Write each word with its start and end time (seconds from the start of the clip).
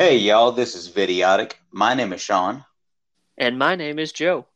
Hey, 0.00 0.18
y'all, 0.18 0.52
this 0.52 0.76
is 0.76 0.88
Vidiotic. 0.88 1.54
My 1.72 1.92
name 1.92 2.12
is 2.12 2.20
Sean. 2.20 2.64
And 3.36 3.58
my 3.58 3.74
name 3.74 3.98
is 3.98 4.12
Joe. 4.12 4.46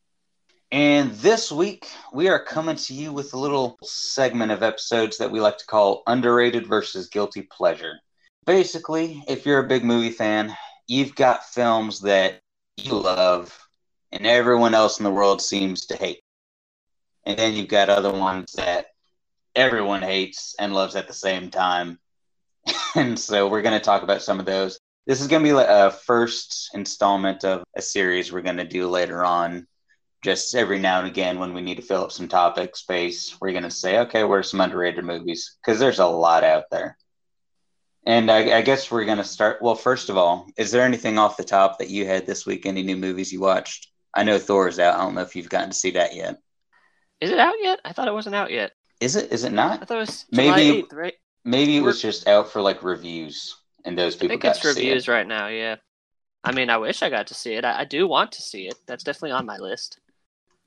And 0.71 1.11
this 1.15 1.51
week, 1.51 1.85
we 2.13 2.29
are 2.29 2.41
coming 2.41 2.77
to 2.77 2.93
you 2.93 3.11
with 3.11 3.33
a 3.33 3.37
little 3.37 3.77
segment 3.83 4.53
of 4.53 4.63
episodes 4.63 5.17
that 5.17 5.29
we 5.29 5.41
like 5.41 5.57
to 5.57 5.65
call 5.65 6.03
Underrated 6.07 6.65
versus 6.65 7.09
Guilty 7.09 7.41
Pleasure. 7.41 7.99
Basically, 8.45 9.21
if 9.27 9.45
you're 9.45 9.59
a 9.59 9.67
big 9.67 9.83
movie 9.83 10.11
fan, 10.11 10.55
you've 10.87 11.13
got 11.13 11.43
films 11.43 11.99
that 11.99 12.39
you 12.77 12.93
love 12.93 13.67
and 14.13 14.25
everyone 14.25 14.73
else 14.73 14.97
in 14.97 15.03
the 15.03 15.11
world 15.11 15.41
seems 15.41 15.87
to 15.87 15.97
hate. 15.97 16.21
And 17.25 17.37
then 17.37 17.53
you've 17.53 17.67
got 17.67 17.89
other 17.89 18.13
ones 18.13 18.53
that 18.53 18.85
everyone 19.55 20.03
hates 20.03 20.55
and 20.57 20.73
loves 20.73 20.95
at 20.95 21.09
the 21.09 21.13
same 21.13 21.51
time. 21.51 21.99
and 22.95 23.19
so 23.19 23.49
we're 23.49 23.61
going 23.61 23.77
to 23.77 23.83
talk 23.83 24.03
about 24.03 24.21
some 24.21 24.39
of 24.39 24.45
those. 24.45 24.79
This 25.05 25.19
is 25.19 25.27
going 25.27 25.43
to 25.43 25.53
be 25.53 25.59
a 25.59 25.91
first 25.91 26.69
installment 26.73 27.43
of 27.43 27.63
a 27.75 27.81
series 27.81 28.31
we're 28.31 28.41
going 28.41 28.57
to 28.57 28.63
do 28.63 28.87
later 28.89 29.23
on. 29.23 29.67
Just 30.23 30.55
every 30.55 30.79
now 30.79 30.99
and 30.99 31.07
again, 31.07 31.39
when 31.39 31.53
we 31.53 31.61
need 31.61 31.75
to 31.75 31.81
fill 31.81 32.05
up 32.05 32.13
some 32.13 32.29
topic 32.29 32.77
space, 32.77 33.35
we're 33.41 33.51
going 33.51 33.63
to 33.63 33.71
say, 33.71 33.99
okay, 33.99 34.23
what 34.23 34.35
are 34.35 34.43
some 34.43 34.61
underrated 34.61 35.03
movies? 35.03 35.57
Because 35.61 35.79
there's 35.79 35.99
a 35.99 36.05
lot 36.05 36.45
out 36.45 36.65
there. 36.71 36.97
And 38.05 38.31
I, 38.31 38.57
I 38.57 38.61
guess 38.61 38.89
we're 38.89 39.03
going 39.03 39.17
to 39.17 39.25
start. 39.25 39.61
Well, 39.61 39.75
first 39.75 40.09
of 40.09 40.15
all, 40.15 40.47
is 40.57 40.71
there 40.71 40.83
anything 40.83 41.17
off 41.17 41.35
the 41.35 41.43
top 41.43 41.79
that 41.79 41.89
you 41.89 42.05
had 42.05 42.25
this 42.25 42.45
week? 42.45 42.65
Any 42.65 42.83
new 42.83 42.97
movies 42.97 43.33
you 43.33 43.41
watched? 43.41 43.89
I 44.13 44.23
know 44.23 44.39
Thor 44.39 44.69
is 44.69 44.79
out. 44.79 44.95
I 44.95 45.03
don't 45.03 45.15
know 45.15 45.21
if 45.21 45.35
you've 45.35 45.49
gotten 45.49 45.69
to 45.69 45.75
see 45.75 45.91
that 45.91 46.15
yet. 46.15 46.37
Is 47.19 47.31
it 47.31 47.39
out 47.39 47.55
yet? 47.61 47.79
I 47.83 47.93
thought 47.93 48.07
it 48.07 48.13
wasn't 48.13 48.35
out 48.35 48.51
yet. 48.51 48.71
Is 48.99 49.15
it? 49.15 49.31
Is 49.31 49.43
it 49.43 49.51
not? 49.51 49.81
I 49.81 49.85
thought 49.85 49.97
it 49.97 50.01
was 50.01 50.25
July 50.33 50.55
maybe 50.55 50.83
8th, 50.83 50.93
right? 50.93 51.13
maybe 51.45 51.77
it 51.77 51.81
was 51.81 52.01
just 52.01 52.27
out 52.27 52.51
for 52.51 52.61
like 52.61 52.83
reviews, 52.83 53.57
and 53.85 53.97
those 53.97 54.15
I 54.19 54.19
people 54.21 54.27
think 54.27 54.43
got 54.43 54.57
it's 54.57 54.63
reviews 54.65 55.07
it. 55.07 55.07
right 55.07 55.27
now, 55.27 55.47
yeah. 55.47 55.77
I 56.43 56.51
mean, 56.53 56.69
I 56.69 56.77
wish 56.77 57.03
I 57.03 57.09
got 57.09 57.27
to 57.27 57.33
see 57.35 57.55
it. 57.55 57.65
I, 57.65 57.81
I 57.81 57.85
do 57.85 58.07
want 58.07 58.33
to 58.33 58.41
see 58.41 58.67
it. 58.67 58.75
That's 58.87 59.03
definitely 59.03 59.31
on 59.31 59.45
my 59.45 59.57
list. 59.57 59.99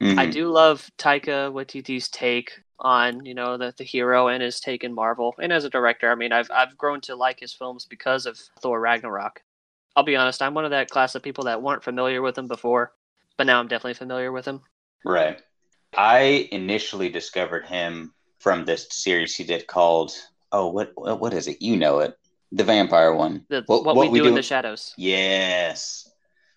Mhm. 0.01 0.19
I 0.19 0.27
do 0.27 0.51
love 0.51 0.91
Taika 0.99 1.53
Waititi's 1.53 2.09
take 2.11 2.53
on, 2.79 3.25
you 3.27 3.35
know, 3.35 3.57
the, 3.57 3.75
the 3.79 3.85
hero 3.85 4.29
and 4.29 4.43
his 4.43 4.61
take 4.61 4.85
in 4.85 4.95
Marvel. 4.95 5.35
And 5.41 5.53
as 5.53 5.65
a 5.65 5.71
director, 5.71 6.11
I 6.11 6.15
mean, 6.17 6.33
I've 6.33 6.51
I've 6.51 6.77
grown 6.79 7.01
to 7.03 7.17
like 7.17 7.41
his 7.41 7.55
films 7.55 7.87
because 7.87 8.27
of 8.27 8.39
Thor 8.61 8.81
Ragnarok. 8.81 9.43
I'll 9.97 10.05
be 10.05 10.17
honest, 10.17 10.43
I'm 10.43 10.55
one 10.55 10.65
of 10.67 10.73
that 10.73 10.91
class 10.91 11.15
of 11.15 11.23
people 11.23 11.45
that 11.45 11.63
weren't 11.63 11.85
familiar 11.85 12.23
with 12.23 12.39
him 12.39 12.49
before, 12.49 12.93
but 13.39 13.47
now 13.47 13.61
I'm 13.61 13.69
definitely 13.69 13.95
familiar 13.95 14.33
with 14.33 14.47
him. 14.47 14.63
Right. 15.05 15.41
I 15.97 16.49
initially 16.53 17.09
discovered 17.09 17.67
him 17.67 18.15
from 18.39 18.65
this 18.65 18.89
series 18.91 19.37
he 19.37 19.45
did 19.45 19.67
called 19.67 20.13
oh 20.53 20.69
what 20.69 20.93
what 20.97 21.33
is 21.35 21.49
it? 21.49 21.63
You 21.63 21.77
know 21.77 22.01
it. 22.01 22.19
The 22.53 22.65
vampire 22.65 23.15
one. 23.15 23.45
The, 23.49 23.63
What- 23.67 23.85
what, 23.85 23.97
what 23.97 24.11
we, 24.11 24.21
we 24.21 24.21
do 24.21 24.29
in 24.29 24.35
the 24.35 24.43
shadows. 24.43 24.95
Yes. 24.97 26.11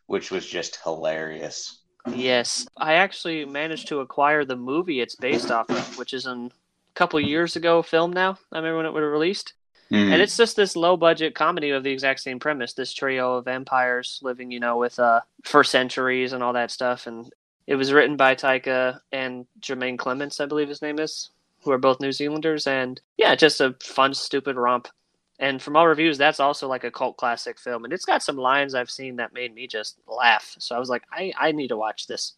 Which 0.08 0.32
was 0.32 0.46
just 0.46 0.80
hilarious. 0.84 1.80
Yes, 2.14 2.66
I 2.78 2.94
actually 2.96 3.46
managed 3.46 3.88
to 3.90 4.00
acquire 4.00 4.46
the 4.46 4.56
movie 4.56 5.02
it's 5.02 5.16
based 5.16 5.52
off 5.52 5.70
of, 5.70 5.98
which 5.98 6.14
is 6.14 6.26
a 6.26 6.50
couple 6.96 7.20
years 7.20 7.56
ago 7.56 7.82
film 7.82 8.12
now. 8.14 8.38
I 8.52 8.58
remember 8.58 8.78
when 8.78 8.86
it 8.86 8.94
was 8.94 9.04
released. 9.04 9.54
Mhm. 9.92 10.14
And 10.14 10.22
it's 10.22 10.38
just 10.38 10.56
this 10.56 10.76
low 10.76 10.96
budget 10.98 11.36
comedy 11.36 11.72
of 11.72 11.84
the 11.84 11.92
exact 11.92 12.22
same 12.22 12.40
premise. 12.40 12.74
This 12.74 12.94
trio 12.94 13.36
of 13.36 13.46
vampires 13.46 14.20
living, 14.22 14.50
you 14.52 14.60
know, 14.60 14.78
with 14.78 14.98
uh 15.00 15.22
for 15.44 15.64
centuries 15.64 16.32
and 16.34 16.42
all 16.44 16.54
that 16.54 16.72
stuff. 16.72 17.06
And 17.08 17.32
it 17.68 17.76
was 17.76 17.92
written 17.92 18.16
by 18.16 18.36
Taika 18.36 19.02
and 19.12 19.46
Jemaine 19.60 19.98
Clements, 19.98 20.40
I 20.40 20.46
believe 20.46 20.70
his 20.70 20.82
name 20.82 21.00
is, 21.00 21.30
who 21.64 21.72
are 21.72 21.78
both 21.78 22.00
New 22.00 22.12
Zealanders. 22.12 22.66
And 22.66 23.00
yeah, 23.18 23.36
just 23.36 23.62
a 23.62 23.76
fun, 23.84 24.14
stupid 24.14 24.56
romp. 24.56 24.88
And 25.40 25.62
from 25.62 25.78
all 25.78 25.88
reviews, 25.88 26.18
that's 26.18 26.42
also 26.42 26.68
like 26.68 26.84
a 26.84 26.92
cult 26.92 27.16
classic 27.16 27.58
film. 27.58 27.86
And 27.86 27.94
it's 27.94 28.06
got 28.06 28.22
some 28.22 28.36
lines 28.36 28.76
I've 28.76 28.92
seen 28.92 29.16
that 29.16 29.34
made 29.34 29.56
me 29.56 29.68
just 29.68 29.98
laugh. 30.06 30.56
So 30.60 30.76
I 30.76 30.80
was 30.80 30.90
like, 30.90 31.04
I, 31.12 31.32
I 31.40 31.54
need 31.54 31.70
to 31.70 31.78
watch 31.78 32.08
this. 32.08 32.34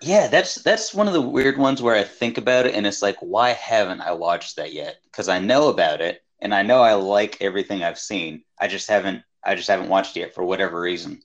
Yeah, 0.00 0.26
that's 0.28 0.56
that's 0.56 0.92
one 0.92 1.06
of 1.06 1.12
the 1.12 1.20
weird 1.20 1.56
ones 1.56 1.80
where 1.80 1.94
I 1.94 2.02
think 2.02 2.36
about 2.36 2.66
it 2.66 2.74
and 2.74 2.86
it's 2.86 3.02
like, 3.02 3.16
why 3.20 3.50
haven't 3.50 4.00
I 4.00 4.12
watched 4.12 4.56
that 4.56 4.72
yet? 4.72 4.96
Because 5.04 5.28
I 5.28 5.38
know 5.38 5.68
about 5.68 6.00
it 6.00 6.22
and 6.40 6.54
I 6.54 6.62
know 6.62 6.82
I 6.82 6.94
like 6.94 7.40
everything 7.40 7.84
I've 7.84 7.98
seen. 7.98 8.42
I 8.58 8.68
just 8.68 8.88
haven't 8.88 9.22
I 9.44 9.54
just 9.54 9.68
haven't 9.68 9.88
watched 9.88 10.16
it 10.16 10.20
yet 10.20 10.34
for 10.34 10.44
whatever 10.44 10.80
reason. 10.80 11.22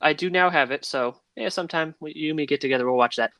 I 0.00 0.12
do 0.12 0.30
now 0.30 0.50
have 0.50 0.70
it. 0.70 0.84
So 0.84 1.16
yeah, 1.36 1.48
sometime 1.48 1.94
you 2.02 2.30
and 2.30 2.36
me 2.36 2.46
get 2.46 2.60
together, 2.60 2.86
we'll 2.86 2.96
watch 2.96 3.16
that. 3.16 3.32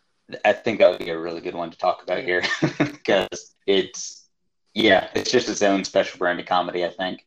I 0.44 0.52
think 0.52 0.78
that 0.78 0.90
would 0.90 1.00
be 1.00 1.10
a 1.10 1.18
really 1.18 1.40
good 1.40 1.54
one 1.54 1.70
to 1.70 1.78
talk 1.78 2.02
about 2.02 2.22
here 2.22 2.42
because 2.78 3.54
it's 3.66 4.19
yeah, 4.74 5.08
it's 5.14 5.30
just 5.30 5.48
its 5.48 5.62
own 5.62 5.84
special 5.84 6.18
brand 6.18 6.40
of 6.40 6.46
comedy. 6.46 6.84
I 6.84 6.90
think. 6.90 7.24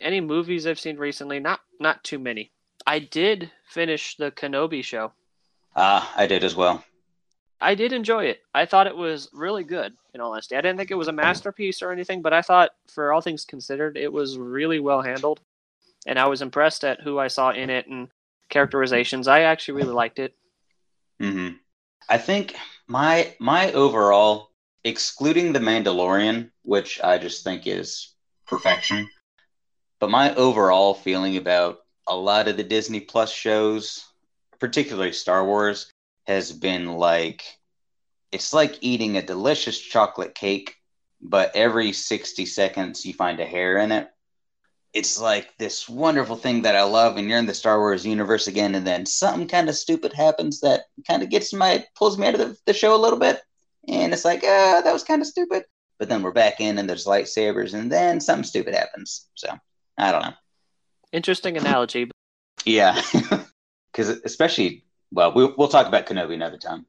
any 0.00 0.20
movies 0.20 0.66
I've 0.66 0.80
seen 0.80 0.96
recently, 0.96 1.40
not 1.40 1.60
not 1.78 2.02
too 2.04 2.18
many. 2.18 2.52
I 2.86 2.98
did 2.98 3.50
finish 3.66 4.16
the 4.16 4.30
Kenobi 4.30 4.82
show. 4.82 5.12
Ah, 5.76 6.12
I 6.16 6.26
did 6.26 6.44
as 6.44 6.54
well. 6.56 6.84
I 7.60 7.74
did 7.74 7.92
enjoy 7.92 8.24
it. 8.24 8.40
I 8.54 8.64
thought 8.64 8.86
it 8.86 8.96
was 8.96 9.28
really 9.34 9.64
good, 9.64 9.92
in 10.14 10.20
all 10.22 10.32
honesty. 10.32 10.56
I 10.56 10.62
didn't 10.62 10.78
think 10.78 10.90
it 10.90 10.94
was 10.96 11.08
a 11.08 11.12
masterpiece 11.12 11.82
or 11.82 11.92
anything, 11.92 12.22
but 12.22 12.32
I 12.32 12.40
thought, 12.40 12.70
for 12.88 13.12
all 13.12 13.20
things 13.20 13.44
considered, 13.44 13.98
it 13.98 14.10
was 14.10 14.38
really 14.38 14.80
well 14.80 15.02
handled. 15.02 15.40
And 16.06 16.18
I 16.18 16.26
was 16.26 16.40
impressed 16.40 16.84
at 16.84 17.02
who 17.02 17.18
I 17.18 17.28
saw 17.28 17.50
in 17.50 17.68
it 17.68 17.86
and 17.86 18.08
characterizations. 18.48 19.28
I 19.28 19.42
actually 19.42 19.74
really 19.74 19.92
liked 19.92 20.18
it. 20.18 20.34
hmm 21.20 21.50
I 22.08 22.16
think 22.18 22.56
my 22.88 23.34
my 23.38 23.70
overall, 23.72 24.49
excluding 24.84 25.52
the 25.52 25.58
Mandalorian, 25.58 26.50
which 26.62 27.00
I 27.02 27.18
just 27.18 27.44
think 27.44 27.66
is 27.66 28.14
perfection, 28.46 29.08
but 29.98 30.10
my 30.10 30.34
overall 30.34 30.94
feeling 30.94 31.36
about 31.36 31.78
a 32.08 32.16
lot 32.16 32.48
of 32.48 32.56
the 32.56 32.64
Disney 32.64 33.00
Plus 33.00 33.32
shows, 33.32 34.04
particularly 34.58 35.12
Star 35.12 35.44
Wars, 35.44 35.90
has 36.26 36.52
been 36.52 36.96
like 36.96 37.44
it's 38.32 38.52
like 38.52 38.78
eating 38.80 39.16
a 39.16 39.22
delicious 39.22 39.78
chocolate 39.78 40.34
cake, 40.34 40.76
but 41.20 41.54
every 41.54 41.92
60 41.92 42.46
seconds 42.46 43.04
you 43.04 43.12
find 43.12 43.40
a 43.40 43.44
hair 43.44 43.78
in 43.78 43.90
it. 43.90 44.08
It's 44.92 45.20
like 45.20 45.56
this 45.58 45.88
wonderful 45.88 46.36
thing 46.36 46.62
that 46.62 46.76
I 46.76 46.82
love, 46.82 47.16
and 47.16 47.28
you're 47.28 47.38
in 47.38 47.46
the 47.46 47.54
Star 47.54 47.78
Wars 47.78 48.06
universe 48.06 48.46
again, 48.46 48.74
and 48.74 48.86
then 48.86 49.06
something 49.06 49.46
kind 49.48 49.68
of 49.68 49.76
stupid 49.76 50.12
happens 50.12 50.60
that 50.60 50.84
kind 51.06 51.22
of 51.22 51.30
gets 51.30 51.52
my 51.52 51.84
pulls 51.94 52.18
me 52.18 52.26
out 52.26 52.34
of 52.34 52.40
the, 52.40 52.56
the 52.66 52.72
show 52.72 52.94
a 52.94 52.98
little 52.98 53.18
bit, 53.18 53.40
and 53.88 54.12
it's 54.12 54.24
like, 54.24 54.42
ah, 54.44 54.80
that 54.84 54.92
was 54.92 55.04
kind 55.04 55.20
of 55.20 55.28
stupid. 55.28 55.64
But 55.98 56.08
then 56.08 56.22
we're 56.22 56.32
back 56.32 56.60
in, 56.60 56.78
and 56.78 56.88
there's 56.88 57.06
lightsabers, 57.06 57.74
and 57.74 57.90
then 57.90 58.20
something 58.20 58.44
stupid 58.44 58.74
happens. 58.74 59.26
So 59.34 59.48
I 59.98 60.12
don't 60.12 60.22
know. 60.22 60.34
Interesting 61.12 61.56
analogy. 61.56 62.10
Yeah, 62.64 63.00
because 63.92 64.08
especially, 64.24 64.84
well, 65.10 65.32
we'll 65.34 65.54
we'll 65.58 65.68
talk 65.68 65.86
about 65.86 66.06
Kenobi 66.06 66.34
another 66.34 66.58
time. 66.58 66.86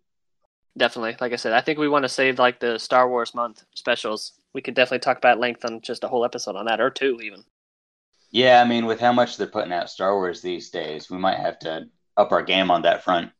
Definitely. 0.77 1.17
Like 1.19 1.33
I 1.33 1.37
said, 1.37 1.53
I 1.53 1.61
think 1.61 1.79
we 1.79 1.89
want 1.89 2.03
to 2.03 2.09
save 2.09 2.39
like 2.39 2.59
the 2.59 2.77
Star 2.77 3.09
Wars 3.09 3.35
month 3.35 3.63
specials. 3.75 4.33
We 4.53 4.61
could 4.61 4.73
definitely 4.73 4.99
talk 4.99 5.17
about 5.17 5.39
length 5.39 5.65
on 5.65 5.81
just 5.81 6.03
a 6.03 6.07
whole 6.07 6.23
episode 6.23 6.55
on 6.55 6.65
that, 6.65 6.79
or 6.79 6.89
two 6.89 7.19
even. 7.21 7.43
Yeah, 8.31 8.61
I 8.61 8.67
mean, 8.67 8.85
with 8.85 8.99
how 9.01 9.11
much 9.11 9.35
they're 9.35 9.47
putting 9.47 9.73
out 9.73 9.89
Star 9.89 10.15
Wars 10.15 10.41
these 10.41 10.69
days, 10.69 11.09
we 11.09 11.17
might 11.17 11.37
have 11.37 11.59
to 11.59 11.89
up 12.15 12.31
our 12.31 12.43
game 12.43 12.71
on 12.71 12.83
that 12.83 13.03
front. 13.03 13.31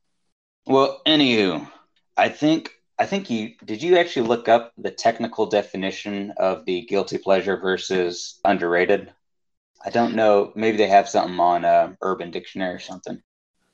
Well, 0.66 1.02
anywho, 1.06 1.70
I 2.18 2.30
think 2.30 2.72
I 3.02 3.08
think 3.08 3.32
you 3.32 3.56
did 3.66 3.82
you 3.82 3.98
actually 3.98 4.28
look 4.28 4.48
up 4.48 4.74
the 4.78 4.92
technical 4.92 5.48
definition 5.48 6.34
of 6.38 6.66
the 6.66 6.84
guilty 6.86 7.18
pleasure 7.18 7.58
versus 7.58 8.40
underrated? 8.46 9.12
I 9.84 9.90
don't 9.90 10.14
know. 10.14 10.54
Maybe 10.56 10.78
they 10.78 10.88
have 10.88 11.10
something 11.10 11.40
on 11.40 11.66
uh, 11.66 11.96
Urban 12.04 12.30
Dictionary 12.30 12.76
or 12.76 12.80
something. 12.80 13.24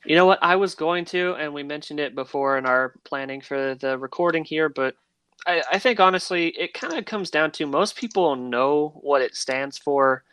You 0.05 0.15
know 0.15 0.25
what? 0.25 0.39
I 0.41 0.55
was 0.55 0.75
going 0.75 1.03
to, 1.05 1.35
and 1.35 1.53
we 1.53 1.63
mentioned 1.63 1.99
it 1.99 2.15
before 2.15 2.57
in 2.57 2.65
our 2.65 2.93
planning 3.03 3.41
for 3.41 3.75
the 3.75 3.97
recording 3.97 4.45
here, 4.45 4.69
but 4.69 4.95
I, 5.45 5.61
I 5.73 5.79
think 5.79 5.99
honestly, 5.99 6.47
it 6.49 6.73
kind 6.73 6.93
of 6.97 7.03
comes 7.03 7.29
down 7.29 7.51
to 7.53 7.65
most 7.65 7.97
people 7.97 8.37
know 8.37 8.97
what 9.01 9.21
it 9.21 9.35
stands 9.35 9.77
for, 9.77 10.23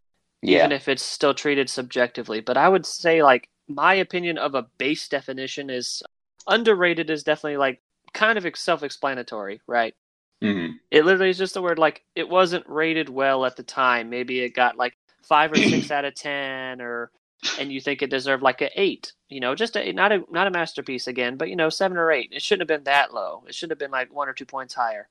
Yeah, 0.47 0.69
even 0.69 0.71
if 0.73 0.87
it's 0.87 1.03
still 1.03 1.35
treated 1.35 1.69
subjectively. 1.69 2.41
But 2.41 2.57
I 2.57 2.69
would 2.69 2.87
say, 2.87 3.25
like, 3.25 3.49
my 3.69 3.95
opinion 3.95 4.39
of 4.39 4.55
a 4.55 4.69
base 4.79 5.09
definition 5.09 5.69
is 5.71 6.03
underrated 6.47 7.11
is 7.11 7.25
definitely 7.25 7.57
like 7.57 7.83
kind 8.15 8.39
of 8.39 8.47
self 8.57 8.85
explanatory, 8.85 9.63
right? 9.69 9.95
hmm 10.43 10.79
It 10.91 11.05
literally 11.07 11.31
is 11.31 11.39
just 11.39 11.55
the 11.55 11.63
word 11.63 11.79
like 11.81 12.05
it 12.17 12.31
wasn't 12.31 12.69
rated 12.69 13.11
well 13.11 13.47
at 13.47 13.57
the 13.57 13.65
time. 13.65 14.11
Maybe 14.11 14.41
it 14.41 14.51
got 14.57 14.79
like 14.79 14.97
five 15.23 15.53
or 15.53 15.61
six 15.61 15.91
out 15.93 16.07
of 16.07 16.15
ten, 16.17 16.81
or 16.83 17.13
and 17.59 17.73
you 17.73 17.83
think 17.83 18.03
it 18.03 18.11
deserved 18.11 18.43
like 18.43 18.63
a 18.63 18.71
eight. 18.81 19.13
You 19.29 19.41
know, 19.41 19.55
just 19.57 19.77
a 19.77 19.93
not 19.93 20.13
a 20.13 20.23
not 20.33 20.49
a 20.49 20.53
masterpiece 20.53 21.09
again, 21.09 21.37
but 21.37 21.51
you 21.51 21.57
know, 21.57 21.71
seven 21.71 21.99
or 21.99 22.13
eight. 22.13 22.31
It 22.33 22.43
shouldn't 22.43 22.71
have 22.71 22.79
been 22.81 22.87
that 22.87 23.15
low. 23.15 23.45
It 23.49 23.55
should 23.57 23.71
have 23.71 23.81
been 23.81 23.93
like 23.93 24.15
one 24.15 24.31
or 24.31 24.35
two 24.35 24.47
points 24.47 24.75
higher. 24.75 25.09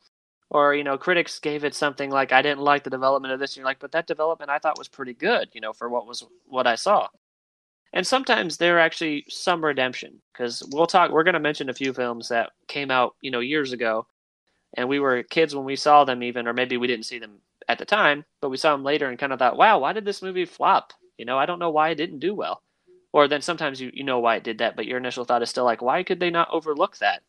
Or 0.49 0.75
you 0.75 0.83
know, 0.85 0.97
critics 0.97 1.39
gave 1.39 1.65
it 1.65 1.75
something 1.75 2.11
like 2.11 2.33
I 2.33 2.41
didn't 2.43 2.61
like 2.61 2.83
the 2.85 2.91
development 2.91 3.33
of 3.35 3.39
this. 3.41 3.51
And 3.53 3.57
you're 3.59 3.67
like, 3.67 3.79
but 3.81 3.93
that 3.93 4.07
development 4.07 4.51
I 4.51 4.59
thought 4.59 4.79
was 4.79 4.89
pretty 4.89 5.13
good. 5.13 5.49
You 5.53 5.61
know, 5.61 5.73
for 5.73 5.89
what 5.89 6.07
was 6.07 6.25
what 6.47 6.67
I 6.67 6.75
saw. 6.75 7.09
And 7.93 8.05
sometimes 8.05 8.57
there 8.57 8.77
are 8.77 8.79
actually 8.79 9.25
some 9.29 9.63
redemption 9.63 10.21
because 10.31 10.63
we'll 10.71 10.87
talk. 10.87 11.11
We're 11.11 11.23
going 11.23 11.35
to 11.35 11.39
mention 11.39 11.69
a 11.69 11.73
few 11.73 11.93
films 11.93 12.29
that 12.29 12.49
came 12.67 12.89
out, 12.89 13.15
you 13.21 13.29
know, 13.31 13.39
years 13.39 13.71
ago, 13.71 14.07
and 14.75 14.89
we 14.89 14.99
were 14.99 15.23
kids 15.23 15.55
when 15.55 15.65
we 15.65 15.75
saw 15.75 16.03
them, 16.03 16.23
even, 16.23 16.47
or 16.47 16.53
maybe 16.53 16.77
we 16.77 16.87
didn't 16.87 17.05
see 17.05 17.19
them 17.19 17.37
at 17.69 17.77
the 17.77 17.85
time, 17.85 18.25
but 18.41 18.49
we 18.49 18.57
saw 18.57 18.71
them 18.71 18.83
later 18.83 19.07
and 19.07 19.19
kind 19.19 19.31
of 19.31 19.39
thought, 19.39 19.57
"Wow, 19.57 19.79
why 19.79 19.93
did 19.93 20.05
this 20.05 20.23
movie 20.23 20.45
flop?" 20.45 20.91
You 21.17 21.25
know, 21.25 21.37
I 21.37 21.45
don't 21.45 21.59
know 21.59 21.69
why 21.69 21.89
it 21.89 21.95
didn't 21.95 22.19
do 22.19 22.33
well. 22.33 22.63
Or 23.13 23.27
then 23.27 23.41
sometimes 23.41 23.79
you, 23.79 23.91
you 23.93 24.03
know 24.03 24.19
why 24.19 24.37
it 24.37 24.43
did 24.43 24.57
that, 24.57 24.75
but 24.75 24.87
your 24.87 24.97
initial 24.97 25.23
thought 25.23 25.43
is 25.43 25.49
still 25.49 25.63
like, 25.63 25.81
why 25.81 26.01
could 26.03 26.19
they 26.19 26.31
not 26.31 26.49
overlook 26.51 26.97
that? 26.97 27.21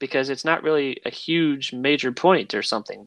Because 0.00 0.28
it's 0.28 0.44
not 0.44 0.64
really 0.64 1.00
a 1.04 1.10
huge 1.10 1.72
major 1.72 2.10
point 2.10 2.54
or 2.54 2.62
something. 2.62 3.06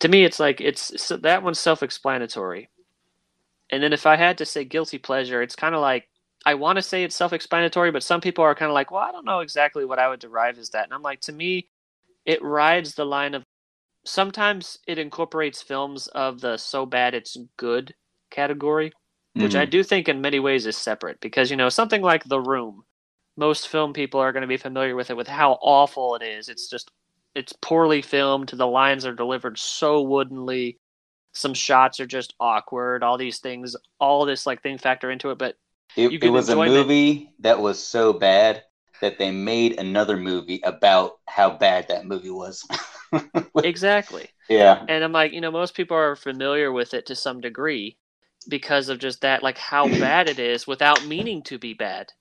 To 0.00 0.08
me, 0.08 0.24
it's 0.24 0.40
like 0.40 0.60
it's 0.60 1.00
so 1.00 1.16
that 1.18 1.44
one's 1.44 1.60
self-explanatory. 1.60 2.68
And 3.70 3.82
then 3.82 3.92
if 3.92 4.04
I 4.04 4.16
had 4.16 4.38
to 4.38 4.44
say 4.44 4.64
guilty 4.64 4.98
pleasure, 4.98 5.40
it's 5.42 5.56
kind 5.56 5.76
of 5.76 5.80
like 5.80 6.08
I 6.46 6.54
want 6.54 6.76
to 6.76 6.82
say 6.82 7.04
it's 7.04 7.16
self-explanatory, 7.16 7.90
but 7.90 8.02
some 8.02 8.20
people 8.20 8.44
are 8.44 8.54
kind 8.54 8.70
of 8.70 8.74
like, 8.74 8.90
well, 8.90 9.02
I 9.02 9.12
don't 9.12 9.24
know 9.24 9.40
exactly 9.40 9.84
what 9.84 9.98
I 9.98 10.08
would 10.08 10.20
derive 10.20 10.58
as 10.58 10.70
that. 10.70 10.84
And 10.84 10.92
I'm 10.92 11.02
like, 11.02 11.20
to 11.22 11.32
me, 11.32 11.68
it 12.26 12.42
rides 12.42 12.94
the 12.94 13.06
line 13.06 13.34
of 13.34 13.44
sometimes 14.04 14.78
it 14.86 14.98
incorporates 14.98 15.62
films 15.62 16.06
of 16.08 16.40
the 16.40 16.56
so 16.56 16.84
bad 16.86 17.14
it's 17.14 17.36
good 17.56 17.94
category, 18.30 18.92
which 19.34 19.52
mm-hmm. 19.52 19.60
I 19.60 19.64
do 19.64 19.82
think 19.82 20.08
in 20.08 20.20
many 20.20 20.38
ways 20.38 20.66
is 20.66 20.76
separate 20.76 21.20
because 21.20 21.50
you 21.50 21.56
know 21.56 21.68
something 21.68 22.02
like 22.02 22.24
The 22.24 22.40
Room, 22.40 22.84
most 23.36 23.68
film 23.68 23.92
people 23.92 24.20
are 24.20 24.32
going 24.32 24.42
to 24.42 24.46
be 24.46 24.56
familiar 24.56 24.94
with 24.94 25.10
it 25.10 25.16
with 25.16 25.28
how 25.28 25.52
awful 25.62 26.14
it 26.16 26.22
is. 26.22 26.48
It's 26.48 26.68
just 26.68 26.90
it's 27.34 27.52
poorly 27.52 28.02
filmed. 28.02 28.50
The 28.50 28.66
lines 28.66 29.04
are 29.06 29.14
delivered 29.14 29.58
so 29.58 30.02
woodenly. 30.02 30.78
Some 31.32 31.54
shots 31.54 31.98
are 31.98 32.06
just 32.06 32.34
awkward. 32.38 33.02
All 33.02 33.18
these 33.18 33.38
things, 33.38 33.74
all 33.98 34.24
this 34.24 34.46
like 34.46 34.62
thing 34.62 34.78
factor 34.78 35.10
into 35.10 35.30
it. 35.30 35.38
But 35.38 35.56
it, 35.96 36.22
it 36.22 36.28
was 36.28 36.48
a 36.48 36.56
movie 36.56 37.30
that 37.40 37.60
was 37.60 37.82
so 37.82 38.12
bad 38.12 38.64
that 39.00 39.18
they 39.18 39.30
made 39.30 39.78
another 39.78 40.16
movie 40.16 40.60
about 40.64 41.18
how 41.26 41.50
bad 41.50 41.88
that 41.88 42.06
movie 42.06 42.30
was. 42.30 42.66
exactly. 43.56 44.28
Yeah. 44.48 44.84
And 44.88 45.04
I'm 45.04 45.12
like, 45.12 45.32
you 45.32 45.40
know, 45.40 45.50
most 45.50 45.74
people 45.74 45.96
are 45.96 46.16
familiar 46.16 46.72
with 46.72 46.94
it 46.94 47.06
to 47.06 47.14
some 47.14 47.40
degree 47.40 47.96
because 48.48 48.88
of 48.88 48.98
just 48.98 49.20
that, 49.22 49.42
like 49.42 49.58
how 49.58 49.88
bad 50.00 50.28
it 50.28 50.38
is 50.38 50.66
without 50.66 51.06
meaning 51.06 51.42
to 51.42 51.58
be 51.58 51.74
bad. 51.74 52.12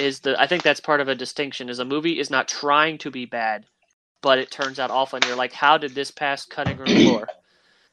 Is 0.00 0.20
the 0.20 0.38
I 0.40 0.46
think 0.46 0.62
that's 0.62 0.80
part 0.80 1.00
of 1.00 1.08
a 1.08 1.14
distinction. 1.14 1.68
Is 1.68 1.78
a 1.78 1.84
movie 1.84 2.18
is 2.18 2.28
not 2.28 2.48
trying 2.48 2.98
to 2.98 3.10
be 3.10 3.24
bad, 3.24 3.66
but 4.20 4.38
it 4.38 4.50
turns 4.50 4.78
out 4.80 4.90
awful, 4.90 5.16
and 5.16 5.24
you're 5.24 5.36
like, 5.36 5.52
how 5.52 5.78
did 5.78 5.94
this 5.94 6.10
pass 6.10 6.44
cutting 6.44 6.76
room 6.76 6.88
floor? 6.88 7.28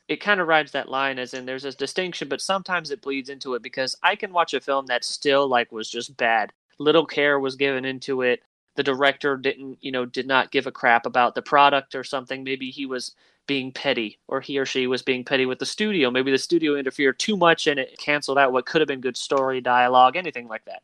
It 0.07 0.17
kind 0.17 0.41
of 0.41 0.47
rides 0.47 0.71
that 0.73 0.89
line, 0.89 1.17
as 1.17 1.33
in 1.33 1.45
there's 1.45 1.65
a 1.65 1.71
distinction, 1.71 2.27
but 2.27 2.41
sometimes 2.41 2.91
it 2.91 3.01
bleeds 3.01 3.29
into 3.29 3.53
it 3.55 3.61
because 3.63 3.95
I 4.03 4.15
can 4.15 4.33
watch 4.33 4.53
a 4.53 4.59
film 4.59 4.85
that 4.87 5.05
still 5.05 5.47
like 5.47 5.71
was 5.71 5.89
just 5.89 6.17
bad, 6.17 6.51
little 6.77 7.05
care 7.05 7.39
was 7.39 7.55
given 7.55 7.85
into 7.85 8.21
it. 8.21 8.41
The 8.75 8.83
director 8.83 9.37
didn't 9.37 9.77
you 9.81 9.91
know 9.91 10.05
did 10.05 10.27
not 10.27 10.51
give 10.51 10.67
a 10.67 10.71
crap 10.71 11.05
about 11.05 11.35
the 11.35 11.41
product 11.41 11.95
or 11.95 12.03
something. 12.03 12.43
Maybe 12.43 12.69
he 12.69 12.85
was 12.85 13.15
being 13.47 13.71
petty 13.71 14.19
or 14.27 14.41
he 14.41 14.57
or 14.57 14.65
she 14.65 14.87
was 14.87 15.01
being 15.01 15.23
petty 15.23 15.45
with 15.45 15.59
the 15.59 15.65
studio. 15.65 16.09
Maybe 16.09 16.31
the 16.31 16.37
studio 16.37 16.75
interfered 16.75 17.19
too 17.19 17.37
much 17.37 17.67
and 17.67 17.79
it 17.79 17.97
canceled 17.97 18.37
out 18.37 18.53
what 18.53 18.65
could 18.65 18.81
have 18.81 18.87
been 18.87 19.01
good 19.01 19.17
story 19.17 19.61
dialogue 19.61 20.15
anything 20.15 20.47
like 20.47 20.65
that. 20.65 20.81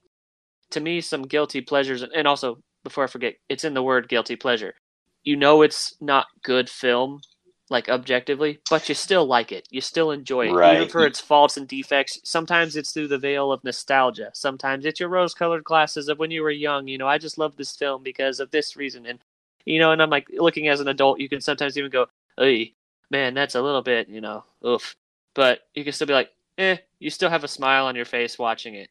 To 0.72 0.80
me 0.80 1.02
some 1.02 1.24
guilty 1.24 1.62
pleasures 1.62 2.04
and 2.04 2.28
also 2.28 2.60
before 2.84 3.04
i 3.04 3.08
forget 3.08 3.36
it's 3.50 3.64
in 3.66 3.74
the 3.74 3.84
word 3.84 4.10
guilty 4.10 4.36
pleasure. 4.36 4.76
You 5.24 5.36
know 5.36 5.62
it's 5.62 5.96
not 6.02 6.28
good 6.44 6.70
film 6.70 7.22
like 7.70 7.90
objectively, 7.90 8.60
but 8.70 8.90
you 8.90 8.96
still 8.96 9.26
like 9.26 9.52
it. 9.52 9.68
You 9.70 9.82
still 9.82 10.12
enjoy 10.12 10.48
it, 10.48 10.54
right. 10.54 10.76
even 10.76 10.90
for 10.90 11.06
its 11.06 11.20
faults 11.20 11.58
and 11.58 11.68
defects. 11.68 12.20
Sometimes 12.24 12.76
it's 12.76 12.92
through 12.92 13.10
the 13.10 13.18
veil 13.18 13.52
of 13.52 13.64
nostalgia. 13.64 14.32
Sometimes 14.34 14.86
it's 14.86 15.00
your 15.00 15.10
rose-colored 15.10 15.64
glasses 15.64 16.10
of 16.10 16.18
when 16.18 16.32
you 16.32 16.42
were 16.42 16.52
young. 16.52 16.88
You 16.88 16.98
know, 16.98 17.08
I 17.08 17.18
just 17.18 17.38
love 17.38 17.56
this 17.56 17.76
film 17.76 18.02
because 18.04 18.40
of 18.40 18.52
this 18.52 18.76
reason, 18.76 19.06
and 19.06 19.20
you 19.66 19.80
know, 19.80 19.92
and 19.92 20.02
I'm 20.02 20.10
like 20.10 20.28
looking 20.36 20.68
as 20.68 20.80
an 20.80 20.88
adult, 20.88 21.20
you 21.20 21.30
can 21.30 21.42
sometimes 21.42 21.78
even 21.78 21.92
go, 21.92 22.08
"Hey, 22.38 22.74
man, 23.12 23.34
that's 23.34 23.56
a 23.56 23.62
little 23.62 23.84
bit," 23.84 24.10
you 24.10 24.22
know, 24.22 24.44
oof. 24.66 24.96
But 25.36 25.62
you 25.76 25.84
can 25.84 25.94
still 25.94 26.08
be 26.08 26.14
like, 26.14 26.32
"Eh," 26.58 26.78
you 27.00 27.10
still 27.10 27.30
have 27.30 27.44
a 27.44 27.48
smile 27.48 27.86
on 27.86 27.96
your 27.96 28.06
face 28.06 28.40
watching 28.40 28.76
it. 28.76 28.90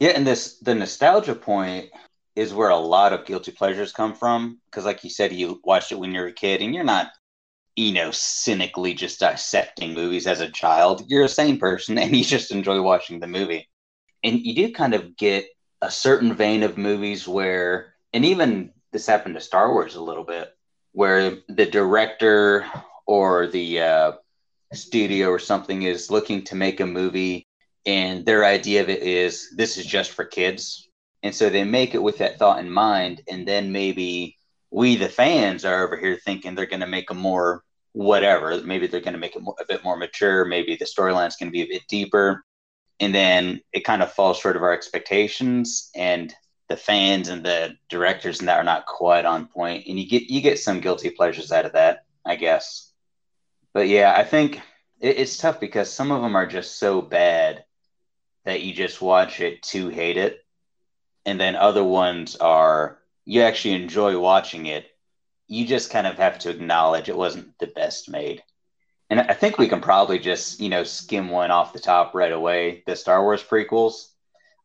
Yeah, 0.00 0.10
and 0.10 0.26
this 0.26 0.58
the 0.60 0.74
nostalgia 0.74 1.34
point 1.34 1.90
is 2.36 2.54
where 2.54 2.70
a 2.70 2.76
lot 2.76 3.12
of 3.12 3.26
guilty 3.26 3.52
pleasures 3.52 3.92
come 3.92 4.14
from 4.14 4.60
because, 4.66 4.86
like 4.86 5.04
you 5.04 5.10
said, 5.10 5.32
you 5.32 5.60
watched 5.62 5.92
it 5.92 5.98
when 5.98 6.14
you 6.14 6.20
were 6.20 6.28
a 6.28 6.32
kid, 6.32 6.62
and 6.62 6.74
you're 6.74 6.84
not 6.84 7.12
you 7.76 7.92
know, 7.92 8.10
cynically 8.12 8.94
just 8.94 9.20
dissecting 9.20 9.94
movies 9.94 10.26
as 10.26 10.40
a 10.40 10.50
child. 10.50 11.04
You're 11.08 11.24
a 11.24 11.28
sane 11.28 11.58
person 11.58 11.98
and 11.98 12.16
you 12.16 12.24
just 12.24 12.50
enjoy 12.50 12.80
watching 12.82 13.20
the 13.20 13.26
movie. 13.26 13.68
And 14.22 14.40
you 14.40 14.54
do 14.54 14.72
kind 14.72 14.94
of 14.94 15.16
get 15.16 15.46
a 15.80 15.90
certain 15.90 16.34
vein 16.34 16.62
of 16.62 16.76
movies 16.76 17.26
where, 17.26 17.94
and 18.12 18.24
even 18.24 18.72
this 18.92 19.06
happened 19.06 19.34
to 19.36 19.40
Star 19.40 19.72
Wars 19.72 19.94
a 19.94 20.02
little 20.02 20.24
bit, 20.24 20.50
where 20.92 21.38
the 21.48 21.66
director 21.66 22.66
or 23.06 23.46
the 23.46 23.80
uh, 23.80 24.12
studio 24.74 25.28
or 25.28 25.38
something 25.38 25.82
is 25.82 26.10
looking 26.10 26.44
to 26.44 26.54
make 26.54 26.80
a 26.80 26.86
movie 26.86 27.46
and 27.86 28.26
their 28.26 28.44
idea 28.44 28.82
of 28.82 28.88
it 28.88 29.02
is 29.02 29.50
this 29.56 29.78
is 29.78 29.86
just 29.86 30.10
for 30.10 30.24
kids. 30.24 30.88
And 31.22 31.34
so 31.34 31.48
they 31.48 31.64
make 31.64 31.94
it 31.94 32.02
with 32.02 32.18
that 32.18 32.38
thought 32.38 32.60
in 32.60 32.70
mind. 32.70 33.22
And 33.28 33.46
then 33.46 33.72
maybe 33.72 34.36
we, 34.70 34.96
the 34.96 35.08
fans, 35.08 35.64
are 35.64 35.84
over 35.84 35.96
here 35.96 36.18
thinking 36.24 36.54
they're 36.54 36.66
going 36.66 36.80
to 36.80 36.86
make 36.86 37.10
a 37.10 37.14
more 37.14 37.62
whatever. 37.92 38.60
Maybe 38.62 38.86
they're 38.86 39.00
going 39.00 39.14
to 39.14 39.20
make 39.20 39.36
it 39.36 39.42
a 39.42 39.64
bit 39.66 39.82
more 39.82 39.96
mature. 39.96 40.44
Maybe 40.44 40.76
the 40.76 40.84
storyline's 40.84 41.36
going 41.36 41.48
to 41.48 41.52
be 41.52 41.62
a 41.62 41.66
bit 41.66 41.82
deeper. 41.88 42.44
And 43.00 43.14
then 43.14 43.60
it 43.72 43.84
kind 43.84 44.02
of 44.02 44.12
falls 44.12 44.38
short 44.38 44.56
of 44.56 44.62
our 44.62 44.72
expectations. 44.72 45.90
And 45.96 46.34
the 46.70 46.76
fans 46.76 47.28
and 47.28 47.44
the 47.44 47.74
directors 47.88 48.38
and 48.38 48.48
that 48.48 48.58
are 48.58 48.64
not 48.64 48.86
quite 48.86 49.26
on 49.26 49.48
point. 49.48 49.86
And 49.88 49.98
you 49.98 50.08
get 50.08 50.30
you 50.30 50.40
get 50.40 50.60
some 50.60 50.80
guilty 50.80 51.10
pleasures 51.10 51.50
out 51.50 51.66
of 51.66 51.72
that, 51.72 52.04
I 52.24 52.36
guess. 52.36 52.92
But 53.74 53.88
yeah, 53.88 54.14
I 54.16 54.22
think 54.22 54.60
it, 55.00 55.18
it's 55.18 55.36
tough 55.36 55.58
because 55.58 55.92
some 55.92 56.12
of 56.12 56.22
them 56.22 56.36
are 56.36 56.46
just 56.46 56.78
so 56.78 57.02
bad 57.02 57.64
that 58.44 58.62
you 58.62 58.72
just 58.72 59.02
watch 59.02 59.40
it 59.40 59.62
to 59.64 59.88
hate 59.88 60.16
it. 60.16 60.38
And 61.26 61.40
then 61.40 61.56
other 61.56 61.84
ones 61.84 62.36
are 62.36 62.99
you 63.30 63.42
actually 63.42 63.74
enjoy 63.74 64.18
watching 64.18 64.66
it 64.66 64.90
you 65.50 65.66
just 65.66 65.90
kind 65.90 66.06
of 66.06 66.16
have 66.16 66.38
to 66.38 66.48
acknowledge 66.48 67.08
it 67.08 67.16
wasn't 67.16 67.58
the 67.58 67.66
best 67.66 68.08
made. 68.08 68.40
And 69.10 69.20
I 69.20 69.34
think 69.34 69.58
we 69.58 69.68
can 69.68 69.80
probably 69.80 70.20
just, 70.20 70.60
you 70.60 70.68
know, 70.68 70.84
skim 70.84 71.28
one 71.28 71.50
off 71.50 71.72
the 71.72 71.80
top 71.80 72.14
right 72.14 72.30
away. 72.30 72.84
The 72.86 72.94
Star 72.94 73.20
Wars 73.20 73.42
prequels. 73.42 74.06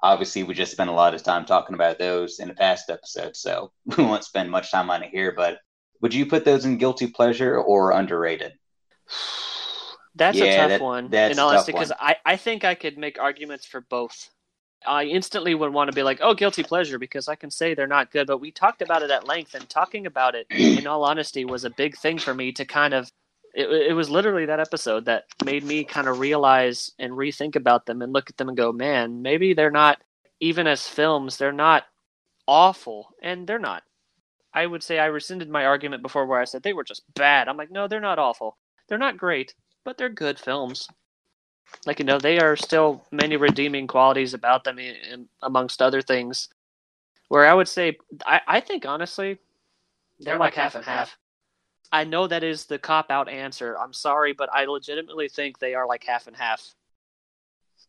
Obviously, 0.04 0.44
we 0.44 0.54
just 0.54 0.72
spent 0.72 0.92
a 0.92 0.94
lot 0.94 1.16
of 1.16 1.24
time 1.24 1.44
talking 1.46 1.74
about 1.74 1.98
those 1.98 2.38
in 2.38 2.50
the 2.50 2.54
past 2.54 2.92
episode, 2.92 3.36
so 3.36 3.72
we 3.98 4.04
won't 4.04 4.24
spend 4.24 4.52
much 4.52 4.70
time 4.70 4.92
on 4.92 5.02
it 5.02 5.10
here. 5.10 5.34
But 5.36 5.58
would 6.02 6.14
you 6.14 6.28
put 6.28 6.46
those 6.46 6.66
in 6.66 6.78
guilty 6.78 7.08
pleasure 7.08 7.58
or 7.58 7.90
underrated? 7.90 8.54
That's 10.14 10.38
yeah, 10.38 10.46
a 10.46 10.58
tough 10.58 10.70
that, 10.70 10.82
one. 10.82 11.10
That's 11.10 11.34
in 11.34 11.40
honesty, 11.40 11.72
because 11.72 11.92
I, 12.00 12.18
I 12.24 12.38
think 12.38 12.64
I 12.64 12.76
could 12.76 12.98
make 12.98 13.20
arguments 13.20 13.66
for 13.66 13.82
both. 13.82 14.30
I 14.88 15.06
instantly 15.06 15.56
would 15.56 15.74
want 15.74 15.90
to 15.90 15.96
be 15.96 16.04
like, 16.04 16.20
oh, 16.22 16.34
guilty 16.34 16.64
pleasure, 16.64 17.00
because 17.00 17.28
I 17.28 17.36
can 17.36 17.52
say 17.52 17.74
they're 17.74 17.88
not 17.88 18.12
good. 18.12 18.28
But 18.28 18.40
we 18.40 18.52
talked 18.52 18.82
about 18.82 19.04
it 19.04 19.12
at 19.12 19.28
length, 19.28 19.56
and 19.56 19.70
talking 19.70 20.06
about 20.06 20.36
it, 20.36 20.48
in 20.52 20.88
all 20.88 21.04
honesty, 21.04 21.46
was 21.46 21.64
a 21.66 21.70
big 21.70 21.98
thing 21.98 22.18
for 22.18 22.34
me 22.34 22.52
to 22.54 22.66
kind 22.66 22.94
of. 22.94 23.10
It, 23.54 23.70
it 23.70 23.94
was 23.94 24.10
literally 24.10 24.46
that 24.48 24.60
episode 24.60 25.06
that 25.06 25.26
made 25.46 25.64
me 25.64 25.84
kind 25.86 26.08
of 26.08 26.20
realize 26.20 26.92
and 27.00 27.14
rethink 27.14 27.56
about 27.56 27.86
them 27.86 28.02
and 28.02 28.12
look 28.12 28.30
at 28.30 28.38
them 28.38 28.50
and 28.50 28.58
go, 28.58 28.74
man, 28.74 29.22
maybe 29.22 29.54
they're 29.54 29.72
not, 29.72 30.02
even 30.42 30.68
as 30.68 30.88
films, 30.88 31.38
they're 31.38 31.54
not 31.54 31.86
awful. 32.48 33.10
And 33.22 33.48
they're 33.48 33.60
not. 33.60 33.84
I 34.54 34.66
would 34.66 34.84
say 34.84 35.00
I 35.00 35.06
rescinded 35.06 35.50
my 35.50 35.66
argument 35.66 36.02
before 36.04 36.26
where 36.26 36.40
I 36.42 36.46
said 36.46 36.64
they 36.64 36.74
were 36.74 36.84
just 36.84 37.04
bad. 37.14 37.48
I'm 37.48 37.58
like, 37.58 37.72
no, 37.72 37.88
they're 37.88 38.02
not 38.02 38.20
awful. 38.20 38.58
They're 38.90 38.98
not 38.98 39.18
great, 39.18 39.56
but 39.86 39.98
they're 39.98 40.10
good 40.10 40.38
films 40.40 40.90
like 41.86 42.00
you 42.00 42.06
know 42.06 42.20
they 42.20 42.40
are 42.40 42.56
still 42.56 43.04
many 43.12 43.38
redeeming 43.38 43.88
qualities 43.88 44.34
about 44.34 44.64
them 44.64 44.80
in, 44.80 45.28
amongst 45.42 45.82
other 45.82 46.02
things. 46.02 46.50
Where 47.28 47.46
i 47.48 47.54
would 47.54 47.68
say 47.68 47.98
i, 48.26 48.42
I 48.48 48.60
think 48.60 48.86
honestly 48.86 49.40
they're, 50.20 50.34
they're 50.34 50.40
like, 50.40 50.56
like 50.56 50.64
half 50.64 50.76
and 50.76 50.86
half. 50.86 51.10
half. 51.10 51.18
I 51.92 52.04
know 52.04 52.28
that 52.28 52.44
is 52.44 52.66
the 52.66 52.80
cop 52.80 53.10
out 53.12 53.30
answer. 53.30 53.78
I'm 53.78 53.94
sorry 53.94 54.34
but 54.34 54.50
i 54.54 54.66
legitimately 54.66 55.30
think 55.30 55.60
they 55.60 55.74
are 55.76 55.88
like 55.88 56.04
half 56.04 56.28
and 56.28 56.36
half. 56.36 56.74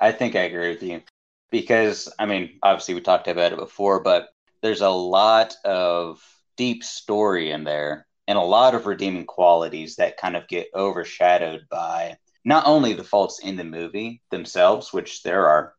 I 0.01 0.13
think 0.13 0.35
i 0.37 0.41
agree 0.41 0.71
with 0.71 0.83
you. 0.83 1.03
Because 1.51 2.13
i 2.19 2.27
mean 2.27 2.59
obviously 2.63 2.95
we 2.95 3.01
talked 3.01 3.29
about 3.29 3.53
it 3.53 3.59
before 3.59 4.01
but 4.01 4.29
there's 4.63 4.81
a 4.81 4.89
lot 4.89 5.55
of 5.65 6.23
deep 6.57 6.83
story 6.83 7.51
in 7.51 7.65
there 7.65 8.07
and 8.27 8.39
a 8.39 8.43
lot 8.43 8.75
of 8.75 8.87
redeeming 8.87 9.27
qualities 9.27 9.97
that 9.97 10.17
kind 10.17 10.37
of 10.37 10.49
get 10.49 10.69
overshadowed 10.75 11.67
by 11.71 12.17
not 12.47 12.65
only 12.65 12.93
the 12.93 13.05
faults 13.05 13.41
in 13.41 13.57
the 13.57 13.65
movie 13.65 14.23
themselves, 14.31 14.93
which 14.93 15.25
there 15.25 15.49
are, 15.49 15.75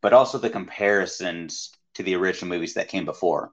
but 0.00 0.14
also 0.14 0.38
the 0.38 0.48
comparisons 0.48 1.70
to 1.94 2.02
the 2.02 2.14
original 2.14 2.48
movies 2.48 2.72
that 2.74 2.88
came 2.88 3.04
before. 3.04 3.52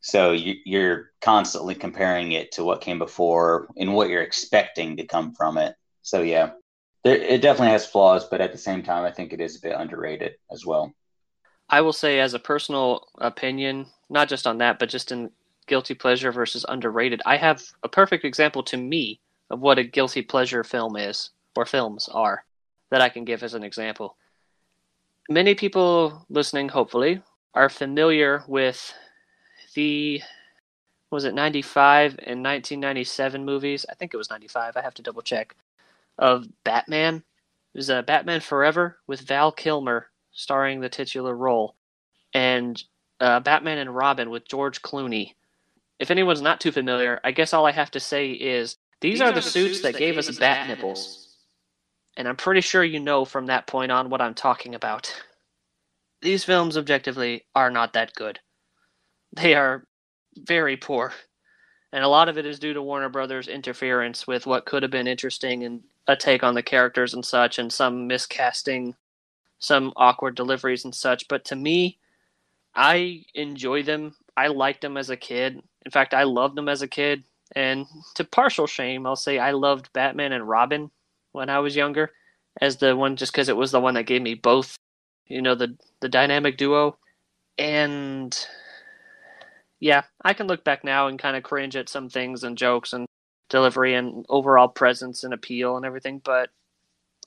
So 0.00 0.32
you, 0.32 0.80
are 0.80 1.12
constantly 1.20 1.76
comparing 1.76 2.32
it 2.32 2.50
to 2.52 2.64
what 2.64 2.80
came 2.80 2.98
before 2.98 3.68
and 3.76 3.94
what 3.94 4.08
you're 4.08 4.22
expecting 4.22 4.96
to 4.96 5.06
come 5.06 5.32
from 5.32 5.58
it. 5.58 5.76
So 6.02 6.22
yeah, 6.22 6.50
there, 7.04 7.16
it 7.16 7.40
definitely 7.40 7.72
has 7.72 7.86
flaws, 7.86 8.24
but 8.24 8.40
at 8.40 8.50
the 8.50 8.58
same 8.58 8.82
time, 8.82 9.04
I 9.04 9.12
think 9.12 9.32
it 9.32 9.40
is 9.40 9.56
a 9.56 9.60
bit 9.60 9.76
underrated 9.78 10.32
as 10.50 10.66
well. 10.66 10.92
I 11.68 11.82
will 11.82 11.92
say, 11.92 12.18
as 12.18 12.34
a 12.34 12.40
personal 12.40 13.06
opinion, 13.18 13.86
not 14.08 14.28
just 14.28 14.44
on 14.44 14.58
that, 14.58 14.80
but 14.80 14.88
just 14.88 15.12
in 15.12 15.30
guilty 15.68 15.94
pleasure 15.94 16.32
versus 16.32 16.66
underrated, 16.68 17.22
I 17.24 17.36
have 17.36 17.62
a 17.84 17.88
perfect 17.88 18.24
example 18.24 18.64
to 18.64 18.76
me 18.76 19.20
of 19.50 19.60
what 19.60 19.78
a 19.78 19.84
guilty 19.84 20.22
pleasure 20.22 20.64
film 20.64 20.96
is 20.96 21.30
or 21.56 21.66
films 21.66 22.08
are 22.08 22.44
that 22.90 23.00
I 23.00 23.08
can 23.08 23.24
give 23.24 23.42
as 23.42 23.54
an 23.54 23.62
example. 23.62 24.16
many 25.28 25.54
people 25.54 26.26
listening, 26.28 26.68
hopefully, 26.68 27.22
are 27.54 27.68
familiar 27.68 28.42
with 28.48 28.92
the 29.74 30.22
was 31.10 31.24
it 31.24 31.34
95 31.34 32.12
and 32.12 32.44
1997 32.44 33.44
movies? 33.44 33.84
I 33.90 33.94
think 33.94 34.14
it 34.14 34.16
was 34.16 34.30
95. 34.30 34.76
I 34.76 34.80
have 34.80 34.94
to 34.94 35.02
double 35.02 35.22
check. 35.22 35.56
Of 36.18 36.46
Batman. 36.64 37.16
It 37.74 37.78
was 37.78 37.90
uh, 37.90 38.02
Batman 38.02 38.40
Forever 38.40 38.98
with 39.06 39.22
Val 39.22 39.50
Kilmer 39.50 40.06
starring 40.32 40.80
the 40.80 40.88
titular 40.88 41.34
role, 41.34 41.74
and 42.34 42.82
uh, 43.20 43.40
Batman 43.40 43.78
and 43.78 43.94
Robin 43.94 44.30
with 44.30 44.46
George 44.48 44.82
Clooney. 44.82 45.34
If 45.98 46.10
anyone's 46.10 46.42
not 46.42 46.60
too 46.60 46.72
familiar, 46.72 47.20
I 47.24 47.32
guess 47.32 47.52
all 47.52 47.66
I 47.66 47.72
have 47.72 47.90
to 47.92 48.00
say 48.00 48.30
is 48.30 48.76
these, 49.00 49.14
these 49.14 49.20
are, 49.20 49.30
are, 49.30 49.32
the, 49.32 49.42
suits, 49.42 49.52
suits 49.52 49.82
that, 49.82 49.92
that 49.92 49.98
gave, 49.98 50.18
us 50.18 50.28
bat, 50.30 50.38
bat 50.38 50.68
nipples. 50.68 50.98
nipples. 50.98 51.29
And 52.16 52.28
I'm 52.28 52.36
pretty 52.36 52.60
sure 52.60 52.84
you 52.84 53.00
know 53.00 53.24
from 53.24 53.46
that 53.46 53.66
point 53.66 53.92
on 53.92 54.10
what 54.10 54.20
I'm 54.20 54.34
talking 54.34 54.74
about. 54.74 55.14
These 56.22 56.44
films, 56.44 56.76
objectively, 56.76 57.46
are 57.54 57.70
not 57.70 57.94
that 57.94 58.14
good. 58.14 58.40
They 59.32 59.54
are 59.54 59.84
very 60.36 60.76
poor. 60.76 61.12
And 61.92 62.04
a 62.04 62.08
lot 62.08 62.28
of 62.28 62.38
it 62.38 62.46
is 62.46 62.58
due 62.58 62.74
to 62.74 62.82
Warner 62.82 63.08
Brothers' 63.08 63.48
interference 63.48 64.26
with 64.26 64.46
what 64.46 64.66
could 64.66 64.82
have 64.82 64.92
been 64.92 65.08
interesting 65.08 65.64
and 65.64 65.82
a 66.06 66.16
take 66.16 66.42
on 66.42 66.54
the 66.54 66.62
characters 66.62 67.14
and 67.14 67.24
such, 67.24 67.58
and 67.58 67.72
some 67.72 68.08
miscasting, 68.08 68.94
some 69.58 69.92
awkward 69.96 70.34
deliveries 70.34 70.84
and 70.84 70.94
such. 70.94 71.28
But 71.28 71.44
to 71.46 71.56
me, 71.56 71.98
I 72.74 73.24
enjoy 73.34 73.82
them. 73.82 74.14
I 74.36 74.48
liked 74.48 74.82
them 74.82 74.96
as 74.96 75.10
a 75.10 75.16
kid. 75.16 75.62
In 75.84 75.90
fact, 75.90 76.14
I 76.14 76.24
loved 76.24 76.56
them 76.56 76.68
as 76.68 76.82
a 76.82 76.88
kid. 76.88 77.24
And 77.56 77.86
to 78.14 78.24
partial 78.24 78.66
shame, 78.66 79.06
I'll 79.06 79.16
say 79.16 79.38
I 79.38 79.52
loved 79.52 79.92
Batman 79.92 80.32
and 80.32 80.48
Robin 80.48 80.90
when 81.32 81.50
I 81.50 81.58
was 81.60 81.76
younger 81.76 82.12
as 82.60 82.76
the 82.78 82.96
one 82.96 83.16
just 83.16 83.32
because 83.32 83.48
it 83.48 83.56
was 83.56 83.70
the 83.70 83.80
one 83.80 83.94
that 83.94 84.06
gave 84.06 84.22
me 84.22 84.34
both, 84.34 84.76
you 85.26 85.42
know, 85.42 85.54
the 85.54 85.76
the 86.00 86.08
dynamic 86.08 86.56
duo. 86.56 86.98
And 87.58 88.36
yeah, 89.80 90.02
I 90.22 90.34
can 90.34 90.46
look 90.46 90.64
back 90.64 90.84
now 90.84 91.08
and 91.08 91.18
kind 91.18 91.36
of 91.36 91.42
cringe 91.42 91.76
at 91.76 91.88
some 91.88 92.08
things 92.08 92.44
and 92.44 92.56
jokes 92.56 92.92
and 92.92 93.06
delivery 93.48 93.94
and 93.94 94.24
overall 94.28 94.68
presence 94.68 95.24
and 95.24 95.34
appeal 95.34 95.76
and 95.76 95.84
everything, 95.84 96.20
but 96.24 96.50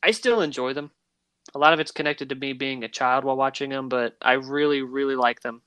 I 0.01 0.11
still 0.11 0.41
enjoy 0.41 0.73
them. 0.73 0.91
A 1.53 1.59
lot 1.59 1.73
of 1.73 1.79
it's 1.79 1.91
connected 1.91 2.29
to 2.29 2.35
me 2.35 2.53
being 2.53 2.83
a 2.83 2.89
child 2.89 3.23
while 3.23 3.35
watching 3.35 3.69
them, 3.69 3.89
but 3.89 4.15
I 4.21 4.33
really, 4.33 4.81
really 4.81 5.15
like 5.15 5.41
them. 5.41 5.61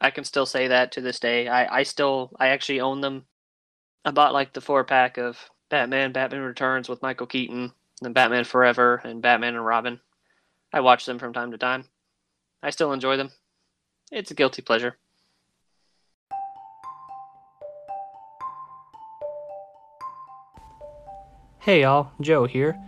I 0.00 0.10
can 0.10 0.24
still 0.24 0.46
say 0.46 0.68
that 0.68 0.92
to 0.92 1.00
this 1.00 1.18
day. 1.18 1.48
I, 1.48 1.78
I 1.78 1.82
still, 1.84 2.32
I 2.38 2.48
actually 2.48 2.80
own 2.80 3.00
them. 3.00 3.24
I 4.04 4.10
bought 4.10 4.34
like 4.34 4.52
the 4.52 4.60
four 4.60 4.84
pack 4.84 5.16
of 5.16 5.50
Batman, 5.72 6.12
Batman 6.12 6.42
Returns 6.42 6.86
with 6.86 7.00
Michael 7.00 7.26
Keaton, 7.26 7.72
then 8.02 8.12
Batman 8.12 8.44
Forever, 8.44 9.00
and 9.04 9.22
Batman 9.22 9.54
and 9.54 9.64
Robin. 9.64 10.00
I 10.70 10.80
watch 10.80 11.06
them 11.06 11.18
from 11.18 11.32
time 11.32 11.50
to 11.50 11.56
time. 11.56 11.86
I 12.62 12.68
still 12.68 12.92
enjoy 12.92 13.16
them. 13.16 13.30
It's 14.10 14.30
a 14.30 14.34
guilty 14.34 14.60
pleasure. 14.60 14.98
Hey 21.60 21.80
y'all, 21.80 22.10
Joe 22.20 22.44
here. 22.44 22.78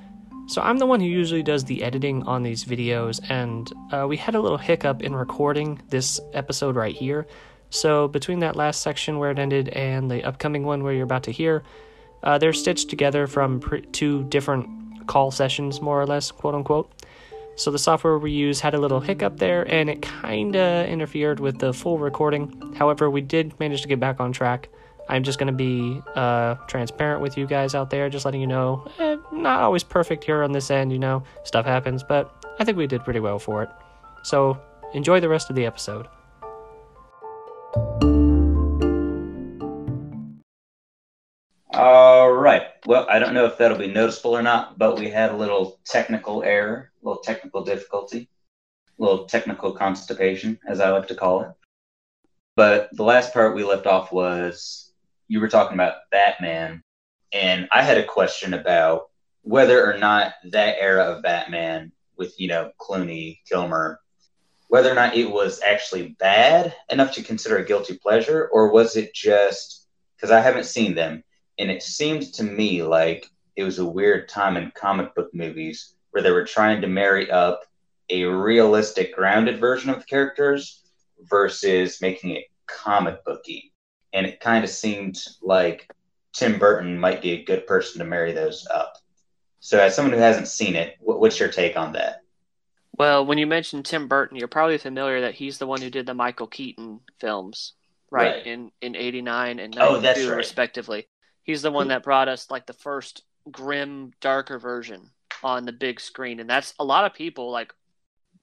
So 0.46 0.60
I'm 0.60 0.76
the 0.76 0.84
one 0.84 1.00
who 1.00 1.06
usually 1.06 1.42
does 1.42 1.64
the 1.64 1.82
editing 1.82 2.22
on 2.24 2.42
these 2.42 2.66
videos, 2.66 3.18
and 3.30 3.72
uh, 3.92 4.06
we 4.06 4.18
had 4.18 4.34
a 4.34 4.40
little 4.42 4.58
hiccup 4.58 5.02
in 5.02 5.16
recording 5.16 5.80
this 5.88 6.20
episode 6.34 6.76
right 6.76 6.94
here. 6.94 7.26
So 7.70 8.08
between 8.08 8.40
that 8.40 8.56
last 8.56 8.82
section 8.82 9.18
where 9.18 9.30
it 9.30 9.38
ended 9.38 9.70
and 9.70 10.10
the 10.10 10.22
upcoming 10.22 10.64
one 10.64 10.82
where 10.82 10.92
you're 10.92 11.04
about 11.04 11.22
to 11.22 11.32
hear, 11.32 11.62
uh, 12.24 12.38
they're 12.38 12.52
stitched 12.52 12.90
together 12.90 13.26
from 13.26 13.60
pre- 13.60 13.82
two 13.82 14.24
different 14.24 15.06
call 15.06 15.30
sessions, 15.30 15.80
more 15.80 16.00
or 16.00 16.06
less, 16.06 16.30
quote 16.30 16.54
unquote. 16.54 16.90
So 17.56 17.70
the 17.70 17.78
software 17.78 18.18
we 18.18 18.32
use 18.32 18.60
had 18.60 18.74
a 18.74 18.78
little 18.78 18.98
hiccup 19.00 19.38
there, 19.38 19.62
and 19.72 19.88
it 19.88 20.02
kinda 20.02 20.86
interfered 20.88 21.38
with 21.38 21.58
the 21.58 21.72
full 21.72 21.98
recording. 21.98 22.74
However, 22.76 23.08
we 23.08 23.20
did 23.20 23.58
manage 23.60 23.82
to 23.82 23.88
get 23.88 24.00
back 24.00 24.18
on 24.18 24.32
track. 24.32 24.68
I'm 25.08 25.22
just 25.22 25.38
going 25.38 25.48
to 25.48 25.52
be 25.52 26.00
uh, 26.14 26.54
transparent 26.66 27.20
with 27.20 27.36
you 27.36 27.46
guys 27.46 27.74
out 27.74 27.90
there, 27.90 28.08
just 28.08 28.24
letting 28.24 28.40
you 28.40 28.46
know, 28.46 28.86
eh, 28.98 29.16
not 29.32 29.60
always 29.60 29.82
perfect 29.82 30.24
here 30.24 30.42
on 30.42 30.52
this 30.52 30.70
end, 30.70 30.92
you 30.92 30.98
know, 30.98 31.22
stuff 31.44 31.66
happens, 31.66 32.02
but 32.02 32.34
I 32.58 32.64
think 32.64 32.78
we 32.78 32.86
did 32.86 33.04
pretty 33.04 33.20
well 33.20 33.38
for 33.38 33.62
it. 33.62 33.68
So 34.22 34.58
enjoy 34.94 35.20
the 35.20 35.28
rest 35.28 35.50
of 35.50 35.56
the 35.56 35.66
episode. 35.66 36.08
Well, 42.86 43.06
I 43.08 43.18
don't 43.18 43.32
know 43.32 43.46
if 43.46 43.56
that'll 43.56 43.78
be 43.78 43.86
noticeable 43.86 44.36
or 44.36 44.42
not, 44.42 44.78
but 44.78 44.98
we 44.98 45.08
had 45.08 45.30
a 45.30 45.36
little 45.36 45.80
technical 45.86 46.42
error, 46.42 46.90
a 47.02 47.08
little 47.08 47.22
technical 47.22 47.64
difficulty, 47.64 48.28
a 48.98 49.02
little 49.02 49.24
technical 49.24 49.72
constipation, 49.72 50.58
as 50.68 50.80
I 50.80 50.90
like 50.90 51.08
to 51.08 51.14
call 51.14 51.42
it. 51.42 51.52
But 52.56 52.90
the 52.92 53.02
last 53.02 53.32
part 53.32 53.54
we 53.54 53.64
left 53.64 53.86
off 53.86 54.12
was 54.12 54.92
you 55.28 55.40
were 55.40 55.48
talking 55.48 55.74
about 55.74 56.10
Batman, 56.10 56.82
and 57.32 57.68
I 57.72 57.82
had 57.82 57.96
a 57.96 58.04
question 58.04 58.52
about 58.52 59.08
whether 59.40 59.90
or 59.90 59.98
not 59.98 60.34
that 60.50 60.76
era 60.78 61.04
of 61.04 61.22
Batman 61.22 61.90
with 62.18 62.38
you 62.38 62.48
know 62.48 62.70
Clooney, 62.78 63.38
Kilmer, 63.48 63.98
whether 64.68 64.90
or 64.90 64.94
not 64.94 65.16
it 65.16 65.30
was 65.30 65.62
actually 65.62 66.16
bad 66.18 66.74
enough 66.90 67.12
to 67.14 67.22
consider 67.22 67.56
a 67.56 67.64
guilty 67.64 67.96
pleasure, 67.96 68.46
or 68.52 68.70
was 68.70 68.94
it 68.94 69.14
just 69.14 69.88
because 70.16 70.30
I 70.30 70.40
haven't 70.40 70.64
seen 70.64 70.94
them, 70.94 71.24
and 71.58 71.70
it 71.70 71.82
seemed 71.82 72.32
to 72.34 72.42
me 72.42 72.82
like 72.82 73.26
it 73.56 73.64
was 73.64 73.78
a 73.78 73.84
weird 73.84 74.28
time 74.28 74.56
in 74.56 74.72
comic 74.74 75.14
book 75.14 75.30
movies 75.32 75.94
where 76.10 76.22
they 76.22 76.30
were 76.30 76.44
trying 76.44 76.80
to 76.80 76.86
marry 76.86 77.30
up 77.30 77.62
a 78.10 78.24
realistic, 78.24 79.14
grounded 79.14 79.58
version 79.58 79.90
of 79.90 79.98
the 79.98 80.04
characters 80.04 80.82
versus 81.22 82.00
making 82.00 82.30
it 82.30 82.44
comic 82.66 83.24
booky 83.24 83.72
and 84.14 84.26
it 84.26 84.40
kind 84.40 84.64
of 84.64 84.70
seemed 84.70 85.18
like 85.42 85.90
Tim 86.32 86.58
Burton 86.58 86.98
might 86.98 87.20
be 87.20 87.32
a 87.32 87.44
good 87.44 87.66
person 87.66 87.98
to 87.98 88.04
marry 88.04 88.32
those 88.32 88.66
up. 88.72 88.94
So, 89.60 89.78
as 89.78 89.94
someone 89.94 90.12
who 90.12 90.20
hasn't 90.20 90.48
seen 90.48 90.76
it, 90.76 90.96
what's 91.00 91.38
your 91.38 91.48
take 91.48 91.76
on 91.76 91.92
that? 91.92 92.20
Well, 92.96 93.26
when 93.26 93.38
you 93.38 93.46
mentioned 93.46 93.84
Tim 93.84 94.06
Burton, 94.06 94.36
you're 94.36 94.46
probably 94.46 94.78
familiar 94.78 95.22
that 95.22 95.34
he's 95.34 95.58
the 95.58 95.66
one 95.66 95.82
who 95.82 95.90
did 95.90 96.06
the 96.06 96.14
Michael 96.14 96.46
Keaton 96.46 97.00
films, 97.18 97.72
right? 98.10 98.36
right. 98.36 98.46
In 98.46 98.70
in 98.80 98.94
'89 98.94 99.58
and 99.58 99.74
'92, 99.74 99.80
oh, 99.80 100.28
right. 100.28 100.36
respectively. 100.36 101.08
He's 101.44 101.62
the 101.62 101.70
one 101.70 101.88
that 101.88 102.02
brought 102.02 102.28
us 102.28 102.50
like 102.50 102.66
the 102.66 102.72
first 102.72 103.22
grim, 103.50 104.12
darker 104.20 104.58
version 104.58 105.10
on 105.42 105.64
the 105.64 105.72
big 105.72 106.00
screen, 106.00 106.40
and 106.40 106.50
that's 106.50 106.74
a 106.78 106.84
lot 106.84 107.04
of 107.04 107.14
people 107.14 107.50
like, 107.50 107.72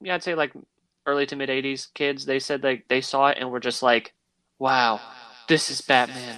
yeah, 0.01 0.15
I'd 0.15 0.23
say 0.23 0.35
like 0.35 0.53
early 1.05 1.25
to 1.25 1.35
mid 1.35 1.49
'80s 1.49 1.93
kids. 1.93 2.25
They 2.25 2.39
said 2.39 2.63
like 2.63 2.85
they 2.87 3.01
saw 3.01 3.27
it 3.27 3.37
and 3.39 3.51
were 3.51 3.59
just 3.59 3.83
like, 3.83 4.13
wow 4.59 5.01
this 5.51 5.69
is 5.69 5.81
Batman. 5.81 6.37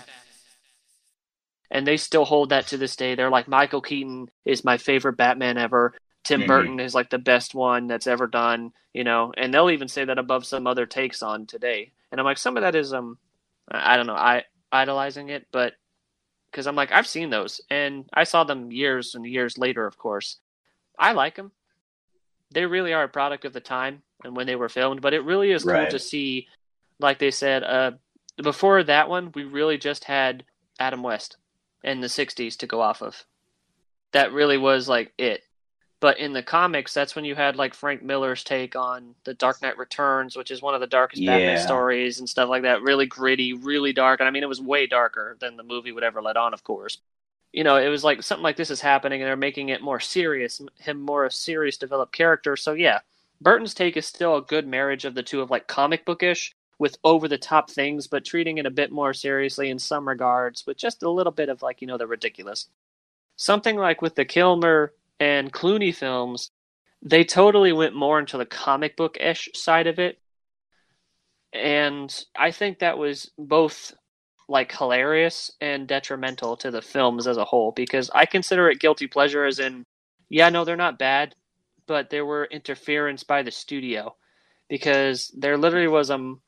And 1.69 1.85
they 1.85 1.97
still 1.97 2.25
hold 2.25 2.49
that 2.49 2.67
to 2.67 2.77
this 2.77 2.95
day. 2.95 3.13
They're 3.13 3.29
like, 3.29 3.47
Michael 3.47 3.81
Keaton 3.81 4.29
is 4.43 4.63
my 4.63 4.77
favorite 4.77 5.17
Batman 5.17 5.57
ever. 5.57 5.93
Tim 6.23 6.41
mm-hmm. 6.41 6.47
Burton 6.47 6.79
is 6.79 6.95
like 6.95 7.11
the 7.11 7.19
best 7.19 7.53
one 7.53 7.85
that's 7.85 8.07
ever 8.07 8.25
done, 8.25 8.73
you 8.91 9.03
know, 9.03 9.31
and 9.37 9.53
they'll 9.53 9.69
even 9.69 9.87
say 9.87 10.05
that 10.05 10.17
above 10.17 10.47
some 10.47 10.65
other 10.65 10.87
takes 10.87 11.21
on 11.21 11.45
today. 11.45 11.91
And 12.11 12.19
I'm 12.19 12.25
like, 12.25 12.39
some 12.39 12.57
of 12.57 12.63
that 12.63 12.75
is, 12.75 12.91
um, 12.91 13.19
I 13.69 13.97
don't 13.97 14.07
know, 14.07 14.15
I 14.15 14.45
idolizing 14.71 15.29
it, 15.29 15.45
but 15.51 15.73
because 16.53 16.67
I'm 16.67 16.75
like, 16.75 16.91
I've 16.91 17.07
seen 17.07 17.31
those 17.31 17.59
and 17.71 18.05
I 18.13 18.23
saw 18.25 18.43
them 18.43 18.71
years 18.71 19.15
and 19.15 19.25
years 19.25 19.57
later, 19.57 19.87
of 19.87 19.97
course. 19.97 20.37
I 20.97 21.13
like 21.13 21.35
them. 21.35 21.51
They 22.51 22.67
really 22.67 22.93
are 22.93 23.03
a 23.03 23.09
product 23.09 23.43
of 23.43 23.53
the 23.53 23.59
time 23.59 24.03
and 24.23 24.37
when 24.37 24.45
they 24.45 24.55
were 24.55 24.69
filmed, 24.69 25.01
but 25.01 25.15
it 25.15 25.23
really 25.23 25.51
is 25.51 25.63
cool 25.63 25.73
right. 25.73 25.89
to 25.89 25.97
see, 25.97 26.47
like 26.99 27.17
they 27.17 27.31
said, 27.31 27.63
uh, 27.63 27.91
before 28.41 28.83
that 28.83 29.09
one, 29.09 29.31
we 29.33 29.43
really 29.43 29.79
just 29.79 30.03
had 30.03 30.43
Adam 30.79 31.01
West 31.01 31.37
in 31.83 32.01
the 32.01 32.07
60s 32.07 32.55
to 32.57 32.67
go 32.67 32.81
off 32.81 33.01
of. 33.01 33.25
That 34.11 34.31
really 34.31 34.59
was 34.59 34.87
like 34.87 35.11
it. 35.17 35.41
But 36.03 36.19
in 36.19 36.33
the 36.33 36.43
comics, 36.43 36.93
that's 36.93 37.15
when 37.15 37.23
you 37.23 37.33
had 37.33 37.55
like 37.55 37.73
Frank 37.73 38.03
Miller's 38.03 38.43
take 38.43 38.75
on 38.75 39.15
The 39.23 39.33
Dark 39.35 39.61
Knight 39.61 39.77
Returns, 39.77 40.35
which 40.35 40.51
is 40.51 40.61
one 40.61 40.75
of 40.75 40.81
the 40.81 40.85
darkest 40.85 41.21
yeah. 41.21 41.31
Batman 41.31 41.59
stories 41.59 42.19
and 42.19 42.27
stuff 42.27 42.49
like 42.49 42.63
that. 42.63 42.81
Really 42.81 43.05
gritty, 43.05 43.53
really 43.53 43.93
dark. 43.93 44.19
And 44.19 44.27
I 44.27 44.31
mean, 44.31 44.43
it 44.43 44.49
was 44.49 44.59
way 44.59 44.85
darker 44.85 45.37
than 45.39 45.55
the 45.55 45.63
movie 45.63 45.93
would 45.93 46.03
ever 46.03 46.21
let 46.21 46.35
on, 46.35 46.53
of 46.53 46.65
course. 46.65 46.97
You 47.53 47.63
know, 47.63 47.77
it 47.77 47.87
was 47.87 48.03
like 48.03 48.21
something 48.21 48.43
like 48.43 48.57
this 48.57 48.69
is 48.69 48.81
happening 48.81 49.21
and 49.21 49.29
they're 49.29 49.37
making 49.37 49.69
it 49.69 49.81
more 49.81 50.01
serious, 50.01 50.61
him 50.77 50.99
more 50.99 51.23
a 51.23 51.31
serious 51.31 51.77
developed 51.77 52.11
character. 52.11 52.57
So 52.57 52.73
yeah, 52.73 52.99
Burton's 53.39 53.73
take 53.73 53.95
is 53.95 54.05
still 54.05 54.35
a 54.35 54.41
good 54.41 54.67
marriage 54.67 55.05
of 55.05 55.15
the 55.15 55.23
two 55.23 55.39
of 55.39 55.51
like 55.51 55.67
comic 55.67 56.03
bookish 56.03 56.53
with 56.79 56.97
over 57.05 57.29
the 57.29 57.37
top 57.37 57.69
things, 57.69 58.07
but 58.07 58.25
treating 58.25 58.57
it 58.57 58.65
a 58.65 58.69
bit 58.69 58.91
more 58.91 59.13
seriously 59.13 59.69
in 59.69 59.79
some 59.79 60.05
regards, 60.05 60.67
with 60.67 60.75
just 60.75 61.01
a 61.01 61.09
little 61.09 61.31
bit 61.31 61.47
of 61.47 61.61
like, 61.61 61.79
you 61.79 61.87
know, 61.87 61.97
the 61.97 62.07
ridiculous. 62.07 62.67
Something 63.37 63.77
like 63.77 64.01
with 64.01 64.15
the 64.15 64.25
Kilmer 64.25 64.91
and 65.23 65.53
Clooney 65.53 65.95
films, 65.95 66.51
they 67.01 67.23
totally 67.23 67.71
went 67.71 67.95
more 67.95 68.19
into 68.19 68.37
the 68.37 68.45
comic 68.45 68.97
book 68.97 69.15
ish 69.21 69.47
side 69.53 69.87
of 69.87 69.97
it. 69.97 70.19
And 71.53 72.13
I 72.35 72.51
think 72.51 72.79
that 72.79 72.97
was 72.97 73.31
both 73.37 73.93
like 74.49 74.75
hilarious 74.75 75.49
and 75.61 75.87
detrimental 75.87 76.57
to 76.57 76.71
the 76.71 76.81
films 76.81 77.25
as 77.25 77.37
a 77.37 77.45
whole 77.45 77.71
because 77.71 78.11
I 78.13 78.25
consider 78.25 78.69
it 78.69 78.81
guilty 78.81 79.07
pleasure 79.07 79.45
as 79.45 79.59
in, 79.59 79.85
yeah, 80.29 80.49
no, 80.49 80.65
they're 80.65 80.75
not 80.75 80.99
bad, 80.99 81.35
but 81.87 82.09
there 82.09 82.25
were 82.25 82.45
interference 82.51 83.23
by 83.23 83.43
the 83.43 83.51
studio 83.51 84.15
because 84.67 85.31
there 85.37 85.57
literally 85.57 85.87
was 85.87 86.11
um 86.11 86.41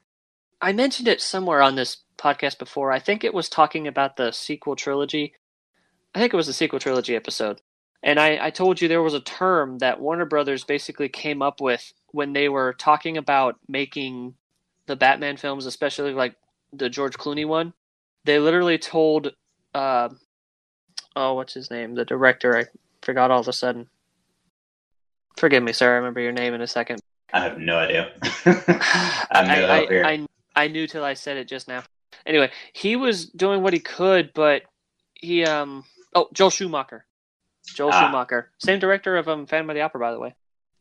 I 0.61 0.73
mentioned 0.73 1.07
it 1.07 1.21
somewhere 1.21 1.61
on 1.61 1.75
this 1.75 1.97
podcast 2.17 2.59
before. 2.59 2.91
I 2.91 2.99
think 2.99 3.23
it 3.23 3.33
was 3.33 3.47
talking 3.47 3.87
about 3.87 4.17
the 4.17 4.31
sequel 4.31 4.75
trilogy. 4.75 5.33
I 6.13 6.19
think 6.19 6.33
it 6.33 6.37
was 6.37 6.47
the 6.47 6.53
sequel 6.53 6.79
trilogy 6.79 7.15
episode. 7.15 7.61
And 8.05 8.19
I, 8.19 8.37
I 8.39 8.49
told 8.51 8.79
you 8.79 8.87
there 8.87 9.01
was 9.01 9.15
a 9.15 9.19
term 9.19 9.79
that 9.79 9.99
Warner 9.99 10.25
Brothers 10.25 10.63
basically 10.63 11.09
came 11.09 11.41
up 11.41 11.59
with 11.59 11.91
when 12.11 12.33
they 12.33 12.47
were 12.47 12.73
talking 12.73 13.17
about 13.17 13.55
making 13.67 14.35
the 14.85 14.95
Batman 14.95 15.37
films, 15.37 15.65
especially 15.65 16.13
like 16.13 16.35
the 16.71 16.87
George 16.87 17.17
Clooney 17.17 17.47
one. 17.47 17.73
They 18.23 18.37
literally 18.37 18.77
told, 18.77 19.33
uh, 19.73 20.09
oh, 21.15 21.33
what's 21.33 21.55
his 21.55 21.71
name? 21.71 21.95
The 21.95 22.05
director. 22.05 22.55
I 22.55 22.65
forgot 23.01 23.31
all 23.31 23.39
of 23.39 23.47
a 23.47 23.53
sudden. 23.53 23.87
Forgive 25.37 25.63
me, 25.63 25.73
sir. 25.73 25.91
I 25.91 25.95
remember 25.95 26.21
your 26.21 26.31
name 26.31 26.53
in 26.53 26.61
a 26.61 26.67
second. 26.67 26.99
I 27.33 27.41
have 27.41 27.57
no 27.57 27.75
idea. 27.75 28.11
I'm 28.45 29.49
I, 29.49 29.63
I, 29.63 30.11
I, 30.11 30.27
I 30.55 30.67
knew 30.67 30.85
till 30.85 31.03
I 31.03 31.15
said 31.15 31.37
it 31.37 31.47
just 31.47 31.67
now. 31.67 31.83
Anyway, 32.25 32.51
he 32.71 32.95
was 32.95 33.25
doing 33.25 33.63
what 33.63 33.73
he 33.73 33.79
could, 33.79 34.31
but 34.33 34.61
he 35.15 35.43
um 35.43 35.83
oh 36.13 36.29
Joel 36.33 36.49
Schumacher, 36.49 37.05
Joel 37.65 37.91
ah. 37.93 38.01
Schumacher, 38.01 38.51
same 38.57 38.79
director 38.79 39.17
of 39.17 39.27
um 39.27 39.45
Phantom 39.45 39.69
of 39.69 39.75
the 39.75 39.81
Opera, 39.81 39.99
by 39.99 40.11
the 40.11 40.19
way. 40.19 40.33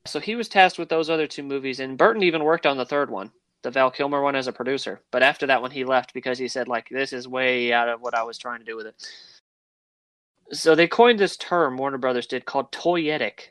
So 0.07 0.21
he 0.21 0.37
was 0.37 0.49
tasked 0.49 0.79
with 0.79 0.89
those 0.89 1.09
other 1.09 1.27
two 1.27 1.43
movies, 1.43 1.81
and 1.81 1.97
Burton 1.97 2.23
even 2.23 2.45
worked 2.45 2.67
on 2.67 2.77
the 2.77 2.85
third 2.85 3.11
one, 3.11 3.33
the 3.63 3.71
Val 3.71 3.91
Kilmer 3.91 4.23
one, 4.23 4.37
as 4.37 4.47
a 4.47 4.53
producer. 4.53 5.01
But 5.11 5.23
after 5.23 5.47
that 5.47 5.63
one, 5.63 5.71
he 5.71 5.85
left 5.85 6.13
because 6.13 6.39
he 6.39 6.49
said 6.49 6.69
like 6.69 6.89
this 6.91 7.13
is 7.13 7.27
way 7.27 7.73
out 7.73 7.89
of 7.89 8.01
what 8.01 8.15
I 8.15 8.23
was 8.23 8.39
trying 8.39 8.61
to 8.61 8.67
do 8.67 8.77
with 8.77 8.87
it. 8.87 8.95
So 10.53 10.75
they 10.75 10.87
coined 10.87 11.19
this 11.19 11.37
term 11.37 11.79
Warner 11.79 11.99
Brothers 11.99 12.27
did 12.27 12.45
called 12.45 12.71
toyetic, 12.71 13.51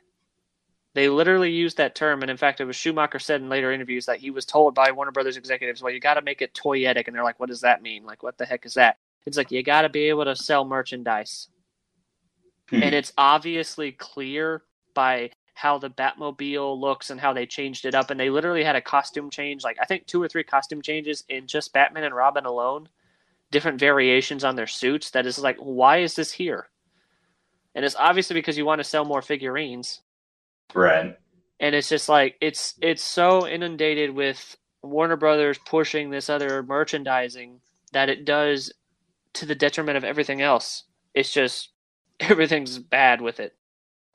they 0.93 1.09
literally 1.09 1.51
used 1.51 1.77
that 1.77 1.95
term, 1.95 2.21
and 2.21 2.29
in 2.29 2.37
fact, 2.37 2.61
it 2.61 2.65
was 2.65 2.75
Schumacher 2.75 3.17
said 3.17 3.41
in 3.41 3.49
later 3.49 3.71
interviews 3.71 4.05
that 4.05 4.19
he 4.19 4.29
was 4.29 4.45
told 4.45 4.75
by 4.75 4.91
Warner 4.91 5.11
Brothers 5.11 5.37
executives, 5.37 5.81
"Well, 5.81 5.91
you 5.91 5.99
got 5.99 6.15
to 6.15 6.21
make 6.21 6.41
it 6.41 6.53
toyetic," 6.53 7.07
and 7.07 7.15
they're 7.15 7.23
like, 7.23 7.39
"What 7.39 7.49
does 7.49 7.61
that 7.61 7.81
mean? 7.81 8.05
Like, 8.05 8.21
what 8.21 8.37
the 8.37 8.45
heck 8.45 8.65
is 8.65 8.75
that?" 8.75 8.97
It's 9.25 9.37
like 9.37 9.51
you 9.51 9.63
got 9.63 9.83
to 9.83 9.89
be 9.89 10.09
able 10.09 10.25
to 10.25 10.35
sell 10.35 10.65
merchandise, 10.65 11.49
hmm. 12.75 12.83
and 12.83 12.95
it's 12.95 13.13
obviously 13.17 13.91
clear 13.91 14.63
by 14.93 15.31
how 15.55 15.77
the 15.77 15.89
Batmobile 15.89 16.79
looks 16.79 17.09
and 17.09 17.19
how 17.19 17.33
they 17.33 17.45
changed 17.45 17.85
it 17.85 17.95
up, 17.95 18.09
and 18.09 18.19
they 18.19 18.29
literally 18.29 18.63
had 18.63 18.75
a 18.75 18.81
costume 18.81 19.29
change, 19.29 19.63
like 19.63 19.77
I 19.81 19.85
think 19.85 20.05
two 20.07 20.21
or 20.21 20.27
three 20.27 20.43
costume 20.43 20.81
changes 20.81 21.23
in 21.29 21.47
just 21.47 21.73
Batman 21.73 22.03
and 22.03 22.15
Robin 22.15 22.45
alone, 22.45 22.89
different 23.51 23.79
variations 23.79 24.43
on 24.43 24.55
their 24.55 24.67
suits. 24.67 25.11
That 25.11 25.25
is 25.25 25.39
like, 25.39 25.57
why 25.57 25.99
is 25.99 26.15
this 26.15 26.31
here? 26.31 26.69
And 27.75 27.85
it's 27.85 27.95
obviously 27.97 28.33
because 28.35 28.57
you 28.57 28.65
want 28.65 28.79
to 28.79 28.83
sell 28.83 29.05
more 29.05 29.21
figurines 29.21 30.01
Right. 30.73 31.17
And 31.59 31.75
it's 31.75 31.89
just 31.89 32.09
like 32.09 32.35
it's 32.41 32.75
it's 32.81 33.03
so 33.03 33.47
inundated 33.47 34.11
with 34.11 34.57
Warner 34.81 35.15
Brothers 35.15 35.59
pushing 35.65 36.09
this 36.09 36.29
other 36.29 36.63
merchandising 36.63 37.61
that 37.93 38.09
it 38.09 38.25
does 38.25 38.73
to 39.33 39.45
the 39.45 39.55
detriment 39.55 39.97
of 39.97 40.03
everything 40.03 40.41
else. 40.41 40.83
It's 41.13 41.31
just 41.31 41.69
everything's 42.29 42.79
bad 42.79 43.21
with 43.21 43.39
it. 43.39 43.55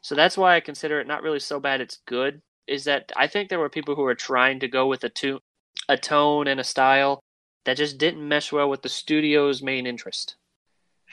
So 0.02 0.14
that's 0.14 0.38
why 0.38 0.56
I 0.56 0.60
consider 0.60 1.00
it 1.00 1.06
not 1.06 1.22
really 1.22 1.40
so 1.40 1.60
bad 1.60 1.80
it's 1.80 1.98
good. 2.06 2.40
Is 2.66 2.84
that 2.84 3.12
I 3.16 3.26
think 3.26 3.48
there 3.48 3.58
were 3.58 3.70
people 3.70 3.94
who 3.94 4.02
were 4.02 4.14
trying 4.14 4.60
to 4.60 4.68
go 4.68 4.86
with 4.86 5.04
a 5.04 5.08
to- 5.08 5.40
a 5.88 5.96
tone 5.96 6.46
and 6.46 6.60
a 6.60 6.64
style 6.64 7.20
that 7.64 7.76
just 7.76 7.98
didn't 7.98 8.26
mesh 8.26 8.52
well 8.52 8.68
with 8.68 8.82
the 8.82 8.88
studio's 8.88 9.62
main 9.62 9.86
interest. 9.86 10.36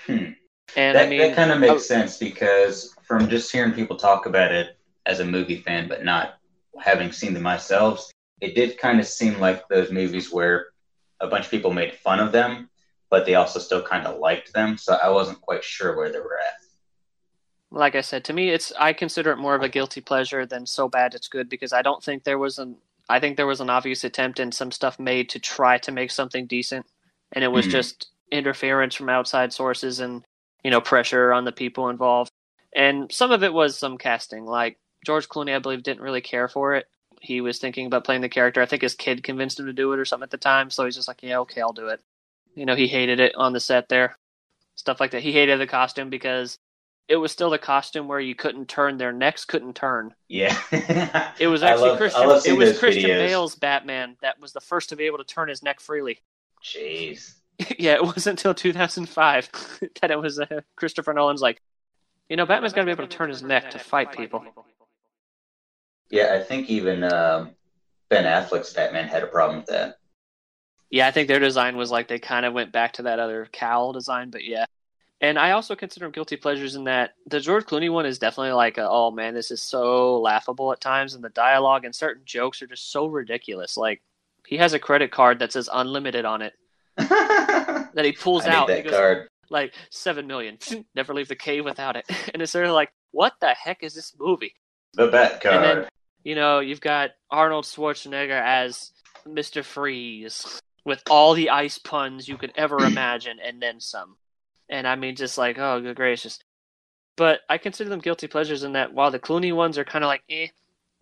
Hmm. 0.06 0.34
And 0.76 0.98
that, 0.98 1.06
I 1.06 1.10
mean, 1.10 1.20
that 1.20 1.36
kind 1.36 1.52
of 1.52 1.60
makes 1.60 1.74
oh, 1.74 1.78
sense 1.78 2.18
because 2.18 2.94
from 3.04 3.30
just 3.30 3.52
hearing 3.52 3.72
people 3.72 3.96
talk 3.96 4.26
about 4.26 4.52
it, 4.52 4.78
as 5.06 5.20
a 5.20 5.26
movie 5.26 5.58
fan, 5.58 5.88
but 5.88 6.04
not 6.04 6.38
having 6.80 7.12
seen 7.12 7.34
them 7.34 7.44
myself, 7.44 8.12
it 8.42 8.56
did 8.56 8.78
kind 8.78 9.00
of 9.00 9.08
seem 9.08 9.40
like 9.40 9.68
those 9.68 9.92
movies 9.92 10.32
where 10.32 10.68
a 11.20 11.28
bunch 11.28 11.46
of 11.46 11.52
people 11.52 11.72
made 11.72 11.94
fun 11.94 12.20
of 12.20 12.32
them, 12.32 12.70
but 13.10 13.26
they 13.26 13.36
also 13.36 13.60
still 13.60 13.82
kind 13.82 14.06
of 14.06 14.20
liked 14.20 14.54
them. 14.54 14.78
So 14.78 14.98
I 15.02 15.10
wasn't 15.10 15.42
quite 15.42 15.64
sure 15.64 15.96
where 15.96 16.12
they 16.12 16.20
were 16.20 16.38
at. 16.38 16.65
Like 17.72 17.96
I 17.96 18.02
said, 18.02 18.24
to 18.26 18.34
me, 18.34 18.50
it's 18.50 18.72
I 18.80 18.94
consider 18.94 19.32
it 19.32 19.38
more 19.38 19.56
of 19.56 19.62
a 19.62 19.70
guilty 19.70 20.02
pleasure 20.02 20.46
than 20.46 20.66
so 20.66 20.88
bad 20.88 21.14
it's 21.14 21.28
good 21.28 21.50
because 21.50 21.74
I 21.74 21.82
don't 21.82 22.04
think 22.04 22.24
there 22.24 22.38
was 22.38 22.58
an 22.58 22.78
I 23.10 23.20
think 23.20 23.38
there 23.38 23.48
was 23.48 23.62
an 23.62 23.70
obvious 23.70 24.04
attempt 24.04 24.40
and 24.40 24.54
some 24.54 24.72
stuff 24.72 25.00
made 25.00 25.30
to 25.30 25.40
try 25.40 25.78
to 25.80 25.92
make 25.92 26.12
something 26.12 26.48
decent, 26.48 26.86
and 27.34 27.44
it 27.44 27.52
was 27.52 27.66
mm-hmm. 27.66 27.74
just 27.74 28.08
interference 28.32 28.96
from 28.96 29.10
outside 29.10 29.54
sources 29.54 30.00
and 30.00 30.24
you 30.64 30.72
know 30.72 30.82
pressure 30.82 31.34
on 31.34 31.46
the 31.46 31.52
people 31.52 31.90
involved. 31.90 32.32
And 32.76 33.12
some 33.12 33.32
of 33.32 33.44
it 33.44 33.54
was 33.54 33.78
some 33.78 33.98
casting, 33.98 34.46
like 34.46 34.78
George 35.06 35.30
Clooney, 35.30 35.56
I 35.56 35.60
believe, 35.60 35.84
didn't 35.84 36.04
really 36.04 36.22
care 36.22 36.48
for 36.48 36.76
it. 36.76 36.88
He 37.22 37.40
was 37.40 37.58
thinking 37.58 37.86
about 37.86 38.04
playing 38.04 38.22
the 38.22 38.30
character. 38.30 38.62
I 38.62 38.66
think 38.66 38.82
his 38.82 38.96
kid 38.96 39.24
convinced 39.24 39.60
him 39.60 39.66
to 39.68 39.74
do 39.74 39.94
it 39.94 40.00
or 40.00 40.06
something 40.06 40.26
at 40.26 40.32
the 40.32 40.38
time. 40.38 40.70
So 40.70 40.84
he's 40.84 40.96
just 40.96 41.08
like, 41.08 41.24
yeah, 41.24 41.40
okay, 41.40 41.62
I'll 41.62 41.74
do 41.74 41.88
it. 41.88 42.02
You 42.54 42.66
know, 42.66 42.76
he 42.76 42.88
hated 42.88 43.20
it 43.20 43.34
on 43.36 43.54
the 43.54 43.60
set 43.60 43.88
there. 43.88 44.18
Stuff 44.76 45.00
like 45.00 45.12
that. 45.12 45.24
He 45.24 45.32
hated 45.32 45.60
the 45.60 45.68
costume 45.68 46.10
because 46.10 46.58
it 47.08 47.18
was 47.18 47.32
still 47.32 47.50
the 47.50 47.58
costume 47.60 48.08
where 48.08 48.20
you 48.20 48.36
couldn't 48.36 48.68
turn 48.68 48.98
their 48.98 49.12
necks 49.12 49.46
couldn't 49.46 49.76
turn. 49.76 50.14
Yeah. 50.28 50.58
it 51.40 51.48
was 51.48 51.64
actually 51.64 51.90
love, 51.90 51.98
Christian 51.98 52.24
it 52.24 52.58
was 52.58 52.80
Christian 52.80 53.10
videos. 53.10 53.28
Bale's 53.28 53.56
Batman 53.56 54.18
that 54.22 54.40
was 54.40 54.54
the 54.54 54.62
first 54.62 54.90
to 54.90 54.96
be 54.96 55.06
able 55.06 55.20
to 55.20 55.24
turn 55.24 55.50
his 55.50 55.62
neck 55.62 55.80
freely. 55.80 56.20
Jeez. 56.64 57.36
yeah, 57.80 57.94
it 57.94 58.04
wasn't 58.04 58.40
until 58.40 58.54
2005 58.54 59.50
that 60.02 60.12
it 60.12 60.20
was 60.20 60.40
uh, 60.40 60.62
Christopher 60.76 61.14
Nolan's 61.14 61.42
like, 61.42 61.62
you 62.30 62.36
know, 62.36 62.46
Batman's 62.46 62.74
got 62.74 62.82
to 62.82 62.86
be 62.86 62.92
able 62.92 63.08
to 63.08 63.18
turn 63.18 63.30
his 63.30 63.44
neck 63.44 63.70
to 63.72 63.80
fight 63.80 64.12
people. 64.12 64.44
Yeah, 66.10 66.36
I 66.40 66.44
think 66.44 66.70
even 66.70 67.04
uh, 67.04 67.50
Ben 68.10 68.26
Affleck's 68.26 68.74
Batman 68.74 69.08
had 69.08 69.24
a 69.24 69.28
problem 69.28 69.60
with 69.60 69.68
that. 69.68 70.00
Yeah, 70.90 71.08
I 71.08 71.12
think 71.12 71.28
their 71.28 71.40
design 71.40 71.78
was 71.78 71.92
like 71.92 72.08
they 72.08 72.20
kind 72.20 72.46
of 72.46 72.54
went 72.54 72.72
back 72.72 72.94
to 72.94 73.04
that 73.04 73.20
other 73.20 73.48
cowl 73.52 73.94
design, 73.94 74.32
but 74.32 74.44
yeah. 74.44 74.66
And 75.22 75.40
I 75.40 75.52
also 75.52 75.76
consider 75.76 76.06
them 76.06 76.12
guilty 76.12 76.36
pleasures 76.36 76.76
in 76.76 76.84
that 76.86 77.14
the 77.26 77.40
George 77.40 77.66
Clooney 77.66 77.92
one 77.92 78.06
is 78.06 78.20
definitely 78.20 78.52
like, 78.52 78.78
a, 78.78 78.88
oh 78.88 79.12
man, 79.12 79.34
this 79.34 79.50
is 79.50 79.62
so 79.62 80.20
laughable 80.20 80.72
at 80.74 80.82
times, 80.82 81.16
and 81.16 81.24
the 81.24 81.30
dialogue 81.30 81.86
and 81.86 81.96
certain 81.96 82.24
jokes 82.26 82.62
are 82.62 82.68
just 82.68 82.92
so 82.92 83.08
ridiculous. 83.08 83.78
Like 83.78 84.02
he 84.46 84.58
has 84.58 84.74
a 84.74 84.80
credit 84.80 85.12
card 85.12 85.40
that 85.40 85.54
says 85.54 85.70
unlimited 85.72 86.26
on 86.26 86.42
it 86.42 86.54
that 86.98 88.04
he 88.04 88.12
pulls 88.12 88.46
out. 88.46 88.68
that 88.68 88.84
goes, 88.84 88.94
card. 88.94 89.28
Like 89.50 89.74
seven 89.90 90.28
million. 90.28 90.58
Never 90.96 91.14
leave 91.14 91.28
the 91.28 91.36
cave 91.36 91.66
without 91.66 91.96
it. 91.96 92.06
And 92.34 92.42
it's 92.42 92.52
sort 92.52 92.66
of 92.66 92.74
like, 92.74 92.92
what 93.12 93.34
the 93.40 93.54
heck 93.54 93.84
is 93.84 93.94
this 93.94 94.14
movie? 94.20 94.54
The 94.94 95.08
Bat 95.08 95.42
card. 95.42 95.64
Then, 95.64 95.86
you 96.24 96.36
know, 96.36 96.60
you've 96.60 96.82
got 96.82 97.12
Arnold 97.32 97.66
Schwarzenegger 97.66 98.42
as 98.42 98.92
Mr. 99.28 99.64
Freeze 99.64 100.62
with 100.84 101.02
all 101.10 101.34
the 101.34 101.50
ice 101.50 101.78
puns 101.78 102.28
you 102.28 102.38
could 102.38 102.52
ever 102.56 102.78
imagine 102.86 103.38
and 103.44 103.62
then 103.62 103.80
some. 103.80 104.18
And 104.70 104.88
I 104.88 104.96
mean, 104.96 105.16
just 105.16 105.38
like, 105.38 105.58
oh, 105.60 105.82
good 105.82 105.96
gracious. 105.96 106.40
But 107.16 107.42
I 107.50 107.58
consider 107.58 107.90
them 107.90 108.00
guilty 108.00 108.28
pleasures 108.28 108.64
in 108.64 108.74
that 108.74 108.94
while 108.94 109.12
the 109.12 109.20
Clooney 109.20 109.54
ones 109.54 109.78
are 109.78 109.86
kind 109.86 110.04
of 110.04 110.10
like, 110.10 110.24
eh, 110.30 110.48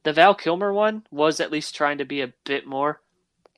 the 0.04 0.14
Val 0.14 0.36
Kilmer 0.36 0.74
one 0.74 1.06
was 1.12 1.40
at 1.40 1.52
least 1.52 1.76
trying 1.76 1.98
to 1.98 2.06
be 2.06 2.22
a 2.22 2.34
bit 2.46 2.68
more. 2.68 3.02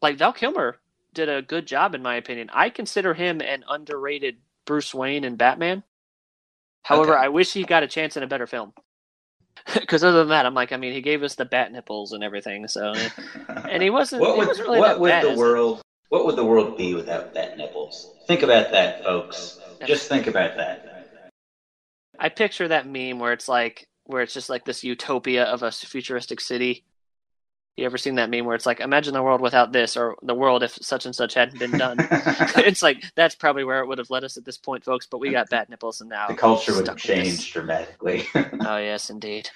Like, 0.02 0.18
Val 0.18 0.34
Kilmer 0.34 0.78
did 1.13 1.28
a 1.28 1.41
good 1.41 1.65
job, 1.65 1.96
in 1.96 2.04
my 2.04 2.15
opinion. 2.15 2.50
I 2.54 2.70
consider 2.70 3.13
him 3.13 3.41
an 3.41 3.63
underrated 3.68 4.38
Bruce 4.65 4.94
Wayne 4.94 5.24
and 5.24 5.38
Batman. 5.38 5.84
However, 6.84 7.15
okay. 7.15 7.26
I 7.26 7.30
wish 7.30 7.52
he 7.54 7.63
got 7.63 7.84
a 7.84 7.88
chance 7.88 8.15
in 8.15 8.22
a 8.22 8.28
better 8.28 8.46
film 8.46 8.74
because 9.74 10.04
other 10.04 10.20
than 10.20 10.30
that, 10.30 10.46
I'm 10.46 10.54
like, 10.54 10.72
I 10.72 10.78
mean, 10.78 10.94
he 10.94 11.02
gave 11.02 11.24
us 11.24 11.36
the 11.36 11.46
bat 11.46 11.72
nipples 11.72 12.12
and 12.12 12.24
everything. 12.24 12.68
So, 12.68 12.94
and 13.48 13.82
he 13.82 13.89
wasn't. 13.89 14.22
what 14.22 14.38
would, 14.38 14.48
wasn't 14.48 14.68
really 14.68 14.80
what 14.80 15.00
would 15.00 15.24
the 15.24 15.36
world? 15.36 15.82
What 16.10 16.26
would 16.26 16.36
the 16.36 16.46
world 16.46 16.78
be 16.78 16.94
without 16.94 17.34
bat 17.34 17.58
nipples? 17.58 18.12
Think 18.28 18.44
about 18.44 18.72
that, 18.72 19.04
folks. 19.04 19.60
Just 19.86 20.08
think 20.08 20.28
about 20.28 20.58
that. 20.58 21.32
I 22.18 22.30
picture 22.30 22.68
that 22.68 22.88
meme 22.88 23.20
where 23.20 23.34
it's 23.34 23.50
like, 23.50 23.88
where 24.06 24.22
it's 24.22 24.34
just 24.34 24.50
like 24.50 24.66
this 24.66 24.84
utopia 24.84 25.44
of 25.46 25.64
a 25.64 25.72
futuristic 25.72 26.40
city, 26.40 26.86
you 27.76 27.86
ever 27.86 27.98
seen 27.98 28.16
that 28.16 28.30
meme 28.30 28.46
where 28.46 28.56
it's 28.56 28.66
like, 28.66 28.80
imagine 28.80 29.14
the 29.14 29.22
world 29.22 29.42
without 29.42 29.74
this, 29.74 29.98
or 29.98 30.16
the 30.22 30.34
world 30.34 30.64
if 30.64 30.74
such 30.82 31.06
and 31.06 31.14
such 31.14 31.34
hadn't 31.34 31.60
been 31.60 31.72
done? 31.72 31.98
it's 32.10 32.82
like 32.82 33.04
that's 33.16 33.36
probably 33.36 33.66
where 33.66 33.82
it 33.82 33.88
would 33.88 33.98
have 33.98 34.10
led 34.10 34.24
us 34.24 34.38
at 34.38 34.46
this 34.46 34.58
point, 34.58 34.84
folks. 34.86 35.08
But 35.08 35.18
we 35.18 35.32
got 35.32 35.50
bat 35.50 35.70
nipples, 35.70 36.00
and 36.00 36.10
now 36.10 36.28
the 36.28 36.36
culture 36.36 36.74
would 36.74 36.88
have 36.88 36.98
changed 36.98 37.52
dramatically. 37.52 38.24
oh 38.36 38.78
yes, 38.78 39.10
indeed. 39.10 39.50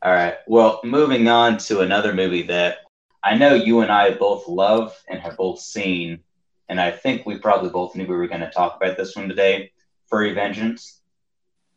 All 0.00 0.12
right. 0.12 0.36
Well, 0.46 0.80
moving 0.84 1.28
on 1.28 1.58
to 1.58 1.80
another 1.80 2.14
movie 2.14 2.42
that 2.44 2.78
I 3.22 3.36
know 3.36 3.54
you 3.54 3.80
and 3.80 3.92
I 3.92 4.12
both 4.12 4.48
love 4.48 4.96
and 5.08 5.20
have 5.20 5.36
both 5.36 5.58
seen, 5.60 6.20
and 6.68 6.80
I 6.80 6.90
think 6.90 7.26
we 7.26 7.38
probably 7.38 7.70
both 7.70 7.94
knew 7.94 8.06
we 8.06 8.16
were 8.16 8.28
going 8.28 8.40
to 8.40 8.50
talk 8.50 8.76
about 8.76 8.96
this 8.96 9.16
one 9.16 9.28
today. 9.28 9.72
Furry 10.08 10.32
Vengeance. 10.32 11.00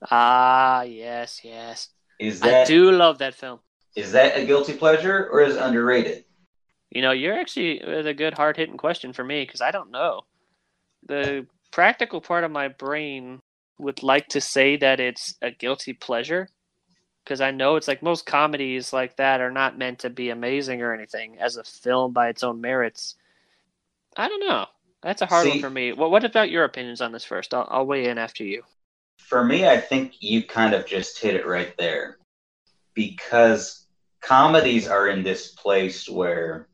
Ah, 0.10 0.84
yes, 0.84 1.42
yes. 1.44 1.90
Is 2.20 2.40
that 2.42 2.64
I 2.64 2.66
do 2.66 2.92
love 2.92 3.20
that 3.20 3.36
film. 3.36 3.60
Is 3.96 4.14
that 4.14 4.38
a 4.38 4.46
guilty 4.46 4.74
pleasure 4.74 5.30
or 5.32 5.42
is 5.42 5.56
it 5.56 5.62
underrated? 5.62 6.24
You 6.90 7.02
know, 7.02 7.12
you're 7.12 7.38
actually 7.38 7.82
uh, 7.82 8.06
a 8.06 8.14
good 8.14 8.34
hard 8.34 8.58
hitting 8.58 8.78
question 8.78 9.14
for 9.14 9.24
me 9.24 9.44
because 9.44 9.62
I 9.62 9.72
don't 9.72 9.92
know. 9.92 10.22
The 11.08 11.46
practical 11.72 12.22
part 12.22 12.44
of 12.44 12.52
my 12.52 12.68
brain 12.68 13.42
would 13.78 14.04
like 14.04 14.28
to 14.30 14.42
say 14.42 14.78
that 14.78 15.00
it's 15.00 15.36
a 15.42 15.52
guilty 15.52 15.94
pleasure, 15.94 16.50
because 17.24 17.42
I 17.42 17.52
know 17.52 17.76
it's 17.76 17.88
like 17.88 18.04
most 18.04 18.26
comedies 18.26 18.94
like 18.94 19.18
that 19.18 19.42
are 19.42 19.52
not 19.52 19.78
meant 19.78 20.00
to 20.00 20.10
be 20.10 20.30
amazing 20.30 20.82
or 20.82 20.94
anything 20.94 21.38
as 21.40 21.58
a 21.58 21.64
film 21.64 22.14
by 22.14 22.30
its 22.30 22.44
own 22.44 22.62
merits. 22.62 23.16
I 24.16 24.28
don't 24.28 24.46
know. 24.48 24.66
That's 25.04 25.22
a 25.22 25.26
hard 25.26 25.44
See- 25.44 25.50
one 25.52 25.60
for 25.60 25.70
me. 25.70 25.94
Well, 25.94 26.12
what 26.12 26.24
about 26.24 26.52
your 26.52 26.64
opinions 26.64 27.02
on 27.02 27.12
this 27.12 27.26
first? 27.26 27.54
I'll, 27.54 27.68
I'll 27.70 27.86
weigh 27.86 28.08
in 28.08 28.18
after 28.18 28.44
you. 28.44 28.64
For 29.18 29.44
me, 29.44 29.68
I 29.68 29.78
think 29.78 30.16
you 30.20 30.44
kind 30.44 30.74
of 30.74 30.86
just 30.86 31.20
hit 31.20 31.36
it 31.36 31.48
right 31.48 31.76
there. 31.78 32.18
Because 32.94 33.88
comedies 34.22 34.88
are 34.88 35.08
in 35.08 35.24
this 35.24 35.52
place 35.52 36.10
where 36.10 36.68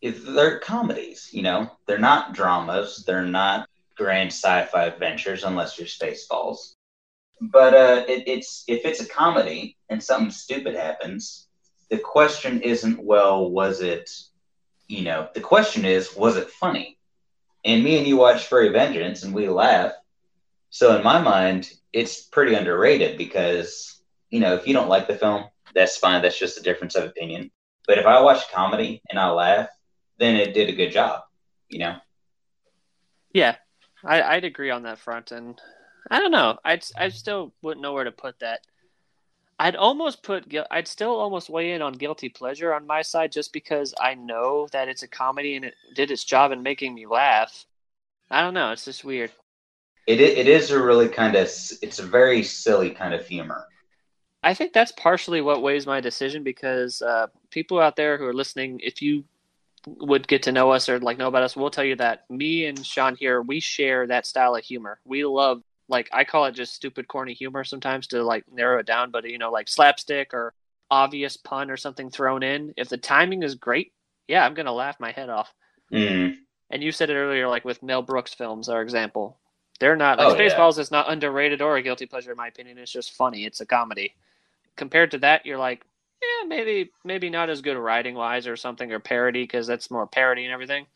if 0.00 0.24
they're 0.24 0.58
comedies, 0.58 1.28
you 1.32 1.42
know, 1.42 1.70
they're 1.86 1.98
not 1.98 2.32
dramas, 2.32 3.04
they're 3.06 3.26
not 3.26 3.68
grand 3.96 4.28
sci-fi 4.28 4.84
adventures 4.84 5.44
unless 5.44 5.78
you're 5.78 5.88
Spaceballs. 5.88 6.74
But 7.40 7.74
uh, 7.74 8.04
it, 8.08 8.26
it's 8.26 8.64
if 8.66 8.84
it's 8.84 9.00
a 9.00 9.08
comedy 9.08 9.76
and 9.88 10.02
something 10.02 10.30
stupid 10.30 10.74
happens, 10.74 11.48
the 11.90 11.98
question 11.98 12.62
isn't 12.62 13.02
well, 13.02 13.50
was 13.50 13.80
it, 13.80 14.10
you 14.86 15.02
know, 15.02 15.28
the 15.34 15.40
question 15.40 15.84
is, 15.84 16.16
was 16.16 16.36
it 16.36 16.50
funny? 16.50 16.97
And 17.64 17.82
me 17.82 17.98
and 17.98 18.06
you 18.06 18.16
watch 18.16 18.46
Furry 18.46 18.68
Vengeance 18.68 19.22
and 19.24 19.34
we 19.34 19.48
laugh. 19.48 19.92
So 20.70 20.96
in 20.96 21.02
my 21.02 21.20
mind, 21.20 21.70
it's 21.92 22.22
pretty 22.22 22.54
underrated 22.54 23.18
because 23.18 24.00
you 24.30 24.40
know 24.40 24.54
if 24.54 24.66
you 24.66 24.74
don't 24.74 24.88
like 24.88 25.08
the 25.08 25.16
film, 25.16 25.44
that's 25.74 25.96
fine. 25.96 26.22
That's 26.22 26.38
just 26.38 26.58
a 26.58 26.62
difference 26.62 26.94
of 26.94 27.04
opinion. 27.04 27.50
But 27.86 27.98
if 27.98 28.06
I 28.06 28.20
watch 28.20 28.50
comedy 28.52 29.02
and 29.08 29.18
I 29.18 29.30
laugh, 29.30 29.68
then 30.18 30.36
it 30.36 30.54
did 30.54 30.68
a 30.68 30.76
good 30.76 30.90
job. 30.90 31.22
You 31.68 31.80
know. 31.80 31.96
Yeah, 33.32 33.56
I, 34.04 34.22
I'd 34.22 34.44
agree 34.44 34.70
on 34.70 34.82
that 34.84 34.98
front, 34.98 35.32
and 35.32 35.60
I 36.10 36.20
don't 36.20 36.30
know. 36.32 36.58
I'd 36.64 36.84
I 36.96 37.08
still 37.08 37.52
wouldn't 37.62 37.82
know 37.82 37.92
where 37.92 38.04
to 38.04 38.12
put 38.12 38.38
that. 38.40 38.60
I'd 39.58 39.76
almost 39.76 40.22
put 40.22 40.54
I'd 40.70 40.86
still 40.86 41.16
almost 41.16 41.50
weigh 41.50 41.72
in 41.72 41.82
on 41.82 41.94
guilty 41.94 42.28
pleasure 42.28 42.72
on 42.72 42.86
my 42.86 43.02
side 43.02 43.32
just 43.32 43.52
because 43.52 43.92
I 44.00 44.14
know 44.14 44.68
that 44.72 44.88
it's 44.88 45.02
a 45.02 45.08
comedy 45.08 45.56
and 45.56 45.64
it 45.64 45.74
did 45.94 46.10
its 46.10 46.24
job 46.24 46.52
in 46.52 46.62
making 46.62 46.94
me 46.94 47.06
laugh. 47.06 47.66
I 48.30 48.42
don't 48.42 48.54
know. 48.54 48.72
It's 48.72 48.84
just 48.84 49.04
weird. 49.04 49.32
It 50.06 50.20
it 50.20 50.46
is 50.46 50.70
a 50.70 50.82
really 50.82 51.08
kind 51.08 51.34
of 51.34 51.48
it's 51.82 51.98
a 51.98 52.06
very 52.06 52.42
silly 52.42 52.90
kind 52.90 53.14
of 53.14 53.26
humor. 53.26 53.66
I 54.42 54.54
think 54.54 54.72
that's 54.72 54.92
partially 54.92 55.40
what 55.40 55.62
weighs 55.62 55.86
my 55.86 56.00
decision 56.00 56.44
because 56.44 57.02
uh, 57.02 57.26
people 57.50 57.80
out 57.80 57.96
there 57.96 58.16
who 58.16 58.24
are 58.24 58.34
listening, 58.34 58.80
if 58.82 59.02
you 59.02 59.24
would 59.86 60.28
get 60.28 60.42
to 60.44 60.52
know 60.52 60.70
us 60.70 60.88
or 60.88 61.00
like 61.00 61.18
know 61.18 61.28
about 61.28 61.42
us, 61.42 61.56
we'll 61.56 61.70
tell 61.70 61.84
you 61.84 61.96
that 61.96 62.24
me 62.30 62.66
and 62.66 62.84
Sean 62.86 63.16
here, 63.16 63.42
we 63.42 63.58
share 63.58 64.06
that 64.06 64.26
style 64.26 64.54
of 64.54 64.64
humor. 64.64 65.00
We 65.04 65.24
love 65.24 65.62
like 65.88 66.08
I 66.12 66.24
call 66.24 66.44
it 66.46 66.52
just 66.52 66.74
stupid, 66.74 67.08
corny 67.08 67.34
humor 67.34 67.64
sometimes 67.64 68.06
to 68.08 68.22
like 68.22 68.44
narrow 68.52 68.78
it 68.78 68.86
down, 68.86 69.10
but 69.10 69.28
you 69.28 69.38
know, 69.38 69.50
like 69.50 69.68
slapstick 69.68 70.34
or 70.34 70.54
obvious 70.90 71.36
pun 71.36 71.70
or 71.70 71.76
something 71.76 72.10
thrown 72.10 72.42
in. 72.42 72.74
If 72.76 72.88
the 72.88 72.96
timing 72.98 73.42
is 73.42 73.54
great, 73.54 73.92
yeah, 74.26 74.44
I'm 74.44 74.54
gonna 74.54 74.72
laugh 74.72 75.00
my 75.00 75.12
head 75.12 75.30
off. 75.30 75.52
Mm. 75.92 76.36
And 76.70 76.82
you 76.82 76.92
said 76.92 77.10
it 77.10 77.14
earlier, 77.14 77.48
like 77.48 77.64
with 77.64 77.82
Mel 77.82 78.02
Brooks 78.02 78.34
films, 78.34 78.68
our 78.68 78.82
example. 78.82 79.38
They're 79.80 79.96
not 79.96 80.18
like 80.18 80.28
Oh, 80.28 80.42
yeah. 80.42 80.50
Spaceballs 80.50 80.78
is 80.78 80.90
not 80.90 81.10
underrated 81.10 81.62
or 81.62 81.76
a 81.76 81.82
guilty 81.82 82.06
pleasure 82.06 82.32
in 82.32 82.36
my 82.36 82.48
opinion. 82.48 82.78
It's 82.78 82.92
just 82.92 83.12
funny. 83.12 83.44
It's 83.44 83.60
a 83.60 83.66
comedy. 83.66 84.14
Compared 84.76 85.12
to 85.12 85.18
that, 85.18 85.46
you're 85.46 85.58
like, 85.58 85.84
yeah, 86.20 86.48
maybe 86.48 86.90
maybe 87.04 87.30
not 87.30 87.48
as 87.48 87.62
good 87.62 87.76
writing 87.76 88.14
wise 88.14 88.46
or 88.46 88.56
something 88.56 88.90
or 88.92 88.98
parody 88.98 89.44
because 89.44 89.66
that's 89.66 89.90
more 89.90 90.06
parody 90.06 90.44
and 90.44 90.52
everything. 90.52 90.86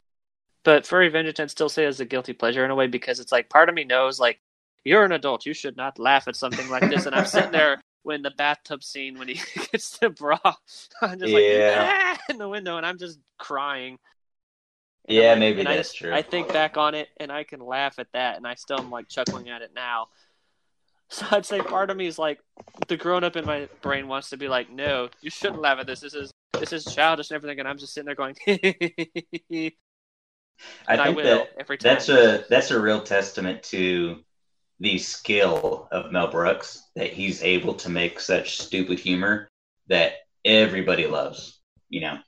But 0.64 0.86
Furry 0.86 1.08
Vengeance, 1.08 1.40
I'd 1.40 1.50
still 1.50 1.68
say 1.68 1.86
is 1.86 2.00
a 2.00 2.04
guilty 2.04 2.32
pleasure 2.32 2.64
in 2.64 2.70
a 2.70 2.74
way 2.74 2.86
because 2.86 3.20
it's 3.20 3.32
like 3.32 3.48
part 3.48 3.68
of 3.68 3.74
me 3.74 3.84
knows 3.84 4.20
like 4.20 4.40
you're 4.84 5.04
an 5.04 5.12
adult, 5.12 5.46
you 5.46 5.54
should 5.54 5.76
not 5.76 5.98
laugh 5.98 6.28
at 6.28 6.36
something 6.36 6.68
like 6.68 6.88
this. 6.90 7.06
And 7.06 7.14
I'm 7.14 7.26
sitting 7.26 7.50
there 7.58 7.80
when 8.02 8.22
the 8.22 8.30
bathtub 8.32 8.82
scene 8.82 9.18
when 9.18 9.28
he 9.28 9.34
gets 9.72 9.98
the 9.98 10.10
bra, 10.10 10.38
I'm 11.02 11.18
just 11.20 11.32
like 11.32 11.44
"Ah," 11.76 12.18
in 12.30 12.38
the 12.38 12.48
window, 12.48 12.76
and 12.76 12.84
I'm 12.86 12.98
just 12.98 13.18
crying. 13.38 13.98
And 15.08 15.16
Yeah, 15.16 15.30
like- 15.30 15.38
maybe 15.38 15.60
I 15.66 15.76
that's 15.76 15.88
just- 15.90 15.98
true. 15.98 16.12
I 16.12 16.22
think 16.22 16.52
back 16.52 16.76
on 16.76 16.94
it 16.94 17.08
and 17.18 17.30
I 17.30 17.44
can 17.44 17.60
laugh 17.60 17.98
at 17.98 18.08
that, 18.12 18.36
and 18.36 18.46
I 18.46 18.54
still 18.54 18.80
am 18.80 18.90
like 18.90 19.08
chuckling 19.08 19.48
at 19.50 19.62
it 19.62 19.70
now. 19.74 20.08
So 21.08 21.26
I'd 21.30 21.44
say 21.44 21.60
part 21.60 21.90
of 21.90 21.96
me 21.98 22.06
is 22.06 22.18
like 22.18 22.40
the 22.88 22.96
grown 22.96 23.22
up 23.22 23.36
in 23.36 23.44
my 23.44 23.68
brain 23.82 24.08
wants 24.08 24.30
to 24.30 24.38
be 24.38 24.48
like, 24.48 24.70
no, 24.70 25.10
you 25.20 25.28
shouldn't 25.28 25.60
laugh 25.60 25.78
at 25.78 25.86
this. 25.86 26.00
This 26.00 26.14
is 26.14 26.30
this 26.58 26.72
is 26.72 26.86
childish 26.86 27.30
and 27.30 27.34
everything, 27.36 27.58
and 27.58 27.68
I'm 27.68 27.76
just 27.76 27.92
sitting 27.92 28.06
there 28.06 28.14
going, 28.14 28.34
I 28.48 29.72
I, 30.88 30.96
think 30.96 31.16
will 31.16 31.22
that 31.24 31.48
every 31.60 31.76
time. 31.76 31.92
that's 31.92 32.08
a 32.08 32.46
that's 32.48 32.70
a 32.70 32.80
real 32.80 33.02
testament 33.02 33.62
to 33.64 34.24
the 34.82 34.98
skill 34.98 35.88
of 35.92 36.10
Mel 36.10 36.26
Brooks 36.26 36.90
that 36.96 37.12
he's 37.12 37.42
able 37.42 37.74
to 37.74 37.88
make 37.88 38.18
such 38.18 38.58
stupid 38.60 38.98
humor 38.98 39.48
that 39.86 40.14
everybody 40.44 41.06
loves. 41.06 41.60
You 41.88 42.00
know. 42.02 42.18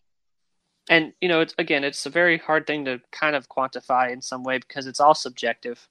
and 0.89 1.13
you 1.21 1.29
know, 1.29 1.41
it's 1.41 1.55
again, 1.59 1.83
it's 1.85 2.07
a 2.07 2.11
very 2.11 2.39
hard 2.39 2.67
thing 2.67 2.85
to 2.85 3.01
kind 3.11 3.35
of 3.35 3.49
quantify 3.49 4.13
in 4.13 4.23
some 4.23 4.45
way 4.45 4.59
because 4.59 4.87
it's 4.87 5.01
all 5.01 5.15
subjective. 5.15 5.89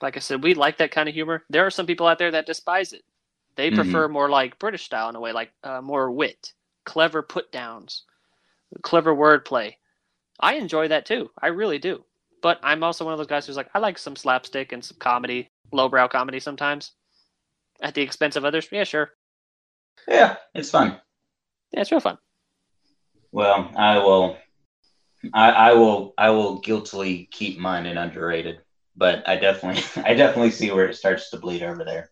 Like 0.00 0.16
I 0.16 0.20
said, 0.20 0.42
we 0.42 0.54
like 0.54 0.78
that 0.78 0.92
kind 0.92 1.08
of 1.08 1.14
humor. 1.14 1.44
There 1.50 1.66
are 1.66 1.70
some 1.70 1.86
people 1.86 2.06
out 2.06 2.18
there 2.18 2.30
that 2.30 2.46
despise 2.46 2.92
it. 2.92 3.02
They 3.56 3.70
Mhm. 3.70 3.74
prefer 3.74 4.08
more 4.08 4.30
like 4.30 4.58
British 4.58 4.84
style 4.84 5.10
in 5.10 5.16
a 5.16 5.20
way, 5.20 5.32
like 5.32 5.52
uh, 5.62 5.82
more 5.82 6.10
wit, 6.10 6.54
clever 6.84 7.22
put 7.22 7.52
downs, 7.52 8.04
clever 8.82 9.14
wordplay. 9.14 9.76
I 10.40 10.54
enjoy 10.54 10.88
that 10.88 11.04
too. 11.04 11.30
I 11.40 11.48
really 11.48 11.78
do. 11.78 12.04
But 12.40 12.58
I'm 12.62 12.82
also 12.82 13.04
one 13.04 13.12
of 13.12 13.18
those 13.18 13.26
guys 13.26 13.46
who's 13.46 13.56
like, 13.56 13.70
I 13.74 13.78
like 13.78 13.98
some 13.98 14.16
slapstick 14.16 14.72
and 14.72 14.84
some 14.84 14.96
comedy, 14.98 15.51
lowbrow 15.72 16.08
comedy 16.08 16.40
sometimes, 16.40 16.92
at 17.80 17.94
the 17.94 18.02
expense 18.02 18.36
of 18.36 18.44
others. 18.44 18.68
Yeah, 18.70 18.84
sure. 18.84 19.10
Yeah, 20.08 20.36
it's 20.54 20.70
fun. 20.70 21.00
Yeah, 21.72 21.80
it's 21.80 21.90
real 21.90 22.00
fun. 22.00 22.18
Well, 23.30 23.70
I 23.76 23.98
will. 23.98 24.36
I, 25.32 25.50
I 25.50 25.72
will. 25.74 26.14
I 26.18 26.30
will 26.30 26.58
guiltily 26.60 27.28
keep 27.30 27.58
mine 27.58 27.86
in 27.86 27.96
underrated, 27.96 28.60
but 28.96 29.28
I 29.28 29.36
definitely, 29.36 29.82
I 30.04 30.14
definitely 30.14 30.50
see 30.50 30.70
where 30.70 30.88
it 30.88 30.96
starts 30.96 31.30
to 31.30 31.38
bleed 31.38 31.62
over 31.62 31.84
there. 31.84 32.10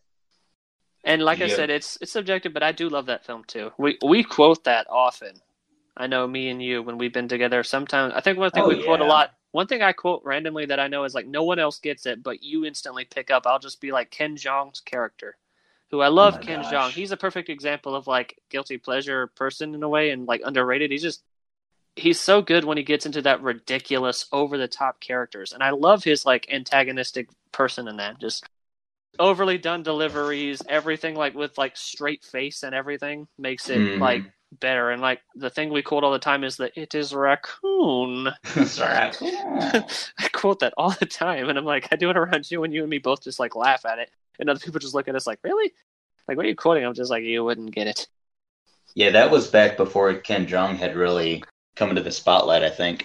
And 1.04 1.22
like 1.22 1.40
I 1.40 1.48
said, 1.48 1.70
it's 1.70 1.98
it's 2.00 2.12
subjective, 2.12 2.52
but 2.52 2.62
I 2.62 2.72
do 2.72 2.88
love 2.88 3.06
that 3.06 3.24
film 3.24 3.44
too. 3.44 3.72
We 3.78 3.98
we 4.04 4.22
quote 4.22 4.64
that 4.64 4.86
often. 4.90 5.40
I 5.96 6.06
know 6.06 6.26
me 6.26 6.48
and 6.48 6.62
you 6.62 6.82
when 6.82 6.98
we've 6.98 7.12
been 7.12 7.28
together. 7.28 7.62
Sometimes 7.62 8.14
I 8.14 8.20
think 8.20 8.38
one 8.38 8.50
thing 8.50 8.62
Oh, 8.62 8.68
we 8.68 8.82
quote 8.82 9.00
a 9.00 9.04
lot. 9.04 9.32
One 9.52 9.66
thing 9.66 9.82
I 9.82 9.92
quote 9.92 10.22
randomly 10.24 10.66
that 10.66 10.78
I 10.80 10.88
know 10.88 11.04
is 11.04 11.14
like 11.14 11.26
no 11.26 11.42
one 11.42 11.58
else 11.58 11.78
gets 11.78 12.06
it, 12.06 12.22
but 12.22 12.42
you 12.42 12.64
instantly 12.64 13.04
pick 13.04 13.30
up. 13.30 13.46
I'll 13.46 13.58
just 13.58 13.80
be 13.80 13.90
like 13.92 14.10
Ken 14.10 14.36
Jeong's 14.36 14.80
character, 14.80 15.36
who 15.90 16.00
I 16.00 16.08
love. 16.08 16.36
Oh 16.36 16.38
Ken 16.42 16.60
gosh. 16.62 16.72
Jeong. 16.72 16.90
He's 16.90 17.10
a 17.12 17.16
perfect 17.16 17.48
example 17.48 17.94
of 17.94 18.06
like 18.06 18.38
guilty 18.48 18.78
pleasure 18.78 19.26
person 19.28 19.74
in 19.74 19.82
a 19.82 19.88
way, 19.88 20.10
and 20.10 20.26
like 20.26 20.42
underrated. 20.44 20.90
He's 20.90 21.02
just 21.02 21.22
he's 21.96 22.20
so 22.20 22.40
good 22.40 22.64
when 22.64 22.76
he 22.76 22.84
gets 22.84 23.06
into 23.06 23.22
that 23.22 23.42
ridiculous, 23.42 24.26
over 24.32 24.56
the 24.56 24.68
top 24.68 25.00
characters, 25.00 25.52
and 25.52 25.62
I 25.62 25.70
love 25.70 26.04
his 26.04 26.24
like 26.24 26.46
antagonistic 26.50 27.28
person 27.52 27.88
in 27.88 27.96
that. 27.96 28.20
Just 28.20 28.44
overly 29.18 29.58
done 29.58 29.82
deliveries, 29.82 30.62
everything 30.68 31.14
like 31.16 31.34
with 31.34 31.58
like 31.58 31.76
straight 31.76 32.24
face 32.24 32.62
and 32.62 32.74
everything 32.74 33.26
makes 33.36 33.68
it 33.68 33.78
Mhm. 33.80 34.00
like 34.00 34.32
better. 34.52 34.90
And 34.90 35.00
like 35.02 35.20
the 35.34 35.50
thing 35.50 35.70
we 35.70 35.82
quote 35.82 36.04
all 36.04 36.12
the 36.12 36.18
time 36.18 36.44
is 36.44 36.56
that 36.58 36.72
it 36.76 36.94
is 36.94 37.14
raccoon. 37.14 38.30
Sorry. 38.44 39.10
I 39.20 40.28
quote 40.32 40.60
that 40.60 40.74
all 40.76 40.90
the 40.90 41.06
time, 41.06 41.48
and 41.48 41.58
I'm 41.58 41.64
like, 41.64 41.88
I 41.92 41.96
do 41.96 42.10
it 42.10 42.16
around 42.16 42.50
you, 42.50 42.64
and 42.64 42.72
you 42.74 42.82
and 42.82 42.90
me 42.90 42.98
both 42.98 43.22
just 43.22 43.40
like 43.40 43.56
laugh 43.56 43.84
at 43.86 43.98
it, 43.98 44.10
and 44.38 44.48
other 44.50 44.60
people 44.60 44.80
just 44.80 44.94
look 44.94 45.08
at 45.08 45.16
us 45.16 45.26
like, 45.26 45.40
really? 45.42 45.72
Like, 46.28 46.36
what 46.36 46.46
are 46.46 46.48
you 46.48 46.56
quoting? 46.56 46.84
I'm 46.84 46.94
just 46.94 47.10
like, 47.10 47.24
you 47.24 47.44
wouldn't 47.44 47.74
get 47.74 47.86
it. 47.86 48.06
Yeah, 48.94 49.10
that 49.10 49.30
was 49.30 49.48
back 49.48 49.76
before 49.76 50.14
Ken 50.14 50.46
Jeong 50.46 50.76
had 50.76 50.96
really 50.96 51.44
come 51.76 51.90
into 51.90 52.02
the 52.02 52.10
spotlight. 52.10 52.62
I 52.62 52.70
think. 52.70 53.04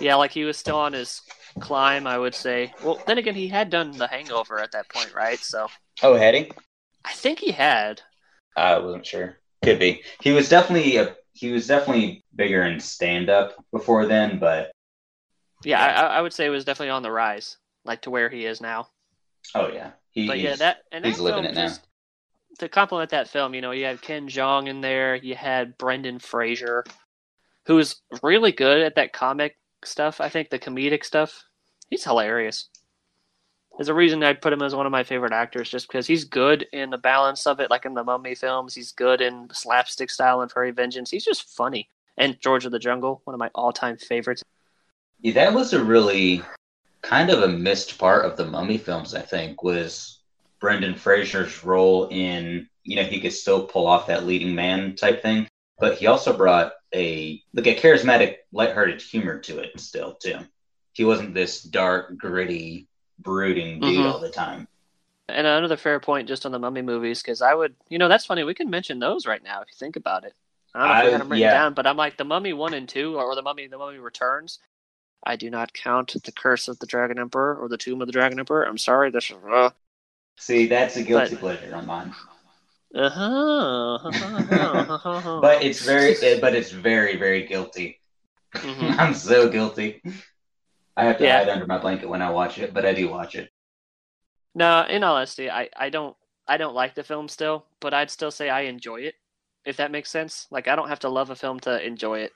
Yeah, 0.00 0.14
like 0.16 0.32
he 0.32 0.44
was 0.44 0.56
still 0.56 0.76
on 0.78 0.92
his 0.92 1.20
climb, 1.60 2.06
I 2.06 2.18
would 2.18 2.34
say. 2.34 2.74
Well, 2.82 3.02
then 3.06 3.18
again, 3.18 3.34
he 3.34 3.48
had 3.48 3.70
done 3.70 3.92
The 3.92 4.06
Hangover 4.06 4.58
at 4.58 4.72
that 4.72 4.88
point, 4.88 5.14
right? 5.14 5.38
So 5.38 5.68
Oh, 6.02 6.16
had 6.16 6.34
he? 6.34 6.52
I 7.04 7.12
think 7.12 7.38
he 7.38 7.52
had. 7.52 8.02
I 8.56 8.78
wasn't 8.78 9.06
sure. 9.06 9.38
Could 9.62 9.78
be. 9.78 10.02
He 10.20 10.32
was 10.32 10.48
definitely 10.48 10.96
a, 10.96 11.16
he 11.32 11.50
was 11.52 11.66
definitely 11.66 12.24
bigger 12.34 12.64
in 12.64 12.80
stand 12.80 13.30
up 13.30 13.54
before 13.70 14.06
then, 14.06 14.38
but 14.38 14.72
Yeah. 15.64 15.80
I, 15.84 16.18
I 16.18 16.20
would 16.20 16.32
say 16.32 16.46
it 16.46 16.50
was 16.50 16.64
definitely 16.64 16.90
on 16.90 17.02
the 17.02 17.12
rise, 17.12 17.56
like 17.84 18.02
to 18.02 18.10
where 18.10 18.28
he 18.28 18.44
is 18.46 18.60
now. 18.60 18.88
oh 19.54 19.68
yeah, 19.68 19.92
he, 20.10 20.26
But 20.26 20.38
yeah, 20.40 20.56
that 20.56 20.78
and 20.90 21.04
he's 21.04 21.16
that 21.18 21.22
living 21.22 21.44
film 21.44 21.52
it 21.52 21.54
now. 21.56 21.66
just- 21.68 21.86
To 22.58 22.68
complement 22.68 23.10
that 23.10 23.28
film, 23.28 23.54
you 23.54 23.60
know, 23.60 23.70
you 23.70 23.84
had 23.86 24.02
Ken 24.02 24.28
Jeong 24.28 24.68
in 24.68 24.80
there. 24.82 25.14
You 25.14 25.34
had 25.34 25.78
Brendan 25.78 26.18
Fraser, 26.18 26.84
who's 27.66 28.02
really 28.22 28.52
good 28.52 28.82
at 28.82 28.96
that 28.96 29.12
comic 29.12 29.56
stuff. 29.84 30.20
I 30.20 30.28
think 30.28 30.50
the 30.50 30.58
comedic 30.58 31.04
stuff. 31.04 31.44
He's 31.88 32.04
hilarious. 32.04 32.68
There's 33.76 33.88
a 33.88 33.94
reason 33.94 34.22
I 34.22 34.34
put 34.34 34.52
him 34.52 34.62
as 34.62 34.74
one 34.74 34.86
of 34.86 34.92
my 34.92 35.02
favorite 35.02 35.32
actors, 35.32 35.70
just 35.70 35.88
because 35.88 36.06
he's 36.06 36.24
good 36.24 36.66
in 36.72 36.90
the 36.90 36.98
balance 36.98 37.46
of 37.46 37.58
it, 37.58 37.70
like 37.70 37.86
in 37.86 37.94
the 37.94 38.04
Mummy 38.04 38.34
films. 38.34 38.74
He's 38.74 38.92
good 38.92 39.20
in 39.20 39.48
slapstick 39.52 40.10
style 40.10 40.42
and 40.42 40.50
Furry 40.50 40.70
Vengeance. 40.70 41.10
He's 41.10 41.24
just 41.24 41.48
funny. 41.56 41.88
And 42.18 42.38
George 42.40 42.66
of 42.66 42.72
the 42.72 42.78
Jungle, 42.78 43.22
one 43.24 43.34
of 43.34 43.40
my 43.40 43.50
all-time 43.54 43.96
favorites. 43.96 44.42
Yeah, 45.20 45.32
that 45.34 45.54
was 45.54 45.72
a 45.72 45.82
really 45.82 46.42
kind 47.00 47.30
of 47.30 47.42
a 47.42 47.48
missed 47.48 47.98
part 47.98 48.24
of 48.24 48.36
the 48.36 48.44
Mummy 48.44 48.76
films. 48.78 49.14
I 49.14 49.22
think 49.22 49.62
was 49.62 50.20
Brendan 50.60 50.94
Fraser's 50.94 51.64
role 51.64 52.08
in 52.10 52.68
you 52.84 52.96
know 52.96 53.04
he 53.04 53.20
could 53.20 53.32
still 53.32 53.66
pull 53.66 53.86
off 53.86 54.06
that 54.06 54.26
leading 54.26 54.54
man 54.54 54.96
type 54.96 55.22
thing. 55.22 55.48
But 55.78 55.98
he 55.98 56.06
also 56.06 56.36
brought 56.36 56.72
a 56.94 57.42
like 57.54 57.66
a 57.66 57.74
charismatic, 57.74 58.36
lighthearted 58.52 59.00
humor 59.00 59.38
to 59.40 59.58
it 59.58 59.78
still 59.80 60.14
too. 60.14 60.38
He 60.92 61.04
wasn't 61.04 61.34
this 61.34 61.62
dark, 61.62 62.16
gritty, 62.18 62.86
brooding 63.22 63.80
dude 63.80 63.98
Mhm. 64.00 64.12
all 64.12 64.18
the 64.18 64.30
time. 64.30 64.68
And 65.28 65.46
another 65.46 65.76
fair 65.76 66.00
point 66.00 66.28
just 66.28 66.44
on 66.44 66.52
the 66.52 66.58
mummy 66.58 66.82
movies, 66.82 67.22
because 67.22 67.40
I 67.42 67.54
would, 67.54 67.74
you 67.88 67.98
know, 67.98 68.08
that's 68.08 68.26
funny. 68.26 68.44
We 68.44 68.54
can 68.54 68.68
mention 68.70 68.98
those 68.98 69.26
right 69.26 69.42
now 69.42 69.62
if 69.62 69.68
you 69.68 69.76
think 69.78 69.96
about 69.96 70.24
it. 70.24 70.34
I 70.74 70.80
don't 70.80 70.88
know 70.88 70.94
if 70.94 71.00
we 71.00 71.04
I- 71.06 71.10
had 71.12 71.20
them 71.20 71.28
written 71.28 71.42
yeah. 71.42 71.52
down, 71.52 71.74
but 71.74 71.86
I'm 71.86 71.96
like 71.96 72.16
the 72.16 72.24
Mummy 72.24 72.52
one 72.52 72.74
and 72.74 72.88
two, 72.88 73.16
or 73.18 73.34
the 73.34 73.42
Mummy, 73.42 73.66
the 73.66 73.78
Mummy 73.78 73.98
Returns. 73.98 74.58
I 75.24 75.36
do 75.36 75.50
not 75.50 75.72
count 75.72 76.14
the 76.24 76.32
Curse 76.32 76.66
of 76.68 76.78
the 76.80 76.86
Dragon 76.86 77.18
Emperor 77.18 77.54
or 77.56 77.68
the 77.68 77.76
Tomb 77.78 78.00
of 78.00 78.06
the 78.08 78.12
Dragon 78.12 78.38
Emperor. 78.40 78.64
I'm 78.66 78.78
sorry, 78.78 79.10
this 79.10 79.30
uh 79.30 79.70
See, 80.38 80.66
that's 80.66 80.96
a 80.96 81.02
guilty 81.02 81.34
But- 81.36 81.40
pleasure 81.40 81.74
on 81.76 81.86
mine. 81.86 82.14
uh-huh. 82.94 83.98
But 85.40 85.62
it's 85.62 85.80
very, 85.84 86.16
eh, 86.22 86.38
but 86.40 86.54
it's 86.54 86.70
very, 86.72 87.16
very 87.16 87.46
guilty. 87.46 88.00
Mhm. 88.54 88.96
I'm 88.98 89.14
so 89.14 89.48
guilty. 89.48 90.02
I 90.96 91.04
have 91.04 91.18
to 91.18 91.24
Yeah. 91.24 91.38
hide 91.38 91.48
under 91.48 91.66
my 91.66 91.78
blanket 91.78 92.08
when 92.08 92.22
I 92.22 92.30
watch 92.30 92.58
it, 92.58 92.74
but 92.74 92.84
I 92.84 92.92
do 92.92 93.08
watch 93.08 93.34
it. 93.34 93.50
No, 94.54 94.84
in 94.86 95.02
all 95.02 95.16
honesty, 95.16 95.50
I, 95.50 95.68
I 95.76 95.88
don't 95.88 96.16
I 96.46 96.56
don't 96.56 96.74
like 96.74 96.94
the 96.94 97.04
film 97.04 97.28
still, 97.28 97.66
but 97.80 97.94
I'd 97.94 98.10
still 98.10 98.30
say 98.30 98.50
I 98.50 98.62
enjoy 98.62 99.02
it, 99.02 99.14
if 99.64 99.76
that 99.76 99.92
makes 99.92 100.10
sense. 100.10 100.48
Like 100.50 100.68
I 100.68 100.76
don't 100.76 100.88
have 100.88 101.00
to 101.00 101.08
love 101.08 101.30
a 101.30 101.36
film 101.36 101.60
to 101.60 101.84
enjoy 101.84 102.20
it. 102.20 102.32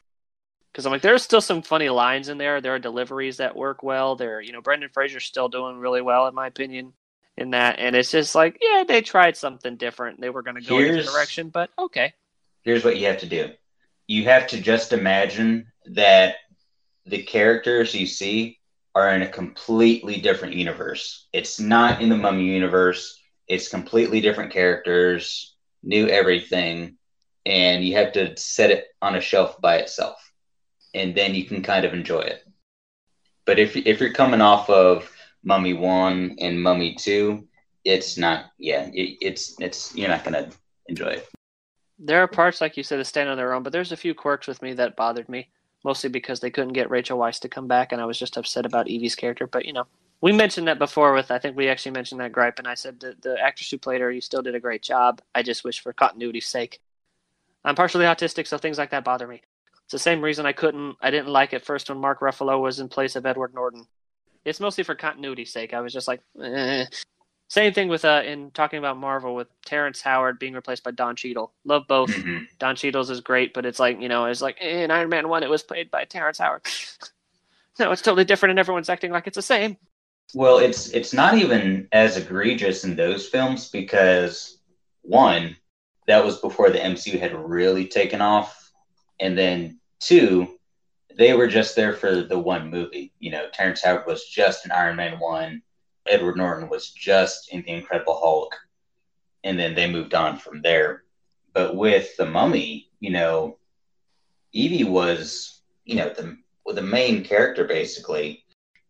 Because 0.73 0.87
I'm 0.87 0.93
like, 0.93 1.03
there's 1.03 1.23
still 1.23 1.41
some 1.41 1.63
funny 1.63 1.89
lines 1.89 2.29
in 2.29 2.39
there. 2.39 2.61
There 2.61 2.75
are 2.75 2.79
deliveries 2.79 3.39
that 3.39 3.57
work 3.57 3.83
well. 3.83 4.15
There, 4.15 4.41
you 4.41 4.53
know, 4.53 4.61
Brendan 4.61 4.91
Fraser's 4.91 5.25
still 5.25 5.49
doing 5.49 5.79
really 5.79 6.03
well, 6.03 6.29
in 6.29 6.35
my 6.35 6.47
opinion, 6.47 6.93
in 7.37 7.51
that. 7.51 7.79
And 7.79 7.97
it's 7.97 8.11
just 8.11 8.35
like, 8.35 8.59
yeah, 8.61 8.85
they 8.87 9.01
tried 9.01 9.37
something 9.37 9.77
different. 9.77 10.21
They 10.21 10.31
were 10.31 10.43
going 10.43 10.57
to 10.57 10.63
go 10.63 10.79
in 10.79 10.85
a 10.85 10.89
different 10.89 11.17
direction, 11.17 11.49
but 11.49 11.71
okay. 11.79 12.13
Here's 12.63 12.85
what 12.85 12.99
you 12.99 13.07
have 13.07 13.19
to 13.19 13.27
do. 13.27 13.53
You 14.07 14.25
have 14.25 14.47
to 14.49 14.61
just 14.61 14.93
imagine 14.93 15.73
that 15.87 16.37
the 17.07 17.23
characters 17.23 17.95
you 17.95 18.07
see 18.07 18.59
are 18.95 19.15
in 19.15 19.23
a 19.23 19.29
completely 19.29 20.21
different 20.21 20.55
universe. 20.55 21.29
It's 21.33 21.61
not 21.61 22.01
in 22.01 22.09
the 22.09 22.17
Mummy 22.17 22.45
universe. 22.45 23.21
It's 23.47 23.69
completely 23.69 24.21
different 24.21 24.53
characters, 24.53 25.55
new 25.83 26.09
everything, 26.09 26.97
and 27.45 27.85
you 27.85 27.95
have 27.97 28.13
to 28.13 28.37
set 28.37 28.71
it 28.71 28.87
on 29.01 29.15
a 29.15 29.21
shelf 29.21 29.61
by 29.61 29.77
itself, 29.77 30.33
and 30.95 31.15
then 31.15 31.35
you 31.35 31.45
can 31.45 31.63
kind 31.63 31.85
of 31.85 31.95
enjoy 31.95 32.21
it. 32.21 32.43
But 33.45 33.59
if 33.59 33.77
if 33.77 34.01
you're 34.01 34.13
coming 34.13 34.41
off 34.41 34.69
of 34.69 35.11
Mummy 35.45 35.75
One 35.75 36.37
and 36.41 36.61
Mummy 36.61 36.97
Two, 36.97 37.47
it's 37.85 38.19
not. 38.19 38.47
Yeah, 38.59 38.91
it, 38.93 39.19
it's 39.21 39.55
it's 39.61 39.95
you're 39.95 40.09
not 40.09 40.25
gonna 40.25 40.51
enjoy 40.89 41.09
it. 41.09 41.29
There 41.99 42.23
are 42.23 42.29
parts, 42.29 42.61
like 42.61 42.77
you 42.77 42.83
said, 42.83 42.99
that 42.99 43.05
stand 43.05 43.29
on 43.29 43.37
their 43.37 43.53
own, 43.53 43.63
but 43.63 43.73
there's 43.73 43.93
a 43.93 43.97
few 43.97 44.15
quirks 44.15 44.47
with 44.47 44.61
me 44.61 44.75
that 44.75 44.97
bothered 44.97 45.29
me, 45.29 45.49
mostly 45.85 46.11
because 46.11 46.41
they 46.41 46.51
couldn't 46.51 46.73
get 46.73 46.91
Rachel 46.91 47.19
Weisz 47.19 47.41
to 47.41 47.49
come 47.49 47.69
back, 47.69 47.93
and 47.93 48.01
I 48.01 48.07
was 48.07 48.19
just 48.19 48.37
upset 48.37 48.67
about 48.67 48.89
Evie's 48.89 49.15
character. 49.15 49.47
But 49.47 49.67
you 49.67 49.73
know, 49.73 49.87
we 50.21 50.33
mentioned 50.33 50.69
that 50.69 50.79
before. 50.79 51.13
With 51.13 51.31
I 51.31 51.39
think 51.39 51.57
we 51.57 51.69
actually 51.69 51.93
mentioned 51.93 52.21
that 52.21 52.33
gripe, 52.33 52.59
and 52.59 52.69
I 52.69 52.75
said 52.75 53.01
the, 53.01 53.17
the 53.21 53.41
actress 53.41 53.71
who 53.71 53.79
played 53.79 54.01
her, 54.01 54.11
you 54.11 54.21
still 54.21 54.43
did 54.43 54.55
a 54.55 54.61
great 54.61 54.83
job. 54.83 55.21
I 55.35 55.43
just 55.43 55.65
wish 55.65 55.81
for 55.81 55.93
continuity's 55.93 56.47
sake. 56.47 56.81
I'm 57.65 57.75
partially 57.75 58.05
autistic, 58.05 58.47
so 58.47 58.59
things 58.59 58.79
like 58.79 58.91
that 58.91 59.05
bother 59.05 59.27
me. 59.27 59.43
It's 59.87 59.93
the 59.93 59.99
same 59.99 60.23
reason 60.23 60.47
I 60.47 60.53
couldn't, 60.53 60.97
I 61.01 61.11
didn't 61.11 61.29
like 61.29 61.53
it 61.53 61.65
first 61.65 61.89
when 61.89 61.99
Mark 61.99 62.21
Ruffalo 62.21 62.61
was 62.61 62.81
in 62.81 62.89
place 62.89 63.15
of 63.15 63.27
Edward 63.27 63.55
Norton. 63.55 63.87
It's 64.45 64.61
mostly 64.61 64.85
for 64.85 64.95
continuity's 64.95 65.53
sake. 65.53 65.75
I 65.75 65.81
was 65.81 65.93
just 65.93 66.09
like, 66.09 66.21
eh. 66.43 66.87
Same 67.49 67.73
thing 67.73 67.89
with 67.89 68.05
uh, 68.05 68.23
in 68.25 68.51
talking 68.51 68.79
about 68.79 68.97
Marvel 68.97 69.35
with 69.35 69.49
Terrence 69.65 70.01
Howard 70.03 70.39
being 70.39 70.55
replaced 70.55 70.83
by 70.83 70.91
Don 70.91 71.15
Cheadle. 71.15 71.53
Love 71.65 71.87
both. 71.87 72.11
Mhm. 72.11 72.47
Don 72.59 72.75
Cheadle's 72.75 73.09
is 73.09 73.21
great, 73.21 73.55
but 73.55 73.65
it's 73.65 73.79
like 73.79 74.01
you 74.01 74.09
know, 74.09 74.27
it's 74.27 74.43
like 74.43 74.61
in 74.61 74.91
Iron 74.91 75.09
Man 75.09 75.29
one, 75.29 75.45
it 75.45 75.51
was 75.51 75.63
played 75.63 75.91
by 75.91 76.05
Terrence 76.05 76.39
Howard. 76.39 76.63
no, 77.79 77.93
it's 77.93 78.03
totally 78.03 78.25
different, 78.25 78.51
and 78.51 78.59
everyone's 78.59 78.89
acting 78.89 79.13
like 79.13 79.27
it's 79.29 79.37
the 79.37 79.43
same. 79.43 79.77
Well, 80.35 80.59
it's 80.59 80.89
it's 80.91 81.13
not 81.13 81.35
even 81.35 81.87
as 81.93 82.17
egregious 82.17 82.83
in 82.83 82.97
those 82.97 83.29
films 83.29 83.71
because 83.71 84.59
one, 85.03 85.57
that 86.09 86.25
was 86.25 86.41
before 86.41 86.71
the 86.71 86.79
MCU 86.81 87.19
had 87.21 87.33
really 87.33 87.87
taken 87.87 88.21
off, 88.21 88.73
and 89.21 89.39
then 89.39 89.79
two, 90.01 90.49
they 91.17 91.33
were 91.35 91.47
just 91.47 91.77
there 91.77 91.93
for 91.95 92.23
the 92.23 92.39
one 92.39 92.71
movie. 92.71 93.13
You 93.21 93.31
know, 93.31 93.47
Terrence 93.53 93.85
Howard 93.85 94.05
was 94.05 94.27
just 94.27 94.65
in 94.65 94.73
Iron 94.73 94.97
Man 94.97 95.21
one, 95.21 95.63
Edward 96.09 96.37
Norton 96.37 96.69
was 96.69 96.91
just 96.91 97.53
in 97.53 97.63
the 97.63 97.73
Incredible 97.73 98.19
Hulk, 98.19 98.55
and 99.45 99.59
then 99.59 99.75
they 99.75 99.91
moved 99.91 100.15
on 100.15 100.39
from 100.39 100.63
there. 100.63 101.05
But 101.53 101.77
with 101.77 102.17
the 102.17 102.27
Mummy, 102.27 102.91
you 103.01 103.11
know, 103.11 103.59
Evie 104.53 104.85
was 104.85 105.61
you 105.85 105.97
know 105.97 106.11
the 106.11 106.37
the 106.75 106.83
main 106.83 107.25
character 107.25 107.65
basically 107.65 108.45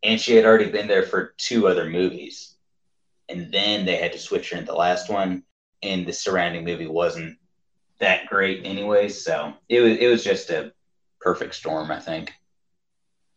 and 0.07 0.21
she 0.21 0.35
had 0.37 0.45
already 0.45 0.71
been 0.71 0.87
there 0.87 1.03
for 1.03 1.35
two 1.37 1.67
other 1.67 1.85
movies. 1.85 2.55
And 3.29 3.53
then 3.53 3.85
they 3.85 3.97
had 3.97 4.13
to 4.13 4.19
switch 4.19 4.51
her 4.51 4.59
in 4.59 4.65
the 4.65 4.75
last 4.75 5.11
one, 5.11 5.43
and 5.83 6.07
the 6.07 6.13
surrounding 6.13 6.65
movie 6.65 6.87
wasn't 6.87 7.39
that 7.99 8.27
great 8.27 8.65
anyway. 8.65 9.09
So 9.09 9.55
it 9.69 9.81
was 9.81 9.99
it 9.99 10.07
was 10.07 10.23
just 10.23 10.51
a 10.51 10.73
perfect 11.21 11.57
storm, 11.57 11.91
I 11.91 11.99
think. 11.99 12.33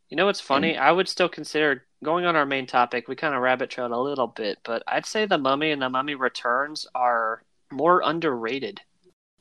You 0.10 0.18
know 0.18 0.28
what's 0.28 0.42
funny? 0.42 0.78
I 0.78 0.92
would 0.92 1.08
still 1.08 1.30
consider 1.30 1.86
going 2.04 2.26
on 2.26 2.36
our 2.36 2.46
main 2.46 2.66
topic. 2.66 3.08
We 3.08 3.16
kind 3.16 3.36
of 3.36 3.42
rabbit 3.42 3.70
trailed 3.70 3.92
a 3.92 4.00
little 4.00 4.28
bit, 4.28 4.60
but 4.64 4.84
I'd 4.88 5.06
say 5.06 5.26
the 5.26 5.38
Mummy 5.38 5.72
and 5.72 5.82
the 5.82 5.90
Mummy 5.90 6.16
Returns 6.16 6.88
are 6.96 7.44
more 7.72 8.02
underrated. 8.04 8.82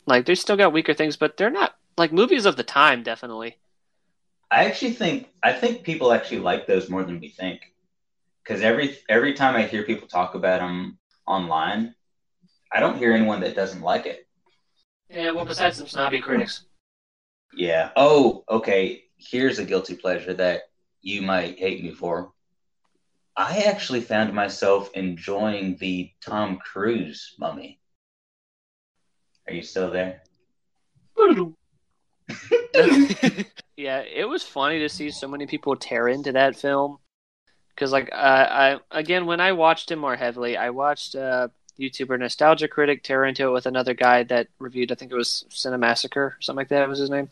Like 0.07 0.27
they 0.27 0.35
still 0.35 0.57
got 0.57 0.73
weaker 0.73 0.95
things, 0.95 1.17
but 1.17 1.37
they're 1.37 1.51
not 1.51 1.77
like 1.97 2.13
movies 2.13 2.47
of 2.47 2.57
the 2.57 2.63
time. 2.63 3.03
Definitely. 3.03 3.57
I 4.51 4.65
actually 4.65 4.93
think 4.93 5.29
I 5.43 5.53
think 5.53 5.83
people 5.83 6.13
actually 6.13 6.41
like 6.41 6.67
those 6.67 6.89
more 6.89 7.05
than 7.05 7.21
we 7.21 7.29
think, 7.29 7.73
because 8.43 8.63
every 8.63 8.99
every 9.09 9.35
time 9.35 9.55
I 9.55 9.63
hear 9.65 9.83
people 9.83 10.09
talk 10.09 10.35
about 10.35 10.61
them 10.61 10.99
online, 11.27 11.95
I 12.73 12.81
don't 12.81 12.97
hear 12.97 13.13
anyone 13.13 13.41
that 13.41 13.55
doesn't 13.55 13.83
like 13.83 14.07
it. 14.07 14.27
Yeah. 15.11 15.33
Well, 15.33 15.45
besides 15.45 15.77
some 15.77 15.87
snobby 15.87 16.21
critics. 16.21 16.65
Yeah. 17.55 17.91
Oh, 17.97 18.45
okay. 18.49 19.05
Here's 19.19 19.59
a 19.59 19.65
guilty 19.65 19.95
pleasure 19.97 20.33
that 20.35 20.71
you 21.03 21.23
might 21.23 21.59
hate 21.59 21.83
me 21.83 21.93
for. 21.93 22.33
I 23.39 23.63
actually 23.69 24.01
found 24.01 24.35
myself 24.35 24.91
enjoying 24.95 25.77
the 25.77 26.11
Tom 26.21 26.59
Cruise 26.59 27.37
mummy. 27.39 27.79
Are 29.47 29.55
you 29.55 29.63
still 29.63 29.93
there? 29.93 30.23
yeah, 33.77 34.01
it 34.01 34.29
was 34.29 34.43
funny 34.43 34.81
to 34.81 34.89
see 34.89 35.13
so 35.13 35.29
many 35.29 35.47
people 35.47 35.77
tear 35.77 36.09
into 36.09 36.33
that 36.33 36.57
film. 36.57 36.99
Because, 37.71 37.93
like, 37.93 38.13
I, 38.13 38.75
I 38.75 38.81
again, 38.91 39.25
when 39.25 39.41
I 39.41 39.53
watched 39.53 39.93
it 39.93 39.97
more 39.97 40.17
heavily, 40.17 40.57
I 40.57 40.71
watched 40.71 41.15
uh, 41.15 41.47
YouTuber 41.79 42.19
Nostalgia 42.19 42.67
Critic 42.67 43.05
tear 43.05 43.25
into 43.25 43.47
it 43.47 43.53
with 43.53 43.67
another 43.67 43.95
guy 43.95 44.25
that 44.25 44.49
reviewed. 44.59 44.91
I 44.91 44.97
think 44.97 45.13
it 45.13 45.17
was 45.17 45.45
Cinemassacre, 45.49 46.33
something 46.41 46.59
like 46.59 46.71
that 46.71 46.89
was 46.89 46.99
his 46.99 47.09
name. 47.09 47.31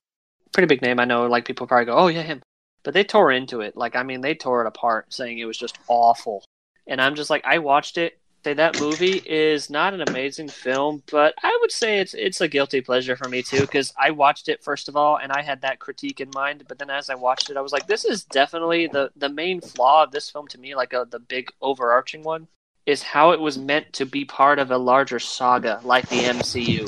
Pretty 0.52 0.68
big 0.68 0.82
name, 0.82 1.00
I 1.00 1.04
know. 1.04 1.26
Like 1.26 1.46
people 1.46 1.66
probably 1.66 1.86
go, 1.86 1.96
"Oh 1.96 2.06
yeah, 2.06 2.22
him," 2.22 2.42
but 2.86 2.94
they 2.94 3.02
tore 3.02 3.32
into 3.32 3.62
it. 3.62 3.76
Like, 3.76 3.96
I 3.96 4.04
mean, 4.04 4.20
they 4.20 4.36
tore 4.36 4.60
it 4.60 4.68
apart, 4.68 5.12
saying 5.12 5.40
it 5.40 5.44
was 5.44 5.58
just 5.58 5.76
awful. 5.88 6.44
And 6.86 7.02
I'm 7.02 7.16
just 7.16 7.30
like, 7.30 7.44
I 7.44 7.58
watched 7.58 7.98
it. 7.98 8.20
Say 8.44 8.54
that 8.54 8.80
movie 8.80 9.20
is 9.26 9.68
not 9.68 9.92
an 9.92 10.02
amazing 10.02 10.46
film, 10.46 11.02
but 11.10 11.34
I 11.42 11.58
would 11.60 11.72
say 11.72 11.98
it's 11.98 12.14
it's 12.14 12.40
a 12.40 12.46
guilty 12.46 12.80
pleasure 12.80 13.16
for 13.16 13.28
me 13.28 13.42
too 13.42 13.62
because 13.62 13.92
I 14.00 14.12
watched 14.12 14.48
it 14.48 14.62
first 14.62 14.88
of 14.88 14.94
all 14.94 15.18
and 15.18 15.32
I 15.32 15.42
had 15.42 15.62
that 15.62 15.80
critique 15.80 16.20
in 16.20 16.30
mind, 16.32 16.62
but 16.68 16.78
then 16.78 16.88
as 16.88 17.10
I 17.10 17.16
watched 17.16 17.50
it, 17.50 17.56
I 17.56 17.60
was 17.60 17.72
like, 17.72 17.88
this 17.88 18.04
is 18.04 18.22
definitely 18.22 18.86
the 18.86 19.10
the 19.16 19.28
main 19.28 19.60
flaw 19.60 20.04
of 20.04 20.12
this 20.12 20.30
film 20.30 20.46
to 20.46 20.60
me, 20.60 20.76
like 20.76 20.92
a, 20.92 21.08
the 21.10 21.18
big 21.18 21.50
overarching 21.60 22.22
one, 22.22 22.46
is 22.86 23.02
how 23.02 23.32
it 23.32 23.40
was 23.40 23.58
meant 23.58 23.92
to 23.94 24.06
be 24.06 24.24
part 24.24 24.60
of 24.60 24.70
a 24.70 24.78
larger 24.78 25.18
saga 25.18 25.80
like 25.82 26.08
the 26.08 26.20
MCU. 26.20 26.86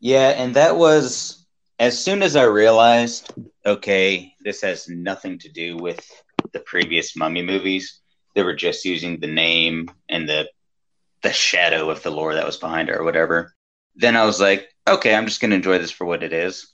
Yeah, 0.00 0.30
and 0.30 0.54
that 0.56 0.76
was 0.76 1.37
as 1.78 2.02
soon 2.02 2.22
as 2.22 2.34
I 2.34 2.44
realized, 2.44 3.32
okay, 3.64 4.34
this 4.40 4.62
has 4.62 4.88
nothing 4.88 5.38
to 5.38 5.48
do 5.48 5.76
with 5.76 6.00
the 6.52 6.60
previous 6.60 7.16
Mummy 7.16 7.42
movies. 7.42 8.00
They 8.34 8.42
were 8.42 8.54
just 8.54 8.84
using 8.84 9.18
the 9.18 9.28
name 9.28 9.90
and 10.08 10.28
the 10.28 10.48
the 11.22 11.32
shadow 11.32 11.90
of 11.90 12.00
the 12.04 12.10
lore 12.10 12.34
that 12.34 12.46
was 12.46 12.58
behind 12.58 12.88
it 12.88 12.96
or 12.96 13.02
whatever. 13.02 13.52
Then 13.96 14.14
I 14.14 14.24
was 14.24 14.40
like, 14.40 14.68
okay, 14.88 15.14
I'm 15.14 15.26
just 15.26 15.40
gonna 15.40 15.56
enjoy 15.56 15.78
this 15.78 15.90
for 15.90 16.04
what 16.04 16.22
it 16.22 16.32
is. 16.32 16.72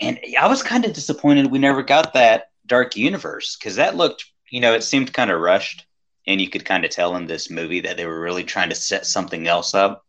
And 0.00 0.18
I 0.38 0.48
was 0.48 0.62
kind 0.62 0.84
of 0.84 0.94
disappointed 0.94 1.50
we 1.50 1.58
never 1.58 1.82
got 1.82 2.14
that 2.14 2.46
Dark 2.66 2.96
Universe 2.96 3.56
because 3.56 3.76
that 3.76 3.96
looked, 3.96 4.24
you 4.50 4.60
know, 4.60 4.74
it 4.74 4.82
seemed 4.82 5.12
kind 5.12 5.30
of 5.30 5.40
rushed, 5.40 5.86
and 6.26 6.40
you 6.40 6.48
could 6.48 6.64
kind 6.64 6.84
of 6.84 6.90
tell 6.90 7.16
in 7.16 7.26
this 7.26 7.50
movie 7.50 7.80
that 7.80 7.96
they 7.96 8.06
were 8.06 8.20
really 8.20 8.44
trying 8.44 8.70
to 8.70 8.74
set 8.74 9.06
something 9.06 9.46
else 9.46 9.74
up. 9.74 10.04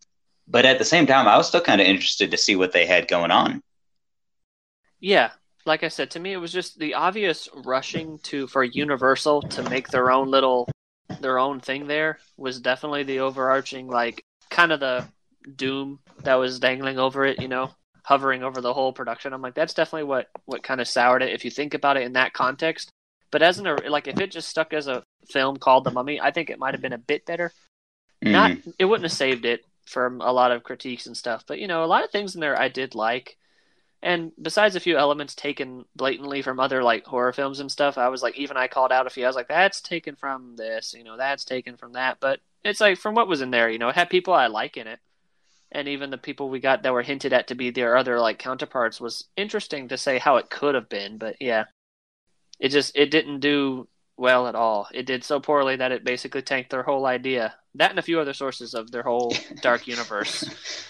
But 0.48 0.65
at 0.65 0.80
the 0.80 0.86
same 0.86 1.06
time, 1.06 1.28
I 1.28 1.38
was 1.38 1.48
still 1.48 1.62
kind 1.62 1.82
of 1.82 1.88
interested 1.88 2.32
to 2.32 2.38
see 2.38 2.56
what 2.56 2.71
they 2.71 2.86
had 2.86 3.08
going 3.08 3.32
on. 3.32 3.62
Yeah, 4.99 5.31
like 5.65 5.84
I 5.84 5.88
said, 5.89 6.12
to 6.12 6.19
me 6.19 6.34
it 6.34 6.38
was 6.38 6.51
just 6.51 6.79
the 6.79 6.93
obvious 6.93 7.49
rushing 7.53 8.19
to 8.23 8.47
for 8.47 8.63
Universal 8.63 9.43
to 9.43 9.69
make 9.69 9.89
their 9.89 10.12
own 10.12 10.29
little 10.29 10.69
their 11.21 11.38
own 11.38 11.60
thing 11.60 11.88
there 11.88 12.19
was 12.38 12.60
definitely 12.60 13.03
the 13.03 13.19
overarching 13.19 13.88
like 13.88 14.23
kind 14.49 14.71
of 14.71 14.79
the 14.79 15.05
doom 15.55 15.99
that 16.23 16.36
was 16.36 16.60
dangling 16.60 16.97
over 16.97 17.25
it, 17.25 17.41
you 17.41 17.47
know, 17.47 17.71
hovering 18.03 18.43
over 18.43 18.62
the 18.62 18.73
whole 18.73 18.93
production. 18.93 19.34
I'm 19.34 19.41
like, 19.41 19.55
that's 19.55 19.73
definitely 19.73 20.05
what 20.05 20.29
what 20.45 20.63
kind 20.63 20.81
of 20.81 20.88
soured 20.88 21.21
it 21.21 21.34
if 21.34 21.45
you 21.45 21.51
think 21.51 21.73
about 21.73 21.97
it 21.97 22.03
in 22.03 22.13
that 22.13 22.34
context. 22.34 22.89
But 23.31 23.41
as 23.41 23.60
an 23.60 23.67
like, 23.89 24.08
if 24.08 24.19
it 24.19 24.31
just 24.31 24.47
stuck 24.49 24.73
as 24.73 24.88
a 24.88 25.03
film 25.29 25.58
called 25.58 25.84
The 25.84 25.91
Mummy, 25.91 26.21
I 26.21 26.31
think 26.31 26.49
it 26.49 26.60
might 26.60 26.73
have 26.73 26.81
been 26.81 26.93
a 26.93 26.97
bit 26.97 27.25
better. 27.25 27.51
Mm-hmm. 28.23 28.31
Not, 28.31 28.58
it 28.79 28.86
wouldn't 28.86 29.03
have 29.03 29.17
saved 29.17 29.45
it 29.45 29.65
from 29.86 30.21
a 30.21 30.31
lot 30.31 30.51
of 30.51 30.63
critiques 30.63 31.05
and 31.05 31.17
stuff. 31.17 31.43
But 31.47 31.60
you 31.60 31.67
know, 31.67 31.84
a 31.84 31.86
lot 31.86 32.03
of 32.03 32.12
things 32.12 32.36
in 32.36 32.41
there 32.41 32.60
I 32.60 32.69
did 32.69 32.95
like. 32.95 33.38
And 34.06 34.34
besides 34.39 34.76
a 34.76 34.80
few 34.80 35.00
elements 35.00 35.34
taken 35.34 35.86
blatantly 35.96 36.44
from 36.44 36.60
other 36.60 36.84
like 36.84 37.06
horror 37.06 37.34
films 37.34 37.60
and 37.60 37.72
stuff, 37.72 37.98
I 37.98 38.10
was 38.10 38.22
like, 38.22 38.38
even 38.38 38.56
I 38.56 38.68
called 38.68 38.91
out 38.91 39.08
a 39.08 39.10
few. 39.10 39.24
I 39.24 39.28
was 39.28 39.36
like, 39.36 39.48
that's 39.48 39.82
taken 39.82 40.15
from 40.15 40.56
this, 40.58 40.94
you 40.96 41.04
know, 41.04 41.18
that's 41.18 41.44
taken 41.44 41.76
from 41.76 41.94
that. 41.94 42.20
But 42.20 42.39
it's 42.63 42.80
like 42.80 43.00
from 43.00 43.15
what 43.15 43.28
was 43.28 43.41
in 43.41 43.50
there, 43.50 43.68
you 43.68 43.80
know, 43.80 43.89
it 43.89 43.96
had 43.96 44.12
people 44.12 44.36
I 44.36 44.46
like 44.46 44.78
in 44.78 44.86
it, 44.86 45.00
and 45.72 45.88
even 45.88 46.12
the 46.12 46.20
people 46.20 46.52
we 46.52 46.60
got 46.60 46.84
that 46.84 46.94
were 46.94 47.02
hinted 47.02 47.34
at 47.34 47.48
to 47.48 47.56
be 47.56 47.72
their 47.72 47.98
other 47.98 48.20
like 48.20 48.38
counterparts 48.38 49.02
was 49.02 49.26
interesting 49.36 49.88
to 49.88 49.98
say 49.98 50.20
how 50.20 50.38
it 50.38 50.52
could 50.52 50.76
have 50.76 50.88
been. 50.88 51.18
But 51.18 51.38
yeah, 51.39 51.63
it 52.60 52.70
just 52.70 52.96
it 52.96 53.10
didn't 53.10 53.39
do 53.39 53.88
well 54.17 54.47
at 54.47 54.56
all. 54.56 54.88
It 54.93 55.06
did 55.06 55.23
so 55.23 55.39
poorly 55.39 55.75
that 55.78 55.91
it 55.91 56.04
basically 56.04 56.41
tanked 56.41 56.69
their 56.69 56.84
whole 56.84 57.06
idea. 57.06 57.54
That 57.75 57.89
and 57.89 57.99
a 57.99 58.04
few 58.04 58.19
other 58.19 58.34
sources 58.34 58.73
of 58.73 58.91
their 58.91 59.04
whole 59.04 59.34
dark 59.62 59.88
universe. 59.88 60.45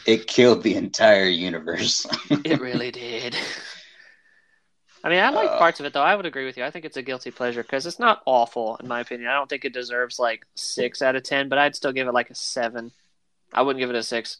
it 0.05 0.27
killed 0.27 0.63
the 0.63 0.75
entire 0.75 1.27
universe. 1.27 2.05
it 2.29 2.59
really 2.59 2.91
did. 2.91 3.35
I 5.03 5.09
mean, 5.09 5.19
I 5.19 5.29
like 5.29 5.49
uh, 5.49 5.57
parts 5.59 5.79
of 5.79 5.85
it 5.85 5.93
though. 5.93 6.01
I 6.01 6.15
would 6.15 6.25
agree 6.25 6.45
with 6.45 6.57
you. 6.57 6.63
I 6.63 6.71
think 6.71 6.85
it's 6.85 6.97
a 6.97 7.01
guilty 7.03 7.29
pleasure 7.31 7.61
because 7.61 7.85
it's 7.85 7.99
not 7.99 8.23
awful 8.25 8.77
in 8.77 8.87
my 8.87 9.01
opinion. 9.01 9.29
I 9.29 9.33
don't 9.33 9.49
think 9.49 9.65
it 9.65 9.73
deserves 9.73 10.17
like 10.17 10.45
six 10.55 11.01
out 11.01 11.15
of 11.15 11.23
ten, 11.23 11.47
but 11.47 11.59
I'd 11.59 11.75
still 11.75 11.91
give 11.91 12.07
it 12.07 12.13
like 12.13 12.31
a 12.31 12.35
seven. 12.35 12.91
I 13.53 13.61
wouldn't 13.61 13.79
give 13.79 13.91
it 13.91 13.95
a 13.95 14.03
six. 14.03 14.37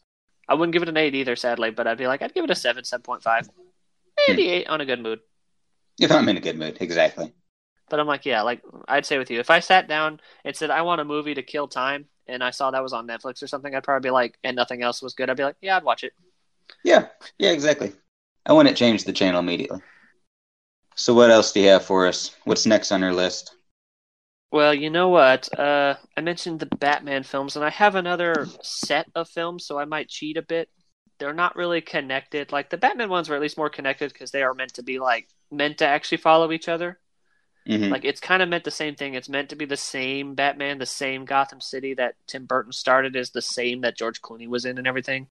I 0.47 0.55
wouldn't 0.55 0.73
give 0.73 0.83
it 0.83 0.89
an 0.89 0.97
eight 0.97 1.15
either, 1.15 1.35
sadly. 1.35 1.69
But 1.69 1.87
I'd 1.87 1.99
be 1.99 2.07
like, 2.07 2.21
I'd 2.21 2.33
give 2.33 2.43
it 2.43 2.49
a 2.49 2.55
seven, 2.55 2.83
seven 2.83 3.03
point 3.03 3.21
five, 3.21 3.47
maybe 4.27 4.45
hmm. 4.45 4.49
eight 4.49 4.67
on 4.67 4.81
a 4.81 4.85
good 4.85 5.01
mood. 5.01 5.19
If 5.99 6.11
I'm 6.11 6.27
in 6.29 6.37
a 6.37 6.41
good 6.41 6.57
mood, 6.57 6.77
exactly. 6.81 7.31
But 7.89 7.99
I'm 7.99 8.07
like, 8.07 8.25
yeah, 8.25 8.41
like 8.41 8.61
I'd 8.87 9.05
say 9.05 9.17
with 9.17 9.29
you, 9.29 9.39
if 9.39 9.49
I 9.49 9.59
sat 9.59 9.87
down 9.87 10.19
and 10.43 10.55
said 10.55 10.71
I 10.71 10.81
want 10.81 11.01
a 11.01 11.05
movie 11.05 11.35
to 11.35 11.43
kill 11.43 11.67
time, 11.67 12.05
and 12.27 12.43
I 12.43 12.49
saw 12.49 12.71
that 12.71 12.83
was 12.83 12.93
on 12.93 13.07
Netflix 13.07 13.43
or 13.43 13.47
something, 13.47 13.73
I'd 13.75 13.83
probably 13.83 14.07
be 14.07 14.11
like, 14.11 14.37
and 14.43 14.55
nothing 14.55 14.81
else 14.81 15.01
was 15.01 15.13
good. 15.13 15.29
I'd 15.29 15.37
be 15.37 15.43
like, 15.43 15.57
yeah, 15.61 15.77
I'd 15.77 15.83
watch 15.83 16.03
it. 16.03 16.13
Yeah, 16.83 17.07
yeah, 17.37 17.51
exactly. 17.51 17.93
I 18.45 18.53
wouldn't 18.53 18.77
change 18.77 19.03
the 19.03 19.13
channel 19.13 19.39
immediately. 19.39 19.81
So 20.95 21.13
what 21.13 21.29
else 21.29 21.51
do 21.51 21.59
you 21.59 21.69
have 21.69 21.85
for 21.85 22.07
us? 22.07 22.35
What's 22.45 22.65
next 22.65 22.91
on 22.91 23.01
your 23.01 23.13
list? 23.13 23.55
Well, 24.51 24.73
you 24.73 24.89
know 24.89 25.09
what? 25.09 25.49
Uh, 25.59 25.95
I 26.15 26.21
mentioned 26.21 26.59
the 26.59 26.67
Batman 26.77 27.23
films, 27.23 27.55
and 27.55 27.65
I 27.65 27.69
have 27.69 27.95
another 27.95 28.47
set 28.61 29.07
of 29.13 29.27
films, 29.29 29.65
so 29.65 29.77
I 29.77 29.85
might 29.85 30.07
cheat 30.07 30.37
a 30.37 30.41
bit. 30.41 30.69
They're 31.19 31.33
not 31.33 31.55
really 31.55 31.81
connected. 31.81 32.51
Like 32.51 32.69
the 32.69 32.77
Batman 32.77 33.09
ones 33.09 33.27
were 33.27 33.35
at 33.35 33.41
least 33.41 33.57
more 33.57 33.69
connected 33.69 34.13
because 34.13 34.31
they 34.31 34.43
are 34.43 34.53
meant 34.53 34.75
to 34.75 34.83
be 34.83 34.99
like 34.99 35.27
meant 35.51 35.79
to 35.79 35.87
actually 35.87 36.19
follow 36.19 36.51
each 36.51 36.69
other. 36.69 36.99
Mm-hmm. 37.67 37.91
Like 37.91 38.05
it's 38.05 38.19
kind 38.19 38.43
of 38.43 38.49
meant 38.49 38.63
the 38.63 38.71
same 38.71 38.95
thing. 38.95 39.15
It's 39.15 39.29
meant 39.29 39.49
to 39.49 39.55
be 39.55 39.65
the 39.65 39.77
same 39.77 40.35
Batman, 40.35 40.77
the 40.77 40.85
same 40.85 41.25
Gotham 41.25 41.59
City 41.59 41.95
that 41.95 42.15
Tim 42.27 42.45
Burton 42.45 42.71
started 42.71 43.15
is 43.15 43.31
the 43.31 43.41
same 43.41 43.81
that 43.81 43.97
George 43.97 44.21
Clooney 44.21 44.47
was 44.47 44.65
in 44.65 44.77
and 44.77 44.87
everything. 44.87 45.27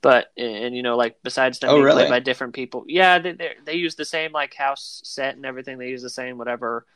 But 0.00 0.32
and 0.36 0.76
you 0.76 0.84
know 0.84 0.96
like 0.96 1.16
besides 1.24 1.58
them 1.58 1.70
oh, 1.70 1.74
being 1.74 1.84
really? 1.84 2.02
played 2.02 2.10
by 2.10 2.20
different 2.20 2.54
people, 2.54 2.84
yeah, 2.86 3.18
they 3.18 3.36
they 3.64 3.74
use 3.74 3.96
the 3.96 4.04
same 4.04 4.30
like 4.30 4.54
house 4.54 5.00
set 5.04 5.34
and 5.34 5.44
everything. 5.44 5.78
They 5.78 5.88
use 5.88 6.02
the 6.02 6.10
same 6.10 6.38
whatever, 6.38 6.86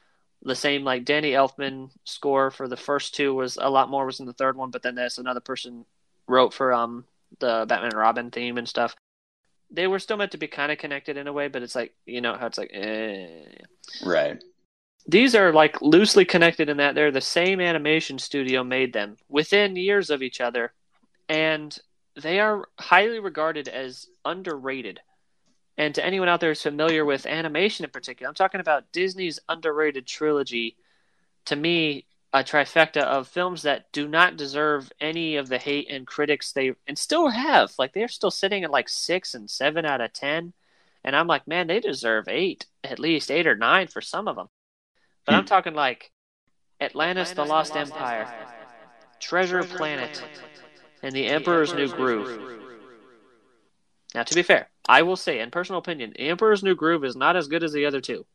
the 0.42 0.54
same 0.54 0.84
like 0.84 1.04
Danny 1.04 1.32
Elfman 1.32 1.90
score 2.04 2.52
for 2.52 2.68
the 2.68 2.76
first 2.76 3.16
two 3.16 3.34
was 3.34 3.58
a 3.60 3.68
lot 3.68 3.90
more 3.90 4.06
was 4.06 4.20
in 4.20 4.26
the 4.26 4.32
third 4.32 4.56
one, 4.56 4.70
but 4.70 4.82
then 4.82 4.94
there's 4.94 5.18
another 5.18 5.40
person 5.40 5.84
wrote 6.28 6.54
for 6.54 6.72
um 6.72 7.04
the 7.40 7.64
Batman 7.68 7.90
and 7.90 7.98
Robin 7.98 8.30
theme 8.30 8.58
and 8.58 8.68
stuff 8.68 8.94
they 9.72 9.86
were 9.86 9.98
still 9.98 10.16
meant 10.16 10.32
to 10.32 10.38
be 10.38 10.46
kind 10.46 10.70
of 10.70 10.78
connected 10.78 11.16
in 11.16 11.26
a 11.26 11.32
way, 11.32 11.48
but 11.48 11.62
it's 11.62 11.74
like 11.74 11.94
you 12.06 12.20
know 12.20 12.34
how 12.34 12.46
it's 12.46 12.58
like, 12.58 12.70
eh. 12.72 13.56
right. 14.04 14.42
These 15.06 15.34
are 15.34 15.52
like 15.52 15.82
loosely 15.82 16.24
connected 16.24 16.68
in 16.68 16.76
that 16.76 16.94
they're 16.94 17.10
the 17.10 17.20
same 17.20 17.60
animation 17.60 18.18
studio 18.18 18.62
made 18.62 18.92
them 18.92 19.16
within 19.28 19.76
years 19.76 20.10
of 20.10 20.22
each 20.22 20.40
other, 20.40 20.72
and 21.28 21.76
they 22.20 22.38
are 22.40 22.68
highly 22.78 23.18
regarded 23.18 23.68
as 23.68 24.06
underrated. 24.24 25.00
And 25.76 25.94
to 25.94 26.04
anyone 26.04 26.28
out 26.28 26.40
there 26.40 26.50
who's 26.50 26.62
familiar 26.62 27.04
with 27.04 27.26
animation 27.26 27.84
in 27.84 27.90
particular, 27.90 28.28
I'm 28.28 28.34
talking 28.34 28.60
about 28.60 28.92
Disney's 28.92 29.40
underrated 29.48 30.06
trilogy. 30.06 30.76
To 31.46 31.56
me, 31.56 32.04
a 32.32 32.44
trifecta 32.44 33.02
of 33.02 33.28
films 33.28 33.62
that 33.62 33.90
do 33.92 34.08
not 34.08 34.36
deserve 34.36 34.92
any 35.00 35.36
of 35.36 35.48
the 35.48 35.58
hate 35.58 35.90
and 35.90 36.06
critics 36.06 36.52
they 36.52 36.72
and 36.86 36.96
still 36.96 37.28
have. 37.28 37.72
Like 37.78 37.92
they're 37.92 38.08
still 38.08 38.30
sitting 38.30 38.64
at 38.64 38.70
like 38.70 38.88
six 38.88 39.34
and 39.34 39.50
seven 39.50 39.84
out 39.84 40.00
of 40.00 40.12
ten, 40.12 40.52
and 41.04 41.16
I'm 41.16 41.26
like, 41.26 41.48
man, 41.48 41.66
they 41.66 41.80
deserve 41.80 42.28
eight, 42.28 42.66
at 42.84 42.98
least 42.98 43.30
eight 43.30 43.46
or 43.46 43.56
nine 43.56 43.88
for 43.88 44.00
some 44.00 44.28
of 44.28 44.36
them. 44.36 44.48
But 45.24 45.32
hmm. 45.32 45.38
I'm 45.38 45.44
talking 45.46 45.74
like 45.74 46.10
Atlantis, 46.80 47.30
Atlantis 47.30 47.32
the 47.32 47.44
Lost, 47.44 47.72
the 47.72 47.78
Lost 47.78 47.90
Empire, 47.90 48.20
Empire, 48.22 48.46
Treasure, 49.20 49.62
Treasure 49.62 49.76
Planet, 49.76 50.12
Planet, 50.14 50.40
and 51.02 51.14
The, 51.14 51.22
the 51.22 51.28
Emperor's, 51.28 51.70
Emperor's, 51.70 51.90
New, 51.90 51.96
Groove. 51.96 52.38
Groove. 52.38 52.62
Now, 54.14 54.24
to 54.24 54.34
be 54.34 54.42
fair, 54.42 54.68
I 54.88 55.02
will 55.02 55.16
say, 55.16 55.40
in 55.40 55.50
personal 55.50 55.78
opinion, 55.78 56.12
The 56.14 56.28
Emperor's 56.28 56.62
New 56.62 56.74
Groove 56.74 57.04
is 57.04 57.16
not 57.16 57.36
as 57.36 57.48
good 57.48 57.64
as 57.64 57.72
the 57.72 57.86
other 57.86 58.00
two. 58.00 58.26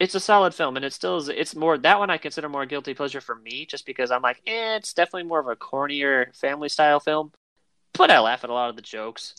It's 0.00 0.14
a 0.14 0.20
solid 0.20 0.54
film, 0.54 0.76
and 0.76 0.84
it 0.84 0.92
still 0.92 1.16
is. 1.16 1.28
It's 1.28 1.56
more 1.56 1.76
that 1.76 1.98
one 1.98 2.08
I 2.08 2.18
consider 2.18 2.48
more 2.48 2.66
guilty 2.66 2.94
pleasure 2.94 3.20
for 3.20 3.34
me, 3.34 3.66
just 3.66 3.84
because 3.84 4.12
I'm 4.12 4.22
like, 4.22 4.40
eh, 4.46 4.76
it's 4.76 4.94
definitely 4.94 5.24
more 5.24 5.40
of 5.40 5.48
a 5.48 5.56
cornier 5.56 6.34
family 6.36 6.68
style 6.68 7.00
film. 7.00 7.32
But 7.94 8.10
I 8.10 8.20
laugh 8.20 8.44
at 8.44 8.50
a 8.50 8.54
lot 8.54 8.70
of 8.70 8.76
the 8.76 8.82
jokes. 8.82 9.34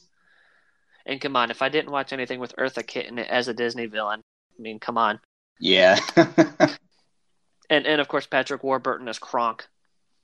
And 1.05 1.21
come 1.21 1.37
on, 1.37 1.49
if 1.49 1.61
I 1.61 1.69
didn't 1.69 1.91
watch 1.91 2.11
anything 2.11 2.41
with 2.41 2.55
Eartha 2.57 2.85
Kitt 2.85 3.05
in 3.05 3.19
it 3.19 3.29
as 3.29 3.47
a 3.47 3.53
Disney 3.53 3.85
villain, 3.85 4.21
I 4.57 4.61
mean, 4.61 4.79
come 4.79 4.97
on. 4.97 5.21
Yeah. 5.59 5.99
and 7.69 7.85
and 7.85 8.01
of 8.01 8.07
course 8.07 8.25
Patrick 8.25 8.63
Warburton 8.63 9.07
as 9.07 9.19
Kronk. 9.19 9.67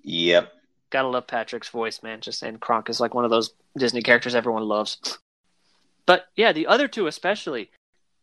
Yep. 0.04 0.52
Gotta 0.92 1.08
love 1.08 1.28
Patrick's 1.28 1.70
voice, 1.70 2.02
man. 2.02 2.22
Just 2.22 2.40
saying 2.40 2.60
Kronk 2.60 2.90
is 2.90 3.00
like 3.00 3.14
one 3.14 3.26
of 3.26 3.32
those 3.32 3.54
Disney 3.78 4.02
characters 4.02 4.36
everyone 4.36 4.64
loves. 4.64 4.98
But 6.06 6.26
yeah, 6.36 6.52
the 6.52 6.68
other 6.68 6.88
two 6.88 7.08
especially, 7.08 7.72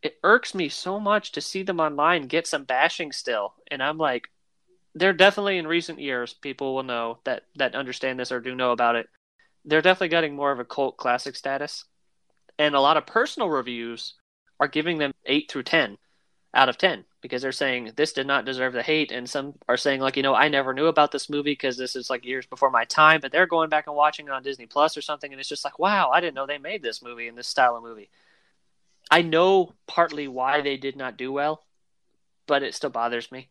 it 0.01 0.17
irks 0.23 0.55
me 0.55 0.69
so 0.69 0.99
much 0.99 1.31
to 1.33 1.41
see 1.41 1.63
them 1.63 1.79
online 1.79 2.27
get 2.27 2.47
some 2.47 2.63
bashing 2.63 3.11
still. 3.11 3.53
And 3.69 3.83
I'm 3.83 3.97
like, 3.97 4.29
they're 4.95 5.13
definitely 5.13 5.57
in 5.57 5.67
recent 5.67 5.99
years, 5.99 6.33
people 6.33 6.75
will 6.75 6.83
know 6.83 7.19
that 7.25 7.43
that 7.55 7.75
understand 7.75 8.19
this 8.19 8.31
or 8.31 8.39
do 8.39 8.55
know 8.55 8.71
about 8.71 8.95
it. 8.95 9.07
They're 9.65 9.81
definitely 9.81 10.09
getting 10.09 10.35
more 10.35 10.51
of 10.51 10.59
a 10.59 10.65
cult 10.65 10.97
classic 10.97 11.35
status. 11.35 11.85
And 12.57 12.75
a 12.75 12.79
lot 12.79 12.97
of 12.97 13.05
personal 13.05 13.49
reviews 13.49 14.13
are 14.59 14.67
giving 14.67 14.97
them 14.97 15.13
eight 15.25 15.51
through 15.51 15.63
ten 15.63 15.97
out 16.53 16.69
of 16.69 16.77
10 16.77 17.03
because 17.21 17.41
they're 17.41 17.51
saying 17.51 17.91
this 17.95 18.13
did 18.13 18.27
not 18.27 18.45
deserve 18.45 18.73
the 18.73 18.83
hate 18.83 19.11
and 19.11 19.27
some 19.27 19.55
are 19.67 19.77
saying 19.77 19.99
like 19.99 20.15
you 20.15 20.21
know 20.23 20.35
i 20.35 20.47
never 20.47 20.73
knew 20.73 20.85
about 20.85 21.11
this 21.11 21.29
movie 21.29 21.53
because 21.53 21.77
this 21.77 21.95
is 21.95 22.09
like 22.09 22.23
years 22.23 22.45
before 22.45 22.69
my 22.69 22.85
time 22.85 23.19
but 23.21 23.31
they're 23.31 23.47
going 23.47 23.69
back 23.69 23.87
and 23.87 23.95
watching 23.95 24.27
it 24.27 24.31
on 24.31 24.43
disney 24.43 24.67
plus 24.67 24.95
or 24.95 25.01
something 25.01 25.31
and 25.31 25.39
it's 25.39 25.49
just 25.49 25.65
like 25.65 25.79
wow 25.79 26.11
i 26.11 26.19
didn't 26.19 26.35
know 26.35 26.45
they 26.45 26.59
made 26.59 26.83
this 26.83 27.01
movie 27.01 27.27
in 27.27 27.35
this 27.35 27.47
style 27.47 27.75
of 27.75 27.83
movie. 27.83 28.09
I 29.11 29.21
know 29.21 29.73
partly 29.85 30.27
why 30.27 30.61
they 30.61 30.77
did 30.77 30.95
not 30.95 31.17
do 31.17 31.31
well 31.31 31.63
but 32.45 32.61
it 32.61 32.75
still 32.75 32.89
bothers 32.89 33.31
me. 33.31 33.49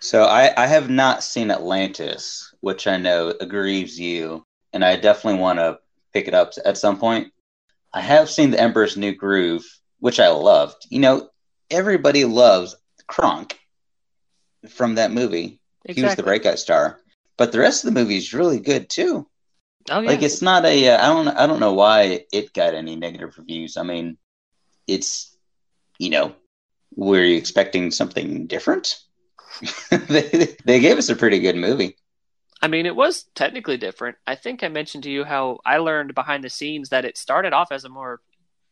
So 0.00 0.24
i, 0.24 0.52
I 0.56 0.66
have 0.66 0.90
not 0.90 1.22
seen 1.22 1.50
atlantis 1.50 2.52
which 2.60 2.88
i 2.88 2.96
know 2.96 3.32
aggrieves 3.40 3.98
you 3.98 4.44
and 4.72 4.84
i 4.84 4.96
definitely 4.96 5.40
want 5.40 5.60
to 5.60 5.78
pick 6.12 6.26
it 6.26 6.34
up 6.34 6.52
at 6.64 6.76
some 6.76 6.98
point. 6.98 7.32
I 7.92 8.00
have 8.00 8.28
seen 8.28 8.50
the 8.50 8.60
emperor's 8.60 8.96
new 8.96 9.14
groove 9.14 9.64
which 10.00 10.18
i 10.18 10.28
loved. 10.28 10.86
You 10.90 11.00
know 11.00 11.30
everybody 11.70 12.24
loves 12.24 12.76
Kronk 13.06 13.58
from 14.68 14.96
that 14.96 15.10
movie. 15.10 15.60
Exactly. 15.84 15.94
He 15.94 16.06
was 16.06 16.16
the 16.16 16.22
breakout 16.22 16.58
star, 16.58 17.00
but 17.36 17.52
the 17.52 17.58
rest 17.58 17.84
of 17.84 17.92
the 17.92 18.00
movie 18.00 18.16
is 18.16 18.34
really 18.34 18.60
good 18.60 18.90
too. 18.90 19.26
Oh, 19.90 20.00
yeah. 20.00 20.10
Like 20.10 20.22
it's 20.22 20.42
not 20.42 20.64
a. 20.64 20.88
Uh, 20.88 21.04
I 21.04 21.06
don't. 21.08 21.28
I 21.28 21.46
don't 21.46 21.60
know 21.60 21.72
why 21.72 22.24
it 22.32 22.52
got 22.52 22.74
any 22.74 22.96
negative 22.96 23.36
reviews. 23.38 23.76
I 23.76 23.82
mean, 23.82 24.18
it's 24.86 25.36
you 25.98 26.10
know, 26.10 26.34
were 26.94 27.22
you 27.22 27.36
expecting 27.36 27.90
something 27.90 28.46
different? 28.46 28.98
they, 29.90 30.56
they 30.64 30.80
gave 30.80 30.96
us 30.96 31.08
a 31.08 31.16
pretty 31.16 31.38
good 31.38 31.56
movie. 31.56 31.96
I 32.62 32.68
mean, 32.68 32.86
it 32.86 32.96
was 32.96 33.24
technically 33.34 33.76
different. 33.76 34.16
I 34.26 34.34
think 34.34 34.62
I 34.62 34.68
mentioned 34.68 35.04
to 35.04 35.10
you 35.10 35.24
how 35.24 35.60
I 35.64 35.78
learned 35.78 36.14
behind 36.14 36.44
the 36.44 36.50
scenes 36.50 36.90
that 36.90 37.04
it 37.04 37.16
started 37.16 37.52
off 37.52 37.72
as 37.72 37.84
a 37.84 37.88
more, 37.88 38.20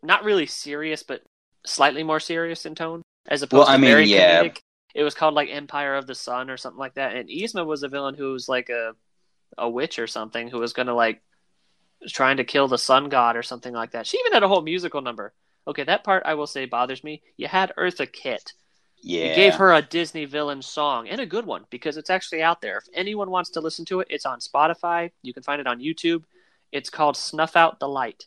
not 0.03 0.25
really 0.25 0.47
serious, 0.47 1.03
but 1.03 1.23
slightly 1.69 2.03
more 2.03 2.21
serious 2.21 2.67
in 2.67 2.75
tone 2.75 3.03
as 3.29 3.43
opposed 3.43 3.67
well, 3.67 3.69
I 3.69 3.77
to 3.77 3.79
mean, 3.81 3.91
very 3.91 4.07
yeah. 4.07 4.43
comedic. 4.43 4.59
It 4.95 5.03
was 5.05 5.15
called 5.15 5.35
like 5.35 5.49
Empire 5.51 5.95
of 5.95 6.07
the 6.07 6.15
Sun 6.15 6.51
or 6.51 6.57
something 6.57 6.79
like 6.79 6.95
that. 6.95 7.15
And 7.15 7.29
Yzma 7.29 7.65
was 7.65 7.83
a 7.83 7.89
villain 7.89 8.15
who 8.15 8.33
was 8.33 8.49
like 8.49 8.69
a 8.69 8.95
a 9.57 9.69
witch 9.69 9.99
or 9.99 10.07
something 10.07 10.49
who 10.49 10.59
was 10.59 10.73
going 10.73 10.87
to 10.87 10.95
like 10.95 11.23
trying 12.09 12.37
to 12.37 12.45
kill 12.45 12.69
the 12.69 12.79
sun 12.79 13.09
god 13.09 13.37
or 13.37 13.43
something 13.43 13.73
like 13.73 13.93
that. 13.93 14.07
She 14.07 14.19
even 14.19 14.33
had 14.33 14.43
a 14.43 14.49
whole 14.49 14.63
musical 14.63 15.01
number. 15.01 15.33
Okay, 15.67 15.85
that 15.85 16.05
part 16.05 16.23
I 16.27 16.35
will 16.35 16.47
say 16.47 16.67
bothers 16.67 17.03
me. 17.03 17.23
You 17.37 17.49
had 17.49 17.73
Eartha 17.77 18.11
Kitt. 18.11 18.53
Yeah. 19.01 19.29
You 19.31 19.35
gave 19.35 19.55
her 19.55 19.73
a 19.73 19.83
Disney 19.83 20.25
villain 20.25 20.63
song 20.63 21.09
and 21.09 21.21
a 21.21 21.27
good 21.27 21.47
one 21.47 21.65
because 21.71 21.97
it's 21.97 22.11
actually 22.11 22.43
out 22.43 22.61
there. 22.61 22.79
If 22.79 22.85
anyone 22.95 23.31
wants 23.31 23.51
to 23.51 23.61
listen 23.61 23.85
to 23.87 24.01
it, 24.01 24.09
it's 24.11 24.27
on 24.27 24.41
Spotify. 24.41 25.11
You 25.23 25.33
can 25.33 25.43
find 25.43 25.61
it 25.61 25.67
on 25.67 25.81
YouTube. 25.81 26.25
It's 26.73 26.91
called 26.91 27.17
Snuff 27.17 27.57
Out 27.57 27.79
the 27.79 27.89
Light. 27.89 28.27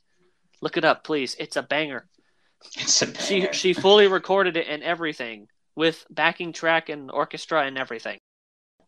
Look 0.62 0.78
it 0.78 0.86
up, 0.86 1.04
please. 1.04 1.36
It's 1.40 1.58
a 1.58 1.64
banger. 1.64 2.08
It's 2.76 3.02
a 3.02 3.14
She 3.22 3.48
she 3.52 3.74
fully 3.74 4.08
recorded 4.08 4.58
it 4.58 4.68
and 4.68 4.84
everything 4.84 5.48
with 5.76 6.06
backing 6.10 6.54
track 6.54 6.90
and 6.90 7.10
orchestra 7.12 7.66
and 7.66 7.78
everything, 7.78 8.18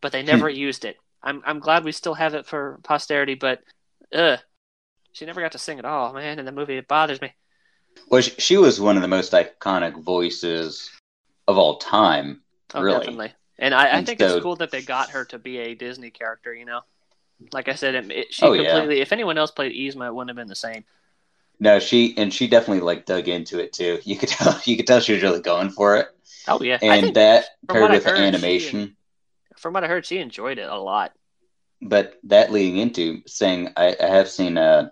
but 0.00 0.12
they 0.12 0.22
never 0.22 0.50
hmm. 0.50 0.56
used 0.56 0.84
it. 0.84 0.96
I'm 1.22 1.42
I'm 1.46 1.60
glad 1.60 1.84
we 1.84 1.92
still 1.92 2.14
have 2.14 2.34
it 2.34 2.46
for 2.46 2.78
posterity, 2.82 3.34
but 3.34 3.60
ugh, 4.14 4.38
she 5.12 5.24
never 5.24 5.40
got 5.40 5.52
to 5.52 5.58
sing 5.58 5.78
at 5.78 5.84
all, 5.84 6.12
man. 6.12 6.38
In 6.38 6.44
the 6.44 6.52
movie, 6.52 6.76
it 6.76 6.88
bothers 6.88 7.20
me. 7.20 7.32
Well, 8.10 8.20
she, 8.20 8.32
she 8.38 8.56
was 8.56 8.80
one 8.80 8.96
of 8.96 9.02
the 9.02 9.08
most 9.08 9.32
iconic 9.32 10.02
voices 10.02 10.90
of 11.46 11.56
all 11.56 11.76
time. 11.78 12.42
Oh, 12.74 12.82
Really? 12.82 12.98
definitely. 12.98 13.32
And 13.58 13.72
I, 13.72 13.98
I 13.98 14.04
think 14.04 14.18
so- 14.18 14.36
it's 14.36 14.42
cool 14.42 14.56
that 14.56 14.70
they 14.70 14.82
got 14.82 15.10
her 15.10 15.24
to 15.26 15.38
be 15.38 15.58
a 15.58 15.74
Disney 15.74 16.10
character. 16.10 16.52
You 16.52 16.64
know, 16.64 16.80
like 17.52 17.68
I 17.68 17.74
said, 17.74 17.94
it, 17.94 18.10
it, 18.10 18.34
she 18.34 18.44
Oh, 18.44 18.52
yeah. 18.52 18.72
completely. 18.72 19.00
If 19.00 19.12
anyone 19.12 19.38
else 19.38 19.50
played 19.50 19.72
Yzma, 19.72 20.08
it 20.08 20.14
wouldn't 20.14 20.30
have 20.30 20.36
been 20.36 20.48
the 20.48 20.56
same. 20.56 20.84
No, 21.60 21.78
she 21.78 22.16
and 22.16 22.32
she 22.32 22.48
definitely 22.48 22.80
like 22.82 23.06
dug 23.06 23.28
into 23.28 23.58
it 23.58 23.72
too. 23.72 24.00
You 24.04 24.16
could 24.16 24.28
tell 24.28 24.58
you 24.64 24.76
could 24.76 24.86
tell 24.86 25.00
she 25.00 25.14
was 25.14 25.22
really 25.22 25.40
going 25.40 25.70
for 25.70 25.96
it. 25.96 26.08
Oh 26.48 26.62
yeah, 26.62 26.78
And 26.82 27.14
that 27.14 27.46
paired 27.68 27.90
with 27.90 28.04
the 28.04 28.10
heard, 28.10 28.18
she- 28.18 28.24
animation, 28.24 28.96
from 29.56 29.72
what 29.72 29.84
I 29.84 29.88
heard, 29.88 30.04
she 30.04 30.18
enjoyed 30.18 30.58
it 30.58 30.68
a 30.68 30.76
lot. 30.78 31.12
but 31.80 32.18
that 32.24 32.52
leading 32.52 32.78
into 32.78 33.22
saying 33.26 33.70
I, 33.76 33.96
I 34.00 34.06
have 34.06 34.28
seen 34.28 34.58
uh, 34.58 34.90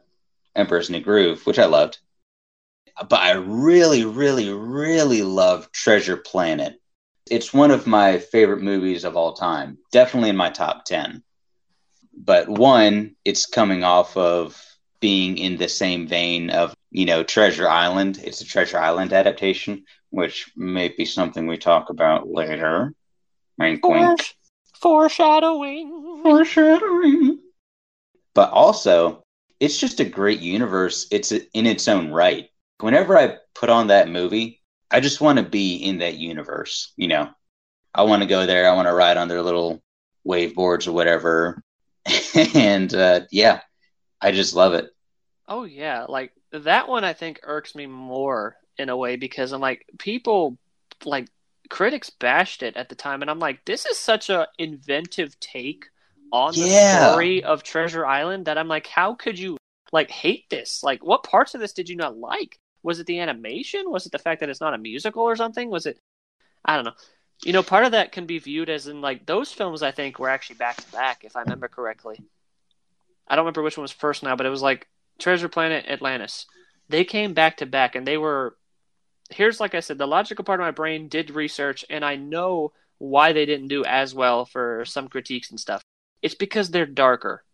Emperor's 0.57 0.89
New 0.91 1.01
Groove, 1.01 1.45
which 1.47 1.59
I 1.59 1.67
loved, 1.67 1.99
but 3.09 3.21
I 3.21 3.33
really, 3.33 4.05
really, 4.05 4.51
really 4.53 5.23
love 5.23 5.71
Treasure 5.73 6.17
Planet. 6.17 6.75
It's 7.31 7.53
one 7.53 7.71
of 7.71 7.87
my 7.87 8.19
favorite 8.19 8.63
movies 8.63 9.05
of 9.05 9.17
all 9.17 9.33
time, 9.35 9.79
definitely 9.93 10.31
in 10.31 10.37
my 10.37 10.51
top 10.51 10.85
ten. 10.85 11.23
But 12.17 12.49
one, 12.49 13.17
it's 13.25 13.47
coming 13.47 13.85
off 13.85 14.17
of 14.17 14.63
being 15.03 15.37
in 15.37 15.59
the 15.59 15.69
same 15.69 16.07
vein 16.07 16.49
of 16.49 16.75
you 16.91 17.05
know 17.05 17.23
Treasure 17.23 17.69
Island. 17.69 18.19
It's 18.25 18.41
a 18.41 18.47
Treasure 18.47 18.79
Island 18.79 19.13
adaptation, 19.13 19.85
which 20.09 20.51
may 20.57 20.89
be 20.89 21.05
something 21.05 21.47
we 21.47 21.59
talk 21.59 21.91
about 21.91 22.31
later. 22.31 22.95
Wink, 23.59 23.87
wink. 23.87 24.35
Foreshadowing. 24.81 26.23
Foreshadowing. 26.23 27.41
But 28.35 28.51
also, 28.51 29.25
it's 29.61 29.79
just 29.79 30.01
a 30.01 30.05
great 30.05 30.41
universe. 30.41 31.07
It's 31.11 31.33
in 31.33 31.67
its 31.67 31.87
own 31.89 32.11
right. 32.11 32.49
Whenever 32.81 33.19
I 33.19 33.37
put 33.55 33.69
on 33.69 33.89
that 33.89 34.09
movie, 34.09 34.63
I 34.91 35.01
just 35.01 35.21
want 35.21 35.39
to 35.39 35.45
be 35.45 35.77
in 35.77 35.99
that 35.99 36.17
universe. 36.17 36.93
You 36.97 37.09
know, 37.09 37.31
I 37.95 38.05
want 38.05 38.23
to 38.23 38.29
go 38.29 38.47
there. 38.47 38.71
I 38.71 38.75
want 38.75 38.89
to 38.89 38.95
ride 38.95 39.17
on 39.19 39.29
their 39.29 39.43
little 39.43 39.83
wave 40.25 40.55
boards 40.55 40.87
or 40.87 40.93
whatever. 40.93 41.63
and 42.55 42.93
uh, 42.95 43.21
yeah, 43.31 43.61
I 44.21 44.31
just 44.31 44.55
love 44.55 44.75
it. 44.75 44.92
Oh 45.55 45.65
yeah, 45.65 46.07
like 46.09 46.33
that 46.53 46.89
one 46.89 47.05
I 47.05 47.13
think 47.13 47.41
irks 47.43 47.75
me 47.75 47.85
more 47.85 48.57
in 48.79 48.89
a 48.89 48.97
way 48.97 49.17
because 49.17 49.53
I'm 49.53 49.61
like 49.61 49.85
people 49.99 50.57
like 51.05 51.29
critics 51.69 52.09
bashed 52.09 52.63
it 52.63 52.75
at 52.75 52.89
the 52.89 52.95
time 52.95 53.21
and 53.21 53.31
I'm 53.31 53.39
like 53.39 53.63
this 53.67 53.85
is 53.85 53.99
such 53.99 54.31
a 54.31 54.49
inventive 54.59 55.39
take 55.41 55.91
on 56.33 56.55
the 56.55 56.67
Yeah. 56.69 57.11
story 57.11 57.45
of 57.45 57.63
Treasure 57.63 58.07
Island 58.07 58.47
that 58.47 58.57
I'm 58.57 58.67
like 58.67 58.87
how 58.87 59.13
could 59.13 59.39
you 59.39 59.59
like 59.93 60.11
hate 60.11 60.49
this? 60.49 60.83
Like 60.83 61.05
what 61.05 61.23
parts 61.23 61.55
of 61.55 61.61
this 61.61 61.75
did 61.75 61.91
you 61.91 61.97
not 61.97 62.17
like? 62.17 62.57
Was 62.83 62.99
it 62.99 63.07
the 63.07 63.21
animation? 63.21 63.91
Was 63.91 64.07
it 64.07 64.13
the 64.13 64.19
fact 64.19 64.41
that 64.41 64.49
it's 64.49 64.63
not 64.63 64.73
a 64.73 64.79
musical 64.79 65.23
or 65.23 65.37
something? 65.37 65.69
Was 65.69 65.85
it 65.85 65.99
I 66.65 66.77
don't 66.77 66.87
know. 66.87 66.95
You 67.45 67.53
know, 67.53 67.63
part 67.63 67.85
of 67.85 67.93
that 67.93 68.11
can 68.13 68.25
be 68.25 68.39
viewed 68.39 68.71
as 68.71 68.87
in 68.87 69.03
like 69.03 69.27
those 69.27 69.53
films 69.53 69.83
I 69.83 69.91
think 69.91 70.19
were 70.19 70.31
actually 70.31 70.57
back 70.57 70.79
to 70.79 70.93
back 70.93 71.25
if 71.25 71.37
I 71.37 71.41
remember 71.41 71.69
correctly. 71.69 72.23
I 73.29 73.37
don't 73.37 73.45
remember 73.45 73.61
which 73.63 73.77
one 73.77 73.83
was 73.83 73.93
first 73.93 74.23
now, 74.23 74.35
but 74.35 74.47
it 74.47 74.51
was 74.51 74.63
like 74.63 74.89
Treasure 75.23 75.49
Planet, 75.49 75.87
Atlantis. 75.89 76.47
They 76.89 77.05
came 77.05 77.33
back 77.33 77.59
to 77.59 77.67
back, 77.67 77.95
and 77.95 78.07
they 78.07 78.19
were. 78.19 78.57
Here's 79.31 79.61
like 79.61 79.75
I 79.75 79.81
said, 79.81 79.97
the 79.97 80.07
logical 80.07 80.45
part 80.45 80.61
of 80.61 80.65
my 80.65 80.73
brain 80.73 81.09
did 81.09 81.31
research, 81.31 81.85
and 81.89 82.05
I 82.05 82.17
know 82.17 82.73
why 82.99 83.33
they 83.33 83.47
didn't 83.47 83.69
do 83.69 83.85
as 83.85 84.15
well 84.15 84.45
for 84.45 84.85
some 84.85 85.09
critiques 85.09 85.51
and 85.51 85.59
stuff. 85.59 85.81
It's 86.21 86.35
because 86.35 86.71
they're 86.71 86.87
darker. 86.87 87.45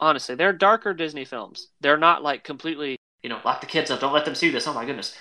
Honestly, 0.00 0.34
they're 0.34 0.52
darker 0.52 0.94
Disney 0.94 1.24
films. 1.24 1.68
They're 1.80 1.96
not 1.96 2.22
like 2.22 2.42
completely, 2.42 2.96
you 3.22 3.28
know, 3.28 3.40
lock 3.44 3.60
the 3.60 3.66
kids 3.66 3.90
up, 3.90 4.00
don't 4.00 4.12
let 4.12 4.24
them 4.24 4.34
see 4.34 4.50
this. 4.50 4.66
Oh 4.66 4.74
my 4.74 4.84
goodness. 4.84 5.14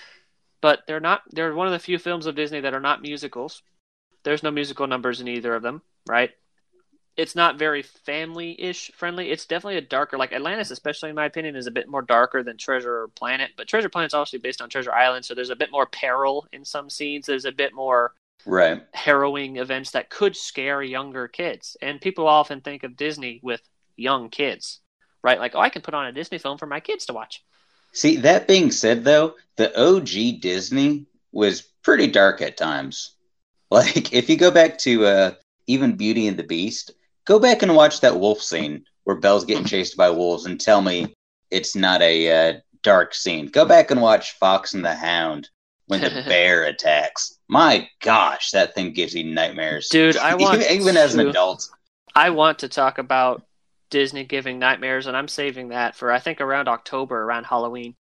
But 0.61 0.81
they're 0.87 0.99
not. 0.99 1.21
They're 1.31 1.53
one 1.53 1.67
of 1.67 1.73
the 1.73 1.79
few 1.79 1.99
films 1.99 2.25
of 2.25 2.35
Disney 2.35 2.61
that 2.61 2.73
are 2.73 2.79
not 2.79 3.01
musicals. 3.01 3.61
There's 4.23 4.43
no 4.43 4.51
musical 4.51 4.87
numbers 4.87 5.21
in 5.21 5.27
either 5.27 5.53
of 5.53 5.63
them, 5.63 5.81
right? 6.07 6.31
It's 7.17 7.35
not 7.35 7.57
very 7.57 7.81
family-ish 7.81 8.91
friendly. 8.95 9.31
It's 9.31 9.45
definitely 9.45 9.77
a 9.77 9.81
darker, 9.81 10.17
like 10.17 10.33
Atlantis, 10.33 10.71
especially 10.71 11.09
in 11.09 11.15
my 11.15 11.25
opinion, 11.25 11.55
is 11.55 11.67
a 11.67 11.71
bit 11.71 11.89
more 11.89 12.03
darker 12.03 12.43
than 12.43 12.57
Treasure 12.57 13.09
Planet. 13.15 13.51
But 13.57 13.67
Treasure 13.67 13.89
Planet's 13.89 14.13
obviously 14.13 14.39
based 14.39 14.61
on 14.61 14.69
Treasure 14.69 14.93
Island, 14.93 15.25
so 15.25 15.33
there's 15.33 15.49
a 15.49 15.55
bit 15.55 15.71
more 15.71 15.87
peril 15.87 16.47
in 16.53 16.63
some 16.63 16.89
scenes. 16.89 17.25
There's 17.25 17.45
a 17.45 17.51
bit 17.51 17.73
more 17.73 18.13
Right. 18.45 18.81
harrowing 18.93 19.57
events 19.57 19.91
that 19.91 20.09
could 20.09 20.35
scare 20.35 20.81
younger 20.81 21.27
kids. 21.27 21.75
And 21.81 21.99
people 21.99 22.27
often 22.27 22.61
think 22.61 22.83
of 22.83 22.95
Disney 22.95 23.39
with 23.43 23.61
young 23.97 24.29
kids, 24.29 24.79
right? 25.23 25.39
Like, 25.39 25.55
oh, 25.55 25.59
I 25.59 25.69
can 25.69 25.81
put 25.81 25.93
on 25.93 26.05
a 26.05 26.11
Disney 26.13 26.37
film 26.37 26.57
for 26.57 26.67
my 26.67 26.79
kids 26.79 27.07
to 27.07 27.13
watch. 27.13 27.43
See, 27.93 28.17
that 28.17 28.47
being 28.47 28.71
said, 28.71 29.03
though, 29.03 29.35
the 29.55 29.75
OG 29.77 30.39
Disney 30.39 31.07
was 31.31 31.61
pretty 31.83 32.07
dark 32.07 32.41
at 32.41 32.57
times. 32.57 33.13
Like, 33.69 34.13
if 34.13 34.29
you 34.29 34.37
go 34.37 34.49
back 34.49 34.77
to 34.79 35.05
uh, 35.05 35.31
even 35.67 35.97
Beauty 35.97 36.27
and 36.27 36.37
the 36.37 36.43
Beast, 36.43 36.91
go 37.27 37.37
back 37.39 37.61
and 37.61 37.75
watch 37.75 38.01
that 38.01 38.19
wolf 38.19 38.41
scene 38.41 38.83
where 39.03 39.17
Belle's 39.17 39.45
getting 39.45 39.65
chased 39.65 39.95
by 39.95 40.09
wolves 40.09 40.45
and 40.45 40.59
tell 40.59 40.81
me 40.81 41.13
it's 41.51 41.75
not 41.75 42.01
a 42.01 42.31
uh, 42.31 42.59
dark 42.83 43.13
scene. 43.13 43.47
Go 43.47 43.65
back 43.65 43.91
and 43.91 44.01
watch 44.01 44.33
Fox 44.33 44.73
and 44.73 44.83
the 44.83 44.95
Hound 44.95 45.49
when 45.85 46.01
the 46.01 46.09
bear 46.27 46.63
attacks. 46.63 47.37
My 47.47 47.87
gosh, 48.01 48.51
that 48.51 48.73
thing 48.73 48.93
gives 48.93 49.13
you 49.13 49.23
nightmares. 49.23 49.89
Dude, 49.89 50.17
I 50.17 50.35
want 50.35 50.61
even, 50.61 50.81
even 50.81 50.97
as 50.97 51.13
an 51.13 51.25
to- 51.25 51.29
adult. 51.29 51.69
I 52.15 52.31
want 52.31 52.59
to 52.59 52.67
talk 52.67 52.97
about 52.97 53.43
Disney 53.89 54.23
giving 54.23 54.57
nightmares, 54.57 55.05
and 55.05 55.15
I'm 55.15 55.27
saving 55.27 55.69
that 55.69 55.95
for 55.95 56.11
I 56.11 56.19
think 56.19 56.41
around 56.41 56.67
October, 56.67 57.21
around 57.21 57.45
Halloween. 57.45 57.95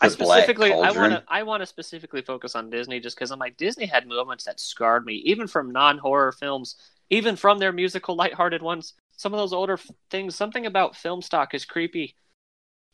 I 0.00 0.08
The 0.08 0.16
Black 0.16 0.44
specifically, 0.44 0.72
I 0.72 0.92
want 0.92 1.12
to, 1.12 1.22
I 1.28 1.42
want 1.42 1.60
to 1.60 1.66
specifically 1.66 2.22
focus 2.22 2.56
on 2.56 2.70
Disney 2.70 3.00
just 3.00 3.16
because 3.16 3.30
I'm 3.30 3.38
like 3.38 3.58
Disney 3.58 3.84
had 3.84 4.06
moments 4.08 4.44
that 4.44 4.58
scarred 4.58 5.04
me, 5.04 5.16
even 5.26 5.46
from 5.46 5.70
non-horror 5.70 6.32
films, 6.32 6.76
even 7.10 7.36
from 7.36 7.58
their 7.58 7.72
musical, 7.72 8.14
lighthearted 8.16 8.62
ones. 8.62 8.94
Some 9.16 9.34
of 9.34 9.38
those 9.38 9.52
older 9.52 9.74
f- 9.74 9.90
things, 10.08 10.34
something 10.34 10.64
about 10.64 10.96
film 10.96 11.20
stock 11.20 11.52
is 11.54 11.64
creepy. 11.64 12.14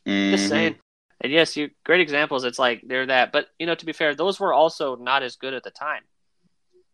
Just 0.05 0.45
Mhm. 0.45 0.49
saying. 0.49 0.75
And 1.21 1.31
yes, 1.31 1.55
you 1.55 1.71
great 1.83 2.01
examples. 2.01 2.43
It's 2.43 2.59
like 2.59 2.81
they're 2.83 3.05
that, 3.07 3.31
but 3.31 3.49
you 3.57 3.65
know, 3.65 3.75
to 3.75 3.85
be 3.85 3.93
fair, 3.93 4.13
those 4.13 4.39
were 4.39 4.53
also 4.53 4.95
not 4.95 5.23
as 5.23 5.35
good 5.35 5.53
at 5.53 5.63
the 5.63 5.71
time. 5.71 6.03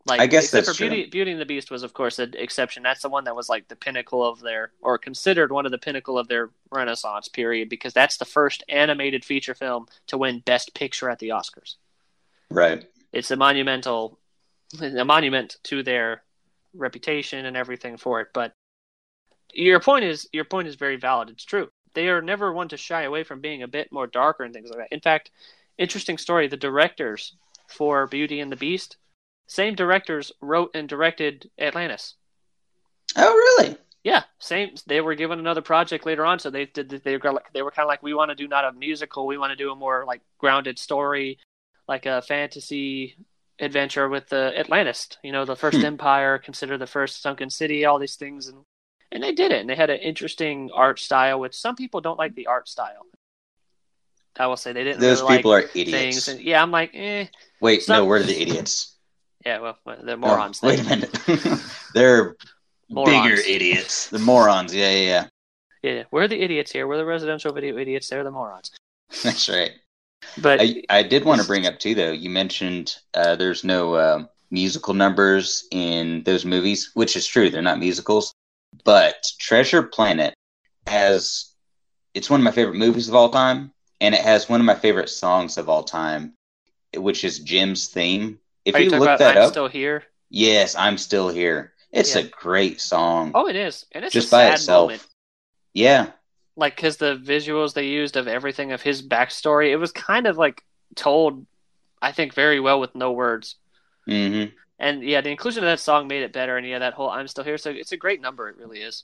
Like 0.06 0.20
I 0.20 0.28
guess 0.28 0.52
that's 0.52 0.70
for 0.70 0.78
Beauty, 0.78 1.06
Beauty 1.06 1.32
and 1.32 1.40
the 1.40 1.46
Beast 1.46 1.72
was 1.72 1.84
of 1.84 1.94
course 1.94 2.20
an 2.20 2.34
exception. 2.38 2.84
That's 2.84 3.02
the 3.02 3.10
one 3.10 3.24
that 3.24 3.36
was 3.36 3.48
like 3.48 3.70
the 3.70 3.76
pinnacle 3.76 4.26
of 4.26 4.42
their, 4.42 4.72
or 4.82 4.98
considered 4.98 5.52
one 5.52 5.66
of 5.66 5.72
the 5.72 5.78
pinnacle 5.78 6.18
of 6.18 6.28
their 6.28 6.52
Renaissance 6.72 7.30
period, 7.30 7.70
because 7.70 7.94
that's 7.94 8.18
the 8.18 8.26
first 8.26 8.64
animated 8.68 9.24
feature 9.24 9.56
film 9.56 9.88
to 10.08 10.18
win 10.18 10.40
Best 10.40 10.74
Picture 10.74 11.10
at 11.10 11.20
the 11.20 11.30
Oscars. 11.30 11.76
Right. 12.50 12.90
It's 13.14 13.32
a 13.32 13.38
monumental, 13.38 14.20
a 14.82 15.06
monument 15.06 15.58
to 15.64 15.84
their 15.84 16.24
reputation 16.74 17.46
and 17.46 17.58
everything 17.58 17.98
for 17.98 18.22
it. 18.22 18.30
But 18.34 18.54
your 19.54 19.80
point 19.80 20.06
is 20.06 20.28
your 20.34 20.46
point 20.46 20.68
is 20.68 20.76
very 20.76 20.98
valid. 20.98 21.30
It's 21.30 21.46
true. 21.46 21.70
They 21.94 22.10
are 22.10 22.22
never 22.22 22.52
one 22.52 22.70
to 22.70 22.78
shy 22.78 23.04
away 23.04 23.24
from 23.24 23.42
being 23.42 23.64
a 23.64 23.68
bit 23.68 23.92
more 23.92 24.08
darker 24.08 24.44
and 24.44 24.54
things 24.54 24.70
like 24.70 24.80
that. 24.80 24.94
In 24.94 25.02
fact, 25.02 25.32
interesting 25.78 26.18
story. 26.18 26.48
The 26.48 26.58
directors 26.58 27.36
for 27.68 28.08
Beauty 28.08 28.40
and 28.40 28.52
the 28.52 28.56
Beast, 28.56 28.98
same 29.48 29.76
directors 29.76 30.32
wrote 30.42 30.72
and 30.74 30.90
directed 30.90 31.50
Atlantis. 31.60 32.16
Oh, 33.16 33.34
really? 33.34 33.78
Yeah, 34.04 34.24
same. 34.40 34.76
They 34.88 35.02
were 35.02 35.16
given 35.16 35.40
another 35.40 35.62
project 35.62 36.06
later 36.06 36.26
on, 36.26 36.40
so 36.40 36.50
they 36.50 36.66
did. 36.66 36.90
They 36.90 37.18
were 37.18 37.32
like, 37.32 37.54
they 37.54 37.62
were 37.62 37.72
kind 37.72 37.86
of 37.86 37.90
like, 37.90 38.04
we 38.04 38.14
want 38.14 38.30
to 38.30 38.36
do 38.36 38.48
not 38.48 38.66
a 38.66 38.72
musical, 38.74 39.28
we 39.28 39.38
want 39.38 39.52
to 39.52 39.56
do 39.56 39.72
a 39.72 39.76
more 39.76 40.04
like 40.06 40.22
grounded 40.40 40.78
story, 40.80 41.38
like 41.88 42.06
a 42.06 42.22
fantasy 42.22 43.16
adventure 43.60 44.10
with 44.10 44.30
the 44.30 44.58
Atlantis. 44.58 45.10
You 45.24 45.32
know, 45.32 45.46
the 45.46 45.56
first 45.56 45.78
Hmm. 45.80 45.86
empire, 45.86 46.38
consider 46.38 46.78
the 46.78 46.88
first 46.88 47.22
sunken 47.22 47.50
city, 47.50 47.86
all 47.86 48.00
these 48.00 48.16
things, 48.16 48.48
and 48.48 48.64
and 49.12 49.22
they 49.24 49.32
did 49.32 49.52
it. 49.52 49.62
And 49.62 49.70
they 49.70 49.76
had 49.76 49.92
an 49.92 50.00
interesting 50.00 50.72
art 50.74 51.00
style, 51.00 51.40
which 51.40 51.54
some 51.56 51.76
people 51.76 52.02
don't 52.02 52.18
like 52.18 52.34
the 52.34 52.48
art 52.48 52.68
style. 52.68 53.06
I 54.40 54.48
will 54.48 54.58
say 54.58 54.74
they 54.74 54.84
didn't. 54.84 55.02
Those 55.02 55.22
really 55.22 55.38
people 55.38 55.52
like 55.52 55.66
are 55.66 55.70
idiots. 55.76 55.92
things, 55.92 56.28
and 56.28 56.42
yeah, 56.42 56.62
I'm 56.64 56.72
like, 56.72 56.92
eh, 56.96 57.28
Wait, 57.62 57.84
Some- 57.84 57.98
no, 57.98 58.06
we're 58.06 58.24
the 58.24 58.42
idiots. 58.42 58.96
yeah, 59.46 59.60
well, 59.60 59.78
they're 59.86 60.18
No, 60.18 60.28
morons. 60.28 60.62
wait 60.64 60.80
a 60.80 60.84
minute. 60.84 61.12
They're 61.94 62.36
Morons. 62.90 63.22
bigger 63.22 63.42
idiots. 63.48 64.10
The 64.10 64.18
morons. 64.20 64.74
Yeah, 64.74 64.90
yeah, 64.90 64.98
yeah. 65.08 65.28
Yeah, 65.84 66.04
we're 66.12 66.28
the 66.28 66.42
idiots 66.42 66.72
here. 66.72 66.88
We're 66.88 66.98
the 66.98 67.06
residential 67.06 67.54
video 67.54 67.78
idiots. 67.78 68.10
They're 68.10 68.24
the 68.24 68.32
morons. 68.32 68.72
That's 69.24 69.48
right. 69.50 69.72
But 70.42 70.62
I, 70.62 70.84
I 70.90 71.04
did 71.04 71.26
want 71.26 71.42
to 71.42 71.48
bring 71.48 71.68
up 71.68 71.80
too, 71.80 71.96
though. 71.96 72.12
You 72.12 72.30
mentioned 72.30 72.96
uh, 73.14 73.36
there's 73.36 73.64
no 73.64 73.94
uh, 73.96 74.26
musical 74.52 74.94
numbers 74.94 75.68
in 75.72 76.24
those 76.24 76.46
movies, 76.46 76.92
which 76.94 77.16
is 77.16 77.26
true. 77.28 77.50
They're 77.50 77.62
not 77.62 77.80
musicals, 77.80 78.34
but 78.84 79.26
Treasure 79.40 79.84
Planet 79.84 80.34
has 80.88 81.54
it's 82.14 82.30
one 82.30 82.40
of 82.40 82.44
my 82.44 82.52
favorite 82.52 82.76
movies 82.76 83.10
of 83.10 83.16
all 83.16 83.30
time, 83.30 83.72
and 84.02 84.14
it 84.14 84.22
has 84.22 84.48
one 84.50 84.60
of 84.60 84.66
my 84.66 84.76
favorite 84.76 85.10
songs 85.10 85.58
of 85.58 85.70
all 85.70 85.84
time, 85.84 86.34
which 86.96 87.24
is 87.24 87.40
Jim's 87.40 87.88
theme. 87.88 88.40
If 88.66 88.76
Are 88.76 88.80
you, 88.80 88.92
you 88.92 89.00
look 89.00 89.18
that 89.20 89.38
I'm 89.38 89.44
up, 89.44 89.52
Still 89.52 89.68
Here? 89.68 90.04
yes, 90.30 90.76
I'm 90.76 90.98
still 90.98 91.30
here. 91.30 91.74
It's 91.92 92.16
Yeah. 92.16 92.22
a 92.22 92.28
great 92.28 92.82
song. 92.82 93.32
Oh, 93.34 93.48
it 93.48 93.56
is. 93.56 93.86
And 93.92 94.04
it's 94.06 94.14
just 94.14 94.30
a 94.30 94.32
by 94.32 94.52
itself. 94.54 94.90
moment. 94.90 95.06
Yeah, 95.74 96.12
Like, 96.56 96.76
because 96.76 96.98
the 96.98 97.16
visuals 97.18 97.74
they 97.74 97.88
used 97.88 98.16
of 98.16 98.28
everything 98.28 98.72
of 98.72 98.82
his 98.82 99.02
backstory, 99.02 99.72
it 99.72 99.78
was 99.78 99.92
kind 99.92 100.28
of 100.28 100.38
like 100.38 100.64
told, 100.96 101.46
I 102.02 102.12
think, 102.12 102.34
very 102.34 102.60
well 102.60 102.80
with 102.80 102.96
no 102.96 103.12
words. 103.12 103.56
hmm 104.06 104.46
And 104.80 105.04
yeah, 105.04 105.22
the 105.22 105.30
inclusion 105.32 105.64
of 105.64 105.70
that 105.70 105.80
song 105.80 106.08
made 106.08 106.24
it 106.24 106.34
better. 106.34 106.58
And 106.58 106.68
yeah, 106.68 106.80
that 106.80 106.94
whole 106.94 107.10
"I'm 107.10 107.28
Still 107.28 107.44
Here," 107.44 107.58
so 107.58 107.72
it's 107.72 107.92
a 107.92 107.98
great 107.98 108.22
number. 108.22 108.50
It 108.50 108.58
really 108.58 108.82
is. 108.82 109.04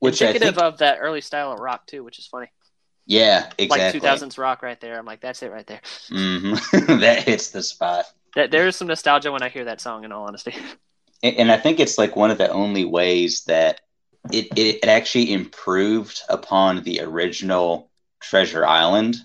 which 0.00 0.22
I 0.22 0.26
Indicative 0.26 0.54
think, 0.56 0.64
of 0.64 0.78
that 0.78 0.98
early 1.00 1.20
style 1.20 1.52
of 1.52 1.60
rock 1.60 1.86
too, 1.86 2.02
which 2.02 2.18
is 2.18 2.26
funny. 2.26 2.48
yeah, 3.06 3.50
exactly. 3.58 3.68
Like 3.68 3.92
2000s 3.92 4.38
rock 4.38 4.62
right 4.62 4.80
there. 4.80 4.98
I'm 4.98 5.06
like, 5.06 5.20
that's 5.20 5.42
it 5.42 5.50
right 5.52 5.66
there. 5.66 5.80
hmm 6.08 6.54
that 7.00 7.22
hits 7.24 7.50
the 7.50 7.62
spot. 7.62 8.06
That 8.34 8.50
there 8.50 8.66
is 8.66 8.76
some 8.76 8.88
nostalgia 8.88 9.32
when 9.32 9.42
I 9.42 9.48
hear 9.48 9.64
that 9.66 9.80
song. 9.80 10.04
In 10.04 10.12
all 10.12 10.26
honesty, 10.26 10.54
And, 11.22 11.36
and 11.36 11.52
I 11.52 11.56
think 11.56 11.80
it's 11.80 11.98
like 11.98 12.16
one 12.16 12.30
of 12.30 12.38
the 12.38 12.50
only 12.50 12.84
ways 12.84 13.42
that 13.44 13.80
it, 14.32 14.46
it, 14.56 14.78
it 14.82 14.88
actually 14.88 15.32
improved 15.32 16.20
upon 16.28 16.82
the 16.82 17.00
original 17.00 17.90
Treasure 18.20 18.66
Island 18.66 19.16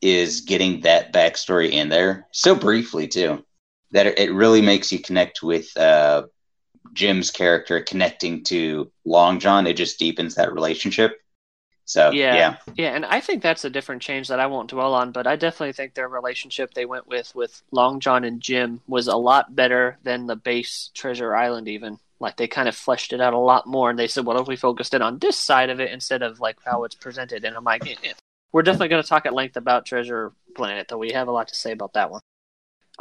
is 0.00 0.40
getting 0.40 0.80
that 0.80 1.12
backstory 1.12 1.70
in 1.70 1.88
there 1.88 2.26
so 2.32 2.54
briefly 2.54 3.06
too 3.06 3.44
that 3.92 4.18
it, 4.18 4.32
really 4.32 4.62
makes 4.62 4.90
you 4.90 4.98
connect 4.98 5.42
with 5.42 5.76
uh, 5.76 6.24
Jim's 6.94 7.30
character 7.30 7.80
connecting 7.80 8.42
to 8.44 8.90
Long 9.04 9.38
John. 9.38 9.66
It 9.66 9.76
just 9.76 9.98
deepens 9.98 10.34
that 10.34 10.52
relationship. 10.52 11.18
So 11.84 12.10
Yeah. 12.10 12.34
yeah, 12.34 12.56
yeah, 12.76 12.94
and 12.94 13.04
I 13.04 13.20
think 13.20 13.42
that's 13.42 13.64
a 13.64 13.70
different 13.70 14.02
change 14.02 14.28
that 14.28 14.40
I 14.40 14.46
won't 14.46 14.70
dwell 14.70 14.94
on. 14.94 15.12
But 15.12 15.26
I 15.26 15.36
definitely 15.36 15.74
think 15.74 15.94
their 15.94 16.08
relationship 16.08 16.72
they 16.72 16.86
went 16.86 17.06
with 17.06 17.34
with 17.34 17.62
Long 17.70 18.00
John 18.00 18.24
and 18.24 18.40
Jim 18.40 18.80
was 18.86 19.08
a 19.08 19.16
lot 19.16 19.54
better 19.54 19.98
than 20.02 20.26
the 20.26 20.36
base 20.36 20.90
Treasure 20.94 21.36
Island. 21.36 21.68
Even 21.68 21.98
like 22.22 22.36
they 22.36 22.48
kind 22.48 22.68
of 22.68 22.74
fleshed 22.76 23.12
it 23.12 23.20
out 23.20 23.34
a 23.34 23.38
lot 23.38 23.66
more, 23.66 23.90
and 23.90 23.98
they 23.98 24.08
said, 24.08 24.24
"What 24.24 24.40
if 24.40 24.46
we 24.46 24.56
focused 24.56 24.94
it 24.94 25.02
on 25.02 25.18
this 25.18 25.36
side 25.38 25.68
of 25.70 25.80
it 25.80 25.90
instead 25.92 26.22
of 26.22 26.40
like 26.40 26.56
how 26.64 26.84
it's 26.84 26.94
presented?" 26.94 27.44
And 27.44 27.56
I'm 27.56 27.64
like, 27.64 27.86
eh, 27.86 27.96
eh. 28.04 28.12
"We're 28.52 28.62
definitely 28.62 28.88
going 28.88 29.02
to 29.02 29.08
talk 29.08 29.26
at 29.26 29.34
length 29.34 29.56
about 29.56 29.84
Treasure 29.84 30.32
Planet, 30.54 30.86
though. 30.88 30.98
We 30.98 31.12
have 31.12 31.28
a 31.28 31.32
lot 31.32 31.48
to 31.48 31.54
say 31.54 31.72
about 31.72 31.92
that 31.94 32.10
one." 32.10 32.20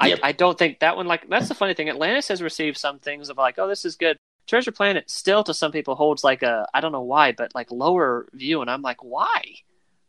Yep. 0.02 0.20
I, 0.24 0.30
I 0.30 0.32
don't 0.32 0.58
think 0.58 0.80
that 0.80 0.96
one 0.98 1.06
like 1.06 1.30
that's 1.30 1.48
the 1.48 1.54
funny 1.56 1.74
thing. 1.74 1.90
Atlantis 1.90 2.28
has 2.30 2.42
received 2.42 2.78
some 2.78 3.00
things 3.00 3.30
of 3.30 3.38
like, 3.38 3.60
oh, 3.60 3.68
this 3.68 3.86
is 3.86 3.96
good. 3.96 4.18
Treasure 4.48 4.72
Planet 4.72 5.10
still 5.10 5.44
to 5.44 5.54
some 5.54 5.72
people 5.72 5.96
holds 5.96 6.24
like 6.24 6.44
a 6.44 6.68
I 6.74 6.82
don't 6.82 6.92
know 6.92 7.02
why, 7.02 7.32
but 7.34 7.54
like 7.54 7.72
lower 7.72 8.28
view, 8.34 8.62
and 8.62 8.70
I'm 8.70 8.82
like, 8.82 9.04
why? 9.04 9.42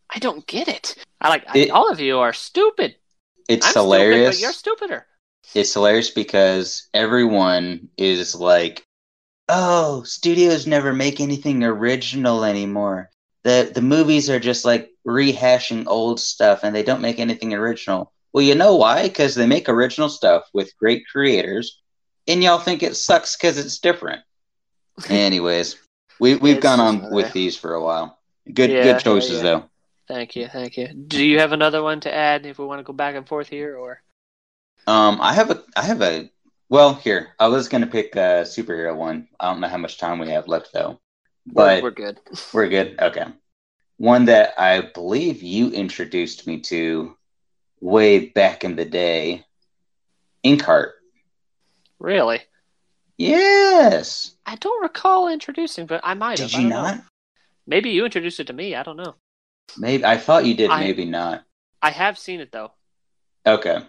I 0.09 0.19
don't 0.19 0.47
get 0.47 0.69
it. 0.69 0.95
I 1.21 1.29
like 1.29 1.45
I- 1.49 1.69
all 1.69 1.91
of 1.91 2.01
you 2.01 2.19
are 2.19 2.33
stupid. 2.33 2.97
it's 3.49 3.67
I'm 3.67 3.83
hilarious. 3.83 4.37
stupid, 4.37 4.43
you're 4.43 4.53
stupider. 4.53 5.07
it's 5.55 5.73
hilarious 5.75 6.11
because 6.11 6.89
everyone 6.95 7.89
is 7.99 8.35
like, 8.35 8.85
"Oh, 9.49 10.03
studios 10.05 10.67
never 10.67 10.93
make 10.93 11.21
anything 11.21 11.63
original 11.65 12.45
anymore. 12.45 13.11
the 13.45 13.71
The 13.75 13.83
movies 13.83 14.31
are 14.31 14.39
just 14.41 14.65
like 14.65 14.91
rehashing 15.07 15.85
old 15.87 16.21
stuff, 16.21 16.61
and 16.63 16.75
they 16.75 16.83
don't 16.83 17.01
make 17.03 17.19
anything 17.19 17.53
original." 17.55 18.13
Well, 18.33 18.45
you 18.45 18.55
know 18.55 18.77
why? 18.77 19.03
Because 19.09 19.35
they 19.35 19.47
make 19.47 19.69
original 19.69 20.09
stuff 20.09 20.49
with 20.55 20.77
great 20.79 21.05
creators, 21.11 21.81
and 22.27 22.43
y'all 22.43 22.59
think 22.59 22.83
it 22.83 22.97
sucks 22.97 23.37
because 23.37 23.59
it's 23.59 23.79
different. 23.79 24.23
Anyways, 25.11 25.77
we 26.21 26.37
we've 26.37 26.57
It's 26.57 26.63
gone 26.63 26.81
on 26.81 26.97
another- 26.99 27.15
with 27.15 27.33
these 27.33 27.57
for 27.57 27.75
a 27.75 27.83
while. 27.83 28.19
Good 28.53 28.71
Yeah, 28.71 28.83
good 28.85 29.01
choices 29.01 29.39
yeah. 29.39 29.43
though. 29.43 29.65
Thank 30.09 30.37
you, 30.37 30.49
thank 30.49 30.77
you. 30.77 30.89
Do 30.89 31.25
you 31.25 31.39
have 31.39 31.53
another 31.53 31.83
one 31.83 32.01
to 32.01 32.13
add 32.15 32.45
if 32.47 32.59
we 32.59 32.65
want 32.67 32.81
to 32.81 32.85
go 32.85 32.93
back 32.93 33.15
and 33.17 33.27
forth 33.27 33.49
here, 33.49 33.77
or 33.77 34.03
Um, 34.87 35.21
I 35.21 35.33
have 35.33 35.51
a, 35.51 35.63
I 35.77 35.83
have 35.83 36.01
a. 36.03 36.29
Well, 36.73 36.95
here 36.95 37.35
I 37.39 37.49
was 37.49 37.69
gonna 37.69 37.87
pick 37.87 38.17
a 38.17 38.45
superhero 38.49 38.97
one. 38.97 39.29
I 39.39 39.51
don't 39.51 39.61
know 39.61 39.69
how 39.69 39.77
much 39.77 39.99
time 39.99 40.19
we 40.19 40.31
have 40.31 40.49
left 40.49 40.73
though, 40.73 41.03
we're, 41.47 41.53
but 41.53 41.83
we're 41.83 41.91
good? 41.91 42.19
we're 42.55 42.71
good. 42.71 42.99
Okay, 42.99 43.27
one 43.99 44.25
that 44.25 44.55
I 44.57 44.81
believe 44.81 45.43
you 45.43 45.69
introduced 45.69 46.47
me 46.47 46.61
to 46.61 47.15
way 47.83 48.25
back 48.31 48.65
in 48.65 48.75
the 48.75 48.87
day, 48.87 49.45
Inkheart. 50.47 50.93
Really? 51.99 52.41
Yes. 53.19 54.35
I 54.47 54.57
don't 54.57 54.83
recall 54.83 55.29
introducing, 55.29 55.85
but 55.85 56.01
I 56.03 56.15
might 56.15 56.39
have. 56.39 56.49
Did 56.53 56.57
I 56.57 56.63
you 56.63 56.71
don't 56.71 56.97
know. 56.97 57.03
Maybe 57.67 57.91
you 57.91 58.07
introduced 58.07 58.41
it 58.41 58.47
to 58.47 58.55
me. 58.55 58.77
I 58.77 58.83
don't 58.83 58.97
know. 58.97 59.17
Maybe 59.77 60.07
I 60.07 60.17
thought 60.17 60.47
you 60.47 60.55
did. 60.55 60.71
I- 60.71 60.81
maybe 60.81 61.05
not. 61.05 61.45
I 61.83 61.91
have 61.91 62.17
seen 62.17 62.41
it 62.41 62.51
though. 62.51 62.73
Okay, 63.45 63.83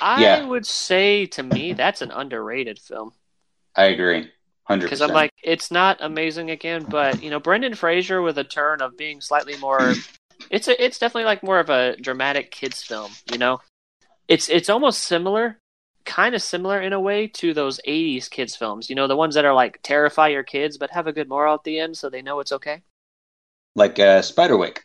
I 0.00 0.20
Yeah. 0.20 0.46
would 0.46 0.66
say 0.66 1.26
to 1.26 1.42
me 1.42 1.72
that's 1.72 2.02
an 2.02 2.10
underrated 2.10 2.78
film 2.78 3.12
I 3.76 3.84
agree. 3.86 4.30
Hundred 4.64 4.86
because 4.86 5.00
I'm 5.00 5.12
like 5.12 5.32
it's 5.42 5.70
not 5.70 5.98
amazing 6.00 6.50
again, 6.50 6.86
but 6.90 7.22
you 7.22 7.30
know 7.30 7.40
Brendan 7.40 7.74
Fraser 7.74 8.22
with 8.22 8.38
a 8.38 8.44
turn 8.44 8.82
of 8.82 8.96
being 8.96 9.20
slightly 9.20 9.56
more. 9.56 9.94
It's 10.50 10.68
a, 10.68 10.82
it's 10.84 10.98
definitely 10.98 11.24
like 11.24 11.42
more 11.42 11.58
of 11.58 11.70
a 11.70 11.96
dramatic 11.96 12.50
kids 12.50 12.82
film. 12.82 13.12
You 13.26 13.38
know, 13.38 13.60
it's 14.28 14.48
it's 14.48 14.70
almost 14.70 15.00
similar, 15.04 15.58
kind 16.04 16.34
of 16.34 16.42
similar 16.42 16.80
in 16.80 16.92
a 16.92 17.00
way 17.00 17.26
to 17.28 17.54
those 17.54 17.80
'80s 17.86 18.28
kids 18.28 18.56
films. 18.56 18.90
You 18.90 18.96
know, 18.96 19.06
the 19.06 19.16
ones 19.16 19.34
that 19.34 19.44
are 19.44 19.54
like 19.54 19.80
terrify 19.82 20.28
your 20.28 20.42
kids 20.44 20.78
but 20.78 20.90
have 20.90 21.06
a 21.06 21.12
good 21.12 21.28
moral 21.28 21.54
at 21.54 21.64
the 21.64 21.78
end, 21.78 21.96
so 21.96 22.10
they 22.10 22.22
know 22.22 22.40
it's 22.40 22.52
okay. 22.52 22.82
like 23.74 23.98
uh, 23.98 24.20
Spiderwick. 24.20 24.80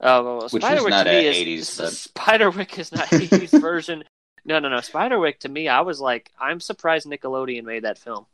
Oh, 0.00 0.24
well, 0.24 0.48
Which 0.50 0.62
Spiderwick 0.62 1.02
to 1.04 1.10
me 1.10 1.26
is 1.26 1.68
80s, 1.68 1.78
but- 1.78 1.92
Spiderwick 1.92 2.78
is 2.78 2.92
not 2.92 3.06
80s 3.08 3.60
version. 3.60 4.04
No, 4.44 4.58
no, 4.60 4.68
no. 4.68 4.76
Spiderwick 4.76 5.40
to 5.40 5.48
me, 5.48 5.68
I 5.68 5.80
was 5.80 6.00
like, 6.00 6.30
I'm 6.40 6.60
surprised 6.60 7.06
Nickelodeon 7.06 7.64
made 7.64 7.84
that 7.84 7.98
film 7.98 8.26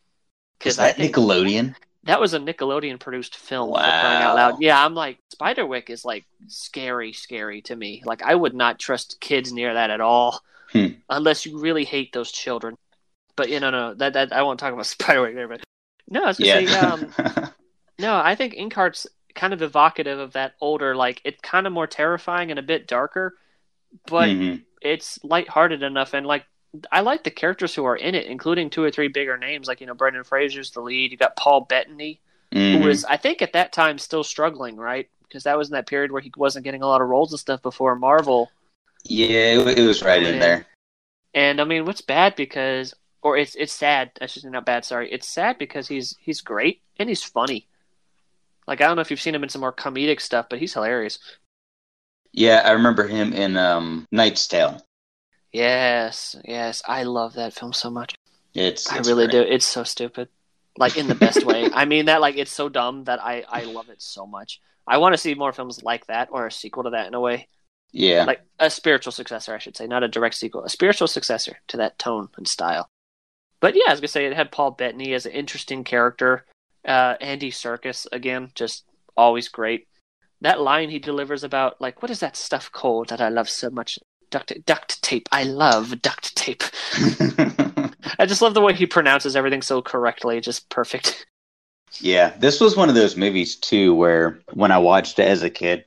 Is 0.64 0.76
that 0.76 0.96
Nickelodeon? 0.96 1.74
that 2.04 2.20
was 2.20 2.34
a 2.34 2.38
Nickelodeon 2.38 3.00
produced 3.00 3.36
film. 3.36 3.70
For 3.70 3.74
crying 3.78 4.22
out 4.22 4.36
loud. 4.36 4.60
Yeah, 4.60 4.84
I'm 4.84 4.94
like 4.94 5.18
Spiderwick 5.34 5.88
is 5.88 6.04
like 6.04 6.26
scary, 6.48 7.12
scary 7.14 7.62
to 7.62 7.74
me. 7.74 8.02
Like 8.04 8.22
I 8.22 8.34
would 8.34 8.54
not 8.54 8.78
trust 8.78 9.18
kids 9.20 9.52
near 9.52 9.72
that 9.74 9.90
at 9.90 10.00
all, 10.02 10.40
Hmm. 10.70 10.86
unless 11.08 11.46
you 11.46 11.58
really 11.58 11.84
hate 11.84 12.12
those 12.12 12.30
children. 12.30 12.76
But 13.36 13.48
you 13.48 13.58
know, 13.58 13.70
no, 13.70 13.94
that 13.94 14.12
that 14.12 14.32
I 14.34 14.42
won't 14.42 14.60
talk 14.60 14.72
about 14.74 14.84
Spiderwick 14.98 15.34
there. 15.34 15.48
But 15.48 15.62
no, 16.10 16.24
I 16.24 16.26
was 16.26 16.38
gonna 16.38 16.60
Yeah. 16.60 16.66
say, 16.66 16.78
um, 16.78 17.50
no, 17.98 18.14
I 18.16 18.34
think 18.34 18.54
Inkheart's 18.54 19.06
kind 19.34 19.52
of 19.52 19.62
evocative 19.62 20.18
of 20.18 20.32
that 20.32 20.54
older, 20.60 20.94
like 20.96 21.20
it's 21.24 21.40
kind 21.40 21.66
of 21.66 21.72
more 21.72 21.86
terrifying 21.86 22.50
and 22.50 22.58
a 22.58 22.62
bit 22.62 22.86
darker, 22.86 23.36
but 24.06 24.30
Mhm. 24.30 24.62
it's 24.80 25.18
lighthearted 25.24 25.82
enough 25.82 26.14
and 26.14 26.26
like 26.26 26.44
I 26.90 27.00
like 27.02 27.22
the 27.22 27.30
characters 27.30 27.72
who 27.74 27.84
are 27.84 27.94
in 27.96 28.16
it, 28.16 28.26
including 28.26 28.68
two 28.68 28.82
or 28.82 28.90
three 28.90 29.06
bigger 29.06 29.36
names, 29.36 29.68
like 29.68 29.80
you 29.80 29.86
know 29.86 29.94
Brendan 29.94 30.24
Fraser's 30.24 30.72
the 30.72 30.80
lead. 30.80 31.12
You 31.12 31.16
got 31.16 31.36
Paul 31.36 31.62
Bettany, 31.62 32.20
Mhm. 32.52 32.72
who 32.72 32.88
was 32.88 33.04
I 33.04 33.16
think 33.16 33.42
at 33.42 33.52
that 33.52 33.72
time 33.72 33.98
still 33.98 34.24
struggling, 34.24 34.76
right? 34.76 35.08
Because 35.22 35.44
that 35.44 35.56
was 35.56 35.68
in 35.68 35.72
that 35.74 35.86
period 35.86 36.10
where 36.10 36.22
he 36.22 36.32
wasn't 36.36 36.64
getting 36.64 36.82
a 36.82 36.86
lot 36.86 37.00
of 37.00 37.08
roles 37.08 37.32
and 37.32 37.38
stuff 37.38 37.62
before 37.62 37.94
Marvel. 37.96 38.50
Yeah, 39.04 39.60
it, 39.60 39.78
it 39.78 39.86
was 39.86 40.02
right 40.02 40.22
in 40.22 40.38
there. 40.40 40.66
And 41.34 41.60
I 41.60 41.64
mean, 41.64 41.84
what's 41.84 42.00
bad 42.00 42.36
because, 42.36 42.94
or 43.22 43.36
it's 43.36 43.54
it's 43.54 43.72
sad. 43.72 44.12
I 44.20 44.26
should 44.26 44.42
say 44.42 44.48
not 44.48 44.66
bad. 44.66 44.84
Sorry, 44.84 45.10
it's 45.12 45.28
sad 45.28 45.58
because 45.58 45.88
he's 45.88 46.16
he's 46.20 46.40
great 46.40 46.80
and 46.98 47.08
he's 47.08 47.22
funny. 47.22 47.66
Like 48.66 48.80
I 48.80 48.86
don't 48.86 48.96
know 48.96 49.02
if 49.02 49.10
you've 49.10 49.20
seen 49.20 49.34
him 49.34 49.42
in 49.42 49.48
some 49.48 49.60
more 49.60 49.72
comedic 49.72 50.20
stuff, 50.20 50.46
but 50.48 50.58
he's 50.58 50.74
hilarious. 50.74 51.18
Yeah, 52.32 52.62
I 52.64 52.72
remember 52.72 53.06
him 53.06 53.32
in 53.32 53.56
um, 53.56 54.06
Knight's 54.10 54.46
Tale. 54.48 54.80
Yes, 55.52 56.34
yes, 56.44 56.82
I 56.86 57.04
love 57.04 57.34
that 57.34 57.54
film 57.54 57.72
so 57.72 57.90
much. 57.90 58.14
It's, 58.54 58.90
I 58.90 58.98
it's 58.98 59.08
really 59.08 59.26
great. 59.28 59.46
do. 59.46 59.52
It's 59.52 59.66
so 59.66 59.84
stupid, 59.84 60.28
like 60.78 60.96
in 60.96 61.06
the 61.08 61.14
best 61.14 61.44
way. 61.44 61.70
I 61.74 61.84
mean 61.84 62.06
that 62.06 62.20
like 62.20 62.36
it's 62.36 62.52
so 62.52 62.68
dumb 62.68 63.04
that 63.04 63.22
I 63.22 63.44
I 63.48 63.64
love 63.64 63.88
it 63.88 64.02
so 64.02 64.26
much. 64.26 64.60
I 64.86 64.98
want 64.98 65.14
to 65.14 65.18
see 65.18 65.34
more 65.34 65.52
films 65.52 65.82
like 65.82 66.06
that 66.06 66.28
or 66.32 66.46
a 66.46 66.52
sequel 66.52 66.84
to 66.84 66.90
that 66.90 67.06
in 67.06 67.14
a 67.14 67.20
way, 67.20 67.48
Yeah, 67.92 68.24
like 68.24 68.42
a 68.58 68.68
spiritual 68.70 69.12
successor, 69.12 69.54
I 69.54 69.58
should 69.58 69.76
say, 69.76 69.86
not 69.86 70.02
a 70.02 70.08
direct 70.08 70.34
sequel, 70.34 70.64
a 70.64 70.68
spiritual 70.68 71.08
successor 71.08 71.58
to 71.68 71.76
that 71.78 71.98
tone 71.98 72.28
and 72.36 72.46
style. 72.48 72.88
But 73.60 73.74
yeah, 73.76 73.84
I 73.88 73.90
was 73.92 74.00
gonna 74.00 74.08
say 74.08 74.26
it 74.26 74.34
had 74.36 74.52
Paul 74.52 74.72
Bettany 74.72 75.14
as 75.14 75.26
an 75.26 75.32
interesting 75.32 75.84
character. 75.84 76.44
Uh, 76.86 77.16
Andy 77.20 77.50
Serkis 77.50 78.06
again, 78.12 78.50
just 78.54 78.84
always 79.16 79.48
great. 79.48 79.88
That 80.40 80.60
line 80.60 80.90
he 80.90 80.98
delivers 80.98 81.44
about 81.44 81.80
like 81.80 82.02
what 82.02 82.10
is 82.10 82.20
that 82.20 82.36
stuff 82.36 82.70
called 82.70 83.08
that 83.08 83.20
I 83.20 83.28
love 83.28 83.48
so 83.48 83.70
much? 83.70 83.98
Duct 84.30 84.52
duct 84.66 85.02
tape. 85.02 85.28
I 85.32 85.44
love 85.44 86.02
duct 86.02 86.36
tape. 86.36 86.62
I 88.18 88.26
just 88.26 88.42
love 88.42 88.54
the 88.54 88.60
way 88.60 88.74
he 88.74 88.86
pronounces 88.86 89.36
everything 89.36 89.62
so 89.62 89.80
correctly, 89.80 90.40
just 90.40 90.68
perfect. 90.68 91.26
yeah. 92.00 92.34
This 92.38 92.60
was 92.60 92.76
one 92.76 92.88
of 92.88 92.94
those 92.94 93.16
movies 93.16 93.56
too, 93.56 93.94
where 93.94 94.40
when 94.52 94.70
I 94.70 94.78
watched 94.78 95.18
it 95.18 95.28
as 95.28 95.42
a 95.42 95.50
kid, 95.50 95.84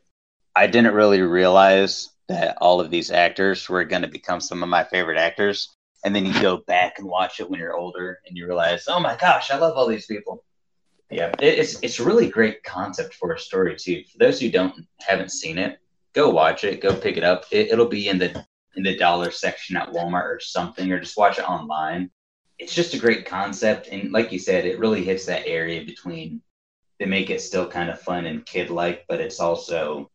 I 0.55 0.67
didn't 0.67 0.95
really 0.95 1.21
realize 1.21 2.09
that 2.29 2.57
all 2.59 2.81
of 2.81 2.89
these 2.89 3.11
actors 3.11 3.69
were 3.69 3.85
going 3.85 4.01
to 4.01 4.07
become 4.07 4.41
some 4.41 4.63
of 4.63 4.69
my 4.69 4.83
favorite 4.83 5.17
actors. 5.17 5.73
And 6.03 6.15
then 6.15 6.25
you 6.25 6.41
go 6.41 6.57
back 6.57 6.99
and 6.99 7.07
watch 7.07 7.39
it 7.39 7.49
when 7.49 7.59
you're 7.59 7.75
older, 7.75 8.19
and 8.25 8.37
you 8.37 8.45
realize, 8.45 8.85
oh 8.87 8.99
my 8.99 9.17
gosh, 9.17 9.51
I 9.51 9.57
love 9.57 9.75
all 9.75 9.87
these 9.87 10.05
people. 10.05 10.43
Yeah, 11.09 11.31
it's 11.39 11.81
it's 11.81 11.99
a 11.99 12.05
really 12.05 12.29
great 12.29 12.63
concept 12.63 13.13
for 13.13 13.31
a 13.31 13.39
story 13.39 13.75
too. 13.77 14.03
For 14.11 14.17
those 14.17 14.39
who 14.39 14.51
don't 14.51 14.85
haven't 14.99 15.31
seen 15.31 15.57
it, 15.57 15.79
go 16.13 16.29
watch 16.29 16.63
it. 16.63 16.81
Go 16.81 16.93
pick 16.93 17.15
it 17.15 17.23
up. 17.23 17.45
It, 17.51 17.71
it'll 17.71 17.87
be 17.87 18.09
in 18.09 18.17
the 18.17 18.45
in 18.75 18.83
the 18.83 18.97
dollar 18.97 19.31
section 19.31 19.77
at 19.77 19.89
Walmart 19.89 20.25
or 20.25 20.39
something, 20.39 20.91
or 20.91 20.99
just 20.99 21.17
watch 21.17 21.39
it 21.39 21.49
online. 21.49 22.09
It's 22.59 22.73
just 22.73 22.93
a 22.93 22.99
great 22.99 23.25
concept, 23.25 23.87
and 23.87 24.11
like 24.11 24.31
you 24.31 24.39
said, 24.39 24.65
it 24.65 24.79
really 24.79 25.03
hits 25.03 25.25
that 25.25 25.47
area 25.47 25.85
between. 25.85 26.41
They 26.99 27.05
make 27.05 27.29
it 27.29 27.41
still 27.41 27.67
kind 27.67 27.91
of 27.91 28.01
fun 28.01 28.25
and 28.25 28.45
kid 28.45 28.71
like, 28.71 29.05
but 29.07 29.21
it's 29.21 29.39
also 29.39 30.09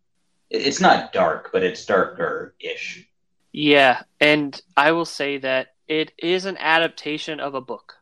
it's 0.50 0.80
not 0.80 1.12
dark, 1.12 1.50
but 1.52 1.62
it's 1.62 1.86
darker 1.86 2.54
ish. 2.60 3.08
Yeah, 3.52 4.02
and 4.20 4.60
I 4.76 4.92
will 4.92 5.06
say 5.06 5.38
that 5.38 5.68
it 5.88 6.12
is 6.18 6.44
an 6.44 6.56
adaptation 6.58 7.40
of 7.40 7.54
a 7.54 7.60
book. 7.60 7.94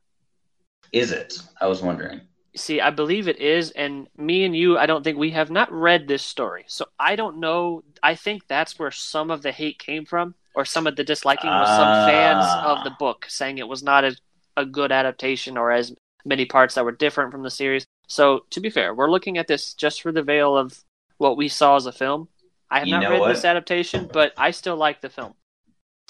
Is 0.93 1.13
it? 1.13 1.39
I 1.61 1.67
was 1.67 1.83
wondering. 1.83 2.23
See, 2.57 2.81
I 2.81 2.91
believe 2.91 3.29
it 3.29 3.39
is, 3.39 3.71
and 3.71 4.09
me 4.17 4.45
and 4.45 4.57
you, 4.57 4.77
I 4.77 4.87
don't 4.87 5.05
think 5.05 5.17
we 5.17 5.31
have 5.31 5.51
not 5.51 5.73
read 5.73 6.09
this 6.09 6.23
story, 6.23 6.65
so 6.67 6.87
I 6.99 7.15
don't 7.15 7.39
know. 7.39 7.85
I 8.03 8.17
think 8.17 8.49
that's 8.49 8.77
where 8.77 8.91
some 8.91 9.31
of 9.31 9.43
the 9.43 9.53
hate 9.53 9.79
came 9.79 10.05
from, 10.05 10.35
or 10.57 10.65
some 10.65 10.89
of 10.89 10.97
the 10.97 11.05
disliking 11.05 11.49
was 11.51 11.69
some 11.69 11.87
uh... 11.87 12.07
fans 12.07 12.45
of 12.65 12.83
the 12.83 12.97
book 12.99 13.27
saying 13.29 13.59
it 13.59 13.69
was 13.69 13.85
not 13.85 14.05
a, 14.05 14.17
a 14.57 14.67
good 14.67 14.91
adaptation 14.91 15.57
or 15.57 15.71
as 15.71 15.95
many 16.25 16.45
parts 16.45 16.75
that 16.75 16.85
were 16.85 16.93
different 16.93 17.31
from 17.31 17.45
the 17.45 17.51
series. 17.51 17.87
So, 18.09 18.45
to 18.51 18.61
be 18.61 18.71
fair, 18.71 18.95
we're 18.95 19.11
looking 19.11 19.39
at 19.39 19.47
this 19.47 19.73
just 19.75 20.03
for 20.03 20.11
the 20.11 20.23
veil 20.23 20.57
of 20.57 20.83
what 21.19 21.37
we 21.37 21.49
saw 21.49 21.77
as 21.77 21.87
a 21.87 21.93
film. 21.93 22.29
I 22.69 22.81
have 22.81 22.89
you 22.89 22.99
not 22.99 23.11
read 23.11 23.21
what? 23.21 23.29
this 23.29 23.45
adaptation, 23.45 24.09
but 24.13 24.33
I 24.37 24.51
still 24.51 24.77
like 24.77 25.01
the 25.01 25.11
film. 25.11 25.35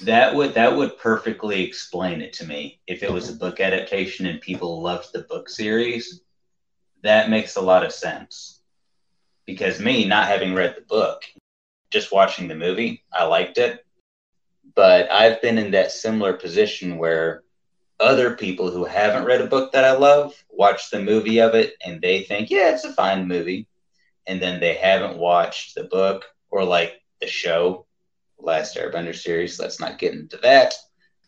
That 0.03 0.35
would 0.35 0.55
that 0.55 0.75
would 0.75 0.99
perfectly 0.99 1.63
explain 1.63 2.23
it 2.23 2.33
to 2.35 2.47
me 2.47 2.81
if 2.87 3.03
it 3.03 3.13
was 3.13 3.29
a 3.29 3.35
book 3.35 3.61
adaptation 3.61 4.25
and 4.27 4.41
people 4.41 4.81
loved 4.81 5.13
the 5.13 5.23
book 5.23 5.51
series. 5.51 6.23
That 7.03 7.31
makes 7.31 7.57
a 7.57 7.61
lot 7.61 7.85
of 7.85 7.93
sense. 7.93 8.61
Because 9.47 9.81
me 9.81 10.05
not 10.05 10.29
having 10.29 10.55
read 10.55 10.75
the 10.77 10.83
book, 10.83 11.25
just 11.91 12.13
watching 12.13 12.49
the 12.49 12.55
movie, 12.55 13.03
I 13.13 13.25
liked 13.25 13.59
it. 13.59 13.85
But 14.75 15.11
I've 15.11 15.43
been 15.43 15.59
in 15.59 15.73
that 15.73 15.93
similar 15.93 16.35
position 16.35 16.99
where 16.99 17.43
other 17.99 18.35
people 18.37 18.71
who 18.71 18.85
haven't 18.85 19.25
read 19.25 19.41
a 19.41 19.47
book 19.47 19.73
that 19.73 19.85
I 19.85 19.93
love 19.93 20.35
watch 20.51 20.91
the 20.91 21.01
movie 21.01 21.41
of 21.41 21.55
it 21.55 21.75
and 21.85 22.01
they 22.01 22.23
think, 22.23 22.51
yeah, 22.51 22.73
it's 22.73 22.85
a 22.85 22.93
fine 22.93 23.27
movie. 23.29 23.67
And 24.27 24.41
then 24.41 24.61
they 24.61 24.75
haven't 24.75 25.19
watched 25.19 25.75
the 25.75 25.85
book 25.85 26.25
or 26.51 26.65
like 26.65 27.01
the 27.21 27.27
show 27.27 27.87
Last 28.39 28.77
Airbender 28.77 29.15
series. 29.15 29.59
Let's 29.59 29.81
not 29.81 29.99
get 29.99 30.15
into 30.15 30.39
that. 30.39 30.75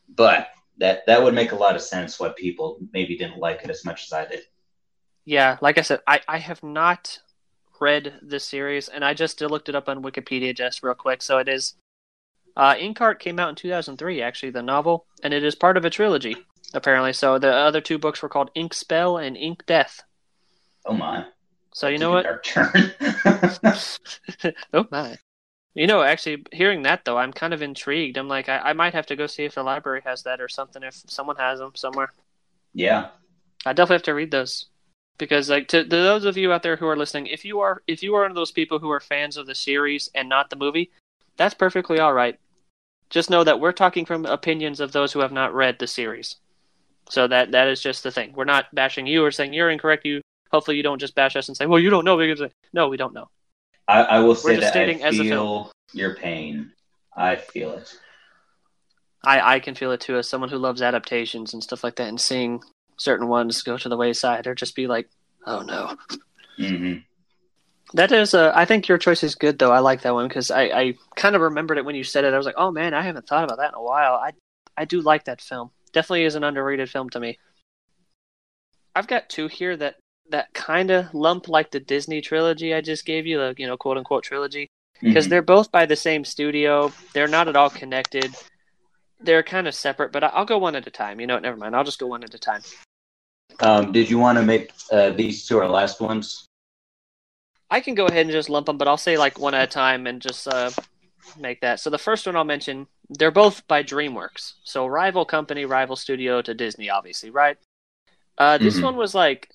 But 0.09 0.49
that 0.79 1.07
that 1.07 1.23
would 1.23 1.35
make 1.35 1.53
a 1.53 1.57
lot 1.57 1.77
of 1.77 1.83
sense 1.83 2.19
why 2.19 2.31
people 2.37 2.79
maybe 2.93 3.17
didn't 3.17 3.39
like 3.39 3.63
it 3.65 3.71
as 3.71 3.85
much 3.85 4.05
as 4.05 4.13
I 4.13 4.27
did. 4.27 4.41
Yeah, 5.25 5.59
like 5.61 5.79
I 5.79 5.83
said, 5.83 6.01
I, 6.07 6.21
I 6.27 6.39
have 6.39 6.63
not 6.63 7.19
read 7.81 8.15
this 8.23 8.45
series, 8.45 8.89
and 8.89 9.05
I 9.05 9.15
just 9.15 9.41
looked 9.41 9.69
it 9.69 9.75
up 9.75 9.89
on 9.89 10.03
Wikipedia 10.03 10.57
just 10.57 10.83
real 10.83 10.95
quick. 10.95 11.23
So 11.23 11.39
it 11.39 11.49
is 11.49 11.75
uh, 12.57 12.75
Inkheart 12.75 13.19
came 13.19 13.39
out 13.39 13.49
in 13.49 13.55
2003, 13.55 14.23
actually, 14.23 14.51
the 14.51 14.63
novel, 14.63 15.07
and 15.23 15.33
it 15.33 15.45
is 15.45 15.55
part 15.55 15.77
of 15.77 15.85
a 15.85 15.91
trilogy, 15.91 16.37
apparently. 16.75 17.13
So 17.13 17.39
the 17.39 17.53
other 17.53 17.81
two 17.81 17.99
books 17.99 18.23
were 18.23 18.29
called 18.29 18.51
Inkspell 18.55 19.25
and 19.25 19.37
Inkdeath. 19.37 20.01
Oh 20.85 20.95
my! 20.95 21.27
So 21.73 21.89
you 21.89 21.99
know 21.99 22.11
what? 22.11 22.27
Our 22.27 22.41
turn. 22.41 22.93
oh 24.75 24.87
my! 24.91 25.17
You 25.75 25.87
know, 25.87 26.03
actually, 26.03 26.45
hearing 26.53 26.83
that 26.83 27.05
though, 27.05 27.17
I'm 27.17 27.33
kind 27.33 27.55
of 27.55 27.63
intrigued. 27.63 28.19
I'm 28.19 28.29
like, 28.29 28.49
I, 28.49 28.59
I 28.59 28.73
might 28.75 28.95
have 28.95 29.07
to 29.07 29.17
go 29.17 29.27
see 29.27 29.45
if 29.45 29.55
the 29.55 29.63
library 29.63 30.03
has 30.05 30.23
that 30.25 30.41
or 30.41 30.49
something. 30.49 30.83
If 30.83 30.95
someone 31.07 31.37
has 31.37 31.61
them 31.61 31.73
somewhere. 31.75 32.13
Yeah. 32.75 33.09
I 33.65 33.73
definitely 33.73 33.95
have 33.95 34.03
to 34.03 34.15
read 34.15 34.31
those 34.31 34.67
because, 35.19 35.49
like, 35.51 35.69
to, 35.69 35.85
to 35.85 35.89
those 35.89 36.25
of 36.25 36.37
you 36.37 36.53
out 36.53 36.63
there 36.63 36.77
who 36.77 36.87
are 36.87 36.97
listening, 36.97 37.27
if 37.27 37.45
you 37.45 37.61
are 37.61 37.83
if 37.87 38.03
you 38.03 38.15
are 38.15 38.23
one 38.23 38.31
of 38.31 38.37
those 38.37 38.51
people 38.51 38.79
who 38.79 38.91
are 38.91 39.01
fans 39.01 39.37
of 39.37 39.47
the 39.47 39.55
series 39.55 40.09
and 40.15 40.29
not 40.29 40.51
the 40.51 40.57
movie, 40.57 40.91
that's 41.37 41.55
perfectly 41.55 41.99
all 41.99 42.13
right. 42.13 42.39
Just 43.11 43.31
know 43.31 43.45
that 43.45 43.61
we're 43.61 43.73
talking 43.73 44.07
from 44.07 44.25
opinions 44.25 44.81
of 44.81 44.93
those 44.93 45.13
who 45.13 45.21
have 45.21 45.33
not 45.33 45.55
read 45.55 45.79
the 45.79 45.87
series. 45.87 46.37
So 47.11 47.29
that 47.29 47.53
that 47.53 47.69
is 47.69 47.83
just 47.83 48.03
the 48.03 48.11
thing. 48.11 48.33
We're 48.35 48.45
not 48.45 48.75
bashing 48.75 49.07
you 49.07 49.25
or 49.25 49.31
saying 49.31 49.53
you're 49.53 49.71
incorrect. 49.71 50.07
You 50.07 50.23
hopefully 50.51 50.77
you 50.77 50.83
don't 50.83 51.01
just 51.01 51.15
bash 51.15 51.37
us 51.37 51.49
and 51.49 51.57
say, 51.57 51.67
"Well, 51.67 51.81
you 51.81 51.91
don't 51.91 52.05
know." 52.05 52.17
Because 52.17 52.51
no, 52.73 52.89
we 52.89 52.97
don't 52.97 53.15
know. 53.15 53.29
I, 53.89 54.03
I 54.03 54.19
will 54.21 54.35
say 54.35 54.57
that 54.61 54.75
I 54.77 55.11
feel 55.11 55.73
your 55.93 56.15
pain. 56.15 56.73
I 57.15 57.37
feel 57.37 57.73
it. 57.73 57.95
I 59.25 59.57
I 59.57 59.61
can 59.61 59.75
feel 59.75 59.93
it 59.93 60.01
too 60.01 60.17
as 60.17 60.29
someone 60.29 60.51
who 60.51 60.59
loves 60.59 60.81
adaptations 60.81 61.53
and 61.53 61.63
stuff 61.63 61.85
like 61.85 61.97
that, 61.97 62.09
and 62.09 62.21
seeing 62.21 62.63
certain 62.97 63.29
ones 63.29 63.63
go 63.63 63.77
to 63.77 63.89
the 63.89 63.97
wayside 63.97 64.47
or 64.47 64.55
just 64.55 64.75
be 64.75 64.87
like, 64.87 65.09
"Oh 65.47 65.61
no." 65.61 65.97
Mm-hmm. 66.59 66.99
That 67.95 68.13
is, 68.13 68.33
uh, 68.33 68.53
I 68.55 68.65
think 68.65 68.89
your 68.89 68.99
choice 68.99 69.23
is 69.23 69.35
good 69.35 69.59
though. 69.59 69.73
I 69.73 69.81
like 69.81 70.03
that 70.03 70.15
one 70.15 70.29
because 70.29 70.51
I, 70.51 70.63
I 70.63 70.95
kind 71.17 71.37
of 71.37 71.43
remembered 71.43 71.79
it 71.79 71.85
when 71.85 71.95
you 71.95 72.05
said 72.05 72.25
it. 72.25 72.33
I 72.33 72.37
was 72.37 72.47
like, 72.47 72.55
oh 72.57 72.71
man, 72.71 72.95
I 72.95 73.03
haven't 73.03 73.27
thought 73.27 73.45
about 73.45 73.59
that 73.59 73.71
in 73.71 73.75
a 73.75 73.83
while. 73.83 74.15
I 74.15 74.33
I 74.77 74.85
do 74.85 75.01
like 75.01 75.25
that 75.25 75.41
film. 75.41 75.71
Definitely 75.93 76.25
is 76.25 76.35
an 76.35 76.45
underrated 76.45 76.89
film 76.89 77.11
to 77.11 77.21
me. 77.21 77.39
I've 78.95 79.07
got 79.07 79.29
two 79.29 79.49
here 79.49 79.77
that 79.77 79.97
that 80.31 80.53
kind 80.55 80.91
of 80.91 81.13
lump 81.13 81.49
like 81.49 81.71
the 81.71 81.81
Disney 81.81 82.21
trilogy 82.21 82.73
I 82.73 82.81
just 82.81 83.05
gave 83.05 83.27
you, 83.27 83.39
the 83.39 83.55
you 83.59 83.67
know 83.67 83.77
quote 83.77 83.99
unquote 83.99 84.25
trilogy, 84.25 84.69
because 85.03 85.25
mm-hmm. 85.25 85.31
they're 85.31 85.43
both 85.43 85.71
by 85.71 85.85
the 85.85 85.97
same 85.97 86.25
studio. 86.25 86.93
They're 87.13 87.29
not 87.29 87.49
at 87.49 87.57
all 87.57 87.71
connected. 87.71 88.35
They're 89.23 89.43
kind 89.43 89.69
of 89.69 89.75
separate, 89.75 90.13
but 90.13 90.25
I'll 90.25 90.45
go 90.45 90.59
one 90.59 90.77
at 90.77 90.87
a 90.87 90.91
time. 90.91 91.21
You 91.21 91.27
know 91.27 91.35
what? 91.35 91.43
Never 91.43 91.57
mind. 91.57 91.77
I'll 91.77 91.85
just 91.85 91.99
go 91.99 92.07
one 92.07 92.25
at 92.25 92.35
a 92.35 92.39
time. 92.39 92.63
Um, 93.61 93.93
did 93.93 94.11
you 94.11 94.19
want 94.19 94.39
to 94.39 94.45
make 94.45 94.73
uh, 94.91 95.11
these 95.11 95.47
two 95.47 95.59
our 95.59 95.69
last 95.69 96.01
ones? 96.01 96.47
I 97.71 97.81
can 97.81 97.95
go 97.95 98.07
ahead 98.07 98.27
and 98.27 98.31
just 98.31 98.51
lump 98.51 98.67
them, 98.67 98.77
but 98.77 98.89
I'll 98.89 98.97
say 98.97 99.17
like 99.17 99.39
one 99.39 99.55
at 99.55 99.65
a 99.65 99.67
time 99.67 100.07
and 100.07 100.21
just 100.21 100.47
uh, 100.49 100.71
make 101.39 101.61
that. 101.61 101.81
So 101.81 101.91
the 101.91 101.99
first 101.99 102.27
one 102.27 102.37
I'll 102.37 102.45
mention, 102.45 102.87
they're 103.09 103.31
both 103.31 103.67
by 103.67 103.83
DreamWorks. 103.83 104.55
So 104.65 104.87
rival 104.87 105.25
company, 105.25 105.65
rival 105.65 105.97
studio 105.97 106.43
to 106.43 106.55
Disney, 106.55 106.91
obviously, 106.91 107.31
right? 107.31 107.57
Uh, 108.37 108.59
this 108.59 108.75
mm-hmm. 108.77 108.85
one 108.85 108.97
was 108.97 109.15
like 109.15 109.51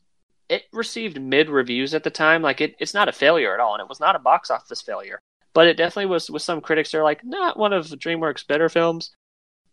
it 0.49 0.63
received 0.71 1.21
mid 1.21 1.49
reviews 1.49 1.93
at 1.93 2.03
the 2.03 2.09
time. 2.09 2.41
Like 2.41 2.61
it, 2.61 2.75
it's 2.79 2.93
not 2.93 3.09
a 3.09 3.13
failure 3.13 3.53
at 3.53 3.59
all, 3.59 3.73
and 3.73 3.81
it 3.81 3.89
was 3.89 3.99
not 3.99 4.15
a 4.15 4.19
box 4.19 4.49
office 4.49 4.81
failure. 4.81 5.19
But 5.53 5.67
it 5.67 5.77
definitely 5.77 6.07
was. 6.07 6.29
With 6.29 6.41
some 6.41 6.61
critics, 6.61 6.91
they're 6.91 7.03
like, 7.03 7.23
not 7.23 7.57
one 7.57 7.73
of 7.73 7.87
DreamWorks' 7.87 8.47
better 8.47 8.69
films. 8.69 9.11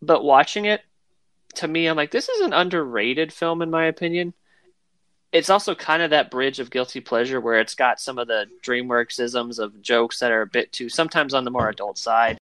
But 0.05 0.23
watching 0.23 0.65
it, 0.65 0.81
to 1.55 1.67
me, 1.67 1.87
I'm 1.87 1.97
like, 1.97 2.11
this 2.11 2.29
is 2.29 2.41
an 2.41 2.53
underrated 2.53 3.31
film 3.31 3.61
in 3.61 3.69
my 3.69 3.85
opinion. 3.85 4.33
It's 5.31 5.49
also 5.49 5.75
kind 5.75 6.01
of 6.01 6.11
that 6.11 6.31
bridge 6.31 6.59
of 6.59 6.69
guilty 6.69 7.01
pleasure 7.01 7.41
where 7.41 7.59
it's 7.59 7.75
got 7.75 7.99
some 7.99 8.17
of 8.17 8.27
the 8.27 8.47
DreamWorks 8.63 9.19
isms 9.19 9.59
of 9.59 9.81
jokes 9.81 10.19
that 10.19 10.31
are 10.31 10.43
a 10.43 10.47
bit 10.47 10.71
too, 10.71 10.87
sometimes 10.87 11.33
on 11.33 11.43
the 11.43 11.51
more 11.51 11.69
adult 11.69 11.97
side. 11.97 12.37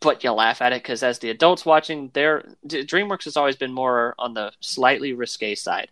But 0.00 0.22
you 0.22 0.30
laugh 0.32 0.62
at 0.62 0.72
it 0.72 0.82
because 0.82 1.02
as 1.02 1.18
the 1.18 1.30
adults 1.30 1.66
watching, 1.66 2.10
their 2.12 2.44
DreamWorks 2.66 3.24
has 3.24 3.36
always 3.36 3.56
been 3.56 3.72
more 3.72 4.14
on 4.18 4.34
the 4.34 4.52
slightly 4.60 5.12
risque 5.12 5.54
side 5.54 5.90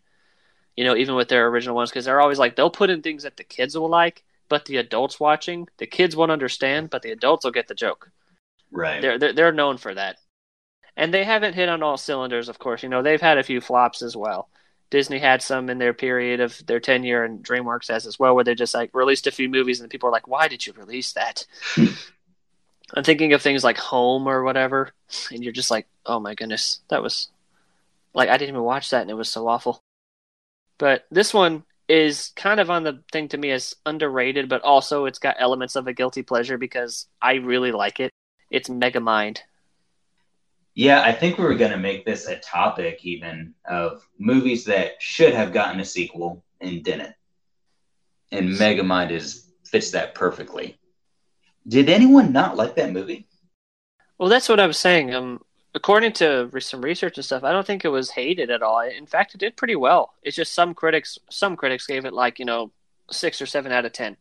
you 0.77 0.85
know, 0.85 0.97
even 0.97 1.14
with 1.14 1.29
their 1.29 1.47
original 1.49 1.77
ones, 1.77 1.91
because 1.91 2.05
they're 2.05 2.20
always 2.20 2.39
like 2.39 2.57
they'll 2.57 2.70
put 2.70 2.91
in 2.91 3.03
things 3.03 3.22
that 3.22 3.37
the 3.37 3.45
kids 3.45 3.77
will 3.79 3.89
like, 3.89 4.25
but 4.49 4.64
the 4.64 4.79
adults 4.79 5.20
watching, 5.20 5.68
the 5.79 5.87
kids 5.87 6.16
won't 6.16 6.33
understand, 6.33 6.91
but 6.91 7.03
the 7.03 7.12
adults 7.12 7.45
will 7.45 7.53
get 7.53 7.68
the 7.68 7.75
joke. 7.75 8.11
Right. 8.70 9.01
They're 9.01 9.18
they're, 9.18 9.33
they're 9.33 9.53
known 9.53 9.77
for 9.77 9.95
that, 9.95 10.18
and 10.97 11.13
they 11.13 11.25
haven't 11.25 11.55
hit 11.55 11.69
on 11.69 11.83
all 11.83 11.97
cylinders. 11.97 12.49
Of 12.49 12.59
course, 12.59 12.83
you 12.83 12.89
know 12.89 13.03
they've 13.03 13.21
had 13.21 13.39
a 13.39 13.43
few 13.43 13.61
flops 13.61 14.03
as 14.03 14.17
well. 14.17 14.49
Disney 14.91 15.19
had 15.19 15.43
some 15.43 15.71
in 15.71 15.79
their 15.79 15.95
period 15.95 16.41
of 16.41 16.65
their 16.67 16.81
tenure, 16.81 17.25
and 17.25 17.45
DreamWorks 17.45 17.89
has 17.89 18.07
as 18.07 18.19
well, 18.19 18.35
where 18.35 18.45
they 18.45 18.55
just 18.55 18.75
like 18.75 18.91
released 18.95 19.27
a 19.27 19.33
few 19.33 19.49
movies, 19.49 19.81
and 19.81 19.91
people 19.91 20.09
are 20.09 20.13
like, 20.13 20.29
"Why 20.29 20.49
did 20.49 20.67
you 20.67 20.73
release 20.73 21.13
that?" 21.15 21.47
Hmm. 21.75 21.87
I'm 22.95 23.05
thinking 23.05 23.33
of 23.33 23.43
things 23.43 23.65
like 23.65 23.79
Home 23.79 24.29
or 24.29 24.45
whatever, 24.45 24.93
and 25.31 25.43
you're 25.43 25.53
just 25.53 25.71
like, 25.71 25.87
"Oh 26.07 26.21
my 26.21 26.35
goodness, 26.35 26.81
that 26.89 27.03
was 27.03 27.29
like 28.15 28.29
I 28.29 28.37
didn't 28.37 28.55
even 28.55 28.63
watch 28.63 28.91
that, 28.91 29.03
and 29.03 29.11
it 29.11 29.15
was 29.15 29.29
so 29.29 29.49
awful." 29.49 29.83
But 30.79 31.07
this 31.11 31.33
one 31.35 31.65
is 31.89 32.33
kind 32.37 32.61
of 32.61 32.71
on 32.71 32.85
the 32.85 33.03
thing 33.13 33.29
to 33.29 33.39
me 33.39 33.51
as 33.51 33.75
underrated, 33.85 34.49
but 34.49 34.63
also 34.63 35.05
it's 35.05 35.19
got 35.19 35.37
elements 35.39 35.77
of 35.77 35.87
a 35.87 35.93
guilty 35.93 36.23
pleasure 36.23 36.57
because 36.57 37.07
I 37.21 37.35
really 37.35 37.73
like 37.73 38.01
it. 38.01 38.13
It's 38.51 38.69
Megamind. 38.69 39.39
Yeah, 40.75 41.03
I 41.03 41.12
think 41.12 41.39
we 41.39 41.45
were 41.45 41.55
going 41.55 41.70
to 41.70 41.77
make 41.77 42.05
this 42.05 42.27
a 42.27 42.37
topic 42.37 43.05
even 43.05 43.55
of 43.64 44.07
movies 44.18 44.64
that 44.64 45.01
should 45.01 45.33
have 45.33 45.53
gotten 45.53 45.81
a 45.81 45.85
sequel 45.85 46.45
and 46.61 46.83
didn't. 46.83 47.14
And 48.33 48.51
Megamind 48.51 49.12
is 49.12 49.53
fits 49.64 49.93
that 49.93 50.14
perfectly. 50.14 50.79
Did 51.66 51.89
anyone 51.89 52.33
not 52.33 52.57
like 52.57 52.75
that 52.77 52.93
movie? 52.93 53.29
Well, 54.18 54.29
that's 54.29 54.49
what 54.49 54.61
I 54.61 54.66
was 54.66 54.79
saying. 54.79 55.14
Um, 55.14 55.41
according 55.75 56.12
to 56.14 56.51
some 56.61 56.83
research 56.83 57.18
and 57.18 57.25
stuff, 57.25 57.45
I 57.45 57.53
don't 57.53 57.66
think 57.66 57.85
it 57.85 57.89
was 57.89 58.11
hated 58.11 58.51
at 58.51 58.62
all. 58.62 58.81
In 58.81 59.07
fact, 59.07 59.35
it 59.35 59.39
did 59.39 59.57
pretty 59.57 59.77
well. 59.77 60.14
It's 60.22 60.37
just 60.37 60.55
some 60.55 60.75
critics, 60.75 61.18
some 61.31 61.57
critics 61.57 61.87
gave 61.87 62.05
it 62.05 62.12
like 62.12 62.39
you 62.39 62.45
know 62.45 62.72
six 63.11 63.41
or 63.41 63.47
seven 63.47 63.72
out 63.72 63.85
of 63.85 63.93
ten, 63.93 64.16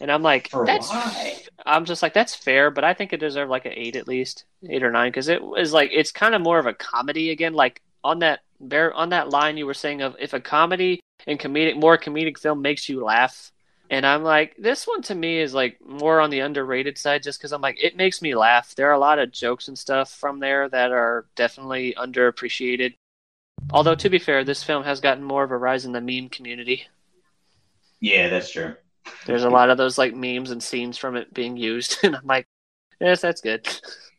and 0.00 0.10
I'm 0.10 0.22
like, 0.22 0.50
For 0.50 0.66
that's. 0.66 0.90
Why? 0.90 1.42
I'm 1.64 1.84
just 1.84 2.02
like 2.02 2.14
that's 2.14 2.34
fair, 2.34 2.70
but 2.70 2.84
I 2.84 2.94
think 2.94 3.12
it 3.12 3.20
deserved 3.20 3.50
like 3.50 3.66
an 3.66 3.72
eight 3.74 3.96
at 3.96 4.06
least, 4.06 4.44
eight 4.68 4.82
or 4.82 4.90
nine, 4.90 5.10
because 5.10 5.28
it 5.28 5.42
was 5.42 5.72
like 5.72 5.90
it's 5.92 6.12
kind 6.12 6.34
of 6.34 6.42
more 6.42 6.58
of 6.58 6.66
a 6.66 6.74
comedy 6.74 7.30
again, 7.30 7.54
like 7.54 7.82
on 8.04 8.20
that 8.20 8.40
bear 8.60 8.94
on 8.94 9.10
that 9.10 9.30
line 9.30 9.56
you 9.56 9.66
were 9.66 9.74
saying 9.74 10.00
of 10.00 10.16
if 10.18 10.32
a 10.32 10.40
comedy 10.40 11.00
and 11.26 11.38
comedic 11.38 11.76
more 11.76 11.98
comedic 11.98 12.38
film 12.38 12.62
makes 12.62 12.88
you 12.88 13.02
laugh. 13.02 13.52
And 13.88 14.04
I'm 14.04 14.24
like, 14.24 14.56
this 14.58 14.84
one 14.86 15.02
to 15.02 15.14
me 15.14 15.38
is 15.38 15.54
like 15.54 15.78
more 15.84 16.20
on 16.20 16.30
the 16.30 16.40
underrated 16.40 16.98
side 16.98 17.22
just 17.22 17.38
because 17.38 17.52
I'm 17.52 17.60
like, 17.60 17.82
it 17.82 17.96
makes 17.96 18.20
me 18.20 18.34
laugh. 18.34 18.74
There 18.74 18.88
are 18.88 18.94
a 18.94 18.98
lot 18.98 19.20
of 19.20 19.30
jokes 19.30 19.68
and 19.68 19.78
stuff 19.78 20.10
from 20.10 20.40
there 20.40 20.68
that 20.68 20.90
are 20.90 21.26
definitely 21.36 21.94
underappreciated. 21.96 22.94
Although, 23.72 23.94
to 23.94 24.10
be 24.10 24.18
fair, 24.18 24.42
this 24.42 24.64
film 24.64 24.82
has 24.84 25.00
gotten 25.00 25.22
more 25.22 25.44
of 25.44 25.52
a 25.52 25.56
rise 25.56 25.84
in 25.84 25.92
the 25.92 26.00
meme 26.00 26.28
community. 26.28 26.88
Yeah, 28.00 28.28
that's 28.28 28.50
true. 28.50 28.74
There's 29.26 29.44
a 29.44 29.50
lot 29.50 29.70
of 29.70 29.78
those 29.78 29.98
like 29.98 30.14
memes 30.14 30.50
and 30.50 30.62
scenes 30.62 30.96
from 30.98 31.16
it 31.16 31.32
being 31.34 31.56
used. 31.56 31.98
And 32.02 32.16
I'm 32.16 32.26
like, 32.26 32.46
yes, 33.00 33.20
that's 33.20 33.40
good. 33.40 33.68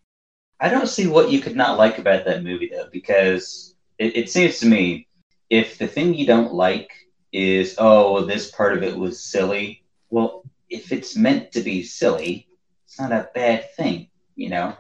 I 0.60 0.70
don't 0.70 0.88
see 0.88 1.08
what 1.08 1.30
you 1.30 1.40
could 1.40 1.56
not 1.56 1.78
like 1.78 2.00
about 2.00 2.26
that 2.26 2.44
movie 2.44 2.70
though, 2.74 2.90
because 2.92 3.76
it, 4.00 4.18
it 4.18 4.30
seems 4.30 4.60
to 4.60 4.66
me 4.66 5.08
if 5.50 5.78
the 5.78 5.88
thing 5.88 6.14
you 6.14 6.26
don't 6.26 6.54
like 6.54 6.90
is 7.32 7.76
oh 7.78 8.26
this 8.26 8.52
part 8.52 8.76
of 8.76 8.84
it 8.84 8.98
was 8.98 9.22
silly, 9.22 9.84
well 10.10 10.44
if 10.70 10.92
it's 10.92 11.16
meant 11.16 11.52
to 11.54 11.62
be 11.62 11.84
silly, 11.84 12.48
it's 12.86 13.00
not 13.00 13.12
a 13.12 13.30
bad 13.34 13.72
thing, 13.76 14.10
you 14.36 14.50
know. 14.50 14.76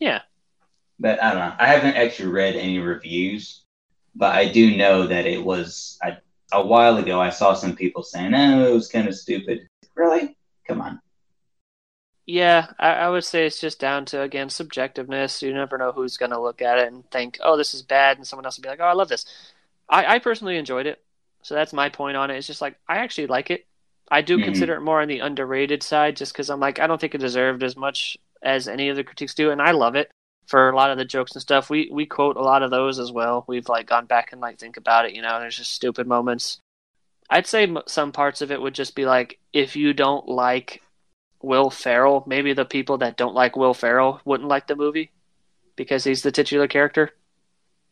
Yeah. 0.00 0.22
But 0.98 1.22
I 1.22 1.30
don't 1.30 1.40
know. 1.40 1.56
I 1.58 1.66
haven't 1.66 1.96
actually 1.96 2.30
read 2.30 2.56
any 2.56 2.78
reviews, 2.78 3.64
but 4.14 4.34
I 4.34 4.48
do 4.48 4.76
know 4.76 5.06
that 5.06 5.26
it 5.26 5.44
was 5.44 5.98
I, 6.02 6.18
a 6.52 6.64
while 6.64 6.96
ago. 6.96 7.20
I 7.20 7.30
saw 7.30 7.54
some 7.54 7.74
people 7.74 8.02
saying, 8.02 8.34
"Oh, 8.34 8.66
it 8.66 8.72
was 8.72 8.88
kind 8.88 9.08
of 9.08 9.14
stupid." 9.14 9.68
Really? 9.94 10.36
Come 10.66 10.80
on. 10.80 11.00
Yeah, 12.26 12.68
I, 12.78 12.92
I, 12.92 13.08
would 13.08 13.24
say 13.24 13.46
it's 13.46 13.60
just 13.60 13.78
down 13.78 14.04
to 14.06 14.22
again 14.22 14.48
subjectiveness. 14.48 15.42
You 15.42 15.54
never 15.54 15.78
know 15.78 15.92
who's 15.92 16.16
going 16.16 16.32
to 16.32 16.40
look 16.40 16.60
at 16.60 16.78
it 16.78 16.88
and 16.92 17.08
think, 17.10 17.38
"Oh, 17.42 17.56
this 17.56 17.74
is 17.74 17.82
bad," 17.82 18.16
and 18.18 18.26
someone 18.26 18.44
else 18.44 18.56
will 18.56 18.62
be 18.62 18.68
like, 18.68 18.80
"Oh, 18.80 18.84
I 18.84 18.94
love 18.94 19.08
this." 19.08 19.26
I, 19.88 20.16
I 20.16 20.18
personally 20.18 20.56
enjoyed 20.56 20.86
it, 20.86 21.02
so 21.42 21.54
that's 21.54 21.72
my 21.72 21.88
point 21.88 22.16
on 22.16 22.30
it. 22.30 22.36
It's 22.36 22.46
just 22.46 22.60
like 22.60 22.76
I 22.88 22.98
actually 22.98 23.28
like 23.28 23.50
it. 23.50 23.66
I 24.10 24.22
do 24.22 24.36
mm-hmm. 24.36 24.44
consider 24.44 24.74
it 24.74 24.80
more 24.80 25.02
on 25.02 25.08
the 25.08 25.20
underrated 25.20 25.82
side, 25.82 26.16
just 26.16 26.32
because 26.32 26.50
I'm 26.50 26.60
like 26.60 26.80
I 26.80 26.86
don't 26.86 27.00
think 27.00 27.14
it 27.14 27.18
deserved 27.18 27.62
as 27.62 27.76
much 27.76 28.16
as 28.42 28.68
any 28.68 28.88
of 28.88 28.96
the 28.96 29.04
critiques 29.04 29.34
do, 29.34 29.50
and 29.50 29.62
I 29.62 29.70
love 29.72 29.94
it 29.94 30.10
for 30.46 30.70
a 30.70 30.76
lot 30.76 30.90
of 30.90 30.98
the 30.98 31.04
jokes 31.04 31.32
and 31.32 31.42
stuff. 31.42 31.70
We 31.70 31.88
we 31.92 32.06
quote 32.06 32.36
a 32.36 32.42
lot 32.42 32.62
of 32.62 32.70
those 32.70 32.98
as 32.98 33.12
well. 33.12 33.44
We've 33.46 33.68
like 33.68 33.86
gone 33.86 34.06
back 34.06 34.32
and 34.32 34.40
like 34.40 34.58
think 34.58 34.76
about 34.76 35.06
it. 35.06 35.14
You 35.14 35.22
know, 35.22 35.38
there's 35.40 35.56
just 35.56 35.72
stupid 35.72 36.06
moments. 36.06 36.60
I'd 37.28 37.46
say 37.46 37.74
some 37.86 38.12
parts 38.12 38.40
of 38.40 38.52
it 38.52 38.60
would 38.60 38.74
just 38.74 38.94
be 38.94 39.04
like 39.04 39.38
if 39.52 39.76
you 39.76 39.92
don't 39.92 40.28
like 40.28 40.82
Will 41.42 41.70
Ferrell, 41.70 42.24
maybe 42.26 42.52
the 42.52 42.64
people 42.64 42.98
that 42.98 43.16
don't 43.16 43.34
like 43.34 43.56
Will 43.56 43.74
Ferrell 43.74 44.20
wouldn't 44.24 44.48
like 44.48 44.66
the 44.66 44.76
movie 44.76 45.10
because 45.74 46.04
he's 46.04 46.22
the 46.22 46.32
titular 46.32 46.68
character. 46.68 47.12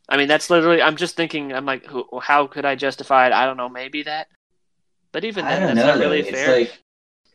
I 0.09 0.17
mean, 0.17 0.29
that's 0.29 0.51
literally. 0.51 0.83
I'm 0.83 0.97
just 0.97 1.17
thinking. 1.17 1.53
I'm 1.53 1.67
like, 1.67 1.87
who, 1.87 2.05
how 2.21 2.47
could 2.47 2.65
I 2.65 2.75
justify 2.75 3.27
it? 3.27 3.33
I 3.33 3.47
don't 3.47 3.57
know. 3.57 3.69
Maybe 3.69 4.03
that. 4.03 4.29
But 5.13 5.25
even 5.25 5.45
then, 5.45 5.63
that's 5.63 5.77
know, 5.77 5.95
not 5.95 5.99
really 5.99 6.21
it's 6.21 6.31
fair. 6.31 6.59
Like, 6.59 6.79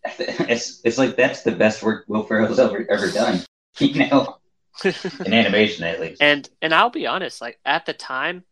it's 0.49 0.81
it's 0.83 0.97
like 0.97 1.15
that's 1.15 1.43
the 1.43 1.51
best 1.51 1.81
work 1.81 2.05
Will 2.07 2.23
Ferrell's 2.23 2.59
ever 2.59 2.85
ever 2.89 3.11
done. 3.11 3.41
You 3.77 4.09
know, 4.09 4.38
in 5.25 5.33
animation 5.33 5.83
at 5.85 5.99
least. 5.99 6.21
And 6.21 6.49
and 6.61 6.73
I'll 6.73 6.89
be 6.89 7.07
honest, 7.07 7.41
like 7.41 7.59
at 7.65 7.85
the 7.85 7.93
time, 7.93 8.43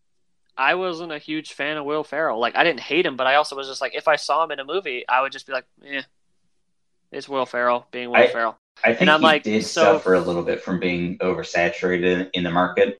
I 0.57 0.75
wasn't 0.75 1.11
a 1.11 1.19
huge 1.19 1.53
fan 1.53 1.77
of 1.77 1.85
Will 1.85 2.03
Ferrell. 2.03 2.39
Like 2.39 2.55
I 2.55 2.63
didn't 2.63 2.81
hate 2.81 3.05
him, 3.05 3.15
but 3.15 3.27
I 3.27 3.35
also 3.35 3.55
was 3.55 3.67
just 3.67 3.81
like, 3.81 3.95
if 3.95 4.07
I 4.07 4.15
saw 4.15 4.43
him 4.43 4.51
in 4.51 4.59
a 4.59 4.65
movie, 4.65 5.05
I 5.07 5.21
would 5.21 5.31
just 5.31 5.47
be 5.47 5.53
like, 5.53 5.65
eh, 5.85 6.01
it's 7.11 7.29
Will 7.29 7.45
Ferrell 7.45 7.87
being 7.91 8.09
Will 8.09 8.17
I, 8.17 8.27
Ferrell. 8.27 8.57
I 8.83 8.89
think 8.89 9.01
and 9.01 9.09
I'm 9.09 9.21
he 9.21 9.25
like, 9.25 9.43
did 9.43 9.65
so, 9.65 9.93
suffer 9.93 10.13
a 10.13 10.19
little 10.19 10.43
bit 10.43 10.61
from 10.61 10.79
being 10.79 11.17
oversaturated 11.19 12.29
in 12.33 12.43
the 12.43 12.51
market. 12.51 12.97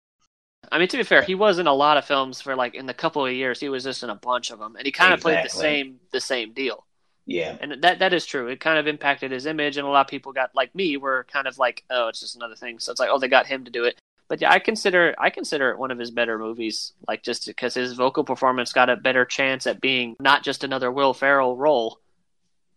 I 0.71 0.79
mean, 0.79 0.87
to 0.89 0.97
be 0.97 1.03
fair, 1.03 1.21
he 1.21 1.35
was 1.35 1.59
in 1.59 1.67
a 1.67 1.73
lot 1.73 1.97
of 1.97 2.05
films 2.05 2.41
for 2.41 2.55
like 2.55 2.75
in 2.75 2.85
the 2.85 2.93
couple 2.93 3.25
of 3.25 3.31
years. 3.31 3.59
He 3.59 3.69
was 3.69 3.83
just 3.83 4.03
in 4.03 4.09
a 4.09 4.15
bunch 4.15 4.51
of 4.51 4.59
them, 4.59 4.75
and 4.75 4.85
he 4.85 4.91
kind 4.91 5.13
of 5.13 5.19
exactly. 5.19 5.33
played 5.33 5.45
the 5.45 5.49
same 5.49 5.99
the 6.11 6.21
same 6.21 6.53
deal. 6.53 6.85
Yeah, 7.27 7.57
and 7.61 7.83
that 7.83 7.99
that 7.99 8.13
is 8.13 8.25
true. 8.25 8.47
It 8.47 8.59
kind 8.59 8.79
of 8.79 8.87
impacted 8.87 9.31
his 9.31 9.45
image, 9.45 9.77
and 9.77 9.85
a 9.85 9.89
lot 9.89 10.05
of 10.05 10.09
people 10.09 10.31
got 10.31 10.55
like 10.55 10.73
me 10.73 10.97
were 10.97 11.27
kind 11.31 11.45
of 11.45 11.59
like, 11.59 11.83
oh, 11.89 12.07
it's 12.07 12.21
just 12.21 12.35
another 12.35 12.55
thing. 12.55 12.79
So 12.79 12.91
it's 12.91 12.99
like, 12.99 13.09
oh, 13.11 13.19
they 13.19 13.27
got 13.27 13.45
him 13.45 13.65
to 13.65 13.71
do 13.71 13.83
it. 13.83 13.99
But 14.29 14.41
yeah, 14.41 14.51
I 14.51 14.59
consider 14.59 15.13
I 15.19 15.29
consider 15.29 15.69
it 15.69 15.77
one 15.77 15.91
of 15.91 15.99
his 15.99 16.09
better 16.09 16.39
movies, 16.39 16.93
like 17.07 17.23
just 17.23 17.45
because 17.45 17.75
his 17.75 17.93
vocal 17.93 18.23
performance 18.23 18.73
got 18.73 18.89
a 18.89 18.95
better 18.95 19.25
chance 19.25 19.67
at 19.67 19.81
being 19.81 20.15
not 20.19 20.43
just 20.43 20.63
another 20.63 20.91
Will 20.91 21.13
Ferrell 21.13 21.55
role 21.55 21.99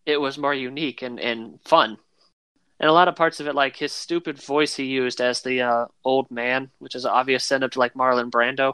it 0.07 0.21
was 0.21 0.39
more 0.39 0.55
unique 0.55 1.03
and, 1.03 1.21
and 1.21 1.61
fun. 1.65 1.99
And 2.79 2.89
a 2.89 2.93
lot 2.93 3.09
of 3.09 3.17
parts 3.17 3.41
of 3.41 3.47
it, 3.47 3.55
like 3.55 3.77
his 3.77 3.93
stupid 3.93 4.43
voice 4.43 4.75
he 4.75 4.85
used 4.85 5.21
as 5.21 5.43
the 5.43 5.61
uh, 5.61 5.87
old 6.05 6.31
man, 6.31 6.71
which 6.79 6.95
is 6.95 7.05
an 7.05 7.11
obvious 7.11 7.45
send 7.45 7.63
up 7.63 7.73
to 7.73 7.79
like 7.79 7.95
Marlon 7.95 8.31
Brando. 8.31 8.73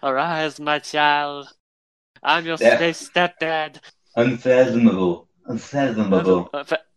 Arise, 0.02 0.58
my 0.58 0.78
child. 0.78 1.52
I'm 2.24 2.46
your 2.46 2.56
yeah. 2.58 2.78
stepdad. 2.78 3.80
Unfathomable. 4.16 5.28
Unfathomable. 5.46 6.50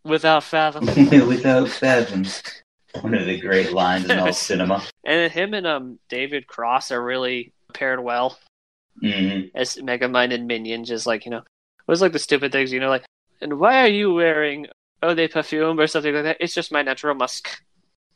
Without 0.04 0.44
fathom. 0.44 0.86
without 1.28 1.68
fathom. 1.68 2.24
One 3.02 3.14
of 3.14 3.26
the 3.26 3.40
great 3.40 3.74
lines 3.74 4.10
in 4.10 4.18
all 4.18 4.34
cinema. 4.34 4.84
And 5.04 5.32
him 5.32 5.54
and 5.54 5.68
um 5.68 6.00
David 6.10 6.48
Cross 6.48 6.92
are 6.92 7.04
really 7.04 7.52
paired 7.74 8.02
well. 8.02 8.40
Mm-hmm. 9.04 9.56
As 9.56 9.76
Megamind 9.76 10.34
and 10.34 10.48
Minion, 10.48 10.86
just 10.86 11.06
like, 11.06 11.26
you 11.26 11.32
know, 11.32 11.44
was 11.88 12.02
like 12.02 12.14
the 12.14 12.20
stupid 12.20 12.52
things, 12.52 12.72
you 12.72 12.80
know, 12.80 12.90
like, 12.90 13.06
and 13.42 13.60
why 13.60 13.82
are 13.82 13.90
you 13.90 14.14
wearing 14.14 14.68
oh 15.04 15.14
they 15.14 15.28
perfume 15.28 15.80
or 15.80 15.88
something 15.88 16.14
like 16.14 16.24
that? 16.24 16.38
It's 16.40 16.54
just 16.54 16.72
my 16.72 16.82
natural 16.82 17.16
musk. 17.16 17.62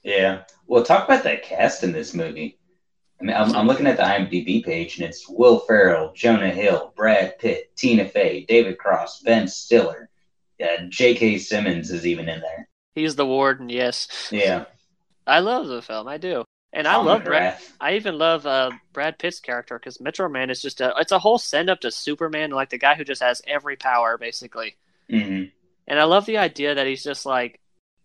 Yeah. 0.03 0.43
Well, 0.65 0.83
talk 0.83 1.05
about 1.05 1.23
that 1.25 1.43
cast 1.43 1.83
in 1.83 1.91
this 1.91 2.13
movie. 2.13 2.57
I 3.21 3.23
mean, 3.23 3.35
I'm, 3.35 3.55
I'm 3.55 3.67
looking 3.67 3.85
at 3.85 3.97
the 3.97 4.03
IMDb 4.03 4.63
page, 4.65 4.97
and 4.97 5.07
it's 5.07 5.29
Will 5.29 5.59
Ferrell, 5.59 6.11
Jonah 6.15 6.49
Hill, 6.49 6.91
Brad 6.95 7.37
Pitt, 7.37 7.75
Tina 7.75 8.05
Fey, 8.05 8.45
David 8.47 8.79
Cross, 8.79 9.21
Ben 9.21 9.47
Stiller, 9.47 10.09
yeah, 10.57 10.85
J.K. 10.89 11.37
Simmons 11.37 11.91
is 11.91 12.07
even 12.07 12.27
in 12.27 12.39
there. 12.39 12.67
He's 12.95 13.15
the 13.15 13.25
warden, 13.25 13.69
yes. 13.69 14.29
Yeah. 14.31 14.65
I 15.27 15.39
love 15.39 15.67
the 15.67 15.83
film. 15.83 16.07
I 16.07 16.17
do. 16.17 16.45
And 16.73 16.87
I 16.87 16.95
love 16.97 17.25
Brad. 17.25 17.59
I 17.79 17.95
even 17.95 18.17
love 18.17 18.45
uh, 18.45 18.71
Brad 18.93 19.19
Pitt's 19.19 19.39
character 19.39 19.77
because 19.77 19.99
Metro 19.99 20.29
Man 20.29 20.49
is 20.49 20.61
just 20.61 20.79
a. 20.79 20.93
It's 20.97 21.11
a 21.11 21.19
whole 21.19 21.37
send 21.37 21.69
up 21.69 21.81
to 21.81 21.91
Superman, 21.91 22.51
like 22.51 22.69
the 22.69 22.77
guy 22.77 22.95
who 22.95 23.03
just 23.03 23.21
has 23.21 23.41
every 23.45 23.75
power, 23.75 24.17
basically. 24.17 24.77
Mm-hmm. 25.09 25.49
And 25.87 25.99
I 25.99 26.05
love 26.05 26.25
the 26.25 26.37
idea 26.37 26.75
that 26.75 26.87
he's 26.87 27.03
just 27.03 27.25
like 27.25 27.59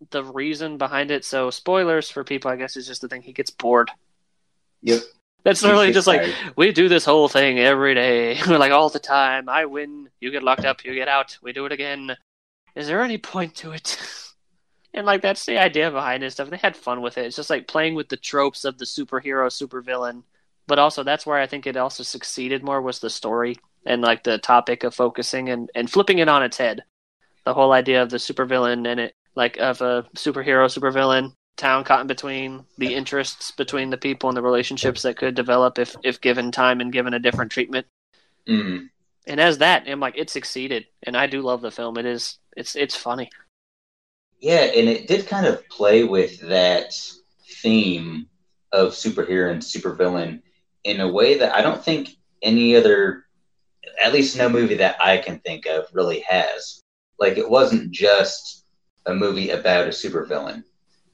the 0.09 0.23
reason 0.23 0.77
behind 0.77 1.11
it. 1.11 1.23
So 1.23 1.49
spoilers 1.49 2.09
for 2.09 2.25
people, 2.25 2.51
I 2.51 2.57
guess, 2.57 2.75
is 2.75 2.87
just 2.87 3.01
the 3.01 3.07
thing 3.07 3.21
he 3.21 3.31
gets 3.31 3.51
bored. 3.51 3.89
Yep. 4.81 5.01
That's 5.43 5.63
literally 5.63 5.93
just 5.93 6.07
tired. 6.07 6.27
like 6.27 6.57
we 6.57 6.71
do 6.71 6.89
this 6.89 7.05
whole 7.05 7.29
thing 7.29 7.59
every 7.59 7.95
day, 7.95 8.37
We're 8.47 8.57
like 8.57 8.71
all 8.71 8.89
the 8.89 8.99
time. 8.99 9.47
I 9.47 9.65
win, 9.65 10.09
you 10.19 10.31
get 10.31 10.43
locked 10.43 10.65
up, 10.65 10.83
you 10.83 10.93
get 10.93 11.07
out, 11.07 11.37
we 11.41 11.53
do 11.53 11.65
it 11.65 11.71
again. 11.71 12.17
Is 12.75 12.87
there 12.87 13.01
any 13.01 13.17
point 13.17 13.55
to 13.55 13.71
it? 13.71 13.97
And 14.93 15.05
like 15.05 15.21
that's 15.21 15.45
the 15.45 15.59
idea 15.59 15.91
behind 15.91 16.23
it 16.23 16.31
stuff. 16.31 16.49
They 16.49 16.57
had 16.57 16.75
fun 16.75 17.01
with 17.01 17.19
it. 17.19 17.25
It's 17.25 17.35
just 17.35 17.51
like 17.51 17.67
playing 17.67 17.93
with 17.93 18.09
the 18.09 18.17
tropes 18.17 18.65
of 18.65 18.79
the 18.79 18.85
superhero, 18.85 19.45
supervillain. 19.45 20.23
But 20.65 20.79
also 20.79 21.03
that's 21.03 21.23
where 21.23 21.37
I 21.37 21.45
think 21.45 21.67
it 21.67 21.77
also 21.77 22.01
succeeded 22.01 22.63
more 22.63 22.81
was 22.81 22.99
the 22.99 23.09
story 23.09 23.57
and 23.85 24.01
like 24.01 24.23
the 24.23 24.39
topic 24.39 24.83
of 24.83 24.95
focusing 24.95 25.49
and, 25.49 25.69
and 25.75 25.91
flipping 25.91 26.17
it 26.17 26.27
on 26.27 26.41
its 26.41 26.57
head. 26.57 26.83
The 27.45 27.53
whole 27.53 27.73
idea 27.73 28.01
of 28.01 28.09
the 28.09 28.17
supervillain 28.17 28.87
and 28.87 28.99
it 28.99 29.13
like 29.35 29.57
of 29.57 29.81
a 29.81 30.07
superhero, 30.15 30.65
supervillain, 30.65 31.33
town 31.57 31.83
caught 31.83 32.01
in 32.01 32.07
between, 32.07 32.65
the 32.77 32.93
interests 32.93 33.51
between 33.51 33.89
the 33.89 33.97
people 33.97 34.29
and 34.29 34.37
the 34.37 34.41
relationships 34.41 35.01
that 35.01 35.17
could 35.17 35.35
develop 35.35 35.79
if 35.79 35.95
if 36.03 36.21
given 36.21 36.51
time 36.51 36.79
and 36.79 36.93
given 36.93 37.13
a 37.13 37.19
different 37.19 37.51
treatment. 37.51 37.85
Mm. 38.47 38.89
And 39.27 39.41
as 39.41 39.57
that, 39.57 39.83
I'm 39.87 39.99
like, 39.99 40.17
it 40.17 40.29
succeeded, 40.29 40.85
and 41.03 41.17
I 41.17 41.27
do 41.27 41.41
love 41.41 41.61
the 41.61 41.71
film. 41.71 41.97
It 41.97 42.05
is, 42.05 42.37
it's, 42.55 42.77
it's 42.77 42.95
funny. 42.95 43.29
Yeah, 44.39 44.61
and 44.61 44.87
it 44.87 45.07
did 45.07 45.27
kind 45.27 45.45
of 45.45 45.67
play 45.67 46.05
with 46.05 46.39
that 46.41 46.93
theme 47.61 48.27
of 48.71 48.93
superhero 48.93 49.51
and 49.51 49.61
supervillain 49.61 50.41
in 50.85 51.01
a 51.01 51.11
way 51.11 51.39
that 51.39 51.53
I 51.53 51.61
don't 51.61 51.83
think 51.83 52.11
any 52.41 52.75
other, 52.75 53.25
at 54.01 54.13
least 54.13 54.37
no 54.37 54.47
movie 54.47 54.75
that 54.75 54.95
I 55.01 55.17
can 55.17 55.39
think 55.39 55.65
of, 55.65 55.87
really 55.91 56.21
has. 56.21 56.81
Like, 57.19 57.37
it 57.37 57.49
wasn't 57.49 57.91
just 57.91 58.63
a 59.05 59.13
movie 59.13 59.49
about 59.49 59.87
a 59.87 59.89
supervillain. 59.89 60.63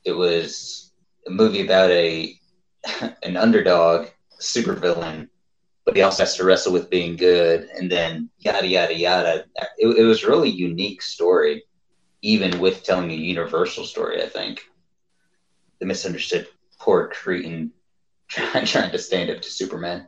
It 0.05 0.13
was 0.13 0.91
a 1.27 1.31
movie 1.31 1.65
about 1.65 1.91
a 1.91 2.35
an 3.23 3.37
underdog 3.37 4.07
supervillain, 4.41 5.29
but 5.85 5.95
he 5.95 6.01
also 6.01 6.23
has 6.23 6.35
to 6.37 6.43
wrestle 6.45 6.73
with 6.73 6.89
being 6.89 7.15
good, 7.15 7.67
and 7.77 7.91
then 7.91 8.29
yada 8.39 8.67
yada 8.67 8.93
yada. 8.95 9.45
It, 9.77 9.97
it 9.97 10.03
was 10.03 10.23
really 10.25 10.49
unique 10.49 11.01
story 11.01 11.63
even 12.23 12.59
with 12.59 12.83
telling 12.83 13.11
a 13.11 13.15
universal 13.15 13.83
story, 13.85 14.23
I 14.23 14.27
think. 14.27 14.61
The 15.79 15.85
misunderstood 15.85 16.47
poor 16.79 17.09
cretin 17.09 17.71
trying, 18.29 18.65
trying 18.65 18.91
to 18.91 18.97
stand 18.97 19.29
up 19.29 19.41
to 19.41 19.49
Superman. 19.49 20.07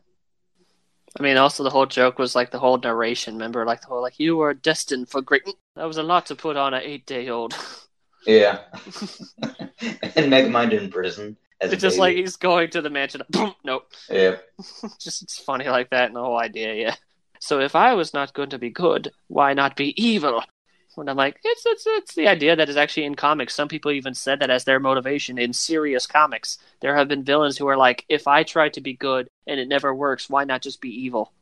I 1.20 1.24
mean, 1.24 1.38
also 1.38 1.64
the 1.64 1.70
whole 1.70 1.86
joke 1.86 2.20
was 2.20 2.36
like 2.36 2.52
the 2.52 2.60
whole 2.60 2.78
narration. 2.78 3.36
Remember, 3.36 3.66
like 3.66 3.82
the 3.82 3.88
whole 3.88 4.02
like 4.02 4.20
you 4.20 4.38
were 4.38 4.54
destined 4.54 5.10
for 5.10 5.22
great. 5.22 5.44
That 5.76 5.86
was 5.86 5.98
a 5.98 6.04
lot 6.04 6.26
to 6.28 6.36
put 6.36 6.58
on 6.58 6.74
an 6.74 6.82
eight-day-old. 6.84 7.56
Yeah, 8.26 8.60
and 8.76 10.32
Megamind 10.32 10.72
in 10.72 10.90
prison. 10.90 11.38
as 11.62 11.72
It's 11.72 11.82
just 11.82 12.00
like 12.00 12.16
he's 12.16 12.36
going 12.36 12.70
to 12.72 12.82
the 12.82 12.90
mansion. 12.90 13.22
Boom, 13.30 13.54
nope. 13.64 13.92
yeah. 14.10 14.38
just 15.00 15.22
it's 15.24 15.40
funny 15.40 15.66
like 15.66 15.90
that 15.92 16.08
and 16.08 16.16
the 16.16 16.22
whole 16.22 16.40
idea, 16.40 16.74
yeah. 16.74 16.96
So 17.40 17.60
if 17.60 17.76
I 17.76 17.94
was 17.94 18.14
not 18.14 18.34
going 18.34 18.50
to 18.50 18.58
be 18.58 18.70
good, 18.70 19.12
why 19.28 19.54
not 19.54 19.76
be 19.76 20.02
evil? 20.02 20.44
And 20.98 21.10
I'm 21.10 21.18
like, 21.18 21.40
it's 21.44 21.66
it's 21.66 21.84
it's 21.86 22.16
the 22.16 22.28
idea 22.28 22.56
that 22.56 22.70
is 22.70 22.78
actually 22.78 23.06
in 23.06 23.16
comics. 23.16 23.54
Some 23.54 23.68
people 23.68 23.92
even 23.92 24.14
said 24.14 24.40
that 24.40 24.50
as 24.50 24.64
their 24.64 24.80
motivation 24.80 25.38
in 25.38 25.54
serious 25.54 26.08
comics. 26.08 26.58
There 26.80 26.96
have 26.96 27.08
been 27.08 27.24
villains 27.24 27.58
who 27.58 27.68
are 27.68 27.78
like, 27.78 28.06
if 28.08 28.28
I 28.28 28.44
try 28.44 28.70
to 28.70 28.82
be 28.82 28.94
good 28.94 29.28
and 29.46 29.60
it 29.60 29.68
never 29.68 29.94
works, 29.94 30.30
why 30.30 30.46
not 30.46 30.62
just 30.62 30.82
be 30.82 30.90
evil? 30.90 31.34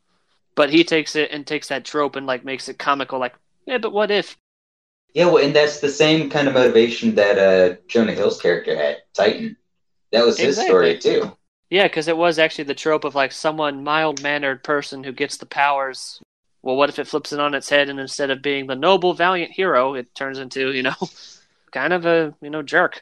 But 0.56 0.72
he 0.72 0.84
takes 0.84 1.16
it 1.16 1.32
and 1.32 1.46
takes 1.46 1.68
that 1.68 1.86
trope 1.86 2.16
and 2.16 2.26
like 2.26 2.44
makes 2.44 2.68
it 2.70 2.80
comical, 2.80 3.20
like, 3.20 3.36
yeah, 3.66 3.78
but 3.78 3.94
what 3.94 4.12
if? 4.12 4.38
Yeah, 5.14 5.26
well, 5.26 5.44
and 5.44 5.56
that's 5.56 5.80
the 5.80 5.90
same 5.90 6.30
kind 6.30 6.48
of 6.48 6.56
motivation 6.56 7.16
that 7.16 7.38
uh, 7.38 7.76
Jonah 7.88 8.14
Hill's 8.14 8.42
character 8.42 8.76
had, 8.76 8.98
Titan. 9.14 9.58
That 10.12 10.26
was 10.26 10.40
his 10.40 10.58
story 10.60 10.98
too. 10.98 11.36
Yeah, 11.70 11.84
because 11.84 12.08
it 12.08 12.18
was 12.18 12.40
actually 12.40 12.66
the 12.66 12.76
trope 12.76 13.04
of 13.04 13.16
like 13.16 13.32
someone 13.32 13.84
mild 13.84 14.22
mannered 14.22 14.64
person 14.64 15.04
who 15.04 15.12
gets 15.12 15.38
the 15.38 15.46
powers. 15.46 16.22
Well, 16.62 16.76
what 16.76 16.90
if 16.90 17.00
it 17.00 17.08
flips 17.08 17.34
it 17.34 17.40
on 17.40 17.54
its 17.54 17.70
head 17.70 17.90
and 17.90 18.00
instead 18.00 18.30
of 18.30 18.42
being 18.42 18.68
the 18.68 18.76
noble, 18.76 19.14
valiant 19.14 19.52
hero, 19.52 19.96
it 19.96 20.14
turns 20.16 20.40
into, 20.40 20.72
you 20.72 20.84
know, 20.84 20.96
kind 21.72 21.94
of 21.94 22.06
a, 22.06 22.34
you 22.42 22.50
know, 22.50 22.62
jerk. 22.62 23.02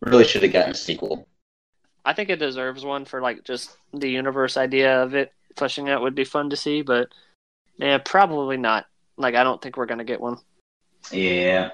Really 0.00 0.24
should 0.24 0.42
have 0.42 0.52
gotten 0.52 0.72
a 0.72 0.74
sequel. 0.74 1.28
I 2.04 2.12
think 2.12 2.30
it 2.30 2.38
deserves 2.38 2.84
one 2.84 3.04
for 3.04 3.20
like 3.20 3.44
just 3.44 3.76
the 3.92 4.10
universe 4.10 4.56
idea 4.56 5.02
of 5.02 5.14
it 5.14 5.32
fleshing 5.56 5.88
out 5.88 6.02
would 6.02 6.14
be 6.14 6.24
fun 6.24 6.50
to 6.50 6.56
see, 6.56 6.82
but 6.82 7.08
yeah, 7.76 7.98
probably 7.98 8.56
not. 8.56 8.86
Like, 9.16 9.34
I 9.34 9.44
don't 9.44 9.62
think 9.62 9.76
we're 9.76 9.86
going 9.86 9.98
to 9.98 10.04
get 10.04 10.20
one. 10.20 10.38
Yeah. 11.10 11.70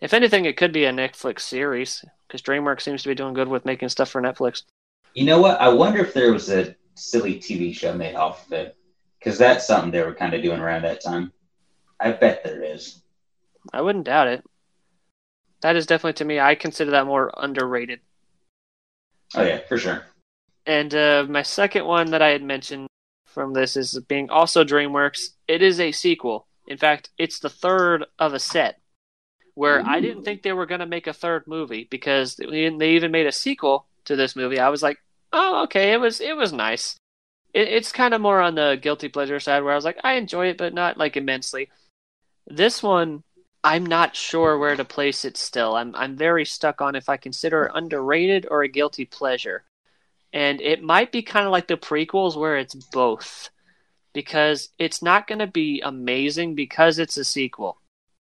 If 0.00 0.14
anything, 0.14 0.44
it 0.44 0.56
could 0.56 0.72
be 0.72 0.84
a 0.84 0.92
Netflix 0.92 1.40
series 1.40 2.04
because 2.26 2.42
DreamWorks 2.42 2.82
seems 2.82 3.02
to 3.02 3.08
be 3.08 3.14
doing 3.14 3.34
good 3.34 3.48
with 3.48 3.64
making 3.64 3.88
stuff 3.88 4.10
for 4.10 4.22
Netflix. 4.22 4.62
You 5.14 5.24
know 5.24 5.40
what? 5.40 5.60
I 5.60 5.68
wonder 5.68 6.00
if 6.00 6.14
there 6.14 6.32
was 6.32 6.50
a 6.50 6.76
silly 6.94 7.36
TV 7.36 7.74
show 7.74 7.92
made 7.94 8.14
off 8.14 8.46
of 8.46 8.52
it. 8.52 8.76
Because 9.18 9.38
that's 9.38 9.66
something 9.66 9.90
they 9.90 10.02
were 10.02 10.14
kind 10.14 10.34
of 10.34 10.42
doing 10.42 10.60
around 10.60 10.82
that 10.82 11.02
time. 11.02 11.32
I 11.98 12.12
bet 12.12 12.44
there 12.44 12.62
is. 12.62 13.02
I 13.72 13.80
wouldn't 13.80 14.04
doubt 14.04 14.28
it. 14.28 14.44
That 15.60 15.74
is 15.74 15.86
definitely 15.86 16.12
to 16.14 16.24
me. 16.24 16.38
I 16.38 16.54
consider 16.54 16.92
that 16.92 17.06
more 17.06 17.32
underrated. 17.36 18.00
Oh, 19.34 19.42
yeah, 19.42 19.58
for 19.68 19.76
sure. 19.76 20.04
And 20.66 20.94
uh, 20.94 21.26
my 21.28 21.42
second 21.42 21.84
one 21.84 22.12
that 22.12 22.22
I 22.22 22.28
had 22.28 22.42
mentioned 22.42 22.86
from 23.26 23.54
this 23.54 23.76
is 23.76 23.98
being 24.06 24.30
also 24.30 24.64
DreamWorks. 24.64 25.30
It 25.48 25.62
is 25.62 25.80
a 25.80 25.90
sequel. 25.92 26.46
In 26.68 26.76
fact, 26.76 27.10
it's 27.18 27.40
the 27.40 27.48
third 27.48 28.04
of 28.18 28.34
a 28.34 28.38
set. 28.38 28.80
Where 29.54 29.84
I 29.84 30.00
didn't 30.00 30.22
think 30.22 30.42
they 30.42 30.52
were 30.52 30.66
going 30.66 30.78
to 30.80 30.86
make 30.86 31.08
a 31.08 31.12
third 31.12 31.48
movie 31.48 31.88
because 31.90 32.36
they 32.36 32.46
they 32.68 32.90
even 32.90 33.10
made 33.10 33.26
a 33.26 33.32
sequel 33.32 33.86
to 34.04 34.14
this 34.14 34.36
movie. 34.36 34.60
I 34.60 34.68
was 34.68 34.84
like, 34.84 34.98
oh, 35.32 35.64
okay, 35.64 35.92
it 35.92 35.96
was 35.96 36.20
it 36.20 36.36
was 36.36 36.52
nice. 36.52 36.96
It, 37.52 37.66
it's 37.66 37.90
kind 37.90 38.14
of 38.14 38.20
more 38.20 38.40
on 38.40 38.54
the 38.54 38.78
guilty 38.80 39.08
pleasure 39.08 39.40
side 39.40 39.64
where 39.64 39.72
I 39.72 39.74
was 39.74 39.84
like, 39.84 39.98
I 40.04 40.12
enjoy 40.12 40.46
it, 40.46 40.58
but 40.58 40.74
not 40.74 40.96
like 40.96 41.16
immensely. 41.16 41.70
This 42.46 42.84
one, 42.84 43.24
I'm 43.64 43.84
not 43.84 44.14
sure 44.14 44.56
where 44.58 44.76
to 44.76 44.84
place 44.84 45.24
it 45.24 45.36
still. 45.36 45.74
I'm 45.74 45.92
I'm 45.96 46.16
very 46.16 46.44
stuck 46.44 46.80
on 46.80 46.94
if 46.94 47.08
I 47.08 47.16
consider 47.16 47.64
it 47.64 47.72
underrated 47.74 48.46
or 48.48 48.62
a 48.62 48.68
guilty 48.68 49.06
pleasure. 49.06 49.64
And 50.32 50.60
it 50.60 50.82
might 50.84 51.10
be 51.10 51.22
kind 51.22 51.46
of 51.46 51.52
like 51.52 51.66
the 51.66 51.76
prequels 51.76 52.36
where 52.36 52.58
it's 52.58 52.74
both. 52.74 53.50
Because 54.18 54.70
it's 54.80 55.00
not 55.00 55.28
going 55.28 55.38
to 55.38 55.46
be 55.46 55.80
amazing 55.84 56.56
because 56.56 56.98
it's 56.98 57.16
a 57.16 57.24
sequel. 57.24 57.78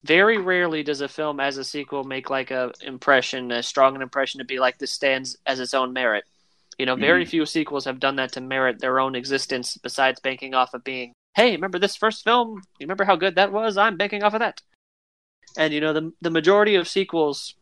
Very 0.02 0.38
rarely 0.38 0.82
does 0.82 1.02
a 1.02 1.08
film 1.08 1.40
as 1.40 1.58
a 1.58 1.64
sequel 1.64 2.04
make 2.04 2.30
like 2.30 2.50
a 2.50 2.72
impression, 2.80 3.52
a 3.52 3.62
strong 3.62 3.94
an 3.94 4.00
impression 4.00 4.38
to 4.38 4.46
be 4.46 4.58
like 4.58 4.78
this 4.78 4.92
stands 4.92 5.36
as 5.44 5.60
its 5.60 5.74
own 5.74 5.92
merit. 5.92 6.24
You 6.78 6.86
know, 6.86 6.96
very 6.96 7.26
Mhm. 7.26 7.28
few 7.28 7.44
sequels 7.44 7.84
have 7.84 8.00
done 8.00 8.16
that 8.16 8.32
to 8.32 8.40
merit 8.40 8.78
their 8.78 8.98
own 8.98 9.14
existence 9.14 9.76
besides 9.76 10.20
banking 10.20 10.54
off 10.54 10.72
of 10.72 10.84
being, 10.84 11.12
hey, 11.34 11.50
remember 11.52 11.78
this 11.78 11.96
first 11.96 12.24
film? 12.24 12.62
You 12.78 12.86
remember 12.86 13.04
how 13.04 13.16
good 13.16 13.34
that 13.34 13.52
was? 13.52 13.76
I'm 13.76 13.98
banking 13.98 14.22
off 14.22 14.32
of 14.32 14.40
that. 14.40 14.62
And 15.58 15.74
you 15.74 15.82
know, 15.82 15.92
the 15.92 16.14
the 16.22 16.30
majority 16.30 16.76
of 16.76 16.88
sequels, 16.88 17.56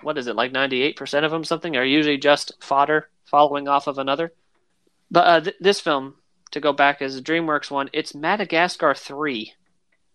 what 0.00 0.16
is 0.16 0.28
it, 0.28 0.34
like 0.34 0.52
ninety 0.52 0.80
eight 0.80 0.96
percent 0.96 1.26
of 1.26 1.30
them, 1.30 1.44
something, 1.44 1.76
are 1.76 1.84
usually 1.84 2.16
just 2.16 2.52
fodder 2.64 3.10
following 3.26 3.68
off 3.68 3.86
of 3.86 3.98
another. 3.98 4.32
But 5.10 5.26
uh, 5.26 5.40
th- 5.42 5.56
this 5.60 5.80
film, 5.80 6.14
to 6.50 6.60
go 6.60 6.72
back 6.72 7.02
as 7.02 7.16
a 7.16 7.22
DreamWorks 7.22 7.70
one, 7.70 7.90
it's 7.92 8.14
Madagascar 8.14 8.94
three, 8.94 9.54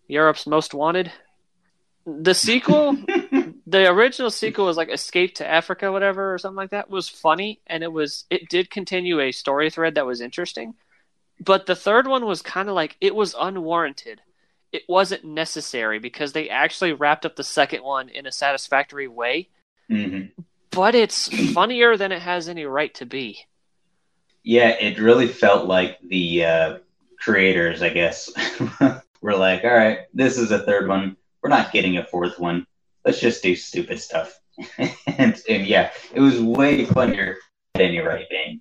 Europe's 0.08 0.46
Most 0.46 0.74
Wanted. 0.74 1.12
The 2.06 2.34
sequel, 2.34 2.96
the 3.66 3.90
original 3.90 4.30
sequel 4.30 4.66
was 4.66 4.76
like 4.76 4.90
Escape 4.90 5.36
to 5.36 5.46
Africa, 5.46 5.90
whatever, 5.90 6.34
or 6.34 6.38
something 6.38 6.56
like 6.56 6.70
that. 6.70 6.90
Was 6.90 7.08
funny, 7.08 7.60
and 7.66 7.82
it 7.82 7.92
was 7.92 8.24
it 8.28 8.48
did 8.48 8.70
continue 8.70 9.20
a 9.20 9.32
story 9.32 9.70
thread 9.70 9.94
that 9.94 10.06
was 10.06 10.20
interesting. 10.20 10.74
But 11.40 11.66
the 11.66 11.76
third 11.76 12.06
one 12.06 12.26
was 12.26 12.42
kind 12.42 12.68
of 12.68 12.74
like 12.74 12.96
it 13.00 13.14
was 13.14 13.34
unwarranted. 13.38 14.20
It 14.72 14.82
wasn't 14.88 15.24
necessary 15.24 15.98
because 15.98 16.32
they 16.32 16.48
actually 16.48 16.92
wrapped 16.92 17.24
up 17.24 17.36
the 17.36 17.44
second 17.44 17.82
one 17.82 18.08
in 18.08 18.26
a 18.26 18.32
satisfactory 18.32 19.08
way. 19.08 19.48
hmm 19.88 20.22
But 20.70 20.94
it's 20.94 21.28
funnier 21.52 21.96
than 21.96 22.12
it 22.12 22.22
has 22.22 22.48
any 22.48 22.64
right 22.64 22.92
to 22.94 23.06
be. 23.06 23.46
Yeah, 24.44 24.68
it 24.68 24.98
really 24.98 25.26
felt 25.26 25.66
like 25.66 25.98
the 26.06 26.44
uh, 26.44 26.78
creators, 27.18 27.82
I 27.82 27.88
guess, 27.88 28.30
were 29.22 29.34
like, 29.36 29.64
all 29.64 29.74
right, 29.74 30.00
this 30.12 30.38
is 30.38 30.50
a 30.50 30.60
third 30.60 30.86
one. 30.86 31.16
We're 31.42 31.48
not 31.48 31.72
getting 31.72 31.96
a 31.96 32.04
fourth 32.04 32.38
one. 32.38 32.66
Let's 33.04 33.20
just 33.20 33.42
do 33.42 33.56
stupid 33.56 33.98
stuff. 33.98 34.38
and, 34.78 35.42
and 35.48 35.66
yeah, 35.66 35.90
it 36.12 36.20
was 36.20 36.40
way 36.40 36.84
funnier 36.84 37.38
at 37.74 37.80
any 37.80 37.98
right 37.98 38.26
Dane. 38.30 38.60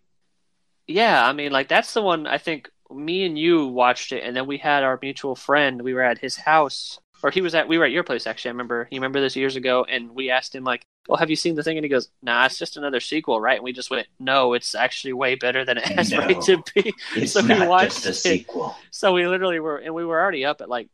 Yeah, 0.88 1.26
I 1.26 1.34
mean, 1.34 1.52
like 1.52 1.68
that's 1.68 1.94
the 1.94 2.02
one 2.02 2.28
I 2.28 2.38
think 2.38 2.70
me 2.90 3.26
and 3.26 3.38
you 3.38 3.68
watched 3.68 4.12
it, 4.12 4.24
and 4.24 4.36
then 4.36 4.48
we 4.48 4.58
had 4.58 4.84
our 4.84 5.00
mutual 5.02 5.36
friend. 5.36 5.82
We 5.82 5.94
were 5.94 6.02
at 6.02 6.20
his 6.20 6.38
house, 6.38 7.00
or 7.24 7.32
he 7.32 7.41
was 7.41 7.55
at. 7.55 7.67
We 7.67 7.78
were 7.78 7.86
at 7.86 7.91
your 7.91 8.03
place 8.03 8.28
actually. 8.28 8.49
I 8.49 8.51
remember. 8.51 8.88
You 8.91 8.97
remember 8.97 9.21
this 9.21 9.36
years 9.36 9.55
ago, 9.55 9.86
and 9.89 10.11
we 10.13 10.30
asked 10.30 10.53
him 10.53 10.63
like, 10.63 10.86
"Well, 11.07 11.17
have 11.17 11.30
you 11.30 11.36
seen 11.36 11.55
the 11.55 11.63
thing?" 11.63 11.78
And 11.78 11.86
he 11.86 11.89
goes, 11.89 12.09
"Nah, 12.21 12.45
it's 12.45 12.59
just 12.59 12.78
another 12.78 12.99
sequel, 12.99 13.39
right?" 13.41 13.55
And 13.55 13.63
we 13.63 13.74
just 13.74 13.89
went, 13.89 14.07
"No, 14.19 14.53
it's 14.53 14.76
actually 14.76 15.13
way 15.13 15.36
better 15.36 15.65
than 15.65 15.78
it 15.78 15.86
has 15.86 16.11
No. 16.11 16.19
right 16.19 16.41
to 16.45 16.61
be." 16.76 16.93
It's 17.15 17.32
So 17.32 17.41
we 17.41 17.65
watched 17.67 18.03
just 18.03 18.05
a 18.05 18.09
it. 18.09 18.13
sequel. 18.15 18.76
So 18.91 19.13
we 19.13 19.26
literally 19.28 19.59
were, 19.59 19.78
and 19.78 19.95
we 19.95 20.05
were 20.05 20.21
already 20.21 20.45
up 20.45 20.61
at 20.61 20.69
like, 20.69 20.89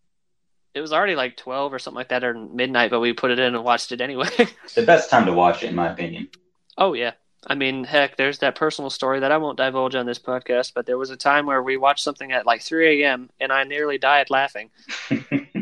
it 0.75 0.81
was 0.81 0.93
already 0.93 1.15
like 1.15 1.35
twelve 1.35 1.73
or 1.73 1.79
something 1.79 1.97
like 1.97 2.09
that, 2.09 2.23
or 2.23 2.33
midnight, 2.35 2.91
but 2.91 2.99
we 2.99 3.11
put 3.13 3.31
it 3.31 3.39
in 3.39 3.55
and 3.55 3.63
watched 3.63 3.91
it 3.91 3.99
anyway. 4.01 4.29
The 4.75 4.83
best 4.85 5.09
time 5.09 5.25
to 5.25 5.33
watch 5.33 5.63
it, 5.63 5.67
in 5.69 5.75
my 5.75 5.89
opinion. 5.91 6.29
Oh 6.77 6.93
yeah. 6.93 7.13
I 7.47 7.55
mean, 7.55 7.85
heck, 7.85 8.17
there's 8.17 8.39
that 8.39 8.55
personal 8.55 8.89
story 8.89 9.21
that 9.21 9.31
I 9.31 9.37
won't 9.37 9.57
divulge 9.57 9.95
on 9.95 10.05
this 10.05 10.19
podcast, 10.19 10.73
but 10.75 10.85
there 10.85 10.97
was 10.97 11.09
a 11.09 11.15
time 11.15 11.45
where 11.45 11.63
we 11.63 11.77
watched 11.77 12.03
something 12.03 12.33
at 12.33 12.45
like 12.45 12.61
3 12.61 13.01
a.m. 13.01 13.29
and 13.39 13.49
I 13.53 13.63
nearly 13.63 13.97
died 13.97 14.29
laughing. 14.29 14.69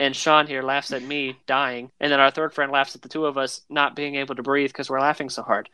And 0.00 0.16
Sean 0.16 0.46
here 0.46 0.62
laughs 0.62 0.92
at 0.92 1.02
me 1.02 1.36
dying, 1.46 1.92
and 2.00 2.10
then 2.10 2.20
our 2.20 2.30
third 2.30 2.54
friend 2.54 2.72
laughs 2.72 2.94
at 2.96 3.02
the 3.02 3.08
two 3.10 3.26
of 3.26 3.36
us 3.36 3.60
not 3.68 3.94
being 3.94 4.14
able 4.14 4.34
to 4.34 4.42
breathe 4.42 4.70
because 4.70 4.88
we're 4.88 4.98
laughing 4.98 5.28
so 5.28 5.42
hard. 5.42 5.68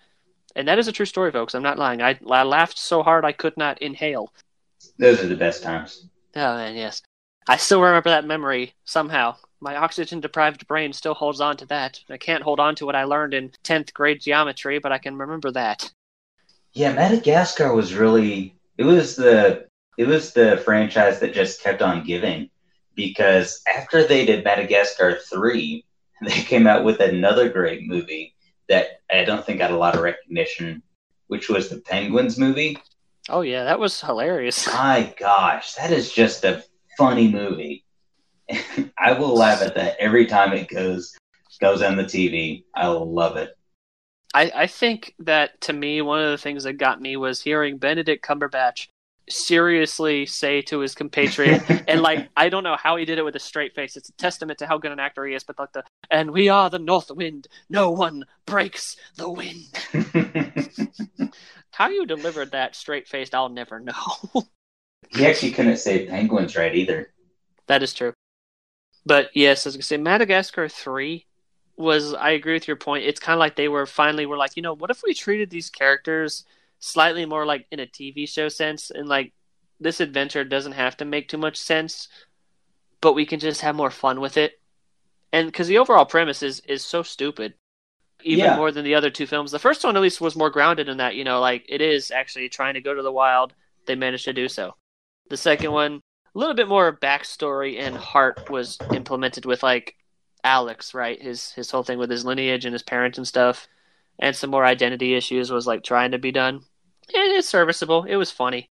And 0.57 0.67
that 0.67 0.81
is 0.81 0.89
a 0.89 0.93
true 0.93 1.07
story, 1.07 1.31
folks. 1.31 1.55
I'm 1.55 1.63
not 1.63 1.79
lying. 1.79 2.03
I, 2.03 2.19
I 2.29 2.43
laughed 2.43 2.77
so 2.77 3.05
hard 3.05 3.25
I 3.25 3.31
could 3.31 3.57
not 3.57 3.81
inhale. 3.81 4.33
Those 4.99 5.23
are 5.23 5.29
the 5.29 5.37
best 5.37 5.63
times. 5.63 6.09
Oh 6.35 6.57
man, 6.57 6.75
yes. 6.75 7.03
I 7.49 7.57
still 7.57 7.81
remember 7.81 8.11
that 8.11 8.27
memory 8.27 8.75
somehow. 8.85 9.37
My 9.61 9.77
oxygen 9.77 10.19
deprived 10.19 10.67
brain 10.67 10.93
still 10.93 11.15
holds 11.15 11.41
on 11.41 11.57
to 11.59 11.67
that. 11.67 12.01
I 12.11 12.17
can't 12.17 12.43
hold 12.43 12.59
on 12.59 12.75
to 12.77 12.87
what 12.87 12.97
I 12.97 13.05
learned 13.05 13.33
in 13.33 13.53
10th 13.63 13.93
grade 13.95 14.21
geometry, 14.21 14.81
but 14.81 14.91
I 14.91 14.99
can 14.99 15.17
remember 15.17 15.53
that. 15.53 15.93
Yeah, 16.73 16.93
Madagascar 16.93 17.73
was 17.73 17.95
really 17.95 18.57
it 18.77 18.85
was 18.85 19.15
the 19.15 19.69
it 19.97 20.09
was 20.09 20.33
the 20.33 20.61
franchise 20.65 21.21
that 21.21 21.33
just 21.33 21.63
kept 21.63 21.81
on 21.81 22.05
giving 22.05 22.51
because 22.97 23.63
after 23.73 24.05
they 24.05 24.27
did 24.27 24.43
Madagascar 24.43 25.19
3, 25.31 25.85
they 26.27 26.31
came 26.31 26.67
out 26.67 26.85
with 26.85 27.01
another 27.01 27.49
great 27.49 27.83
movie 27.87 28.35
that 28.69 29.03
I 29.11 29.25
don't 29.25 29.45
think 29.45 29.59
got 29.59 29.71
a 29.71 29.77
lot 29.77 29.95
of 29.95 30.01
recognition, 30.01 30.83
which 31.29 31.49
was 31.49 31.69
the 31.69 31.81
Penguins 31.81 32.39
movie. 32.39 32.79
Oh 33.29 33.43
yeah, 33.43 33.65
that 33.65 33.79
was 33.79 34.01
hilarious. 34.01 34.67
My 34.73 35.15
gosh, 35.19 35.75
that 35.75 35.93
is 35.93 36.13
just 36.13 36.45
a 36.45 36.65
funny 36.99 37.31
movie. 37.31 37.85
I 38.99 39.13
will 39.13 39.35
laugh 39.35 39.63
at 39.63 39.75
that 39.75 39.97
every 39.99 40.27
time 40.27 40.53
it 40.53 40.69
goes 40.69 41.17
goes 41.61 41.83
on 41.83 41.97
the 41.97 42.05
TV. 42.05 42.65
I 42.75 42.89
love 42.89 43.37
it. 43.37 43.57
I, 44.35 44.53
I 44.55 44.67
think 44.67 45.15
that 45.21 45.61
to 45.63 45.73
me, 45.73 46.03
one 46.03 46.21
of 46.21 46.31
the 46.31 46.39
things 46.39 46.65
that 46.65 46.75
got 46.75 47.01
me 47.01 47.17
was 47.17 47.41
hearing 47.41 47.79
Benedict 47.79 48.25
Cumberbatch 48.25 48.89
seriously 49.29 50.27
say 50.27 50.63
to 50.63 50.81
his 50.81 50.95
compatriot, 50.95 51.63
and 51.89 52.01
like 52.01 52.29
I 52.37 52.49
don't 52.49 52.65
know 52.65 52.77
how 52.77 52.97
he 52.97 53.05
did 53.05 53.19
it 53.19 53.25
with 53.25 53.37
a 53.37 53.41
straight 53.41 53.75
face. 53.75 53.97
It's 53.97 54.09
a 54.09 54.13
testament 54.15 54.59
to 54.61 54.67
how 54.67 54.79
good 54.79 54.93
an 54.93 55.01
actor 55.01 55.25
he 55.27 55.35
is. 55.35 55.45
But 55.45 55.59
like 55.59 55.73
the 55.73 55.85
and 56.11 56.31
we 56.31 56.49
are 56.49 56.71
the 56.71 56.79
North 56.79 57.11
Wind. 57.11 57.49
No 57.69 57.91
one 57.91 58.25
breaks 58.47 58.97
the 59.17 59.31
wind. 59.31 59.67
How 61.73 61.91
you 61.91 62.07
delivered 62.07 62.53
that 62.53 62.75
straight 62.75 63.07
faced, 63.07 63.35
I'll 63.35 63.51
never 63.51 63.79
know. 63.81 63.93
he 65.11 65.27
actually 65.27 65.53
couldn't 65.53 65.77
say 65.77 66.07
penguins 66.07 66.57
right 66.57 66.75
either. 66.75 67.13
that 67.67 67.83
is 67.83 67.93
true. 67.93 68.15
But 69.05 69.29
yes, 69.35 69.67
as 69.67 69.77
I 69.77 69.81
say, 69.81 69.99
Madagascar 69.99 70.71
three 70.71 71.27
was 71.77 72.15
I 72.15 72.31
agree 72.31 72.55
with 72.55 72.67
your 72.67 72.79
point. 72.79 73.05
It's 73.05 73.21
kind 73.21 73.35
of 73.35 73.41
like 73.41 73.57
they 73.57 73.69
were 73.69 73.85
finally 73.85 74.25
were 74.25 74.39
like, 74.39 74.57
you 74.57 74.63
know, 74.63 74.73
what 74.73 74.91
if 74.91 75.03
we 75.05 75.13
treated 75.13 75.51
these 75.51 75.69
characters 75.69 76.45
slightly 76.79 77.25
more 77.27 77.47
like 77.47 77.67
in 77.71 77.81
a 77.81 77.87
TV 77.87 78.29
show 78.29 78.49
sense, 78.49 78.91
and 78.91 79.09
like 79.09 79.33
this 79.81 80.01
adventure 80.01 80.45
doesn't 80.45 80.73
have 80.73 80.97
to 80.99 81.05
make 81.05 81.29
too 81.29 81.39
much 81.39 81.57
sense, 81.57 82.09
but 83.01 83.13
we 83.15 83.27
can 83.27 83.41
just 83.41 83.61
have 83.61 83.77
more 83.77 83.91
fun 83.91 84.21
with 84.21 84.37
it. 84.37 84.61
And 85.33 85.49
because 85.49 85.69
the 85.69 85.79
overall 85.79 86.07
premise 86.07 86.43
is 86.43 86.61
is 86.61 86.85
so 86.85 87.03
stupid, 87.03 87.55
even 88.23 88.45
Yeah. 88.45 88.57
more 88.57 88.73
than 88.73 88.85
the 88.85 88.95
other 88.95 89.11
two 89.11 89.27
films. 89.27 89.51
The 89.51 89.59
first 89.59 89.85
one 89.85 89.97
at 89.97 90.03
least 90.03 90.21
was 90.21 90.37
more 90.37 90.51
grounded 90.51 90.89
in 90.89 90.97
that. 90.99 91.15
You 91.15 91.25
know, 91.25 91.41
like 91.41 91.65
it 91.69 91.81
is 91.81 92.11
actually 92.11 92.49
trying 92.49 92.75
to 92.75 92.81
go 92.81 92.95
to 92.95 93.03
the 93.03 93.13
wild. 93.13 93.55
They 93.87 93.95
managed 93.95 94.25
to 94.25 94.33
do 94.33 94.49
so. 94.49 94.75
The 95.29 95.37
second 95.37 95.73
one, 95.73 96.01
a 96.35 96.39
little 96.39 96.55
bit 96.55 96.69
more 96.69 96.97
backstory 96.97 97.79
and 97.79 97.97
heart 97.97 98.39
was 98.49 98.81
implemented 98.93 99.45
with 99.45 99.63
like 99.63 99.97
Alex, 100.45 100.95
right? 100.95 101.21
His 101.21 101.53
his 101.53 101.71
whole 101.71 101.83
thing 101.83 101.99
with 101.99 102.11
his 102.11 102.25
lineage 102.25 102.65
and 102.65 102.73
his 102.73 102.83
parents 102.83 103.19
and 103.19 103.27
stuff, 103.27 103.69
and 104.19 104.35
some 104.35 104.51
more 104.51 104.65
identity 104.65 105.15
issues 105.15 105.51
was 105.51 105.67
like 105.67 105.83
trying 105.83 106.11
to 106.13 106.19
be 106.19 106.33
done. 106.33 106.57
And 107.15 107.33
it's 107.33 107.49
serviceable. 107.49 108.05
It 108.05 108.17
was 108.17 108.31
funny. 108.31 108.69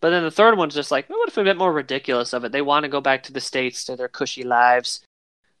But 0.00 0.10
then 0.10 0.22
the 0.22 0.30
third 0.30 0.56
one's 0.56 0.74
just 0.74 0.90
like, 0.90 1.08
what 1.08 1.28
if 1.28 1.36
a 1.36 1.44
bit 1.44 1.56
more 1.58 1.72
ridiculous 1.72 2.32
of 2.32 2.44
it? 2.44 2.52
They 2.52 2.62
want 2.62 2.84
to 2.84 2.88
go 2.88 3.00
back 3.00 3.22
to 3.24 3.32
the 3.32 3.40
states 3.40 3.84
to 3.84 3.96
their 3.96 4.08
cushy 4.08 4.44
lives. 4.44 5.00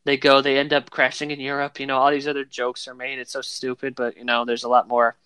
They 0.04 0.16
go, 0.16 0.40
they 0.40 0.58
end 0.58 0.72
up 0.72 0.90
crashing 0.90 1.30
in 1.30 1.40
Europe. 1.40 1.80
You 1.80 1.86
know, 1.86 1.98
all 1.98 2.10
these 2.10 2.28
other 2.28 2.44
jokes 2.44 2.86
are 2.86 2.94
made. 2.94 3.18
It's 3.18 3.32
so 3.32 3.40
stupid, 3.40 3.94
but 3.94 4.16
you 4.16 4.24
know, 4.24 4.44
there's 4.44 4.64
a 4.64 4.68
lot 4.68 4.88
more. 4.88 5.16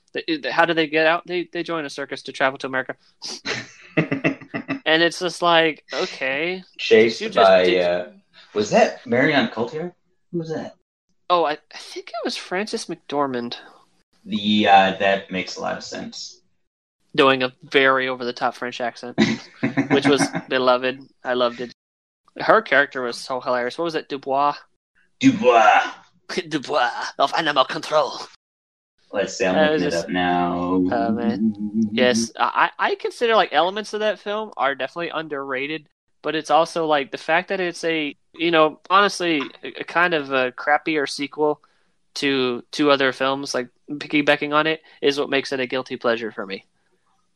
How 0.51 0.65
do 0.65 0.75
they 0.75 0.87
get 0.87 1.07
out? 1.07 1.27
They 1.27 1.49
they 1.53 1.63
join 1.63 1.85
a 1.85 1.91
circus 1.91 2.23
to 2.23 2.33
travel 2.33 2.59
to 2.59 2.67
America, 2.67 2.97
and 3.97 5.03
it's 5.03 5.19
just 5.21 5.41
like, 5.43 5.85
okay, 5.93 6.63
Chased 6.79 7.21
You 7.21 7.29
just 7.29 7.49
by 7.49 7.65
did- 7.65 7.83
uh, 7.83 8.07
was 8.55 8.71
that 8.71 9.07
Marion 9.07 9.49
Cotillard? 9.49 9.93
Who 10.33 10.39
was 10.39 10.51
that? 10.51 10.75
oh, 11.31 11.45
I, 11.45 11.53
I 11.53 11.79
think 11.79 12.09
it 12.09 12.25
was 12.25 12.37
Frances 12.37 12.87
McDormand 12.87 13.57
The 14.25 14.69
uh, 14.69 14.97
that 14.99 15.31
makes 15.31 15.57
a 15.57 15.61
lot 15.61 15.77
of 15.77 15.83
sense. 15.85 16.41
doing 17.15 17.43
a 17.43 17.53
very 17.65 18.09
over 18.09 18.25
the 18.25 18.33
top 18.33 18.55
French 18.55 18.81
accent, 18.81 19.19
which 19.91 20.07
was 20.07 20.27
beloved. 20.49 21.01
I 21.25 21.35
loved 21.35 21.61
it. 21.61 21.73
Her 22.39 22.63
character 22.63 23.03
was 23.03 23.19
so 23.19 23.41
hilarious. 23.41 23.77
What 23.79 23.85
was 23.85 23.95
it, 23.95 24.09
Dubois? 24.09 24.55
Dubois. 25.21 25.93
Dubois 26.49 26.91
of 27.19 27.33
Animal 27.37 27.65
Control. 27.65 28.13
Let's 29.13 29.37
see, 29.37 29.45
I'm 29.45 29.55
That 29.57 29.73
looking 29.73 29.87
it 29.87 29.91
just- 29.91 30.05
up 30.07 30.11
now. 30.11 30.55
Oh, 30.91 31.13
man. 31.13 31.55
Yes, 31.93 32.33
I, 32.39 32.71
I 32.79 32.95
consider 32.95 33.37
like 33.37 33.53
elements 33.53 33.93
of 33.93 34.01
that 34.01 34.19
film 34.19 34.53
are 34.57 34.75
definitely 34.75 35.11
underrated, 35.11 35.87
but 36.23 36.35
it's 36.35 36.51
also 36.51 36.87
like 36.87 37.11
the 37.11 37.19
fact 37.19 37.49
that 37.49 37.61
it's 37.61 37.85
a 37.85 38.17
you 38.35 38.51
know 38.51 38.81
honestly 38.89 39.43
a, 39.63 39.81
a 39.81 39.85
kind 39.85 40.15
of 40.15 40.33
a 40.33 40.53
crappier 40.53 41.07
sequel 41.07 41.61
to 42.15 42.65
two 42.73 42.91
other 42.91 43.13
films 43.13 43.55
like 43.55 43.69
piggybacking 43.99 44.55
on 44.55 44.67
it 44.67 44.83
is 45.01 45.19
what 45.19 45.31
makes 45.31 45.53
it 45.53 45.61
a 45.61 45.67
guilty 45.67 45.97
pleasure 45.97 46.33
for 46.33 46.47
me. 46.47 46.65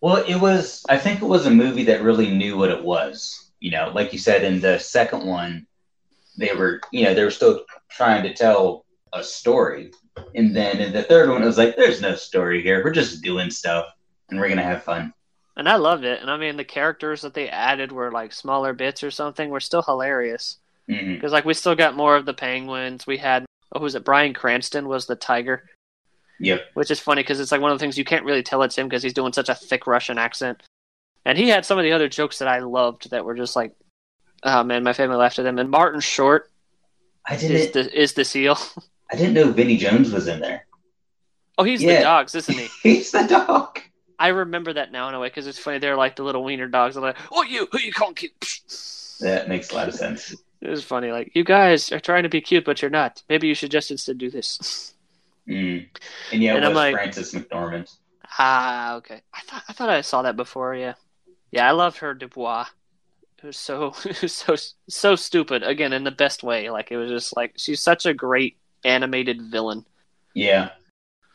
Well, 0.00 0.24
it 0.26 0.36
was. 0.36 0.84
I 0.88 0.98
think 0.98 1.22
it 1.22 1.26
was 1.26 1.46
a 1.46 1.50
movie 1.50 1.84
that 1.84 2.02
really 2.02 2.30
knew 2.30 2.56
what 2.56 2.70
it 2.70 2.82
was. 2.82 3.50
You 3.60 3.70
know, 3.70 3.90
like 3.94 4.12
you 4.12 4.18
said 4.18 4.44
in 4.44 4.60
the 4.60 4.78
second 4.78 5.26
one, 5.26 5.66
they 6.36 6.54
were, 6.54 6.80
you 6.92 7.04
know, 7.04 7.14
they 7.14 7.24
were 7.24 7.30
still 7.30 7.64
trying 7.88 8.22
to 8.24 8.34
tell 8.34 8.84
a 9.12 9.24
story, 9.24 9.92
and 10.34 10.54
then 10.54 10.78
in 10.78 10.92
the 10.92 11.02
third 11.02 11.30
one, 11.30 11.42
it 11.42 11.46
was 11.46 11.58
like, 11.58 11.76
"There's 11.76 12.02
no 12.02 12.14
story 12.14 12.62
here. 12.62 12.84
We're 12.84 12.90
just 12.90 13.22
doing 13.22 13.50
stuff, 13.50 13.86
and 14.28 14.38
we're 14.38 14.50
gonna 14.50 14.62
have 14.62 14.82
fun." 14.82 15.14
And 15.56 15.68
I 15.68 15.76
loved 15.76 16.04
it. 16.04 16.20
And 16.20 16.30
I 16.30 16.36
mean 16.36 16.56
the 16.56 16.64
characters 16.64 17.22
that 17.22 17.32
they 17.32 17.48
added 17.48 17.90
were 17.90 18.12
like 18.12 18.32
smaller 18.32 18.74
bits 18.74 19.02
or 19.02 19.10
something 19.10 19.48
were 19.48 19.60
still 19.60 19.82
hilarious 19.82 20.58
mm-hmm. 20.88 21.14
because 21.14 21.32
like 21.32 21.46
we 21.46 21.54
still 21.54 21.74
got 21.74 21.96
more 21.96 22.16
of 22.16 22.26
the 22.26 22.34
penguins. 22.34 23.06
We 23.06 23.16
had 23.16 23.46
oh, 23.72 23.78
who 23.78 23.84
was 23.84 23.94
it? 23.94 24.04
Bryan 24.04 24.34
Cranston 24.34 24.86
was 24.86 25.06
the 25.06 25.16
tiger. 25.16 25.68
Yep. 26.40 26.60
which 26.74 26.90
is 26.90 27.00
funny 27.00 27.22
because 27.22 27.40
it's 27.40 27.50
like 27.52 27.60
one 27.60 27.70
of 27.72 27.78
the 27.78 27.82
things 27.82 27.96
you 27.96 28.04
can't 28.04 28.24
really 28.24 28.42
tell 28.42 28.62
it's 28.62 28.76
him 28.76 28.88
because 28.88 29.02
he's 29.02 29.14
doing 29.14 29.32
such 29.32 29.48
a 29.48 29.54
thick 29.54 29.86
Russian 29.86 30.18
accent. 30.18 30.62
And 31.24 31.36
he 31.38 31.48
had 31.48 31.64
some 31.64 31.78
of 31.78 31.82
the 31.84 31.92
other 31.92 32.08
jokes 32.08 32.38
that 32.38 32.48
I 32.48 32.58
loved 32.60 33.10
that 33.10 33.24
were 33.24 33.34
just 33.34 33.56
like, 33.56 33.72
oh 34.42 34.62
man, 34.62 34.84
my 34.84 34.92
family 34.92 35.16
laughed 35.16 35.38
at 35.38 35.42
them. 35.44 35.58
And 35.58 35.70
Martin 35.70 36.00
Short 36.00 36.50
I 37.26 37.36
didn't. 37.36 37.72
the 37.72 38.00
is 38.00 38.12
the 38.12 38.24
seal. 38.24 38.56
I 39.12 39.16
didn't 39.16 39.34
know 39.34 39.50
Vinnie 39.50 39.76
Jones 39.76 40.12
was 40.12 40.28
in 40.28 40.40
there. 40.40 40.66
Oh, 41.58 41.64
he's 41.64 41.82
Yeah. 41.82 41.96
the 41.98 42.02
dogs, 42.02 42.34
isn't 42.34 42.54
he? 42.58 42.68
He's 42.82 43.10
the 43.12 43.22
dog. 43.22 43.80
I 44.18 44.28
remember 44.28 44.72
that 44.74 44.92
now 44.92 45.08
in 45.08 45.14
a 45.14 45.20
way 45.20 45.28
because 45.28 45.46
it's 45.46 45.58
funny. 45.58 45.78
They're 45.78 45.96
like 45.96 46.16
the 46.16 46.22
little 46.22 46.44
wiener 46.44 46.68
dogs. 46.68 46.94
They're 46.94 47.02
like, 47.04 47.16
oh 47.32 47.42
you, 47.42 47.66
who 47.72 47.78
you 47.80 47.92
can't 47.92 48.16
keep. 48.16 48.34
That 49.20 49.48
makes 49.48 49.70
a 49.70 49.74
lot 49.74 49.88
of 49.88 49.94
sense. 49.94 50.34
It 50.60 50.68
was 50.68 50.84
funny. 50.84 51.10
Like 51.10 51.30
you 51.34 51.42
guys 51.42 51.90
are 51.90 51.98
trying 52.00 52.24
to 52.24 52.28
be 52.28 52.42
cute, 52.42 52.66
but 52.66 52.82
you're 52.82 52.90
not. 52.90 53.22
Maybe 53.30 53.48
you 53.48 53.54
should 53.54 53.70
just 53.70 53.90
instead 53.90 54.18
do 54.18 54.30
this. 54.30 54.92
Mm. 55.48 55.86
And 56.32 56.42
yeah, 56.42 56.52
it 56.54 56.56
And 56.56 56.64
I'm 56.66 56.70
was 56.72 56.76
like- 56.76 56.94
Frances 56.94 57.32
McDormand. 57.32 57.94
Ah, 58.38 58.94
okay. 58.96 59.22
I 59.32 59.40
thought 59.42 59.62
I 59.68 59.72
thought 59.72 59.88
I 59.88 60.00
saw 60.00 60.22
that 60.22 60.36
before. 60.36 60.74
Yeah, 60.74 60.94
yeah. 61.52 61.68
I 61.68 61.70
loved 61.70 61.98
her 61.98 62.12
Dubois. 62.12 62.66
It 63.38 63.46
was 63.46 63.56
so 63.56 63.94
it 64.04 64.20
was 64.22 64.32
so 64.32 64.56
so 64.88 65.14
stupid. 65.16 65.62
Again, 65.62 65.92
in 65.92 66.02
the 66.04 66.10
best 66.10 66.42
way. 66.42 66.68
Like 66.70 66.90
it 66.90 66.96
was 66.96 67.08
just 67.10 67.36
like 67.36 67.52
she's 67.56 67.80
such 67.80 68.04
a 68.04 68.12
great 68.12 68.56
animated 68.84 69.40
villain. 69.42 69.84
Yeah, 70.34 70.70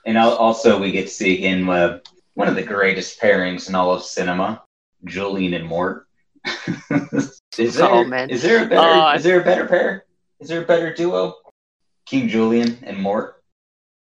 and 0.06 0.18
also 0.18 0.80
we 0.80 0.92
get 0.92 1.04
to 1.08 1.14
see 1.14 1.46
in 1.46 1.68
uh, 1.70 2.00
one 2.34 2.50
of 2.50 2.56
the 2.56 2.62
greatest 2.64 3.20
pairings 3.22 3.70
in 3.70 3.74
all 3.76 3.92
of 3.94 4.04
cinema, 4.04 4.62
Julien 5.06 5.54
and 5.54 5.66
Mort. 5.66 6.08
is 7.58 7.76
there, 7.76 7.90
Oh, 7.90 8.04
man. 8.04 8.30
is 8.30 8.42
there 8.42 8.66
a 8.66 8.68
better 8.68 8.82
I- 8.82 9.16
is 9.16 9.24
there 9.24 9.40
a 9.42 9.44
better 9.44 9.66
pair? 9.68 10.06
Is 10.40 10.50
there 10.50 10.62
a 10.64 10.66
better 10.66 10.94
duo? 10.94 11.36
King 12.06 12.28
Julien 12.28 12.80
and 12.84 12.98
Mort. 12.98 13.41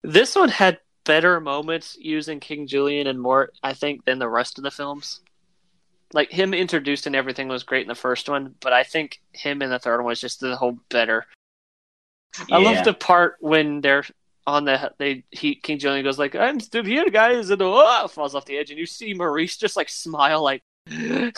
This 0.06 0.36
one 0.36 0.50
had 0.50 0.80
better 1.04 1.40
moments 1.40 1.98
using 2.00 2.40
King 2.40 2.68
Julien 2.68 3.08
and 3.08 3.20
Mort, 3.20 3.54
I 3.64 3.74
think, 3.74 4.06
than 4.06 4.20
the 4.20 4.30
rest 4.30 4.60
of 4.60 4.64
the 4.64 4.72
films. 4.72 5.22
Like 6.14 6.32
him 6.32 6.54
introduced 6.54 7.08
and 7.08 7.16
everything 7.16 7.48
was 7.48 7.64
great 7.64 7.82
in 7.82 7.88
the 7.88 7.96
first 7.96 8.30
one, 8.30 8.54
but 8.60 8.72
I 8.72 8.84
think 8.84 9.20
him 9.32 9.62
in 9.64 9.70
the 9.72 9.80
third 9.80 9.98
one 9.98 10.06
was 10.06 10.22
just 10.22 10.40
the 10.40 10.56
whole 10.56 10.78
better. 10.90 11.26
I 12.52 12.60
love 12.60 12.86
the 12.86 12.94
part 12.94 13.38
when 13.40 13.82
they're 13.82 14.04
on 14.46 14.66
the 14.66 14.94
they 15.00 15.24
he 15.32 15.56
King 15.56 15.80
Julien 15.80 16.04
goes 16.04 16.20
like 16.20 16.36
I'm 16.36 16.60
still 16.60 16.84
here 16.84 17.10
guys 17.10 17.50
and 17.50 17.62
oh, 17.64 18.08
falls 18.08 18.36
off 18.36 18.46
the 18.46 18.58
edge 18.58 18.70
and 18.70 18.78
you 18.78 18.86
see 18.86 19.14
Maurice 19.16 19.58
just 19.58 19.76
like 19.76 19.90
smile 19.90 20.44
like 20.44 20.62
and 20.88 21.34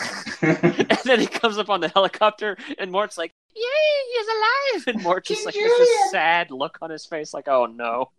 then 1.04 1.20
he 1.20 1.26
comes 1.26 1.56
up 1.56 1.70
on 1.70 1.80
the 1.80 1.88
helicopter 1.88 2.58
and 2.78 2.92
Mort's 2.92 3.16
like 3.16 3.32
yay 3.56 3.62
he's 4.12 4.26
alive 4.26 4.88
and 4.88 5.02
Mort 5.02 5.24
just 5.24 5.38
King 5.38 5.46
like 5.46 5.54
has 5.54 5.78
this 5.78 6.10
sad 6.10 6.50
look 6.50 6.76
on 6.82 6.90
his 6.90 7.06
face 7.06 7.32
like 7.32 7.48
oh 7.48 7.64
no 7.64 8.10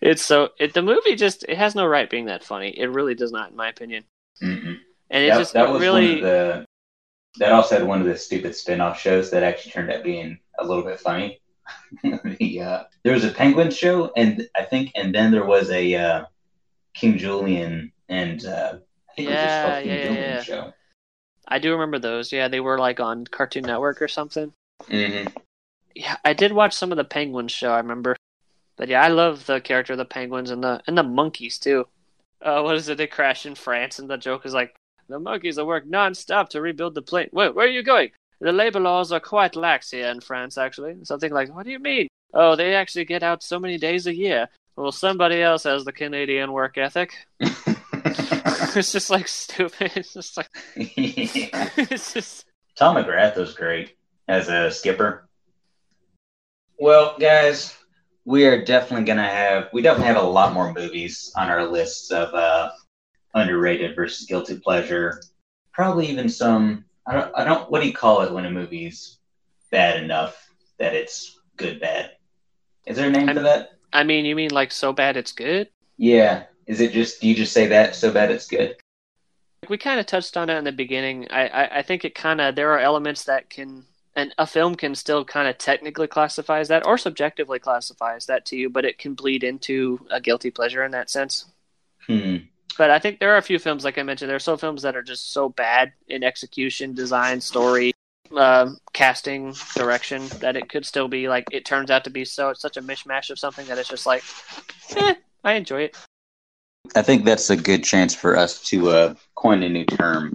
it's 0.00 0.22
so 0.22 0.50
it 0.58 0.74
the 0.74 0.82
movie 0.82 1.14
just 1.14 1.44
it 1.48 1.56
has 1.56 1.74
no 1.74 1.86
right 1.86 2.10
being 2.10 2.26
that 2.26 2.44
funny 2.44 2.70
it 2.70 2.86
really 2.86 3.14
does 3.14 3.32
not 3.32 3.50
in 3.50 3.56
my 3.56 3.68
opinion 3.68 4.04
Mm-mm. 4.42 4.78
and 5.10 5.24
it 5.24 5.28
that, 5.28 5.38
just 5.38 5.52
that 5.54 5.70
was 5.70 5.80
really 5.80 6.06
one 6.06 6.14
of 6.16 6.22
the. 6.22 6.66
That 7.38 7.52
also 7.52 7.78
had 7.78 7.86
one 7.86 8.00
of 8.00 8.08
the 8.08 8.18
stupid 8.18 8.56
spin-off 8.56 8.98
shows 8.98 9.30
that 9.30 9.44
actually 9.44 9.70
turned 9.70 9.88
out 9.92 10.02
being 10.02 10.36
a 10.58 10.64
little 10.64 10.82
bit 10.82 10.98
funny. 10.98 11.40
the, 12.02 12.60
uh, 12.60 12.82
there 13.04 13.14
was 13.14 13.24
a 13.24 13.30
Penguin 13.30 13.70
show, 13.70 14.10
and 14.16 14.48
I 14.56 14.64
think, 14.64 14.90
and 14.96 15.14
then 15.14 15.30
there 15.30 15.44
was 15.44 15.70
a 15.70 15.94
uh, 15.94 16.24
King 16.92 17.18
Julien, 17.18 17.92
and 18.08 18.44
uh, 18.44 18.78
I 19.08 19.14
think 19.14 19.28
it 19.28 19.32
just 19.32 19.44
Yeah, 19.44 19.80
King 19.80 19.90
yeah, 19.92 20.02
Julien 20.02 20.22
yeah. 20.22 20.42
show. 20.42 20.72
I 21.46 21.60
do 21.60 21.70
remember 21.70 22.00
those 22.00 22.32
yeah 22.32 22.48
they 22.48 22.60
were 22.60 22.78
like 22.78 22.98
on 22.98 23.26
Cartoon 23.26 23.64
Network 23.64 24.02
or 24.02 24.08
something 24.08 24.52
hmm 24.88 25.26
yeah, 25.94 26.16
I 26.24 26.32
did 26.32 26.52
watch 26.52 26.72
some 26.74 26.92
of 26.92 26.96
the 26.96 27.04
Penguins 27.04 27.52
show. 27.52 27.72
I 27.72 27.78
remember, 27.78 28.16
but 28.80 28.88
yeah, 28.88 29.02
I 29.02 29.08
love 29.08 29.44
the 29.44 29.60
character 29.60 29.92
of 29.92 29.98
the 29.98 30.06
Penguins 30.06 30.50
and 30.50 30.64
the 30.64 30.80
and 30.86 30.96
the 30.96 31.02
monkeys 31.02 31.58
too. 31.58 31.86
Uh, 32.40 32.62
what 32.62 32.76
is 32.76 32.88
it? 32.88 32.96
They 32.96 33.06
crash 33.06 33.44
in 33.44 33.54
France, 33.54 33.98
and 33.98 34.08
the 34.08 34.16
joke 34.16 34.46
is 34.46 34.54
like 34.54 34.74
the 35.06 35.18
monkeys 35.18 35.58
are 35.58 35.66
work 35.66 35.86
non-stop 35.86 36.48
to 36.48 36.62
rebuild 36.62 36.94
the 36.94 37.02
plane. 37.02 37.28
Wait, 37.30 37.54
where 37.54 37.66
are 37.66 37.70
you 37.70 37.82
going? 37.82 38.08
The 38.40 38.52
labor 38.52 38.80
laws 38.80 39.12
are 39.12 39.20
quite 39.20 39.54
lax 39.54 39.90
here 39.90 40.08
in 40.08 40.20
France, 40.20 40.56
actually. 40.56 40.96
Something 41.02 41.30
like, 41.30 41.54
what 41.54 41.66
do 41.66 41.72
you 41.72 41.78
mean? 41.78 42.08
Oh, 42.32 42.56
they 42.56 42.74
actually 42.74 43.04
get 43.04 43.22
out 43.22 43.42
so 43.42 43.58
many 43.58 43.76
days 43.76 44.06
a 44.06 44.14
year. 44.14 44.48
Well, 44.76 44.92
somebody 44.92 45.42
else 45.42 45.64
has 45.64 45.84
the 45.84 45.92
Canadian 45.92 46.50
work 46.50 46.78
ethic. 46.78 47.12
it's 47.42 48.92
just 48.92 49.10
like 49.10 49.28
stupid. 49.28 49.92
It's 49.96 50.14
just 50.14 50.38
like 50.38 50.48
yeah. 50.74 51.68
it's 51.76 52.14
just 52.14 52.46
Tom 52.76 52.96
McGrath 52.96 53.36
was 53.36 53.52
great 53.52 53.94
as 54.26 54.48
a 54.48 54.70
skipper. 54.70 55.28
Well, 56.78 57.14
guys, 57.20 57.76
we 58.30 58.46
are 58.46 58.64
definitely 58.64 59.04
gonna 59.04 59.28
have 59.28 59.68
we 59.72 59.82
definitely 59.82 60.06
have 60.06 60.22
a 60.22 60.26
lot 60.26 60.54
more 60.54 60.72
movies 60.72 61.32
on 61.36 61.48
our 61.48 61.66
lists 61.66 62.12
of 62.12 62.32
uh, 62.32 62.70
underrated 63.34 63.96
versus 63.96 64.26
guilty 64.26 64.58
pleasure. 64.58 65.20
Probably 65.72 66.06
even 66.06 66.28
some. 66.28 66.84
I 67.06 67.14
don't. 67.14 67.32
I 67.36 67.44
don't. 67.44 67.68
What 67.70 67.82
do 67.82 67.88
you 67.88 67.92
call 67.92 68.22
it 68.22 68.32
when 68.32 68.44
a 68.44 68.50
movie's 68.50 69.18
bad 69.72 70.02
enough 70.02 70.48
that 70.78 70.94
it's 70.94 71.40
good 71.56 71.80
bad? 71.80 72.12
Is 72.86 72.96
there 72.96 73.08
a 73.08 73.12
name 73.12 73.26
for 73.26 73.34
I'm- 73.34 73.42
that? 73.42 73.70
I 73.92 74.04
mean, 74.04 74.24
you 74.24 74.36
mean 74.36 74.52
like 74.52 74.70
so 74.70 74.92
bad 74.92 75.16
it's 75.16 75.32
good? 75.32 75.68
Yeah. 75.96 76.44
Is 76.66 76.80
it 76.80 76.92
just? 76.92 77.20
Do 77.20 77.28
you 77.28 77.34
just 77.34 77.52
say 77.52 77.66
that 77.66 77.96
so 77.96 78.12
bad 78.12 78.30
it's 78.30 78.46
good? 78.46 78.76
we 79.68 79.76
kind 79.76 80.00
of 80.00 80.06
touched 80.06 80.36
on 80.36 80.48
it 80.48 80.56
in 80.56 80.64
the 80.64 80.72
beginning. 80.72 81.28
I, 81.30 81.46
I, 81.46 81.78
I 81.78 81.82
think 81.82 82.04
it 82.04 82.14
kind 82.14 82.40
of 82.40 82.56
there 82.56 82.72
are 82.72 82.78
elements 82.78 83.24
that 83.24 83.50
can 83.50 83.84
and 84.16 84.34
a 84.38 84.46
film 84.46 84.74
can 84.74 84.94
still 84.94 85.24
kind 85.24 85.48
of 85.48 85.58
technically 85.58 86.06
classify 86.06 86.58
as 86.58 86.68
that 86.68 86.86
or 86.86 86.98
subjectively 86.98 87.58
classify 87.58 88.16
as 88.16 88.26
that 88.26 88.44
to 88.46 88.56
you, 88.56 88.68
but 88.68 88.84
it 88.84 88.98
can 88.98 89.14
bleed 89.14 89.44
into 89.44 90.04
a 90.10 90.20
guilty 90.20 90.50
pleasure 90.50 90.84
in 90.84 90.90
that 90.92 91.10
sense. 91.10 91.46
Hmm. 92.06 92.36
But 92.76 92.90
I 92.90 92.98
think 92.98 93.20
there 93.20 93.32
are 93.34 93.38
a 93.38 93.42
few 93.42 93.58
films, 93.58 93.84
like 93.84 93.98
I 93.98 94.02
mentioned, 94.02 94.28
there 94.28 94.36
are 94.36 94.40
some 94.40 94.58
films 94.58 94.82
that 94.82 94.96
are 94.96 95.02
just 95.02 95.32
so 95.32 95.48
bad 95.48 95.92
in 96.08 96.22
execution, 96.24 96.94
design, 96.94 97.40
story, 97.40 97.92
uh, 98.34 98.70
casting, 98.92 99.54
direction 99.74 100.26
that 100.40 100.56
it 100.56 100.68
could 100.68 100.86
still 100.86 101.08
be 101.08 101.28
like 101.28 101.44
it 101.50 101.64
turns 101.64 101.90
out 101.90 102.04
to 102.04 102.10
be 102.10 102.24
so 102.24 102.50
it's 102.50 102.60
such 102.60 102.76
a 102.76 102.82
mishmash 102.82 103.30
of 103.30 103.38
something 103.38 103.66
that 103.66 103.78
it's 103.78 103.88
just 103.88 104.06
like, 104.06 104.22
eh, 104.96 105.14
I 105.44 105.54
enjoy 105.54 105.82
it. 105.82 105.96
I 106.94 107.02
think 107.02 107.24
that's 107.24 107.50
a 107.50 107.56
good 107.56 107.84
chance 107.84 108.14
for 108.14 108.36
us 108.36 108.62
to 108.64 108.90
uh, 108.90 109.14
coin 109.34 109.62
a 109.62 109.68
new 109.68 109.84
term. 109.84 110.32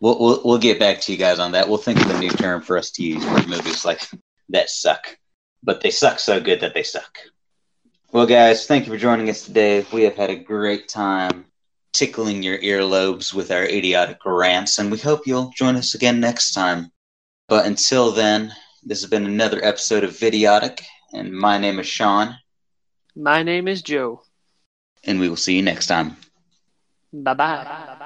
We'll, 0.00 0.18
we'll 0.18 0.40
we'll 0.44 0.58
get 0.58 0.78
back 0.78 1.00
to 1.02 1.12
you 1.12 1.18
guys 1.18 1.38
on 1.38 1.52
that. 1.52 1.68
We'll 1.68 1.78
think 1.78 2.00
of 2.00 2.10
a 2.10 2.18
new 2.18 2.30
term 2.30 2.60
for 2.62 2.76
us 2.78 2.90
to 2.92 3.02
use 3.02 3.24
for 3.24 3.46
movies 3.48 3.84
like 3.84 4.08
that 4.50 4.68
suck, 4.70 5.16
but 5.62 5.80
they 5.80 5.90
suck 5.90 6.18
so 6.18 6.40
good 6.40 6.60
that 6.60 6.74
they 6.74 6.82
suck. 6.82 7.18
Well, 8.12 8.26
guys, 8.26 8.66
thank 8.66 8.86
you 8.86 8.92
for 8.92 8.98
joining 8.98 9.28
us 9.30 9.42
today. 9.42 9.84
We 9.92 10.02
have 10.04 10.16
had 10.16 10.30
a 10.30 10.36
great 10.36 10.88
time 10.88 11.46
tickling 11.92 12.42
your 12.42 12.58
earlobes 12.58 13.32
with 13.34 13.50
our 13.50 13.64
idiotic 13.64 14.18
rants, 14.24 14.78
and 14.78 14.90
we 14.90 14.98
hope 14.98 15.26
you'll 15.26 15.52
join 15.56 15.76
us 15.76 15.94
again 15.94 16.20
next 16.20 16.52
time. 16.52 16.90
But 17.48 17.66
until 17.66 18.12
then, 18.12 18.52
this 18.82 19.00
has 19.02 19.10
been 19.10 19.26
another 19.26 19.64
episode 19.64 20.04
of 20.04 20.10
Vidiotic, 20.12 20.82
and 21.12 21.32
my 21.32 21.58
name 21.58 21.78
is 21.78 21.86
Sean, 21.86 22.36
My 23.16 23.42
name 23.42 23.66
is 23.68 23.82
Joe. 23.82 24.22
and 25.04 25.18
we 25.20 25.28
will 25.28 25.36
see 25.36 25.56
you 25.56 25.62
next 25.62 25.86
time. 25.86 26.16
Bye 27.12 27.34
bye. 27.34 28.05